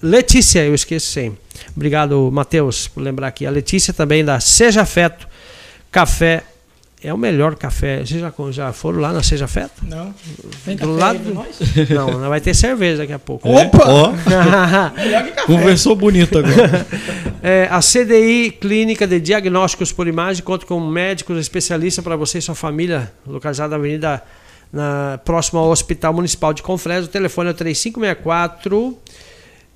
Letícia, 0.03 0.65
eu 0.65 0.75
esqueço 0.75 1.07
sempre. 1.13 1.39
Obrigado, 1.77 2.31
Matheus, 2.33 2.89
por 2.89 3.03
lembrar 3.03 3.29
aqui. 3.29 3.45
A 3.47 3.51
Letícia 3.51 3.93
também 3.93 4.25
da 4.25 4.41
Seja 4.41 4.83
Afeto 4.83 5.29
Café. 5.91 6.43
É 7.03 7.15
o 7.15 7.17
melhor 7.17 7.55
café. 7.57 8.05
Vocês 8.05 8.21
já, 8.21 8.31
já 8.51 8.73
foram 8.75 9.01
lá 9.01 9.11
na 9.11 9.23
Seja 9.23 9.47
Afeto? 9.47 9.83
não. 9.83 10.15
Tem 10.67 10.77
Do 10.77 10.81
café 10.81 10.93
lado- 11.01 11.19
aí 11.19 11.25
pra 11.25 11.33
nós? 11.35 11.89
Não, 11.89 12.21
não 12.21 12.29
vai 12.29 12.43
ter 12.43 12.55
cerveja 12.55 12.99
daqui 12.99 13.13
a 13.15 13.19
pouco. 13.19 13.49
Opa! 13.49 13.85
Ó, 13.89 14.13
Melhor 15.03 15.25
que 15.25 15.31
café. 15.33 15.47
conversou 15.47 15.97
bonito 15.97 16.39
agora. 16.39 16.87
É, 17.43 17.67
a 17.71 17.81
CDI 17.81 18.51
Clínica 18.61 19.07
de 19.07 19.19
Diagnósticos 19.19 19.91
por 19.93 20.07
Imagem 20.07 20.43
conta 20.45 20.67
com 20.67 20.79
médicos 20.79 21.39
especialistas 21.41 22.05
para 22.05 22.15
você 22.15 22.37
e 22.37 22.43
sua 22.43 22.55
família, 22.55 23.11
localizada 23.27 23.71
na 23.71 23.77
Avenida 23.77 24.23
na, 24.71 25.19
próximo 25.25 25.59
ao 25.59 25.71
Hospital 25.71 26.13
Municipal 26.13 26.53
de 26.53 26.63
Confresa. 26.63 27.07
O 27.07 27.09
telefone 27.09 27.49
é 27.49 27.53
o 27.53 27.55
3564 27.55 28.99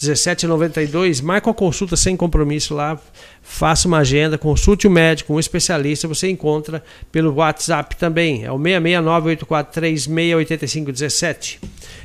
1792. 0.08 1.20
Marca 1.20 1.48
uma 1.48 1.54
consulta 1.54 1.96
sem 1.96 2.16
compromisso 2.16 2.74
lá. 2.74 2.96
Faça 3.42 3.88
uma 3.88 3.98
agenda, 3.98 4.38
consulte 4.38 4.86
o 4.86 4.90
médico, 4.90 5.34
um 5.34 5.40
especialista. 5.40 6.08
Você 6.08 6.30
encontra 6.30 6.82
pelo 7.12 7.34
WhatsApp 7.34 7.96
também. 7.96 8.44
É 8.44 8.52
o 8.52 8.58
669-8436-8517. 8.58 11.58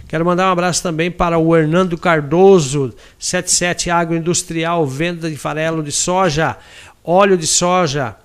Quero 0.08 0.26
mandar 0.26 0.50
um 0.50 0.52
abraço 0.52 0.82
também 0.82 1.12
para 1.12 1.38
o 1.38 1.56
Hernando 1.56 1.96
Cardoso, 1.98 2.92
77 3.20 3.92
Agroindustrial, 3.92 4.88
venda 4.88 5.30
de 5.30 5.38
farelo 5.38 5.84
de 5.84 5.92
soja, 5.92 6.58
óleo 7.04 7.38
de 7.38 7.46
soja, 7.46 8.16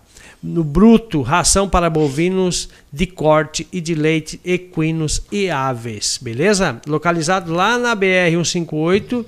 no 0.45 0.62
bruto, 0.62 1.22
ração 1.22 1.66
para 1.66 1.89
bovinos 1.89 2.68
de 2.93 3.07
corte 3.07 3.66
e 3.72 3.81
de 3.81 3.95
leite, 3.95 4.39
equinos 4.45 5.22
e 5.33 5.49
aves, 5.49 6.18
beleza? 6.20 6.83
Localizado 6.87 7.51
lá 7.51 7.79
na 7.79 7.95
BR 7.95 8.31
158, 8.31 9.25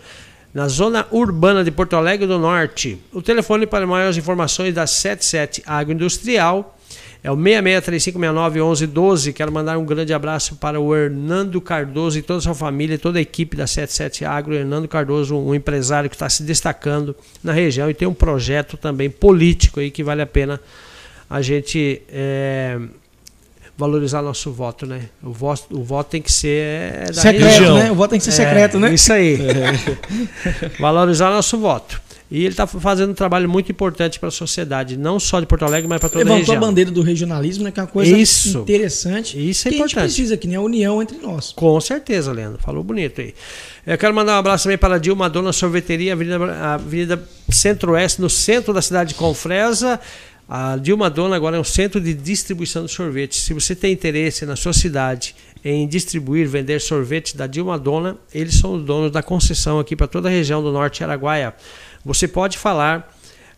na 0.57 0.67
zona 0.69 1.07
urbana 1.11 1.63
de 1.63 1.71
Porto 1.71 1.97
Alegre 1.97 2.27
do 2.27 2.39
Norte. 2.39 2.99
O 3.13 3.21
telefone 3.21 3.67
para 3.67 3.87
maiores 3.87 4.17
informações 4.17 4.73
da 4.73 4.87
77 4.87 5.63
Agroindustrial 5.67 6.75
É 7.23 7.31
o 7.31 7.37
6635691112. 7.37 9.35
Quero 9.35 9.53
mandar 9.53 9.77
um 9.77 9.85
grande 9.85 10.15
abraço 10.15 10.57
para 10.57 10.81
o 10.81 10.97
Hernando 10.97 11.61
Cardoso 11.61 12.19
e 12.19 12.23
toda 12.23 12.39
a 12.39 12.41
sua 12.41 12.55
família, 12.55 12.99
toda 12.99 13.19
a 13.19 13.21
equipe 13.21 13.55
da 13.55 13.67
77 13.67 14.25
Agro. 14.25 14.55
Hernando 14.55 14.89
Cardoso, 14.89 15.37
um 15.37 15.55
empresário 15.55 16.09
que 16.09 16.17
está 16.17 16.31
se 16.31 16.43
destacando 16.43 17.15
na 17.45 17.53
região 17.53 17.91
e 17.91 17.93
tem 17.93 18.09
um 18.09 18.15
projeto 18.15 18.79
também 18.79 19.11
político 19.11 19.79
aí 19.79 19.91
que 19.91 20.03
vale 20.03 20.23
a 20.23 20.27
pena 20.27 20.59
a 21.29 21.43
gente 21.43 22.01
é, 22.09 22.79
valorizar 23.77 24.23
nosso 24.23 24.51
voto, 24.53 24.87
né? 24.87 25.03
O 25.23 25.31
voto, 25.33 25.65
o 25.79 25.83
voto 25.85 26.09
tem 26.11 26.23
que 26.23 26.33
ser 26.33 26.63
é, 26.63 27.05
da 27.09 27.13
Secreto, 27.23 27.45
região. 27.45 27.79
né? 27.79 27.91
O 27.93 27.95
voto 27.95 28.11
tem 28.11 28.19
que 28.19 28.25
ser 28.25 28.33
secreto, 28.33 28.77
É, 28.77 28.81
né? 28.81 28.95
Isso 28.95 29.13
aí. 29.13 29.39
Valorizar 30.81 31.31
nosso 31.31 31.59
voto. 31.59 32.01
E 32.29 32.39
ele 32.41 32.49
está 32.49 32.67
fazendo 32.67 33.11
um 33.11 33.15
trabalho 33.15 33.49
muito 33.49 33.71
importante 33.71 34.19
para 34.19 34.31
a 34.31 34.33
sociedade, 34.33 34.97
não 34.97 35.21
só 35.21 35.39
de 35.39 35.47
Porto 35.47 35.65
Alegre, 35.65 35.87
mas 35.89 36.01
para 36.01 36.09
toda 36.09 36.23
a 36.23 36.25
Levantou 36.25 36.41
região. 36.41 36.57
a 36.57 36.61
bandeira 36.61 36.91
do 36.91 37.01
regionalismo, 37.01 37.63
né? 37.63 37.71
Que 37.71 37.79
é 37.79 37.83
uma 37.85 37.89
coisa 37.89 38.19
Isso. 38.19 38.59
interessante. 38.59 39.39
Isso 39.39 39.69
é 39.69 39.71
que 39.71 39.77
a 39.77 39.79
gente 39.79 39.91
importante. 39.93 40.13
precisa, 40.13 40.37
que 40.37 40.49
nem 40.49 40.57
a 40.57 40.61
união 40.61 41.01
entre 41.01 41.19
nós. 41.19 41.53
Com 41.53 41.81
certeza, 41.81 42.33
Leandro. 42.33 42.59
Falou 42.61 42.83
bonito 42.83 43.21
aí. 43.21 43.33
Eu 43.87 43.97
quero 43.97 44.13
mandar 44.13 44.35
um 44.35 44.39
abraço 44.39 44.65
também 44.65 44.77
para 44.77 44.97
a 44.97 44.99
Dilma 44.99 45.31
Dona 45.31 45.53
Sorveteria, 45.53 46.15
Avenida, 46.15 46.37
Avenida 46.75 47.23
Centro-Oeste, 47.49 48.21
no 48.21 48.29
centro 48.29 48.75
da 48.75 48.83
cidade 48.83 49.11
de 49.11 49.15
Confresa. 49.15 50.01
A 50.49 50.77
Dilma 50.77 51.11
Dona 51.11 51.35
agora 51.35 51.57
é 51.57 51.61
um 51.61 51.65
centro 51.65 52.01
de 52.01 52.15
distribuição 52.15 52.85
de 52.85 52.93
sorvetes. 52.93 53.43
Se 53.43 53.53
você 53.53 53.75
tem 53.75 53.93
interesse 53.93 54.47
na 54.47 54.55
sua 54.55 54.73
cidade 54.73 55.35
em 55.65 55.89
distribuir, 55.89 56.47
vender 56.49 56.81
sorvetes 56.81 57.33
da 57.33 57.49
Dilma 57.49 57.77
Dona, 57.77 58.17
eles 58.33 58.55
são 58.55 58.75
os 58.75 58.85
donos 58.85 59.11
da 59.11 59.25
concessão 59.25 59.81
aqui 59.81 59.97
para 59.97 60.07
toda 60.07 60.29
a 60.29 60.31
região 60.31 60.63
do 60.63 60.71
Norte 60.71 61.03
Araguaia. 61.03 61.53
Você 62.05 62.29
pode 62.29 62.59
falar 62.59 63.13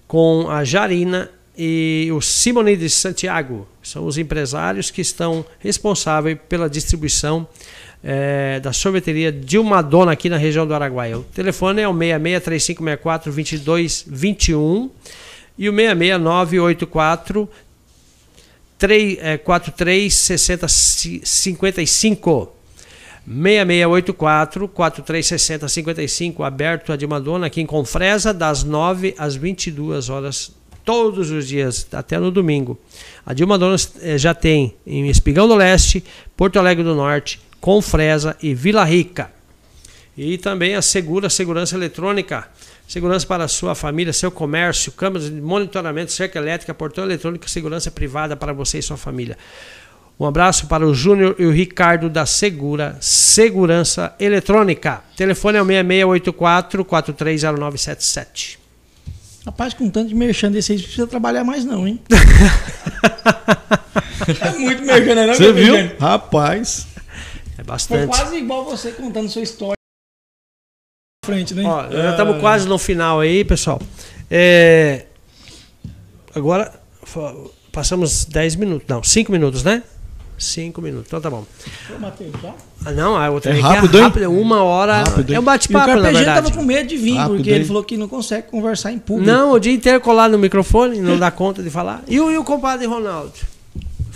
com 0.07 0.49
a 0.49 0.64
Jarina 0.64 1.30
e 1.59 2.09
o 2.11 2.22
Simone 2.22 2.74
de 2.74 2.89
Santiago, 2.89 3.68
são 3.82 4.07
os 4.07 4.16
empresários 4.16 4.91
que 4.91 5.03
estão 5.03 5.45
responsáveis 5.59 6.39
pela 6.49 6.70
distribuição 6.70 7.47
eh, 8.03 8.61
da 8.61 8.72
sorveteria 8.72 9.30
Dilma 9.30 9.82
Dona 9.82 10.12
aqui 10.12 10.30
na 10.30 10.39
região 10.39 10.66
do 10.66 10.72
Araguaia. 10.72 11.18
O 11.18 11.24
telefone 11.24 11.82
é 11.82 11.89
o 11.89 11.93
66 11.93 12.43
3564 12.45 13.32
2221 13.32 14.91
e 15.59 15.69
o 15.69 15.73
66984 15.73 17.49
43 19.45 20.15
60 20.15 20.69
55. 20.69 22.53
6684 23.27 24.69
4360 24.69 25.69
55 25.69 26.45
aberto 26.45 26.93
a 26.93 26.97
Dilma 26.97 27.21
Dona 27.21 27.49
aqui 27.49 27.61
em 27.61 27.67
Confresa 27.67 28.33
das 28.33 28.65
9 28.65 29.15
às 29.19 29.37
22 29.37 30.09
horas 30.09 30.51
todos 30.83 31.31
os 31.31 31.47
dias 31.47 31.87
até 31.93 32.19
no 32.19 32.31
domingo. 32.31 32.79
A 33.27 33.35
Dilma 33.35 33.59
Dona 33.59 33.77
eh, 34.01 34.17
já 34.17 34.33
tem 34.33 34.75
em 34.87 35.07
Espigão 35.11 35.47
do 35.47 35.55
Leste, 35.55 36.03
Porto 36.35 36.59
Alegre 36.59 36.83
do 36.83 36.95
Norte, 36.95 37.39
Confresa 37.61 38.35
e 38.43 38.55
Vila 38.55 38.85
Rica. 38.85 39.31
E 40.17 40.39
também 40.39 40.75
a 40.75 40.81
Segura 40.81 41.29
Segurança 41.29 41.77
Eletrônica. 41.77 42.49
Segurança 42.89 43.26
para 43.26 43.45
a 43.45 43.49
sua 43.49 43.74
família, 43.74 44.14
seu 44.14 44.30
comércio, 44.30 44.91
câmeras 44.93 45.28
de 45.28 45.39
monitoramento, 45.43 46.11
cerca 46.11 46.39
elétrica, 46.39 46.72
portão 46.72 47.05
eletrônico, 47.05 47.49
segurança 47.49 47.91
privada 47.91 48.34
para 48.34 48.51
você 48.55 48.78
e 48.78 48.82
sua 48.82 48.97
família. 48.97 49.36
Um 50.18 50.24
abraço 50.24 50.66
para 50.66 50.86
o 50.86 50.95
Júnior 50.95 51.36
e 51.39 51.45
o 51.45 51.51
Ricardo 51.51 52.09
da 52.09 52.24
Segura 52.24 52.97
Segurança 52.99 54.14
Eletrônica. 54.18 55.03
Telefone 55.14 55.59
é 55.59 55.62
o 55.62 55.66
6684 55.66 56.82
430977. 56.86 58.59
Rapaz, 59.45 59.74
com 59.74 59.91
tanto 59.91 60.09
de 60.09 60.14
merchan 60.14 60.51
desse 60.51 60.72
aí, 60.72 60.78
precisa 60.82 61.07
trabalhar 61.07 61.45
mais 61.45 61.66
não, 61.66 61.86
hein? 61.86 62.01
é 64.41 64.51
muito 64.59 64.82
merchan, 64.82 65.14
né? 65.14 65.26
não, 65.26 65.34
Você 65.34 65.53
viu? 65.53 65.74
merchan? 65.74 65.95
Rapaz. 66.01 66.86
É 67.53 67.57
Foi 67.57 67.64
bastante. 67.64 68.07
quase 68.09 68.36
igual 68.36 68.64
você 68.64 68.93
contando 68.93 69.28
sua 69.28 69.43
história 69.43 69.78
frente, 71.33 71.55
né? 71.55 71.62
Ó, 71.64 71.91
já 71.91 72.11
estamos 72.11 72.41
quase 72.41 72.66
no 72.66 72.79
final 72.79 73.20
aí, 73.20 73.45
pessoal. 73.45 73.81
É, 74.31 75.05
Agora, 76.35 76.72
passamos 77.72 78.24
10 78.24 78.57
minutos. 78.57 78.87
Não, 78.89 79.03
5 79.03 79.33
minutos, 79.33 79.64
né? 79.64 79.83
5 80.39 80.81
minutos. 80.81 81.07
Então 81.09 81.20
tá 81.20 81.29
bom. 81.29 81.45
Ô, 81.95 81.99
Matheus, 81.99 82.33
já? 82.41 82.55
Ah, 82.87 82.93
não, 82.93 83.16
a 83.16 83.29
outra 83.29 83.51
É 83.51 83.55
aqui 83.55 83.62
rápido, 83.62 83.97
hein? 83.99 84.05
rápida, 84.05 84.31
uma 84.31 84.62
hora. 84.62 84.99
Rápido, 84.99 85.31
hein? 85.31 85.37
é 85.37 85.41
um 85.41 85.43
o 85.43 85.45
bate-papo, 85.45 85.97
na 85.97 86.11
verdade. 86.12 86.24
tava 86.26 86.53
com 86.53 86.62
medo 86.62 86.89
de 86.89 86.97
vir, 86.97 87.16
Rápido, 87.16 87.37
porque 87.37 87.51
ele 87.51 87.59
hein? 87.61 87.64
falou 87.64 87.83
que 87.83 87.97
não 87.97 88.07
consegue 88.07 88.47
conversar 88.49 88.93
em 88.93 88.99
público. 88.99 89.29
Não, 89.29 89.51
o 89.53 89.59
dia 89.59 89.72
inteiro 89.72 90.01
colado 90.01 90.31
no 90.33 90.39
microfone, 90.39 91.01
não 91.01 91.18
dá 91.18 91.31
conta 91.31 91.61
de 91.61 91.70
falar. 91.70 92.05
E 92.07 92.20
o, 92.20 92.31
e 92.31 92.39
o 92.39 92.45
compadre 92.45 92.87
Ronaldo? 92.87 93.33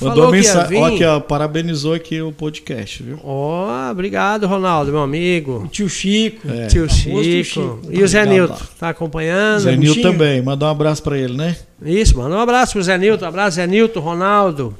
Mandou 0.00 0.16
Falou 0.24 0.30
que 0.30 0.36
ia 0.36 0.42
mensagem. 0.42 0.78
Ó, 0.78 0.86
aqui, 0.86 1.04
ó, 1.04 1.20
parabenizou 1.20 1.94
aqui 1.94 2.20
o 2.20 2.32
podcast, 2.32 3.02
viu? 3.02 3.18
Ó, 3.22 3.90
obrigado, 3.90 4.46
Ronaldo, 4.46 4.90
meu 4.90 5.00
O 5.00 5.04
amigo. 5.04 5.68
tio 5.70 5.88
Chico. 5.88 6.48
É. 6.50 6.66
Tio 6.66 6.88
famoso 6.88 7.22
tio 7.22 7.44
Chico. 7.44 7.44
Chico. 7.44 7.80
E 7.90 8.02
o 8.02 8.08
Zé 8.08 8.22
Obrigado, 8.22 8.48
Nilton, 8.48 8.64
tá 8.78 8.88
acompanhando? 8.88 9.60
Zé 9.60 9.76
Buchinho. 9.76 9.94
Nil 9.94 10.02
também. 10.02 10.42
Mandar 10.42 10.66
um 10.66 10.70
abraço 10.70 11.02
pra 11.02 11.18
ele, 11.18 11.36
né? 11.36 11.56
Isso, 11.84 12.16
manda 12.16 12.34
um 12.36 12.40
abraço 12.40 12.72
pro 12.72 12.82
Zé 12.82 12.96
Nilton, 12.98 13.24
um 13.24 13.28
abraço, 13.28 13.56
Zé 13.56 13.66
Nilton, 13.66 14.00
Ronaldo. 14.00 14.74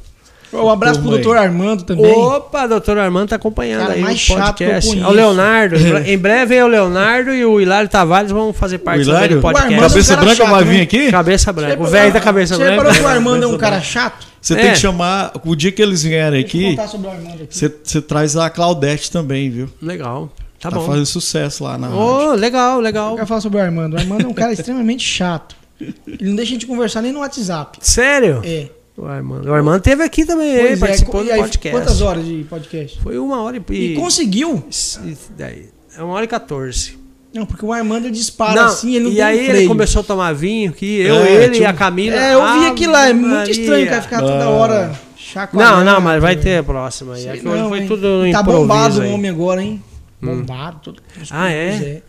Um 0.52 0.68
abraço 0.70 1.00
pro 1.00 1.08
Turma 1.10 1.16
aí. 1.18 1.22
doutor 1.24 1.38
Armando 1.40 1.82
também. 1.84 2.12
Opa, 2.12 2.66
doutor 2.66 2.98
Armando 2.98 3.28
tá 3.28 3.36
acompanhando 3.36 3.80
Cara 3.82 3.92
aí 3.94 4.00
mais 4.00 4.16
o 4.16 4.20
chato 4.20 4.38
eu 4.62 4.68
podcast. 4.70 5.00
É 5.00 5.06
o 5.06 5.10
Leonardo. 5.10 5.76
em 6.06 6.18
breve 6.18 6.54
é 6.54 6.64
o 6.64 6.68
Leonardo 6.68 7.32
e 7.32 7.44
o 7.44 7.60
Hilário 7.60 7.88
Tavares 7.88 8.30
vão 8.30 8.52
fazer 8.52 8.78
parte 8.78 9.00
O 9.02 9.04
também 9.06 9.18
Hilário? 9.18 9.36
do 9.36 9.42
podcast. 9.42 9.80
Cabeça 9.80 10.12
é 10.12 10.16
cara 10.16 10.26
branca 10.26 10.36
chato, 10.44 10.50
vai 10.50 10.64
né? 10.64 10.70
vir 10.70 10.80
aqui? 10.82 11.10
Cabeça 11.10 11.52
branca. 11.52 11.82
O 11.82 11.86
velho 11.86 12.12
da 12.12 12.20
cabeça 12.20 12.54
Você 12.54 12.58
branca. 12.64 12.72
reparou 12.76 12.92
que 12.94 13.00
o 13.00 13.08
Armando 13.08 13.44
é 13.44 13.46
um 13.46 13.56
cara 13.58 13.80
chato? 13.80 14.26
Você 14.40 14.54
É. 14.54 14.56
tem 14.56 14.72
que 14.72 14.78
chamar. 14.78 15.32
O 15.44 15.54
dia 15.54 15.70
que 15.72 15.80
eles 15.80 16.02
vierem 16.02 16.40
eu 16.40 16.46
aqui, 16.46 16.70
contar 16.70 16.88
sobre 16.88 17.06
o 17.06 17.10
Armando 17.10 17.42
aqui. 17.44 17.46
você, 17.50 17.72
você 17.82 18.02
traz 18.02 18.36
a 18.36 18.50
Claudete 18.50 19.10
também, 19.10 19.48
viu? 19.50 19.68
Legal. 19.80 20.30
Tá, 20.60 20.70
Tá, 20.70 20.76
bom. 20.76 20.86
fazendo 20.86 21.06
sucesso 21.06 21.64
lá 21.64 21.76
na. 21.78 21.88
Ô, 21.90 22.34
legal, 22.34 22.76
Eu 22.76 22.80
legal. 22.82 23.14
quero 23.14 23.26
falar 23.26 23.40
sobre 23.40 23.58
o 23.58 23.62
Armando. 23.62 23.94
O 23.94 23.98
Armando 23.98 24.24
é 24.24 24.28
um 24.28 24.34
cara 24.34 24.52
extremamente 24.54 25.02
chato. 25.04 25.56
Ele 25.80 26.28
não 26.28 26.36
deixa 26.36 26.50
a 26.50 26.54
gente 26.54 26.66
conversar 26.66 27.02
nem 27.02 27.10
no 27.12 27.20
WhatsApp. 27.20 27.78
Sério? 27.80 28.40
É. 28.44 28.66
O 29.02 29.08
Armando. 29.08 29.48
O 29.48 29.54
Armando 29.54 29.80
teve 29.82 30.02
aqui 30.02 30.24
também, 30.24 30.58
Pois 30.58 30.72
é, 30.72 30.76
participou 30.76 31.22
e 31.22 31.26
do 31.26 31.32
aí, 31.32 31.40
podcast. 31.40 31.70
Quantas 31.80 32.00
horas 32.02 32.24
de 32.24 32.44
podcast? 32.48 33.00
Foi 33.00 33.18
uma 33.18 33.42
hora 33.42 33.56
e... 33.70 33.74
E 33.74 33.94
conseguiu. 33.96 34.62
e 35.04 35.16
daí, 35.36 35.68
é 35.96 36.02
uma 36.02 36.14
hora 36.14 36.24
e 36.24 36.28
14. 36.28 36.98
Não, 37.34 37.44
porque 37.46 37.64
o 37.64 37.72
Armando 37.72 38.06
ele 38.06 38.14
dispara 38.14 38.66
assim, 38.66 38.94
ele 38.94 39.04
não 39.06 39.12
e 39.12 39.14
tem 39.14 39.24
aí 39.24 39.44
freio. 39.46 39.58
ele 39.60 39.66
começou 39.68 40.00
a 40.00 40.04
tomar 40.04 40.32
vinho, 40.34 40.70
que 40.72 41.00
eu, 41.00 41.16
É, 41.16 41.32
ele 41.32 41.54
e 41.54 41.56
tinha 41.56 41.70
a 41.70 41.72
Camila. 41.72 42.14
É, 42.16 42.34
eu 42.34 42.60
vi 42.60 42.66
aquilo 42.66 42.92
lá, 42.92 43.08
é 43.08 43.12
muito 43.14 43.34
Maria. 43.34 43.50
estranho, 43.50 43.88
cara, 43.88 44.02
ficar 44.02 44.20
toda 44.20 44.44
Ah. 44.44 44.50
hora 44.50 44.92
chacoalhando. 45.16 45.84
Não, 45.84 45.94
não, 45.94 46.00
mas 46.00 46.20
vai 46.22 46.36
ter 46.36 46.58
a 46.58 46.62
próxima. 46.62 47.16
Sei 47.16 47.28
É 47.28 47.36
que 47.38 47.48
hoje 47.48 47.58
não, 47.62 47.68
foi 47.70 47.80
hein? 47.80 47.86
tudo 47.88 48.06
no 48.26 48.30
Tá 48.32 48.42
bombado 48.42 49.00
aí. 49.00 49.08
Hum. 49.08 49.10
o 49.12 49.14
homem 49.14 49.30
agora, 49.30 49.62
hein? 49.62 49.82
Bombado. 50.20 50.78
Todo, 50.82 51.02
Ah, 51.30 51.50
é? 51.50 52.02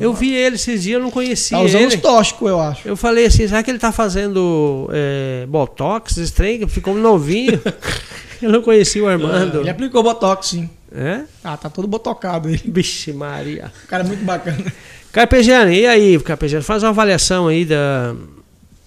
Eu 0.00 0.12
vi 0.12 0.34
ele 0.34 0.56
esses 0.56 0.82
dias, 0.82 0.94
eu 0.94 1.02
não 1.02 1.10
conhecia 1.10 1.56
Tá 1.56 1.62
usando 1.62 1.82
ele. 1.82 1.96
os 1.96 2.00
tóxicos, 2.00 2.48
eu 2.48 2.60
acho. 2.60 2.88
Eu 2.88 2.96
falei 2.96 3.26
assim, 3.26 3.46
será 3.46 3.62
que 3.62 3.70
ele 3.70 3.78
tá 3.78 3.92
fazendo 3.92 4.88
é, 4.92 5.44
botox, 5.48 6.30
trem? 6.30 6.66
Ficou 6.68 6.94
novinho. 6.94 7.60
eu 8.40 8.50
não 8.50 8.62
conhecia 8.62 9.02
o 9.02 9.08
Armando. 9.08 9.60
Ele 9.60 9.70
aplicou 9.70 10.02
Botox, 10.02 10.48
sim. 10.48 10.68
É? 10.94 11.22
Ah, 11.42 11.56
tá 11.56 11.70
todo 11.70 11.88
botocado 11.88 12.48
ele. 12.48 12.62
Vixe 12.66 13.12
Maria. 13.12 13.72
O 13.84 13.86
cara 13.86 14.04
é 14.04 14.06
muito 14.06 14.24
bacana. 14.24 14.72
Carpegiani, 15.10 15.80
e 15.80 15.86
aí, 15.86 16.20
Carpegiani? 16.20 16.64
Faz 16.64 16.82
uma 16.82 16.90
avaliação 16.90 17.48
aí 17.48 17.64
da... 17.64 18.14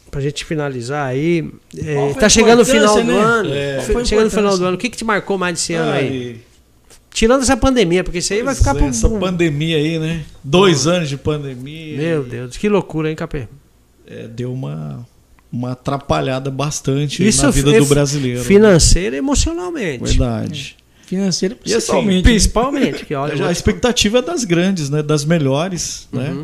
Pra 0.10 0.22
gente 0.22 0.46
finalizar 0.46 1.08
aí. 1.08 1.52
É, 1.78 2.14
tá 2.14 2.30
chegando 2.30 2.62
o 2.62 2.66
final 2.66 2.96
do 2.96 3.04
né? 3.04 3.20
ano. 3.20 3.54
É. 3.54 3.82
Chegando 4.06 4.26
no 4.26 4.32
final 4.32 4.58
do 4.58 4.66
ano. 4.66 4.76
O 4.76 4.78
que, 4.78 4.90
que 4.90 4.96
te 4.96 5.04
marcou 5.04 5.38
mais 5.38 5.56
desse 5.56 5.74
ano 5.74 5.92
aí? 5.92 6.42
Tirando 7.16 7.44
essa 7.44 7.56
pandemia, 7.56 8.04
porque 8.04 8.18
isso 8.18 8.34
aí 8.34 8.44
vai 8.44 8.54
pois 8.54 8.58
ficar 8.58 8.76
é, 8.76 8.80
pro... 8.80 8.88
Essa 8.88 9.10
pandemia 9.10 9.78
aí, 9.78 9.98
né? 9.98 10.26
Dois 10.44 10.86
anos 10.86 11.08
de 11.08 11.16
pandemia. 11.16 11.98
Meu 11.98 12.24
Deus, 12.26 12.58
que 12.58 12.68
loucura, 12.68 13.10
hein, 13.10 13.16
Capê? 13.16 13.48
É, 14.06 14.28
deu 14.28 14.52
uma, 14.52 15.08
uma 15.50 15.72
atrapalhada 15.72 16.52
bastante 16.52 17.26
Isso 17.26 17.42
na 17.42 17.52
vida 17.52 17.74
é 17.74 17.80
do 17.80 17.86
brasileiro. 17.86 18.44
Financeira 18.44 19.16
e 19.16 19.20
emocionalmente. 19.20 20.04
Verdade. 20.04 20.76
Financeiro, 21.06 21.56
E 21.66 21.74
assim, 21.74 21.86
principalmente. 21.94 22.16
né? 22.16 22.22
Principalmente, 22.24 23.06
que 23.06 23.16
olha. 23.16 23.48
a 23.48 23.52
expectativa 23.52 24.18
é 24.18 24.22
das 24.22 24.44
grandes, 24.44 24.90
né? 24.90 25.02
Das 25.02 25.24
melhores, 25.24 26.10
né? 26.12 26.36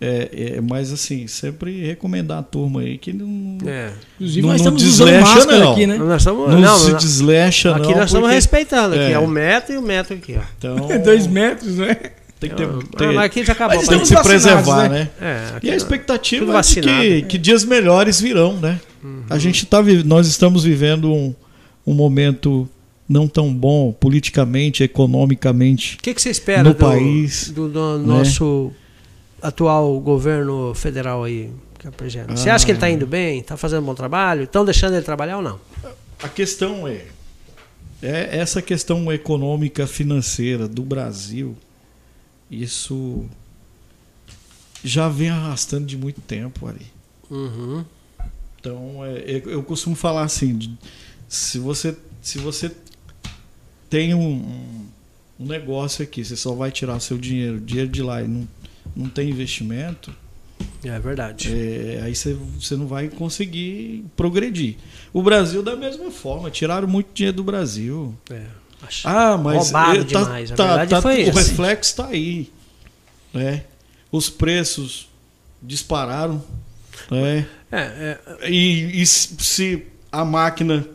É, 0.00 0.54
é, 0.56 0.60
mas 0.60 0.92
assim, 0.92 1.26
sempre 1.26 1.84
recomendar 1.86 2.38
a 2.38 2.42
turma 2.42 2.82
aí 2.82 2.96
que 2.98 3.12
não, 3.12 3.58
É. 3.66 3.90
Inclusive, 4.14 4.42
Não- 4.42 4.52
nós 4.52 4.62
não 4.62 4.76
estamos 4.76 4.82
usando 4.84 5.06
deslecha, 5.08 5.34
máscara 5.34 5.58
não. 5.58 5.72
aqui, 5.72 5.86
né? 5.88 5.98
Nós 5.98 6.22
estamos. 6.22 6.48
não, 6.50 6.60
Não, 6.60 6.78
se 6.78 6.90
não, 6.92 6.98
deslecha, 6.98 7.70
aqui 7.74 7.82
não. 7.88 7.96
nós 7.96 8.04
estamos 8.04 8.20
porque- 8.20 8.34
respeitando. 8.36 8.94
Aqui 8.94 9.02
É. 9.04 9.12
é 9.12 9.18
o 9.18 9.26
metro 9.26 9.74
e 9.74 9.78
o 9.78 9.82
metro 9.82 10.14
aqui, 10.14 10.36
ó. 10.38 10.42
Então, 10.56 10.90
É 10.90 10.98
dois 10.98 11.26
metros, 11.26 11.76
né? 11.78 11.96
tem 12.38 12.50
que 12.50 12.54
ter, 12.56 12.68
Ah, 12.68 12.96
ter- 12.96 13.06
mas 13.12 13.24
aqui 13.24 13.44
já 13.44 13.52
acabou. 13.52 13.76
Mas 13.76 13.88
tem 13.88 13.98
que 13.98 14.06
se 14.06 14.22
preservar, 14.22 14.88
né? 14.88 14.88
né? 14.88 15.10
É, 15.20 15.56
aqui 15.56 15.66
E 15.66 15.70
a 15.72 15.74
expectativa 15.76 16.56
é 16.56 16.62
de 16.62 16.80
que, 16.80 17.22
que 17.30 17.38
dias 17.38 17.64
melhores 17.64 18.20
virão, 18.20 18.56
né? 18.56 18.78
Uhum. 19.02 19.22
A 19.28 19.36
gente 19.36 19.66
tá, 19.66 19.82
nós 20.04 20.28
estamos 20.28 20.62
vivendo 20.62 21.12
um, 21.12 21.34
um 21.84 21.92
momento 21.92 22.68
não 23.08 23.26
tão 23.26 23.52
bom 23.52 23.92
politicamente, 23.92 24.84
economicamente. 24.84 25.96
O 25.98 26.02
que, 26.02 26.14
que 26.14 26.22
você 26.22 26.30
espera 26.30 26.62
No 26.62 26.70
do, 26.70 26.76
país, 26.76 27.50
do, 27.50 27.68
do 27.68 27.98
né? 27.98 28.06
nosso 28.06 28.70
atual 29.42 29.98
governo 30.00 30.74
federal 30.74 31.24
aí? 31.24 31.50
Capegeno. 31.78 32.36
Você 32.36 32.50
acha 32.50 32.64
que 32.64 32.72
ele 32.72 32.76
está 32.78 32.90
indo 32.90 33.06
bem? 33.06 33.38
Está 33.38 33.56
fazendo 33.56 33.82
um 33.82 33.86
bom 33.86 33.94
trabalho? 33.94 34.42
Estão 34.44 34.64
deixando 34.64 34.94
ele 34.94 35.04
trabalhar 35.04 35.36
ou 35.36 35.42
não? 35.42 35.60
A 36.20 36.28
questão 36.28 36.88
é, 36.88 37.04
é 38.02 38.36
essa 38.38 38.60
questão 38.60 39.12
econômica 39.12 39.86
financeira 39.86 40.66
do 40.66 40.82
Brasil, 40.82 41.56
isso 42.50 43.24
já 44.82 45.08
vem 45.08 45.28
arrastando 45.30 45.86
de 45.86 45.96
muito 45.96 46.20
tempo 46.20 46.66
ali. 46.66 46.86
Uhum. 47.30 47.84
Então, 48.60 49.04
é, 49.04 49.22
eu, 49.44 49.50
eu 49.52 49.62
costumo 49.62 49.94
falar 49.94 50.22
assim, 50.22 50.56
de- 50.56 50.76
se 51.28 51.58
você 51.58 51.96
se 52.20 52.38
você 52.38 52.70
tem 53.88 54.14
um, 54.14 54.20
um- 54.32 54.86
um 55.40 55.46
negócio 55.46 56.02
aqui, 56.02 56.24
você 56.24 56.36
só 56.36 56.52
vai 56.54 56.70
tirar 56.72 56.98
seu 57.00 57.16
dinheiro, 57.16 57.60
dinheiro 57.60 57.88
de 57.90 58.02
lá 58.02 58.20
e 58.22 58.26
não, 58.28 58.46
não 58.98 59.08
tem 59.08 59.30
investimento, 59.30 60.12
É 60.84 60.98
verdade. 60.98 61.50
é, 61.54 62.00
aí 62.02 62.14
você, 62.14 62.36
não 62.76 62.86
vai 62.88 63.08
conseguir 63.08 64.04
progredir. 64.16 64.76
O 65.12 65.22
Brasil 65.22 65.62
da 65.62 65.76
mesma 65.76 66.10
forma, 66.10 66.50
tiraram 66.50 66.88
muito 66.88 67.08
dinheiro 67.14 67.36
do 67.36 67.44
Brasil. 67.44 68.14
É. 68.28 68.42
Acho- 68.82 69.08
Ah, 69.08 69.36
mas 69.38 69.56
Roubado 69.70 70.00
eh, 70.00 70.04
tá, 70.04 70.22
demais, 70.22 70.50
tá- 70.50 70.66
verdade 70.76 70.90
tá- 70.90 71.08
o 71.08 71.10
essa. 71.10 71.40
reflexo 71.50 71.90
está 71.90 72.06
aí, 72.08 72.50
né? 73.32 73.64
Os 74.10 74.28
preços 74.30 75.08
dispararam, 75.62 76.42
né? 77.10 77.46
É, 77.70 78.16
é, 78.40 78.50
E, 78.50 79.02
e 79.02 79.06
se 79.06 79.84
a 80.10 80.24
máquina, 80.24 80.86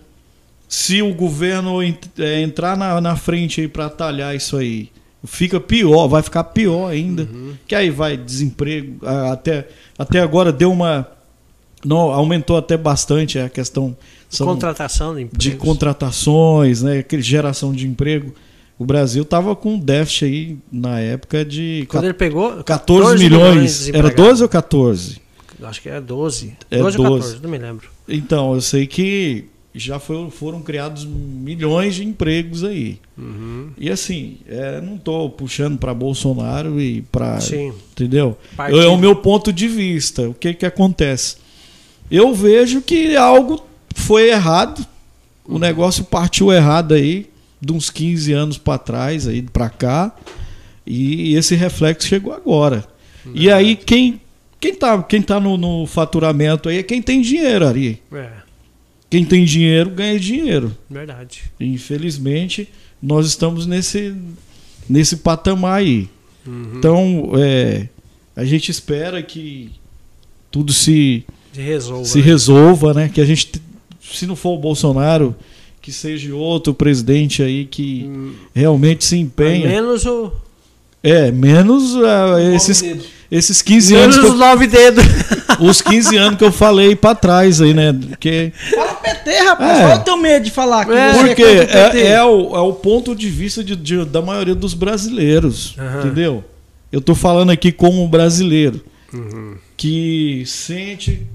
se 0.67 1.01
o 1.01 1.13
governo 1.13 1.81
eh, 1.83 2.41
entrar 2.41 2.75
na, 2.77 2.99
na 3.01 3.15
frente 3.15 3.67
para 3.67 3.85
atalhar 3.87 4.33
isso 4.35 4.57
aí, 4.57 4.89
fica 5.25 5.59
pior, 5.59 6.07
vai 6.07 6.21
ficar 6.21 6.43
pior 6.45 6.89
ainda. 6.89 7.23
Uhum. 7.23 7.53
Que 7.67 7.75
aí 7.75 7.89
vai 7.89 8.17
desemprego, 8.17 9.05
até, 9.31 9.67
até 9.97 10.19
agora 10.19 10.51
deu 10.51 10.71
uma 10.71 11.07
não, 11.85 11.97
aumentou 11.97 12.55
até 12.55 12.77
bastante 12.77 13.37
a 13.37 13.49
questão 13.49 13.95
são 14.29 14.47
contratação 14.47 15.15
de 15.15 15.29
de 15.33 15.51
contratações, 15.51 16.81
né, 16.81 16.99
aquele 16.99 17.21
geração 17.21 17.73
de 17.73 17.87
emprego. 17.87 18.33
O 18.79 18.85
Brasil 18.85 19.21
estava 19.23 19.55
com 19.55 19.75
um 19.75 19.79
déficit 19.79 20.25
aí 20.25 20.57
na 20.71 20.99
época 20.99 21.45
de 21.45 21.85
Quando 21.87 22.05
ele 22.05 22.13
pegou, 22.13 22.63
14 22.63 23.23
milhões. 23.23 23.89
Era 23.89 24.09
desempregados. 24.09 24.15
12 24.15 24.43
ou 24.43 24.49
14? 24.49 25.21
Acho 25.61 25.81
que 25.81 25.89
é 25.89 26.01
12. 26.01 26.57
É 26.71 26.79
12 26.79 26.97
ou 26.97 27.03
12. 27.05 27.21
14, 27.21 27.43
não 27.43 27.49
me 27.51 27.57
lembro. 27.57 27.89
Então, 28.07 28.55
eu 28.55 28.61
sei 28.61 28.87
que 28.87 29.45
já 29.75 29.99
foi- 29.99 30.29
foram 30.29 30.61
criados 30.61 31.03
milhões 31.05 31.95
de 31.95 32.03
empregos 32.05 32.63
aí. 32.63 32.99
Uhum. 33.17 33.69
E 33.77 33.89
assim, 33.89 34.37
é, 34.47 34.79
não 34.81 34.95
estou 34.95 35.29
puxando 35.29 35.77
para 35.77 35.93
Bolsonaro 35.93 36.79
e 36.79 37.01
para. 37.03 37.39
Sim. 37.41 37.73
Entendeu? 37.91 38.37
Partido. 38.55 38.81
É 38.81 38.87
o 38.87 38.97
meu 38.97 39.15
ponto 39.15 39.51
de 39.51 39.67
vista. 39.67 40.29
O 40.29 40.33
que, 40.33 40.53
que 40.53 40.65
acontece? 40.65 41.37
Eu 42.11 42.33
vejo 42.33 42.81
que 42.81 43.15
algo 43.15 43.63
foi 43.95 44.29
errado. 44.29 44.85
O 45.45 45.57
negócio 45.59 46.03
partiu 46.03 46.53
errado 46.53 46.93
aí, 46.93 47.27
de 47.59 47.73
uns 47.73 47.89
15 47.89 48.31
anos 48.31 48.57
para 48.57 48.77
trás, 48.77 49.27
aí 49.27 49.41
para 49.41 49.69
cá. 49.69 50.15
E 50.85 51.33
esse 51.35 51.55
reflexo 51.55 52.07
chegou 52.07 52.33
agora. 52.33 52.85
E 53.33 53.49
aí, 53.49 53.75
quem, 53.75 54.19
quem 54.59 54.75
tá, 54.75 55.01
quem 55.01 55.21
tá 55.21 55.39
no, 55.39 55.57
no 55.57 55.85
faturamento 55.87 56.67
aí 56.69 56.77
é 56.79 56.83
quem 56.83 57.01
tem 57.01 57.21
dinheiro 57.21 57.65
ali. 57.67 58.01
É, 58.11 58.29
Quem 59.13 59.23
tem 59.23 59.45
dinheiro 59.45 59.91
ganha 59.91 60.19
dinheiro. 60.19 60.75
verdade. 60.89 61.43
Infelizmente, 61.59 62.67
nós 62.99 63.27
estamos 63.27 63.67
nesse, 63.67 64.15
nesse 64.89 65.17
patamar 65.17 65.81
aí. 65.81 66.09
Uhum. 66.47 66.71
Então, 66.75 67.31
é, 67.37 67.87
a 68.35 68.43
gente 68.43 68.71
espera 68.71 69.21
que 69.21 69.69
tudo 70.49 70.73
se, 70.73 71.23
resolva. 71.53 72.05
se 72.05 72.17
né? 72.17 72.23
resolva, 72.23 72.93
né? 72.95 73.07
Que 73.07 73.21
a 73.21 73.25
gente, 73.25 73.51
se 74.01 74.25
não 74.25 74.35
for 74.35 74.55
o 74.55 74.57
Bolsonaro, 74.57 75.35
que 75.79 75.91
seja 75.91 76.33
outro 76.33 76.73
presidente 76.73 77.43
aí 77.43 77.65
que 77.65 78.05
Hum, 78.05 78.33
realmente 78.55 79.05
se 79.05 79.15
empenha. 79.15 79.67
Menos 79.67 80.07
o. 80.07 80.31
É, 81.03 81.29
menos 81.29 81.95
ah, 81.97 82.41
esses, 82.55 82.81
esses 83.35 83.61
15 83.61 83.95
anos, 83.95 84.15
Menos 84.17 84.31
os 84.31 84.39
eu, 84.39 84.45
nove 84.47 84.67
dedos. 84.67 85.03
os 85.59 85.81
15 85.81 86.15
anos 86.17 86.37
que 86.37 86.43
eu 86.43 86.51
falei 86.51 86.95
para 86.95 87.15
trás 87.15 87.59
aí, 87.61 87.73
né? 87.73 87.91
Porque 87.91 88.51
Fala 88.75 88.93
PT, 88.93 89.31
rapaz. 89.39 89.77
É. 89.79 89.81
Qual 89.81 89.91
é 89.91 89.95
o 89.95 90.03
teu 90.03 90.17
medo 90.17 90.43
de 90.45 90.51
falar 90.51 90.85
que 90.85 90.91
É, 90.91 91.13
você 91.13 91.19
Porque 91.27 91.43
o 91.43 91.47
é, 91.47 92.07
é 92.11 92.23
o, 92.23 92.55
é 92.55 92.59
o 92.59 92.73
ponto 92.73 93.15
de 93.15 93.29
vista 93.29 93.63
de- 93.63 93.75
de- 93.75 94.05
da 94.05 94.21
maioria 94.21 94.53
dos 94.55 94.73
brasileiros, 94.73 95.75
Aham. 95.79 95.99
entendeu? 95.99 96.43
Eu 96.91 97.01
tô 97.01 97.15
falando 97.15 97.49
aqui 97.51 97.71
como 97.71 98.07
brasileiro 98.07 98.81
Uhum. 99.11 99.55
que 99.75 100.43
sente 100.45 101.25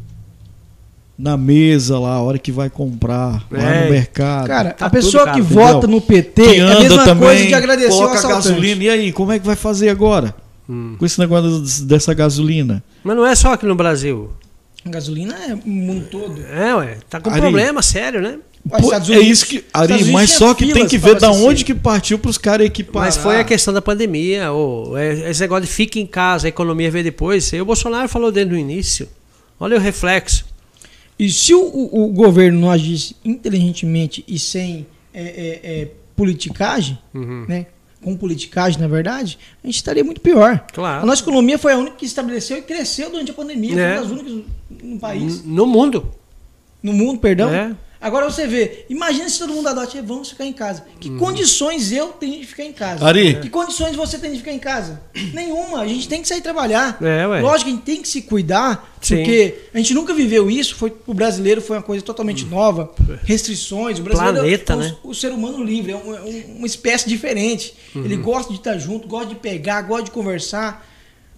na 1.18 1.36
mesa 1.36 1.98
lá 1.98 2.12
a 2.14 2.22
hora 2.22 2.38
que 2.38 2.52
vai 2.52 2.70
comprar 2.70 3.44
lá 3.50 3.74
É. 3.74 3.84
no 3.86 3.90
mercado. 3.90 4.46
Cara, 4.46 4.70
Tá 4.70 4.86
a 4.86 4.90
pessoa 4.90 5.24
caro, 5.24 5.36
que 5.36 5.44
entendeu? 5.44 5.64
vota 5.66 5.86
no 5.88 6.00
PT 6.00 6.42
que 6.42 6.54
é 6.54 6.60
a 6.60 6.64
anda 6.66 6.80
mesma 6.80 7.04
também, 7.04 7.28
coisa 7.28 7.46
de 7.46 7.54
agradecer 7.54 7.88
o 7.88 7.96
coloca 7.96 8.14
assaltante. 8.14 8.48
gasolina. 8.50 8.84
E 8.84 8.88
aí, 8.88 9.12
como 9.12 9.32
é 9.32 9.38
que 9.40 9.44
vai 9.46 9.56
fazer 9.56 9.88
agora 9.88 10.32
Hum. 10.68 10.96
com 10.98 11.06
esse 11.06 11.18
negócio 11.18 11.60
des- 11.60 11.80
dessa 11.80 12.12
gasolina? 12.12 12.82
Mas 13.02 13.16
não 13.16 13.26
é 13.26 13.34
só 13.34 13.52
aqui 13.54 13.64
no 13.66 13.74
Brasil. 13.74 14.30
Gasolina 14.84 15.34
é 15.34 15.54
o 15.54 15.68
mundo 15.68 16.06
todo. 16.10 16.40
É, 16.46 16.74
ué. 16.76 16.98
Tá 17.10 17.20
com 17.20 17.30
Ari. 17.30 17.40
problema 17.40 17.82
sério, 17.82 18.20
né? 18.20 18.38
Pô, 18.68 18.92
é 18.92 18.96
Unidos- 18.96 19.08
isso 19.26 19.46
que. 19.46 19.64
Ari, 19.72 20.04
mas 20.12 20.30
só 20.30 20.52
que 20.54 20.72
tem 20.72 20.86
que 20.86 20.98
ver 20.98 21.18
da 21.18 21.30
onde 21.30 21.64
que 21.64 21.74
partiu 21.74 22.18
para 22.18 22.30
os 22.30 22.36
caras 22.38 22.66
equiparar. 22.66 23.06
Mas 23.06 23.16
foi 23.16 23.40
a 23.40 23.44
questão 23.44 23.72
da 23.72 23.80
pandemia, 23.80 24.52
ou 24.52 24.96
é, 24.96 25.30
esse 25.30 25.40
negócio 25.40 25.64
de 25.64 25.70
fica 25.70 25.98
em 25.98 26.06
casa, 26.06 26.46
a 26.46 26.50
economia 26.50 26.90
veio 26.90 27.04
depois. 27.04 27.50
E 27.52 27.60
o 27.60 27.64
Bolsonaro 27.64 28.08
falou 28.08 28.30
desde 28.30 28.54
o 28.54 28.58
início. 28.58 29.08
Olha 29.58 29.76
o 29.76 29.80
reflexo. 29.80 30.44
E 31.18 31.30
se 31.30 31.54
o, 31.54 31.60
o- 31.60 32.04
o 32.04 32.12
governo 32.12 32.60
não 32.60 32.70
agisse 32.70 33.16
inteligentemente 33.24 34.24
e 34.28 34.38
sem 34.38 34.86
é, 35.14 35.22
é, 35.22 35.60
é, 35.82 35.88
politicagem, 36.14 36.98
Uhum. 37.14 37.46
né? 37.48 37.66
Com 38.02 38.16
politicagem, 38.16 38.80
na 38.80 38.86
verdade, 38.86 39.38
a 39.62 39.66
gente 39.66 39.76
estaria 39.76 40.04
muito 40.04 40.20
pior. 40.20 40.64
Claro. 40.72 41.02
A 41.02 41.06
nossa 41.06 41.20
economia 41.22 41.58
foi 41.58 41.72
a 41.72 41.76
única 41.76 41.96
que 41.96 42.06
estabeleceu 42.06 42.56
e 42.58 42.62
cresceu 42.62 43.10
durante 43.10 43.30
a 43.32 43.34
pandemia. 43.34 43.72
Foi 43.72 43.82
É. 43.82 43.92
uma 43.94 44.00
das 44.02 44.10
únicas 44.10 44.44
no 44.82 44.98
país, 45.00 45.44
No 45.44 45.66
mundo. 45.66 46.12
no 46.82 46.92
mundo, 46.92 47.18
perdão. 47.18 47.50
É. 47.52 47.74
Agora 48.00 48.30
você 48.30 48.46
vê, 48.46 48.84
imagina 48.88 49.28
se 49.28 49.40
todo 49.40 49.52
mundo 49.52 49.68
adote, 49.68 50.00
vamos 50.00 50.30
ficar 50.30 50.44
em 50.44 50.52
casa. 50.52 50.84
Que 51.00 51.08
Uhum. 51.10 51.18
condições 51.18 51.90
eu 51.90 52.08
tenho 52.08 52.40
de 52.40 52.46
ficar 52.46 52.62
em 52.62 52.72
casa? 52.72 53.04
Ari. 53.04 53.40
Que 53.40 53.50
condições 53.50 53.96
você 53.96 54.18
tem 54.18 54.30
de 54.30 54.38
ficar 54.38 54.52
em 54.52 54.58
casa? 54.60 55.00
Nenhuma. 55.34 55.80
A 55.80 55.86
gente 55.88 56.08
tem 56.08 56.22
que 56.22 56.28
sair 56.28 56.40
trabalhar. 56.40 56.96
É, 57.02 57.26
ué. 57.26 57.40
Lógico 57.40 57.64
que 57.64 57.70
a 57.70 57.74
gente 57.74 57.84
tem 57.84 58.00
que 58.00 58.08
se 58.08 58.22
cuidar, 58.22 58.96
Sim. 59.02 59.16
porque 59.16 59.54
a 59.74 59.78
gente 59.78 59.94
nunca 59.94 60.14
viveu 60.14 60.48
isso. 60.48 60.76
Foi, 60.76 60.92
o 61.08 61.12
brasileiro 61.12 61.60
foi 61.60 61.76
uma 61.76 61.82
coisa 61.82 62.04
totalmente 62.04 62.44
nova. 62.44 62.92
Restrições. 63.24 63.98
O 63.98 64.02
brasileiro 64.02 64.36
Planeta, 64.38 64.72
é 64.72 64.76
o, 64.76 64.78
né? 64.78 64.96
o 65.02 65.14
ser 65.14 65.32
humano 65.32 65.64
livre, 65.64 65.90
é, 65.92 65.96
um- 65.96 66.14
é 66.14 66.20
um- 66.20 66.56
uma 66.58 66.66
espécie 66.68 67.08
diferente. 67.08 67.74
Ele 67.96 68.14
Uhum. 68.14 68.22
gosta 68.22 68.52
de 68.52 68.58
estar 68.60 68.78
junto, 68.78 69.08
gosta 69.08 69.26
de 69.30 69.34
pegar, 69.34 69.82
gosta 69.82 70.04
de 70.04 70.10
conversar. 70.12 70.86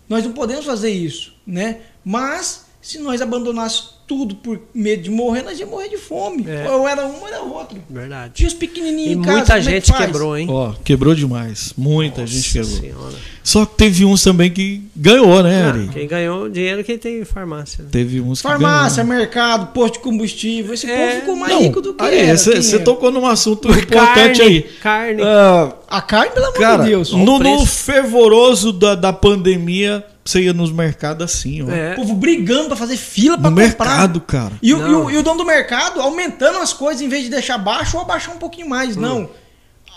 Nós 0.06 0.24
não 0.24 0.32
podemos 0.32 0.66
fazer 0.66 0.90
isso, 0.90 1.32
né? 1.46 1.78
Mas 2.04 2.66
se 2.82 2.98
nós 2.98 3.22
abandonássemos 3.22 3.99
tudo 4.10 4.34
por 4.34 4.60
medo 4.74 5.02
de 5.04 5.10
morrer, 5.10 5.42
nós 5.44 5.56
íamos 5.60 5.72
morrer 5.72 5.88
de 5.88 5.96
fome. 5.96 6.44
É. 6.48 6.68
Ou 6.68 6.88
era 6.88 7.06
um 7.06 7.20
ou 7.20 7.28
era 7.28 7.40
outro. 7.42 7.78
Verdade. 7.88 8.32
Tinha 8.34 8.48
os 8.48 8.54
pequenininhos 8.54 9.10
E 9.10 9.12
em 9.12 9.22
casa. 9.22 9.36
muita 9.36 9.46
como 9.46 9.60
é 9.60 9.62
que 9.62 9.70
gente 9.70 9.86
faz? 9.92 10.04
quebrou, 10.06 10.36
hein? 10.36 10.46
Ó, 10.50 10.72
quebrou 10.84 11.14
demais. 11.14 11.72
Muita 11.78 12.22
Nossa 12.22 12.32
gente 12.32 12.52
quebrou. 12.52 12.80
Senhora. 12.80 13.14
Só 13.44 13.64
que 13.64 13.74
teve 13.76 14.04
uns 14.04 14.22
também 14.22 14.50
que 14.50 14.82
ganhou, 14.94 15.42
né, 15.44 15.62
Ah, 15.62 15.68
Ari? 15.68 15.88
quem 15.92 16.06
ganhou 16.08 16.48
dinheiro 16.48 16.82
quem 16.84 16.98
tem 16.98 17.24
farmácia. 17.24 17.84
né? 17.84 17.88
Teve 17.92 18.20
uns 18.20 18.42
que 18.42 18.48
Farmácia, 18.48 19.02
ganhou. 19.04 19.18
mercado, 19.20 19.72
posto 19.72 19.94
de 19.94 20.00
combustível. 20.00 20.74
Esse 20.74 20.90
É. 20.90 20.96
povo 21.06 21.20
ficou 21.20 21.36
mais 21.36 21.52
Não, 21.52 21.62
rico 21.62 21.80
do 21.80 21.94
que 21.94 22.02
Ari, 22.04 22.16
era. 22.18 22.36
você 22.36 22.78
tocou 22.80 23.10
num 23.12 23.24
assunto 23.24 23.68
Carne, 23.68 23.82
importante 23.84 24.42
aí. 24.42 24.62
Carne. 24.82 25.22
Ah, 25.22 25.72
A 25.88 26.02
carne, 26.02 26.32
pelo 26.32 26.46
amor 26.46 26.58
cara, 26.58 26.82
de 26.84 26.90
Deus. 26.90 27.12
No, 27.12 27.38
no 27.38 27.64
fervoroso 27.66 28.72
da, 28.72 28.94
da 28.94 29.12
pandemia, 29.12 30.04
você 30.24 30.42
ia 30.42 30.52
nos 30.52 30.70
mercados 30.70 31.24
assim, 31.24 31.62
ó. 31.62 31.70
É. 31.70 31.92
O 31.92 31.96
povo 31.96 32.14
brigando 32.14 32.68
pra 32.68 32.76
fazer 32.76 32.96
fila 32.96 33.36
pra 33.38 33.50
No 33.50 33.56
comprar. 33.56 33.66
mercado, 33.86 34.20
cara. 34.20 34.52
E 34.62 34.72
o, 34.74 34.78
e, 34.78 34.80
Não. 34.80 35.04
o, 35.06 35.10
e 35.10 35.16
o 35.16 35.22
dono 35.22 35.38
do 35.38 35.44
mercado 35.46 36.00
aumentando 36.00 36.58
as 36.58 36.72
coisas 36.72 37.00
em 37.02 37.08
vez 37.08 37.24
de 37.24 37.30
deixar 37.30 37.58
baixo 37.58 37.96
ou 37.96 38.02
abaixar 38.02 38.34
um 38.34 38.38
pouquinho 38.38 38.68
mais. 38.68 38.96
Não. 38.96 39.28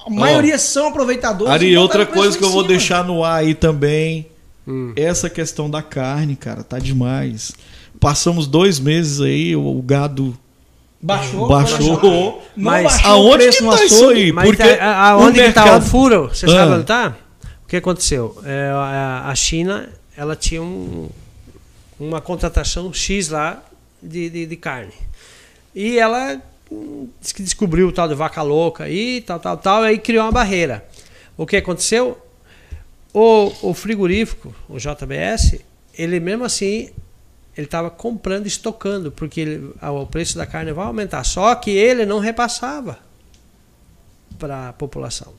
A 0.06 0.10
maioria 0.10 0.58
são 0.58 0.88
aproveitadores. 0.88 1.54
Ari, 1.54 1.68
e 1.72 1.78
outra 1.78 2.06
coisa 2.06 2.38
que 2.38 2.44
eu 2.44 2.50
vou 2.50 2.64
deixar 2.64 3.04
no 3.06 3.24
ar 3.24 3.40
aí 3.40 3.54
também. 3.54 4.28
Hum. 4.68 4.94
Essa 4.96 5.30
questão 5.30 5.70
da 5.70 5.82
carne, 5.82 6.36
cara, 6.36 6.64
tá 6.64 6.80
demais. 6.80 7.52
Passamos 8.00 8.48
dois 8.48 8.80
meses 8.80 9.20
aí, 9.22 9.56
o, 9.56 9.78
o 9.78 9.82
gado 9.82 10.38
Baixou. 11.02 11.48
baixou. 11.50 12.42
Não 12.56 12.64
Mas 12.72 12.84
baixou 12.84 13.10
o 13.10 13.14
Aonde 13.34 13.50
que 13.50 13.64
tá 13.64 13.84
isso 13.86 14.10
aí? 14.10 14.32
Mas 14.32 14.46
Porque 14.46 14.64
tá- 14.76 14.86
a- 14.86 15.10
aonde 15.10 15.40
o 15.42 15.44
que 15.44 15.52
tá 15.52 15.62
o 15.62 15.66
mercado- 15.66 15.86
furo? 15.86 16.30
Você 16.34 16.46
Ah. 16.46 16.50
sabe 16.50 16.72
onde 16.74 16.84
tá? 16.86 17.16
O 17.64 17.68
que 17.68 17.76
aconteceu? 17.78 18.38
É, 18.46 18.72
a, 18.74 19.24
a 19.30 19.36
China, 19.36 19.90
ela 20.18 20.36
tinha 20.36 20.62
um- 20.62 21.10
uma 22.00 22.22
contratação 22.22 22.94
X 22.94 23.30
lá 23.30 23.64
de, 24.02 24.30
de, 24.30 24.46
de 24.46 24.56
carne. 24.58 24.94
E 25.76 25.98
ela 25.98 26.42
hum, 26.72 27.08
que 27.36 27.42
descobriu 27.44 27.88
o 27.88 27.92
tal 27.92 28.08
de 28.08 28.16
vaca 28.16 28.42
louca 28.42 28.84
aí, 28.86 29.22
tal, 29.22 29.40
tal, 29.40 29.58
tal, 29.58 29.84
aí 29.84 29.98
criou 29.98 30.26
uma 30.26 30.32
barreira. 30.32 30.86
O 31.38 31.46
que 31.46 31.56
aconteceu? 31.58 32.18
O, 33.14 33.52
o 33.70 33.74
frigorífico, 33.74 34.54
o 34.68 34.78
JBS, 34.78 35.60
ele 35.98 36.20
mesmo 36.20 36.44
assim 36.44 36.90
ele 37.56 37.68
estava 37.68 37.92
comprando, 37.92 38.48
estocando, 38.48 39.12
porque 39.12 39.40
ele- 39.42 39.72
o 39.82 40.06
preço 40.08 40.36
da 40.36 40.46
carne 40.46 40.72
vai 40.74 40.86
aumentar. 40.88 41.24
Só 41.24 41.54
que 41.54 41.70
ele 41.70 42.04
não 42.06 42.18
repassava 42.20 42.98
para 44.40 44.70
a 44.70 44.74
população. 44.74 45.34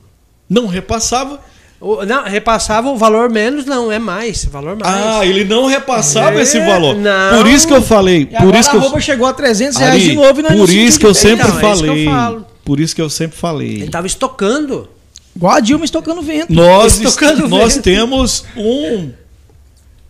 Não 0.49 0.67
repassava. 0.67 1.41
O- 1.79 2.05
não, 2.05 2.23
repassava 2.23 2.89
o 2.89 2.97
valor 2.97 3.29
menos, 3.29 3.65
não, 3.65 3.91
é 3.91 3.99
mais, 3.99 4.45
valor 4.45 4.77
mais. 4.77 4.95
Ah, 5.19 5.25
ele 5.25 5.43
não 5.43 5.65
repassava 5.67 6.39
É, 6.39 6.41
esse 6.43 6.59
valor. 6.59 6.95
não. 6.95 7.37
Por 7.37 7.47
isso 7.47 7.67
que 7.67 7.73
eu 7.73 7.81
falei. 7.81 8.29
E 8.31 8.37
por 8.37 8.55
isso 8.55 8.69
que 8.69 8.75
a 8.75 8.79
eu, 8.79 8.83
roupa 8.83 8.99
chegou 8.99 9.27
a 9.27 9.33
300 9.33 9.77
reais 9.77 9.93
Ari, 9.95 10.03
de 10.03 10.13
novo 10.15 10.39
e 10.39 10.43
nós 10.43 10.51
não 10.51 10.59
por 10.59 10.67
sentimos 10.67 10.89
isso 10.89 10.99
que 10.99 11.05
eu 11.05 11.13
sempre 11.13 11.45
Então, 11.45 11.47
é 11.47 11.71
isso 11.73 11.83
que 11.83 11.89
eu 11.89 11.93
falei. 11.93 12.05
falo. 12.05 12.45
Por 12.63 12.79
isso 12.79 12.95
que 12.95 13.01
eu 13.01 13.09
sempre 13.09 13.35
Ele 13.35 13.41
falei. 13.41 13.83
estava 13.83 14.07
estocando. 14.07 14.89
Igual 15.35 15.53
a 15.53 15.59
Dilma 15.59 15.83
estocando 15.85 16.21
vento. 16.21 16.51
Nós, 16.53 16.99
Estocando 16.99 17.47
nós 17.49 17.73
vento. 17.75 17.83
temos 17.83 18.45
um 18.55 19.11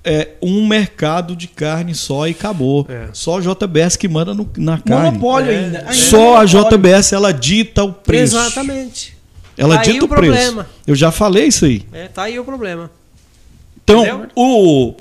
é, 0.07 0.29
um 0.39 0.67
mercado 0.67 1.35
de 1.35 1.47
carne 1.47 1.95
só 1.95 2.27
e 2.27 2.31
acabou. 2.31 2.85
É. 2.87 3.07
Só 3.11 3.39
a 3.39 3.41
JBS 3.41 3.97
que 3.97 4.07
manda 4.07 4.35
no- 4.35 4.47
na 4.55 4.77
carne. 4.77 5.05
Monopólio 5.17 5.51
É. 5.51 5.57
ainda. 5.57 5.79
ainda 5.79 5.93
Só 5.93 6.35
a 6.37 6.45
monopólio. 6.45 6.47
JBS 6.69 7.11
ela 7.15 7.33
dita 7.33 7.83
o 7.83 7.91
preço. 7.91 8.37
Exatamente. 8.37 9.14
Ela 9.57 9.75
Tá 9.75 9.81
aí 9.81 9.93
dita 9.93 10.03
o 10.03 10.05
o 10.05 10.09
preço. 10.09 10.33
problema. 10.33 10.67
Eu 10.85 10.95
já 10.95 11.11
falei 11.11 11.45
isso 11.47 11.65
aí. 11.65 11.85
É, 11.93 12.07
tá 12.07 12.23
aí 12.23 12.37
o 12.39 12.43
problema. 12.45 12.91
Então, 13.83 14.01
Entendeu? 14.03 14.27
o, 14.35 14.93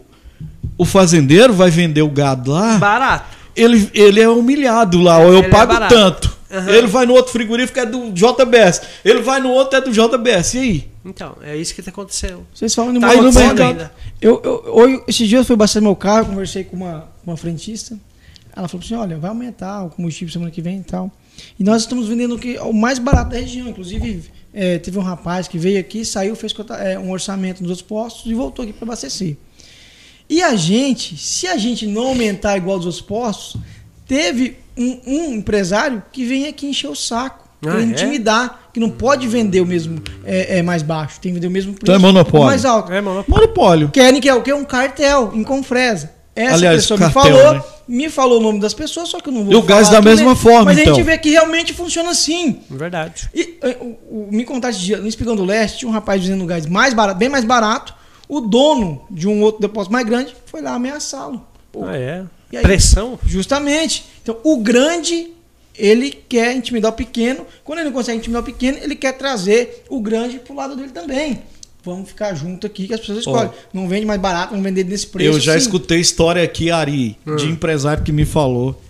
o 0.78 0.84
fazendeiro 0.84 1.52
vai 1.52 1.70
vender 1.70 2.02
o 2.02 2.08
gado 2.08 2.50
lá, 2.52 2.76
Barato. 2.78 3.34
ele, 3.56 3.90
ele 3.94 4.20
é 4.20 4.28
humilhado 4.28 5.00
lá, 5.00 5.18
ou 5.18 5.32
eu 5.32 5.38
Ele 5.38 5.46
é 5.46 5.50
pago 5.50 5.72
barato. 5.72 5.94
tanto. 5.94 6.34
Aham. 6.52 6.70
Ele 6.70 6.86
vai 6.86 7.04
no 7.06 7.14
outro 7.14 7.32
frigorífico, 7.32 7.80
é 7.80 7.86
do 7.86 8.12
JBS. 8.12 8.82
Ele 9.04 9.22
vai 9.22 9.40
no 9.40 9.50
outro, 9.50 9.76
é 9.76 9.80
do 9.80 9.90
JBS. 9.90 10.54
E 10.54 10.58
aí? 10.58 10.88
Então, 11.04 11.36
é 11.42 11.56
isso 11.56 11.74
que 11.74 11.88
aconteceu. 11.88 12.44
Vocês 12.54 12.72
falam 12.74 12.92
de 12.92 13.00
Tá 13.00 13.12
no 13.14 13.22
mercado. 13.32 13.60
ainda. 13.62 13.92
Eu, 14.20 14.40
eu, 14.44 14.64
hoje, 14.72 15.02
esses 15.08 15.28
dias 15.28 15.40
eu 15.40 15.44
fui 15.44 15.54
abastecer 15.54 15.82
meu 15.82 15.96
carro, 15.96 16.26
conversei 16.26 16.62
com 16.62 16.76
uma, 16.76 17.08
uma 17.26 17.36
frentista. 17.36 17.98
Ela 18.54 18.68
falou 18.68 18.84
assim: 18.84 18.94
olha, 18.94 19.18
vai 19.18 19.30
aumentar 19.30 19.82
o 19.84 19.90
combustível 19.90 20.32
semana 20.32 20.50
que 20.50 20.62
vem 20.62 20.78
e 20.78 20.84
tal. 20.84 21.10
E 21.58 21.64
nós 21.64 21.82
estamos 21.82 22.06
vendendo 22.06 22.36
o, 22.36 22.38
que, 22.38 22.56
o 22.58 22.72
mais 22.72 23.00
barato 23.00 23.30
da 23.30 23.36
região. 23.38 23.66
Inclusive, 23.68 24.22
é, 24.54 24.78
teve 24.78 24.96
um 24.98 25.02
rapaz 25.02 25.48
que 25.48 25.58
veio 25.58 25.80
aqui, 25.80 26.04
saiu, 26.04 26.36
fez 26.36 26.54
é, 26.80 26.98
um 26.98 27.10
orçamento 27.10 27.60
nos 27.60 27.70
outros 27.70 27.86
postos 27.86 28.30
e 28.30 28.34
voltou 28.34 28.62
aqui 28.62 28.72
para 28.72 28.84
abastecer. 28.84 29.36
E 30.30 30.42
a 30.42 30.54
gente, 30.54 31.16
se 31.18 31.46
a 31.48 31.56
gente 31.56 31.86
não 31.86 32.08
aumentar 32.08 32.56
igual 32.56 32.78
dos 32.78 32.86
outros 32.86 33.02
postos, 33.02 33.60
teve 34.06 34.56
um, 34.76 35.00
um 35.06 35.34
empresário 35.34 36.02
que 36.12 36.24
vem 36.24 36.46
aqui 36.46 36.66
encher 36.66 36.88
o 36.88 36.94
saco. 36.94 37.44
Ah, 37.66 37.80
é? 37.80 37.82
intimidar, 37.82 38.68
que 38.74 38.78
não 38.78 38.90
pode 38.90 39.26
vender 39.26 39.62
o 39.62 39.66
mesmo 39.66 39.98
é, 40.22 40.58
é, 40.58 40.62
mais 40.62 40.82
baixo, 40.82 41.18
tem 41.18 41.30
que 41.32 41.36
vender 41.36 41.46
o 41.46 41.50
mesmo 41.50 41.72
preço. 41.72 41.84
Então 41.84 41.94
é 41.94 41.98
monopólio. 41.98 42.46
Mais 42.46 42.62
alto 42.62 42.92
É, 42.92 43.00
monopólio. 43.00 43.40
Monopólio. 43.40 43.88
querem 43.88 44.20
que 44.20 44.28
é 44.28 44.34
o 44.34 44.42
que? 44.42 44.52
Um 44.52 44.64
cartel 44.64 45.32
em 45.34 45.42
Confresa. 45.42 46.12
Essa 46.36 46.56
Aliás, 46.56 46.82
pessoa 46.82 46.98
cartel, 46.98 47.22
me 47.22 47.30
falou, 47.30 47.54
né? 47.54 47.62
Me 47.88 48.08
falou 48.08 48.38
o 48.38 48.42
nome 48.42 48.60
das 48.60 48.72
pessoas, 48.74 49.08
só 49.08 49.20
que 49.20 49.28
eu 49.28 49.32
não 49.32 49.44
vou 49.44 49.52
E 49.52 49.56
o 49.56 49.62
gás 49.62 49.88
da 49.88 49.98
aqui, 49.98 50.06
mesma 50.08 50.34
forma, 50.36 50.64
Mas 50.66 50.78
a 50.78 50.82
então. 50.82 50.94
gente 50.94 51.04
vê 51.04 51.18
que 51.18 51.30
realmente 51.30 51.72
funciona 51.72 52.10
assim. 52.10 52.60
Verdade. 52.70 53.28
E 53.34 53.58
eh, 53.62 53.76
o, 53.80 53.84
o- 54.10 54.28
me 54.30 54.44
contaram 54.44 54.74
esse 54.74 54.84
dia, 54.84 54.98
no 54.98 55.06
Espigão 55.08 55.34
do 55.36 55.44
Leste, 55.44 55.78
tinha 55.78 55.88
um 55.88 55.92
rapaz 55.92 56.20
dizendo 56.22 56.44
gás 56.46 56.66
mais 56.66 56.94
barato, 56.94 57.18
bem 57.18 57.28
mais 57.28 57.44
barato. 57.44 57.94
O 58.28 58.40
dono 58.40 59.02
de 59.10 59.28
um 59.28 59.42
outro 59.42 59.60
depósito 59.60 59.92
mais 59.92 60.06
grande 60.06 60.34
foi 60.46 60.62
lá 60.62 60.74
ameaçá-lo. 60.74 61.46
Ah, 61.82 61.96
é. 61.96 62.24
E 62.50 62.56
aí? 62.56 62.62
Pressão. 62.62 63.18
Justamente. 63.26 64.04
Então, 64.22 64.38
o 64.44 64.56
grande, 64.58 65.28
ele 65.76 66.10
quer 66.10 66.54
intimidar 66.56 66.90
o 66.92 66.94
pequeno. 66.94 67.44
Quando 67.64 67.80
ele 67.80 67.86
não 67.90 67.92
consegue 67.96 68.18
intimidar 68.18 68.42
o 68.42 68.46
pequeno, 68.46 68.78
ele 68.80 68.94
quer 68.96 69.12
trazer 69.12 69.84
o 69.90 70.00
grande 70.00 70.38
pro 70.38 70.54
lado 70.54 70.74
dele 70.76 70.90
também. 70.90 71.42
Vamos 71.84 72.08
ficar 72.08 72.34
junto 72.34 72.66
aqui 72.66 72.86
que 72.86 72.94
as 72.94 73.00
pessoas 73.00 73.18
escolhem. 73.18 73.50
Não 73.72 73.86
vende 73.88 74.06
mais 74.06 74.20
barato, 74.20 74.50
vamos 74.50 74.64
vender 74.64 74.84
nesse 74.84 75.06
preço. 75.06 75.30
Eu 75.36 75.38
já 75.40 75.52
sim. 75.52 75.58
escutei 75.58 76.00
história 76.00 76.42
aqui, 76.42 76.70
Ari, 76.70 77.16
Hum. 77.26 77.36
de 77.36 77.46
empresário 77.46 78.02
que 78.02 78.10
me 78.12 78.24
falou 78.24 78.80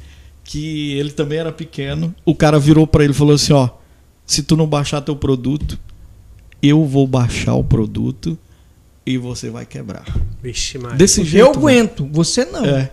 que 0.44 0.92
ele 0.98 1.10
também 1.10 1.38
era 1.38 1.50
pequeno. 1.50 2.14
O 2.24 2.34
cara 2.34 2.58
virou 2.58 2.86
pra 2.86 3.02
ele 3.02 3.12
e 3.12 3.16
falou 3.16 3.34
assim: 3.34 3.52
ó, 3.52 3.68
se 4.26 4.42
tu 4.42 4.56
não 4.56 4.66
baixar 4.66 5.00
teu 5.00 5.16
produto, 5.16 5.78
eu 6.62 6.84
vou 6.86 7.06
baixar 7.06 7.54
o 7.54 7.64
produto 7.64 8.38
e 9.04 9.18
você 9.18 9.50
vai 9.50 9.66
quebrar. 9.66 10.04
Vixe, 10.42 10.78
Maria. 10.78 10.96
Desse 10.96 11.20
Eu 11.20 11.26
jeito. 11.26 11.44
velho. 11.46 11.58
aguento, 11.58 12.08
você 12.12 12.44
não. 12.44 12.64
É. 12.64 12.90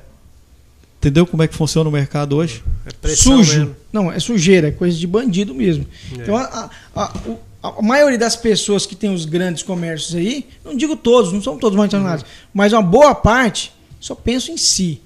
Entendeu 1.00 1.26
como 1.26 1.42
é 1.42 1.48
que 1.48 1.56
funciona 1.56 1.90
o 1.90 1.92
mercado 1.92 2.36
hoje? 2.38 2.64
É 3.04 3.08
Sujo. 3.10 3.60
mesmo. 3.60 3.76
Não, 3.92 4.12
é 4.12 4.20
sujeira, 4.20 4.68
é 4.68 4.72
coisa 4.72 4.96
de 4.98 5.08
bandido 5.08 5.54
mesmo. 5.54 5.86
É. 6.12 6.22
Então, 6.22 6.36
a, 6.38 6.44
a- 6.44 6.70
a- 7.04 7.14
o- 7.28 7.40
a 7.62 7.82
maioria 7.82 8.18
das 8.18 8.36
pessoas 8.36 8.86
que 8.86 8.96
tem 8.96 9.14
os 9.14 9.26
grandes 9.26 9.62
comércios 9.62 10.16
aí, 10.16 10.48
não 10.66 10.76
digo 10.76 10.96
todos, 10.96 11.32
não 11.32 11.42
são 11.42 11.58
todos 11.58 11.78
multinacionais, 11.78 12.26
mas 12.54 12.74
uma 12.74 12.82
boa 12.82 13.14
parte 13.14 13.72
só 14.00 14.16
pensa 14.16 14.52
em 14.52 14.58
si. 14.58 15.02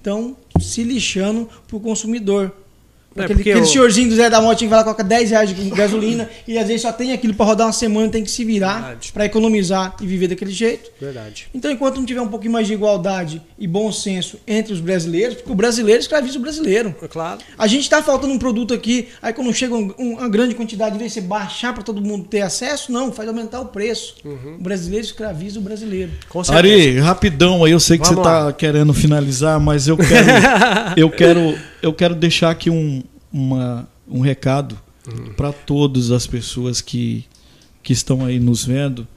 Então, 0.00 0.36
se 0.60 0.84
lixando 0.84 1.48
pro 1.66 1.80
consumidor. 1.80 2.52
É, 3.16 3.24
aquele 3.24 3.60
o- 3.60 3.66
senhorzinho 3.66 4.08
do 4.08 4.14
Zé 4.14 4.30
da 4.30 4.40
Motinha 4.40 4.68
que 4.68 4.70
vai 4.70 4.78
lá 4.78 4.84
coloca 4.84 5.02
10 5.02 5.30
reais 5.30 5.52
de 5.54 5.70
gasolina 5.70 6.30
e 6.46 6.56
às 6.56 6.66
vezes 6.68 6.82
só 6.82 6.92
tem 6.92 7.12
aquilo 7.12 7.34
para 7.34 7.44
rodar 7.46 7.66
uma 7.66 7.72
semana 7.72 8.08
tem 8.08 8.22
que 8.22 8.30
se 8.30 8.44
virar 8.44 8.96
para 9.12 9.24
economizar 9.24 9.96
e 10.00 10.06
viver 10.06 10.28
daquele 10.28 10.52
jeito. 10.52 10.90
Verdade. 11.00 11.48
Então, 11.52 11.70
enquanto 11.72 11.96
não 11.96 12.04
tiver 12.06 12.20
um 12.20 12.28
pouquinho 12.28 12.52
mais 12.52 12.66
de 12.68 12.72
igualdade 12.74 13.42
e 13.58 13.66
bom 13.66 13.90
senso 13.90 14.38
entre 14.46 14.72
os 14.72 14.80
brasileiros, 14.80 15.34
porque 15.36 15.50
o 15.50 15.54
brasileiro 15.56 16.00
escraviza 16.00 16.38
o 16.38 16.40
brasileiro. 16.40 16.94
É 17.02 17.08
claro. 17.08 17.40
A 17.58 17.66
gente 17.66 17.82
está 17.82 18.00
faltando 18.02 18.32
um 18.32 18.38
produto 18.38 18.72
aqui, 18.72 19.08
aí 19.20 19.32
quando 19.32 19.52
chega 19.52 19.74
um- 19.74 19.92
um- 19.98 20.12
uma 20.18 20.28
grande 20.28 20.54
quantidade, 20.54 20.94
em 20.94 20.98
vez 20.98 21.12
de 21.12 21.20
você 21.20 21.26
baixar 21.26 21.72
para 21.74 21.82
todo 21.82 22.00
mundo 22.00 22.24
ter 22.28 22.42
acesso, 22.42 22.92
não, 22.92 23.10
faz 23.12 23.28
aumentar 23.28 23.60
o 23.60 23.66
preço. 23.66 24.14
O 24.24 24.62
brasileiro 24.62 25.04
escraviza 25.04 25.58
o 25.58 25.62
brasileiro. 25.62 26.12
Com 26.28 26.44
certeza. 26.44 26.58
Ari, 26.74 26.98
rapidão 27.00 27.64
aí, 27.64 27.72
eu 27.72 27.80
sei 27.80 27.98
que 27.98 28.04
Vamos 28.04 28.22
você 28.22 28.28
lá. 28.28 28.46
tá 28.46 28.52
querendo 28.52 28.94
finalizar, 28.94 29.58
mas 29.58 29.88
eu 29.88 29.96
quero 29.96 30.10
eu 30.96 31.10
quero 31.10 31.58
eu 31.82 31.92
quero 31.92 32.14
deixar 32.14 32.50
aqui 32.50 32.70
um, 32.70 33.02
uma, 33.32 33.88
um 34.08 34.20
recado 34.20 34.78
Uhum. 35.10 35.32
para 35.32 35.50
todas 35.50 36.10
as 36.10 36.26
pessoas 36.26 36.80
que 36.82 37.24
que 37.82 37.94
estão 37.94 38.22
aí 38.26 38.38
nos 38.38 38.64
vendo, 38.66 39.08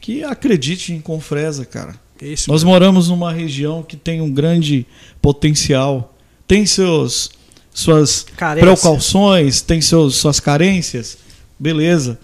que 0.00 0.22
acredite 0.22 0.92
em 0.92 1.00
Confresa, 1.00 1.64
cara. 1.66 1.96
Isso. 2.20 2.48
Nós 2.48 2.62
moramos 2.62 3.08
numa 3.08 3.32
região 3.32 3.82
que 3.82 3.96
tem 3.96 4.20
um 4.20 4.30
grande 4.30 4.86
potencial, 5.20 6.14
tem 6.46 6.64
seus 6.64 7.30
suas 7.74 8.24
Carência. 8.36 8.68
precauções, 8.70 9.60
tem 9.60 9.80
seus, 9.80 10.14
suas 10.16 10.38
carências, 10.38 11.18
beleza. 11.58 12.18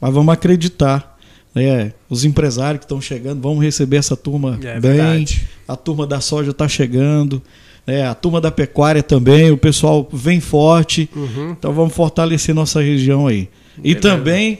Mas 0.00 0.12
vamos 0.12 0.32
acreditar. 0.34 1.16
né? 1.54 1.92
os 2.10 2.24
empresários 2.24 2.80
que 2.80 2.84
estão 2.86 3.00
chegando, 3.00 3.40
vamos 3.40 3.62
receber 3.62 3.98
essa 3.98 4.16
turma 4.16 4.58
É 4.62 4.80
bem. 4.80 4.92
verdade. 4.96 5.48
A 5.68 5.76
turma 5.76 6.04
da 6.06 6.20
soja 6.20 6.50
está 6.50 6.66
chegando. 6.68 7.40
Né? 7.86 8.06
a 8.06 8.14
turma 8.14 8.40
da 8.40 8.50
pecuária 8.50 9.02
também, 9.02 9.50
o 9.50 9.56
pessoal 9.56 10.08
vem 10.12 10.40
forte. 10.40 11.08
Uhum. 11.14 11.50
Então 11.58 11.72
vamos 11.72 11.94
fortalecer 11.94 12.54
nossa 12.54 12.80
região 12.80 13.26
aí. 13.26 13.48
E 13.78 13.94
Beleza. 13.94 14.00
também, 14.00 14.58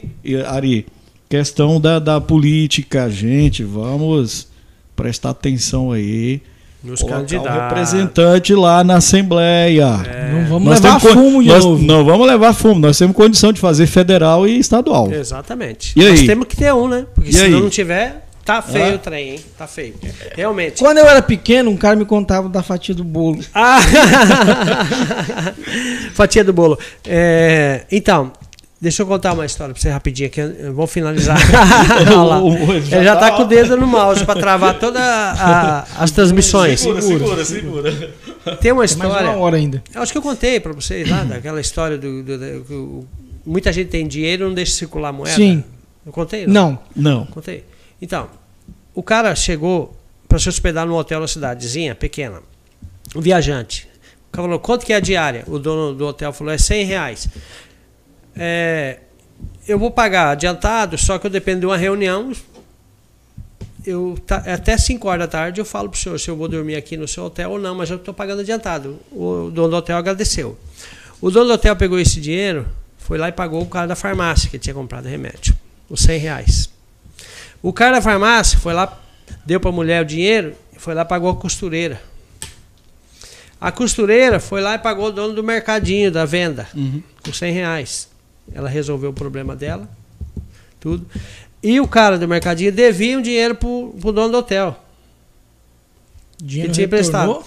Ari, 0.49 0.87
questão 1.29 1.81
da, 1.81 1.99
da 1.99 2.21
política, 2.21 3.09
gente, 3.11 3.63
vamos 3.63 4.49
prestar 4.97 5.31
atenção 5.31 5.93
aí. 5.93 6.41
Nos 6.83 7.03
candidatos. 7.03 7.51
representante 7.63 8.55
lá 8.55 8.85
na 8.85 8.97
Assembleia. 8.97 9.87
Não 10.33 10.45
vamos 10.47 10.69
Nós 10.69 10.81
levar 10.83 11.01
fumo 11.01 11.43
de 11.43 11.49
nós, 11.49 11.65
novo. 11.65 11.83
Não 11.83 12.05
vamos 12.05 12.27
levar 12.27 12.53
fumo, 12.53 12.79
nós 12.79 12.99
temos 12.99 13.17
condição 13.17 13.53
de 13.55 13.59
fazer 13.61 13.87
federal 13.87 14.47
e 14.47 14.59
estadual. 14.59 15.11
Exatamente. 15.11 15.95
E 15.99 16.05
Nós 16.05 16.21
aí? 16.21 16.27
temos 16.27 16.47
que 16.47 16.55
ter 16.57 16.75
um, 16.75 16.87
né? 16.87 17.07
Porque 17.15 17.31
E 17.31 17.33
se 17.33 17.41
aí? 17.43 17.51
não 17.53 17.71
tiver, 17.71 18.24
tá 18.45 18.61
feio 18.63 18.93
Ah. 18.93 18.97
o 18.97 18.99
trem, 18.99 19.31
hein? 19.31 19.41
Tá 19.57 19.67
feio. 19.67 19.95
Realmente. 20.37 20.79
Quando 20.79 20.99
eu 20.99 21.07
era 21.07 21.23
pequeno, 21.23 21.71
um 21.71 21.77
cara 21.77 21.97
me 21.97 22.05
contava 22.05 22.49
da 22.49 22.63
fatia 22.63 22.95
do 22.95 23.05
bolo. 23.05 23.41
Ah! 23.55 23.79
Fatia 26.15 26.45
do 26.45 26.53
bolo. 26.53 26.79
É, 27.07 27.85
então, 27.91 28.33
deixa 28.81 29.03
eu 29.03 29.07
contar 29.07 29.33
uma 29.33 29.47
história 29.47 29.73
pra 29.75 29.81
você 29.83 29.89
rapidinho 29.91 30.29
aqui. 30.29 30.41
Vamos 30.75 30.91
finalizar. 30.93 31.39
Olha 32.07 32.17
lá. 32.23 32.39
O- 32.41 32.53
o- 32.53 32.73
Ele 32.75 33.05
já 33.05 33.17
tá 33.17 33.33
com 33.33 33.43
o 33.43 33.47
dedo 33.47 33.77
no 33.77 33.87
mouse 33.87 34.25
pra 34.25 34.35
travar 34.35 34.79
todas 34.79 35.03
as 35.99 36.11
transmissões. 36.11 36.81
segura, 36.81 37.45
segura. 37.45 37.93
Tem 38.61 38.73
uma 38.73 38.79
Mais 38.81 38.91
história. 38.93 39.31
uma 39.31 39.39
hora 39.39 39.57
ainda. 39.57 39.83
Eu 39.95 40.03
acho 40.03 40.13
que 40.13 40.19
eu 40.19 40.23
contei 40.23 40.61
pra 40.61 40.73
vocês 40.73 41.09
lá, 41.09 41.25
daquela 41.25 41.61
história 41.61 41.97
do. 41.99 42.23
do- 42.23 42.39
do- 42.39 42.65
que 42.65 42.75
o- 42.75 43.05
muita 43.47 43.73
gente 43.73 43.89
tem 43.89 44.07
dinheiro 44.07 44.45
e 44.45 44.47
não 44.49 44.55
deixa 44.55 44.73
circular 44.73 45.13
moeda. 45.13 45.35
Sim. 45.35 45.63
Eu 46.07 46.13
contei? 46.13 46.47
Não. 46.47 46.79
Não. 46.95 47.25
Contei. 47.27 47.65
Então, 48.05 48.29
o 48.95 49.03
cara 49.03 49.35
chegou 49.35 49.97
para 50.29 50.39
se 50.39 50.47
hospedar 50.47 50.87
num 50.87 50.95
hotel 50.95 51.21
na 51.21 51.27
cidadezinha 51.27 51.95
pequena. 51.95 52.43
Um 53.17 53.21
viajante. 53.23 53.89
O 54.29 54.33
cara 54.33 54.47
falou, 54.47 54.59
quanto 54.61 54.85
que 54.85 54.93
é 54.93 54.97
a 54.97 55.01
diária? 55.01 55.43
O 55.47 55.59
dono 55.59 55.95
do 55.97 56.07
hotel 56.07 56.31
falou, 56.31 56.53
é 56.53 56.59
100 56.59 56.85
reais. 56.85 57.29
É, 58.37 58.99
eu 59.67 59.79
vou 59.79 59.91
pagar 59.91 60.33
adiantado, 60.33 60.99
só 60.99 61.19
que 61.19 61.27
eu 61.27 61.31
dependo 61.31 61.61
de 61.61 61.67
uma 61.67 61.79
reunião. 61.79 62.31
Eu, 63.87 64.19
tá- 64.27 64.43
até 64.47 64.77
5 64.77 65.09
horas 65.09 65.21
da 65.21 65.29
tarde 65.29 65.63
eu 65.63 65.65
falo 65.65 65.89
pro 65.89 65.99
senhor 65.99 66.21
se 66.21 66.29
eu 66.31 66.37
vou 66.37 66.47
dormir 66.47 66.77
aqui 66.77 66.99
no 66.99 67.09
seu 67.09 67.25
hotel 67.25 67.53
ou 67.53 67.59
não, 67.59 67.75
mas 67.75 67.89
eu 67.89 67.97
estou 67.97 68.13
pagando 68.13 68.41
adiantado. 68.43 68.99
O 69.11 69.51
dono 69.51 69.69
do 69.71 69.77
hotel 69.77 69.97
agradeceu. 69.97 70.59
O 71.23 71.31
dono 71.31 71.47
do 71.47 71.53
hotel 71.55 71.75
pegou 71.75 71.99
esse 71.99 72.21
dinheiro, 72.21 72.67
foi 72.99 73.17
lá 73.17 73.31
e 73.31 73.33
pagou 73.33 73.63
o 73.63 73.67
cara 73.67 73.87
da 73.87 73.97
farmácia 73.97 74.51
que 74.51 74.59
tinha 74.59 74.75
comprado 74.75 75.07
remédio. 75.07 75.55
Os 75.89 76.03
100 76.03 76.19
reais. 76.19 76.74
O 77.65 77.73
cara 77.73 77.97
da 77.97 78.03
farmácia 78.03 78.59
foi 78.59 78.75
lá, 78.75 79.01
deu 79.47 79.59
para 79.59 79.71
a 79.71 79.73
mulher 79.73 80.03
o 80.03 80.05
dinheiro, 80.05 80.55
foi 80.77 80.93
lá 80.93 81.01
e 81.01 81.05
pagou 81.07 81.31
a 81.31 81.35
costureira. 81.35 81.99
A 83.59 83.73
costureira 83.73 84.39
foi 84.39 84.61
lá 84.61 84.75
e 84.75 84.79
pagou 84.79 85.07
o 85.07 85.11
dono 85.11 85.33
do 85.33 85.43
mercadinho, 85.43 86.13
da 86.13 86.27
venda, 86.27 86.69
Uhum. 86.75 87.03
com 87.25 87.33
100 87.33 87.53
reais. 87.55 88.09
Ela 88.55 88.69
resolveu 88.69 89.09
o 89.09 89.15
problema 89.15 89.57
dela, 89.57 89.89
tudo. 90.79 91.07
E 91.63 91.81
o 91.81 91.89
cara 91.89 92.19
do 92.19 92.29
mercadinho 92.29 92.71
devia 92.71 93.17
um 93.19 93.23
dinheiro 93.23 93.55
pro, 93.55 93.95
pro 93.99 94.13
dono 94.13 94.29
do 94.33 94.37
hotel. 94.37 94.79
Dinheiro 96.37 96.69
Que 96.69 96.75
tinha 96.75 96.85
emprestado. 96.85 97.43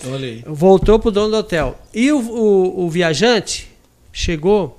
Voltou 0.48 0.98
pro 0.98 1.12
dono 1.12 1.30
do 1.30 1.38
hotel. 1.38 1.80
E 1.94 2.12
o, 2.12 2.18
o, 2.20 2.86
o 2.86 2.90
viajante 2.90 3.70
chegou 4.12 4.77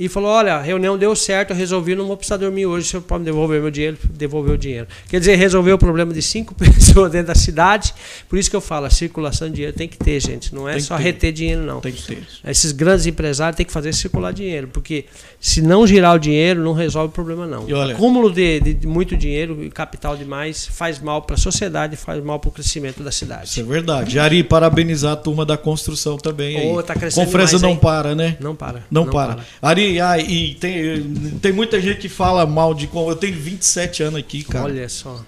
e 0.00 0.08
falou: 0.08 0.30
Olha, 0.30 0.54
a 0.54 0.62
reunião 0.62 0.96
deu 0.96 1.14
certo, 1.14 1.50
eu 1.50 1.56
resolvi, 1.56 1.94
não 1.94 2.06
vou 2.06 2.16
precisar 2.16 2.38
dormir 2.38 2.64
hoje, 2.64 2.86
o 2.86 2.90
senhor 2.90 3.02
pode 3.02 3.20
me 3.20 3.26
devolver 3.26 3.60
meu 3.60 3.70
dinheiro, 3.70 3.98
devolveu 4.10 4.54
o 4.54 4.58
dinheiro. 4.58 4.86
Quer 5.08 5.20
dizer, 5.20 5.36
resolveu 5.36 5.76
o 5.76 5.78
problema 5.78 6.12
de 6.14 6.22
cinco 6.22 6.54
pessoas 6.56 7.12
dentro 7.12 7.26
da 7.28 7.34
cidade. 7.34 7.92
Por 8.26 8.38
isso 8.38 8.48
que 8.48 8.56
eu 8.56 8.62
falo, 8.62 8.86
a 8.86 8.90
circulação 8.90 9.48
de 9.48 9.56
dinheiro 9.56 9.76
tem 9.76 9.86
que 9.86 9.98
ter, 9.98 10.18
gente. 10.18 10.54
Não 10.54 10.66
é 10.66 10.80
só 10.80 10.96
ter. 10.96 11.02
reter 11.02 11.32
dinheiro, 11.32 11.62
não. 11.62 11.80
Tem 11.80 11.92
que 11.92 12.02
ter. 12.02 12.22
Esses 12.46 12.72
grandes 12.72 13.04
empresários 13.06 13.56
têm 13.56 13.66
que 13.66 13.72
fazer 13.72 13.92
circular 13.92 14.32
dinheiro, 14.32 14.68
porque 14.68 15.04
se 15.38 15.60
não 15.60 15.86
girar 15.86 16.16
o 16.16 16.18
dinheiro, 16.18 16.64
não 16.64 16.72
resolve 16.72 17.08
o 17.08 17.12
problema, 17.12 17.46
não. 17.46 17.68
E 17.68 17.74
olha- 17.74 17.94
Acúmulo 17.94 18.32
de, 18.32 18.60
de 18.60 18.86
muito 18.86 19.14
dinheiro 19.16 19.62
e 19.62 19.70
capital 19.70 20.16
demais 20.16 20.66
faz 20.66 20.98
mal 20.98 21.20
para 21.20 21.34
a 21.34 21.38
sociedade, 21.38 21.96
faz 21.96 22.24
mal 22.24 22.38
para 22.38 22.48
o 22.48 22.52
crescimento 22.52 23.02
da 23.02 23.12
cidade. 23.12 23.48
Isso 23.48 23.60
é 23.60 23.62
verdade. 23.62 24.18
Ari, 24.18 24.42
parabenizar 24.42 25.12
a 25.12 25.16
turma 25.16 25.44
da 25.44 25.58
construção 25.58 26.16
também 26.16 26.56
aí. 26.56 26.72
Ô, 26.72 26.82
tá 26.82 26.94
crescendo 26.94 27.26
Confresa 27.26 27.58
não 27.58 27.70
hein? 27.70 27.76
para, 27.76 28.14
né? 28.14 28.36
Não 28.40 28.56
para. 28.56 28.82
Não, 28.90 29.06
para. 29.06 29.38
Ari, 29.60 29.89
ai, 29.98 30.20
e 30.20 30.54
tem, 30.54 31.02
tem 31.40 31.52
muita 31.52 31.80
gente 31.80 31.98
que 31.98 32.08
fala 32.08 32.44
mal 32.46 32.74
de. 32.74 32.88
Eu 32.94 33.16
tenho 33.16 33.34
27 33.34 34.02
anos 34.02 34.20
aqui, 34.20 34.44
cara. 34.44 34.66
Olha 34.66 34.88
só. 34.88 35.20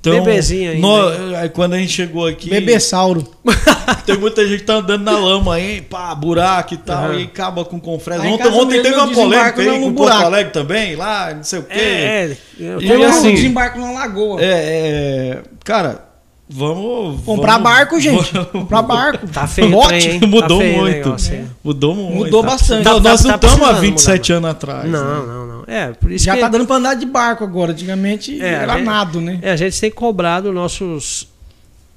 Então, 0.00 0.22
bebezinho 0.22 0.70
ainda, 0.72 0.86
nó- 0.86 1.36
aí 1.38 1.48
quando 1.48 1.72
a 1.74 1.78
gente 1.78 1.92
chegou 1.92 2.26
aqui. 2.26 2.50
Bebessauro. 2.50 3.26
Tem 4.04 4.18
muita 4.18 4.46
gente 4.46 4.60
que 4.60 4.66
tá 4.66 4.74
andando 4.74 5.02
na 5.02 5.18
lama 5.18 5.54
aí, 5.54 5.80
pá, 5.80 6.14
buraco 6.14 6.74
e 6.74 6.76
tal, 6.76 7.04
Aham. 7.06 7.20
e 7.20 7.22
acaba 7.24 7.64
com 7.64 7.80
confresa. 7.80 8.20
Ontem, 8.22 8.48
ontem 8.48 8.82
teve 8.82 8.94
uma 8.96 9.10
polêmica 9.10 9.62
aí 9.62 9.78
no 9.78 9.86
com 9.86 9.94
Porto. 9.94 10.12
Alegre 10.12 10.52
também, 10.52 10.94
lá, 10.94 11.32
não 11.34 11.42
sei 11.42 11.58
o 11.58 11.62
quê. 11.62 11.72
É, 11.78 12.30
é. 12.30 12.36
Eu 12.60 12.80
E 12.82 13.04
assim- 13.04 13.32
desembarco 13.34 13.78
numa 13.78 13.92
lagoa. 13.92 14.42
É, 14.42 14.46
é, 14.46 15.42
cara, 15.64 16.04
vamos. 16.48 17.22
Comprar 17.22 17.52
vamos- 17.58 17.64
barco, 17.64 18.00
gente. 18.00 18.32
vamos- 18.32 18.50
Comprar 18.50 18.82
barco. 18.82 19.26
Tá 19.28 19.46
feio 19.46 19.66
hein? 19.92 20.20
Tá 20.20 20.26
Mudou 20.26 20.60
feio 20.60 20.74
o 20.74 20.80
muito. 20.80 20.94
negócio, 20.96 21.34
hein? 21.34 21.50
Mudou 21.62 21.94
muito. 21.94 22.14
Mudou 22.16 22.42
Tá 22.42 22.48
bastante. 22.50 22.84
Tá- 22.84 23.00
nós 23.00 23.22
tá- 23.22 23.28
não 23.28 23.38
tá 23.38 23.46
estamos 23.46 23.68
há 23.68 23.70
precisando 23.70 23.80
27 23.80 24.32
anos 24.32 24.50
atrás. 24.50 24.90
Não, 24.90 25.04
né? 25.26 25.26
não, 25.32 25.46
não. 25.46 25.64
É, 25.66 25.92
por 25.92 26.10
isso 26.12 26.24
Já 26.24 26.34
que 26.34 26.40
tá 26.40 26.48
dando 26.48 26.66
pra 26.66 26.76
andar 26.76 26.94
de 26.94 27.06
barco 27.06 27.42
agora. 27.44 27.72
Antigamente 27.72 28.40
É, 28.40 28.46
era 28.54 28.74
gente- 28.74 28.84
nado, 28.84 29.20
né? 29.20 29.38
é, 29.42 29.50
a 29.52 29.56
gente 29.56 29.80
tem 29.80 29.90
que 29.90 29.96
cobrar 29.96 30.40
dos 30.40 30.54
nossos 30.54 31.28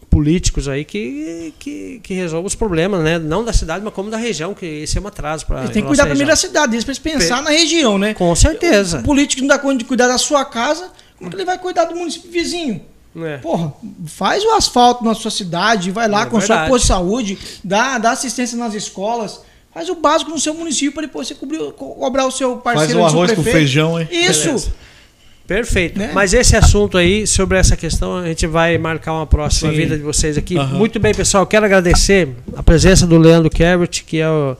políticos 0.09 0.67
aí 0.69 0.85
que, 0.85 1.53
que, 1.59 1.99
que 2.01 2.13
resolvam 2.13 2.47
os 2.47 2.55
problemas, 2.55 3.03
né? 3.03 3.19
Não 3.19 3.43
da 3.43 3.51
cidade, 3.53 3.83
mas 3.83 3.93
como 3.93 4.09
da 4.09 4.17
região, 4.17 4.53
que 4.53 4.65
esse 4.65 4.97
é 4.97 5.01
um 5.01 5.05
atraso 5.07 5.45
para 5.45 5.59
Eles 5.59 5.71
têm 5.71 5.81
que 5.81 5.87
cuidar 5.87 6.05
primeiro 6.05 6.29
da 6.29 6.35
cidade, 6.35 6.69
pra 6.85 6.91
eles 6.91 6.99
pensar 6.99 7.43
na 7.43 7.49
região, 7.51 7.97
né? 7.97 8.13
Com 8.13 8.33
certeza. 8.33 8.99
O 8.99 9.03
político 9.03 9.41
não 9.41 9.49
dá 9.49 9.59
conta 9.59 9.77
de 9.79 9.83
cuidar 9.85 10.07
da 10.07 10.17
sua 10.17 10.45
casa, 10.45 10.89
como 11.17 11.29
que 11.29 11.35
ele 11.35 11.45
vai 11.45 11.57
cuidar 11.59 11.85
do 11.85 11.95
município 11.95 12.31
vizinho? 12.31 12.81
É. 13.15 13.37
Porra, 13.37 13.73
faz 14.05 14.43
o 14.43 14.51
asfalto 14.51 15.03
na 15.03 15.13
sua 15.15 15.31
cidade, 15.31 15.89
vai 15.91 16.07
lá, 16.07 16.21
É 16.23 16.25
constrói 16.25 16.57
verdade. 16.59 16.69
posto 16.71 16.83
de 16.83 16.87
saúde, 16.87 17.37
dá, 17.63 17.97
dá 17.97 18.11
assistência 18.11 18.57
nas 18.57 18.73
escolas, 18.75 19.41
faz 19.73 19.89
o 19.89 19.95
básico 19.95 20.29
no 20.31 20.39
seu 20.39 20.53
município 20.53 20.91
para 20.91 21.03
depois 21.03 21.27
você 21.27 21.33
cobrir, 21.35 21.57
co- 21.73 21.95
cobrar 21.95 22.25
o 22.27 22.31
seu 22.31 22.59
Faz 22.61 22.75
parceiro 22.77 23.01
o 23.01 23.03
do 23.05 23.09
seu 23.09 23.19
arroz 23.19 23.31
com 23.33 23.43
feijão, 23.43 23.99
hein? 23.99 24.07
Isso! 24.11 24.45
Beleza. 24.45 24.73
Perfeito. 25.47 25.97
Né? 25.97 26.11
Mas 26.13 26.33
esse 26.33 26.57
assunto 26.57 26.97
aí, 26.97 27.25
sobre 27.25 27.57
essa 27.57 27.77
questão, 27.77 28.17
a 28.17 28.27
gente 28.27 28.45
vai 28.45 28.77
marcar 28.77 29.13
uma 29.13 29.25
próxima 29.25 29.71
Sim. 29.71 29.77
vida 29.77 29.95
de 29.97 30.03
vocês 30.03 30.37
aqui. 30.37 30.57
Aham. 30.57 30.77
Muito 30.77 30.99
bem, 30.99 31.13
pessoal. 31.13 31.47
Quero 31.47 31.65
agradecer 31.65 32.27
a 32.55 32.61
presença 32.61 33.07
do 33.07 33.17
Leandro 33.17 33.49
Kervert, 33.49 34.03
que 34.05 34.19
é 34.19 34.29
o 34.29 34.57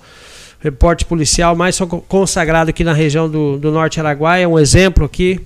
repórter 0.61 1.05
policial 1.05 1.57
mais 1.57 1.77
co- 1.77 2.01
consagrado 2.07 2.69
aqui 2.69 2.85
na 2.85 2.93
região 2.93 3.29
do, 3.29 3.57
do 3.57 3.69
Norte 3.69 3.99
Araguaia. 3.99 4.43
É 4.43 4.47
um 4.47 4.57
exemplo 4.57 5.03
aqui. 5.05 5.41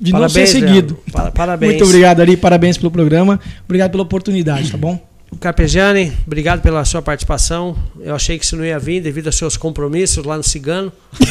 De 0.00 0.12
não 0.12 0.28
ser 0.28 0.46
seguido. 0.46 0.94
Leandro. 0.94 0.98
Pa- 1.12 1.30
Parabéns. 1.30 1.72
Muito 1.72 1.84
obrigado, 1.84 2.20
Ari. 2.20 2.36
Parabéns 2.36 2.76
pelo 2.78 2.90
programa. 2.90 3.40
Obrigado 3.64 3.90
pela 3.92 4.02
oportunidade, 4.02 4.70
tá 4.70 4.76
bom? 4.78 5.00
Carpegiani, 5.40 6.12
obrigado 6.26 6.62
pela 6.62 6.84
sua 6.84 7.02
participação. 7.02 7.76
Eu 8.00 8.14
achei 8.14 8.38
que 8.38 8.44
isso 8.44 8.56
não 8.56 8.64
ia 8.64 8.78
vir 8.78 9.00
devido 9.02 9.26
aos 9.26 9.36
seus 9.36 9.56
compromissos 9.56 10.24
lá 10.24 10.36
no 10.36 10.42
Cigano. 10.42 10.92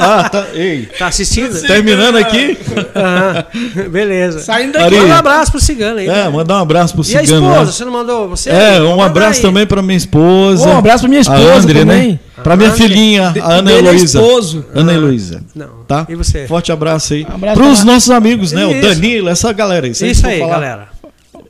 Ah, 0.00 0.28
tá. 0.30 0.46
Ei. 0.54 0.86
Tá 0.98 1.08
assistindo? 1.08 1.60
Terminando 1.66 2.16
aqui. 2.16 2.56
Aham. 2.94 3.88
Beleza. 3.90 4.38
Saindo 4.40 4.72
daqui. 4.72 4.94
Manda 4.96 5.06
um 5.06 5.12
abraço 5.16 5.50
pro 5.50 5.60
Cigano 5.60 5.98
aí. 5.98 6.08
É, 6.08 6.28
mandar 6.28 6.56
um 6.58 6.62
abraço 6.62 6.94
pro 6.94 7.02
e 7.02 7.16
a 7.16 7.20
Cigano. 7.20 7.46
esposa, 7.46 7.64
né? 7.66 7.72
você 7.72 7.84
não 7.84 7.92
mandou? 7.92 8.28
Você? 8.28 8.48
É, 8.50 8.80
um 8.80 8.90
Manda 8.96 9.04
abraço 9.06 9.40
aí. 9.40 9.42
também 9.42 9.66
pra 9.66 9.82
minha 9.82 9.96
esposa. 9.96 10.68
Um 10.68 10.78
abraço 10.78 11.00
pra 11.00 11.08
minha 11.08 11.20
esposa 11.20 11.58
André, 11.58 11.80
também. 11.80 12.12
né? 12.12 12.18
Pra 12.42 12.56
minha 12.56 12.70
André. 12.70 12.82
filhinha, 12.82 13.34
a 13.42 13.52
Ana 13.54 13.72
é 13.72 13.78
Heloísa. 13.78 14.18
esposo. 14.18 14.64
Ana 14.74 14.92
Heloísa. 14.94 15.42
Não. 15.54 15.68
Tá? 15.86 16.06
E 16.08 16.14
você? 16.14 16.46
Forte 16.46 16.70
abraço 16.72 17.12
aí. 17.14 17.26
Um 17.28 17.34
abraço 17.34 17.56
Pros 17.60 17.80
pra- 17.82 17.92
nossos 17.92 18.10
amigos, 18.10 18.52
né? 18.52 18.64
O 18.64 18.70
Isso. 18.72 18.80
Danilo, 18.88 19.28
essa 19.28 19.52
galera 19.52 19.86
aí. 19.86 19.92
Isso 19.92 20.04
aí, 20.26 20.38
falar- 20.38 20.52
galera. 20.54 20.88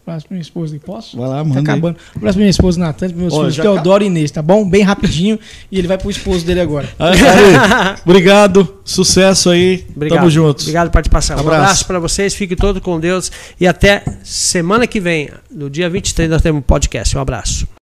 Um 0.09 0.13
abraço 0.13 0.27
pra 0.27 0.35
minha 0.35 0.43
esposa 0.43 0.75
aí, 0.75 0.79
posso? 0.81 1.17
Vai 1.19 1.29
lá, 1.29 1.37
Tá 1.39 1.45
manda 1.45 1.59
aí. 1.61 1.63
acabando. 1.65 1.97
Um 2.15 2.19
abraço 2.19 2.35
pra 2.35 2.41
minha 2.41 2.51
esposa 2.51 2.81
Natan, 2.81 3.09
pros 3.09 3.21
meus 3.21 3.33
Ó, 3.35 3.39
filhos 3.41 3.57
Teodoro 3.57 4.03
e 4.03 4.07
Inês, 4.07 4.31
tá 4.31 4.41
bom? 4.41 4.69
Bem 4.69 4.83
rapidinho. 4.83 5.39
e 5.71 5.79
ele 5.79 5.87
vai 5.87 5.99
pro 5.99 6.11
esposo 6.11 6.47
dele 6.47 6.61
agora. 6.61 6.89
Aí, 6.99 7.21
Ari, 7.21 8.01
obrigado, 8.05 8.79
sucesso 8.85 9.51
aí. 9.51 9.85
Obrigado. 9.95 10.19
Tamo 10.21 10.31
juntos. 10.31 10.65
Obrigado 10.65 10.85
pela 10.85 10.93
participação. 10.93 11.37
Um 11.37 11.41
Abraço. 11.41 11.61
abraço 11.63 11.87
para 11.87 11.99
vocês, 11.99 12.35
fiquem 12.35 12.57
todos 12.57 12.83
com 12.83 12.99
Deus 12.99 13.31
e 13.61 13.67
até 13.67 14.03
semana 14.25 14.87
que 14.87 14.99
vem, 14.99 15.29
no 15.51 15.69
dia 15.69 15.91
23 15.91 16.31
nós 16.31 16.41
temos 16.43 16.59
um 16.61 16.63
podcast. 16.63 17.17
Um 17.17 17.21
abraço. 17.21 17.78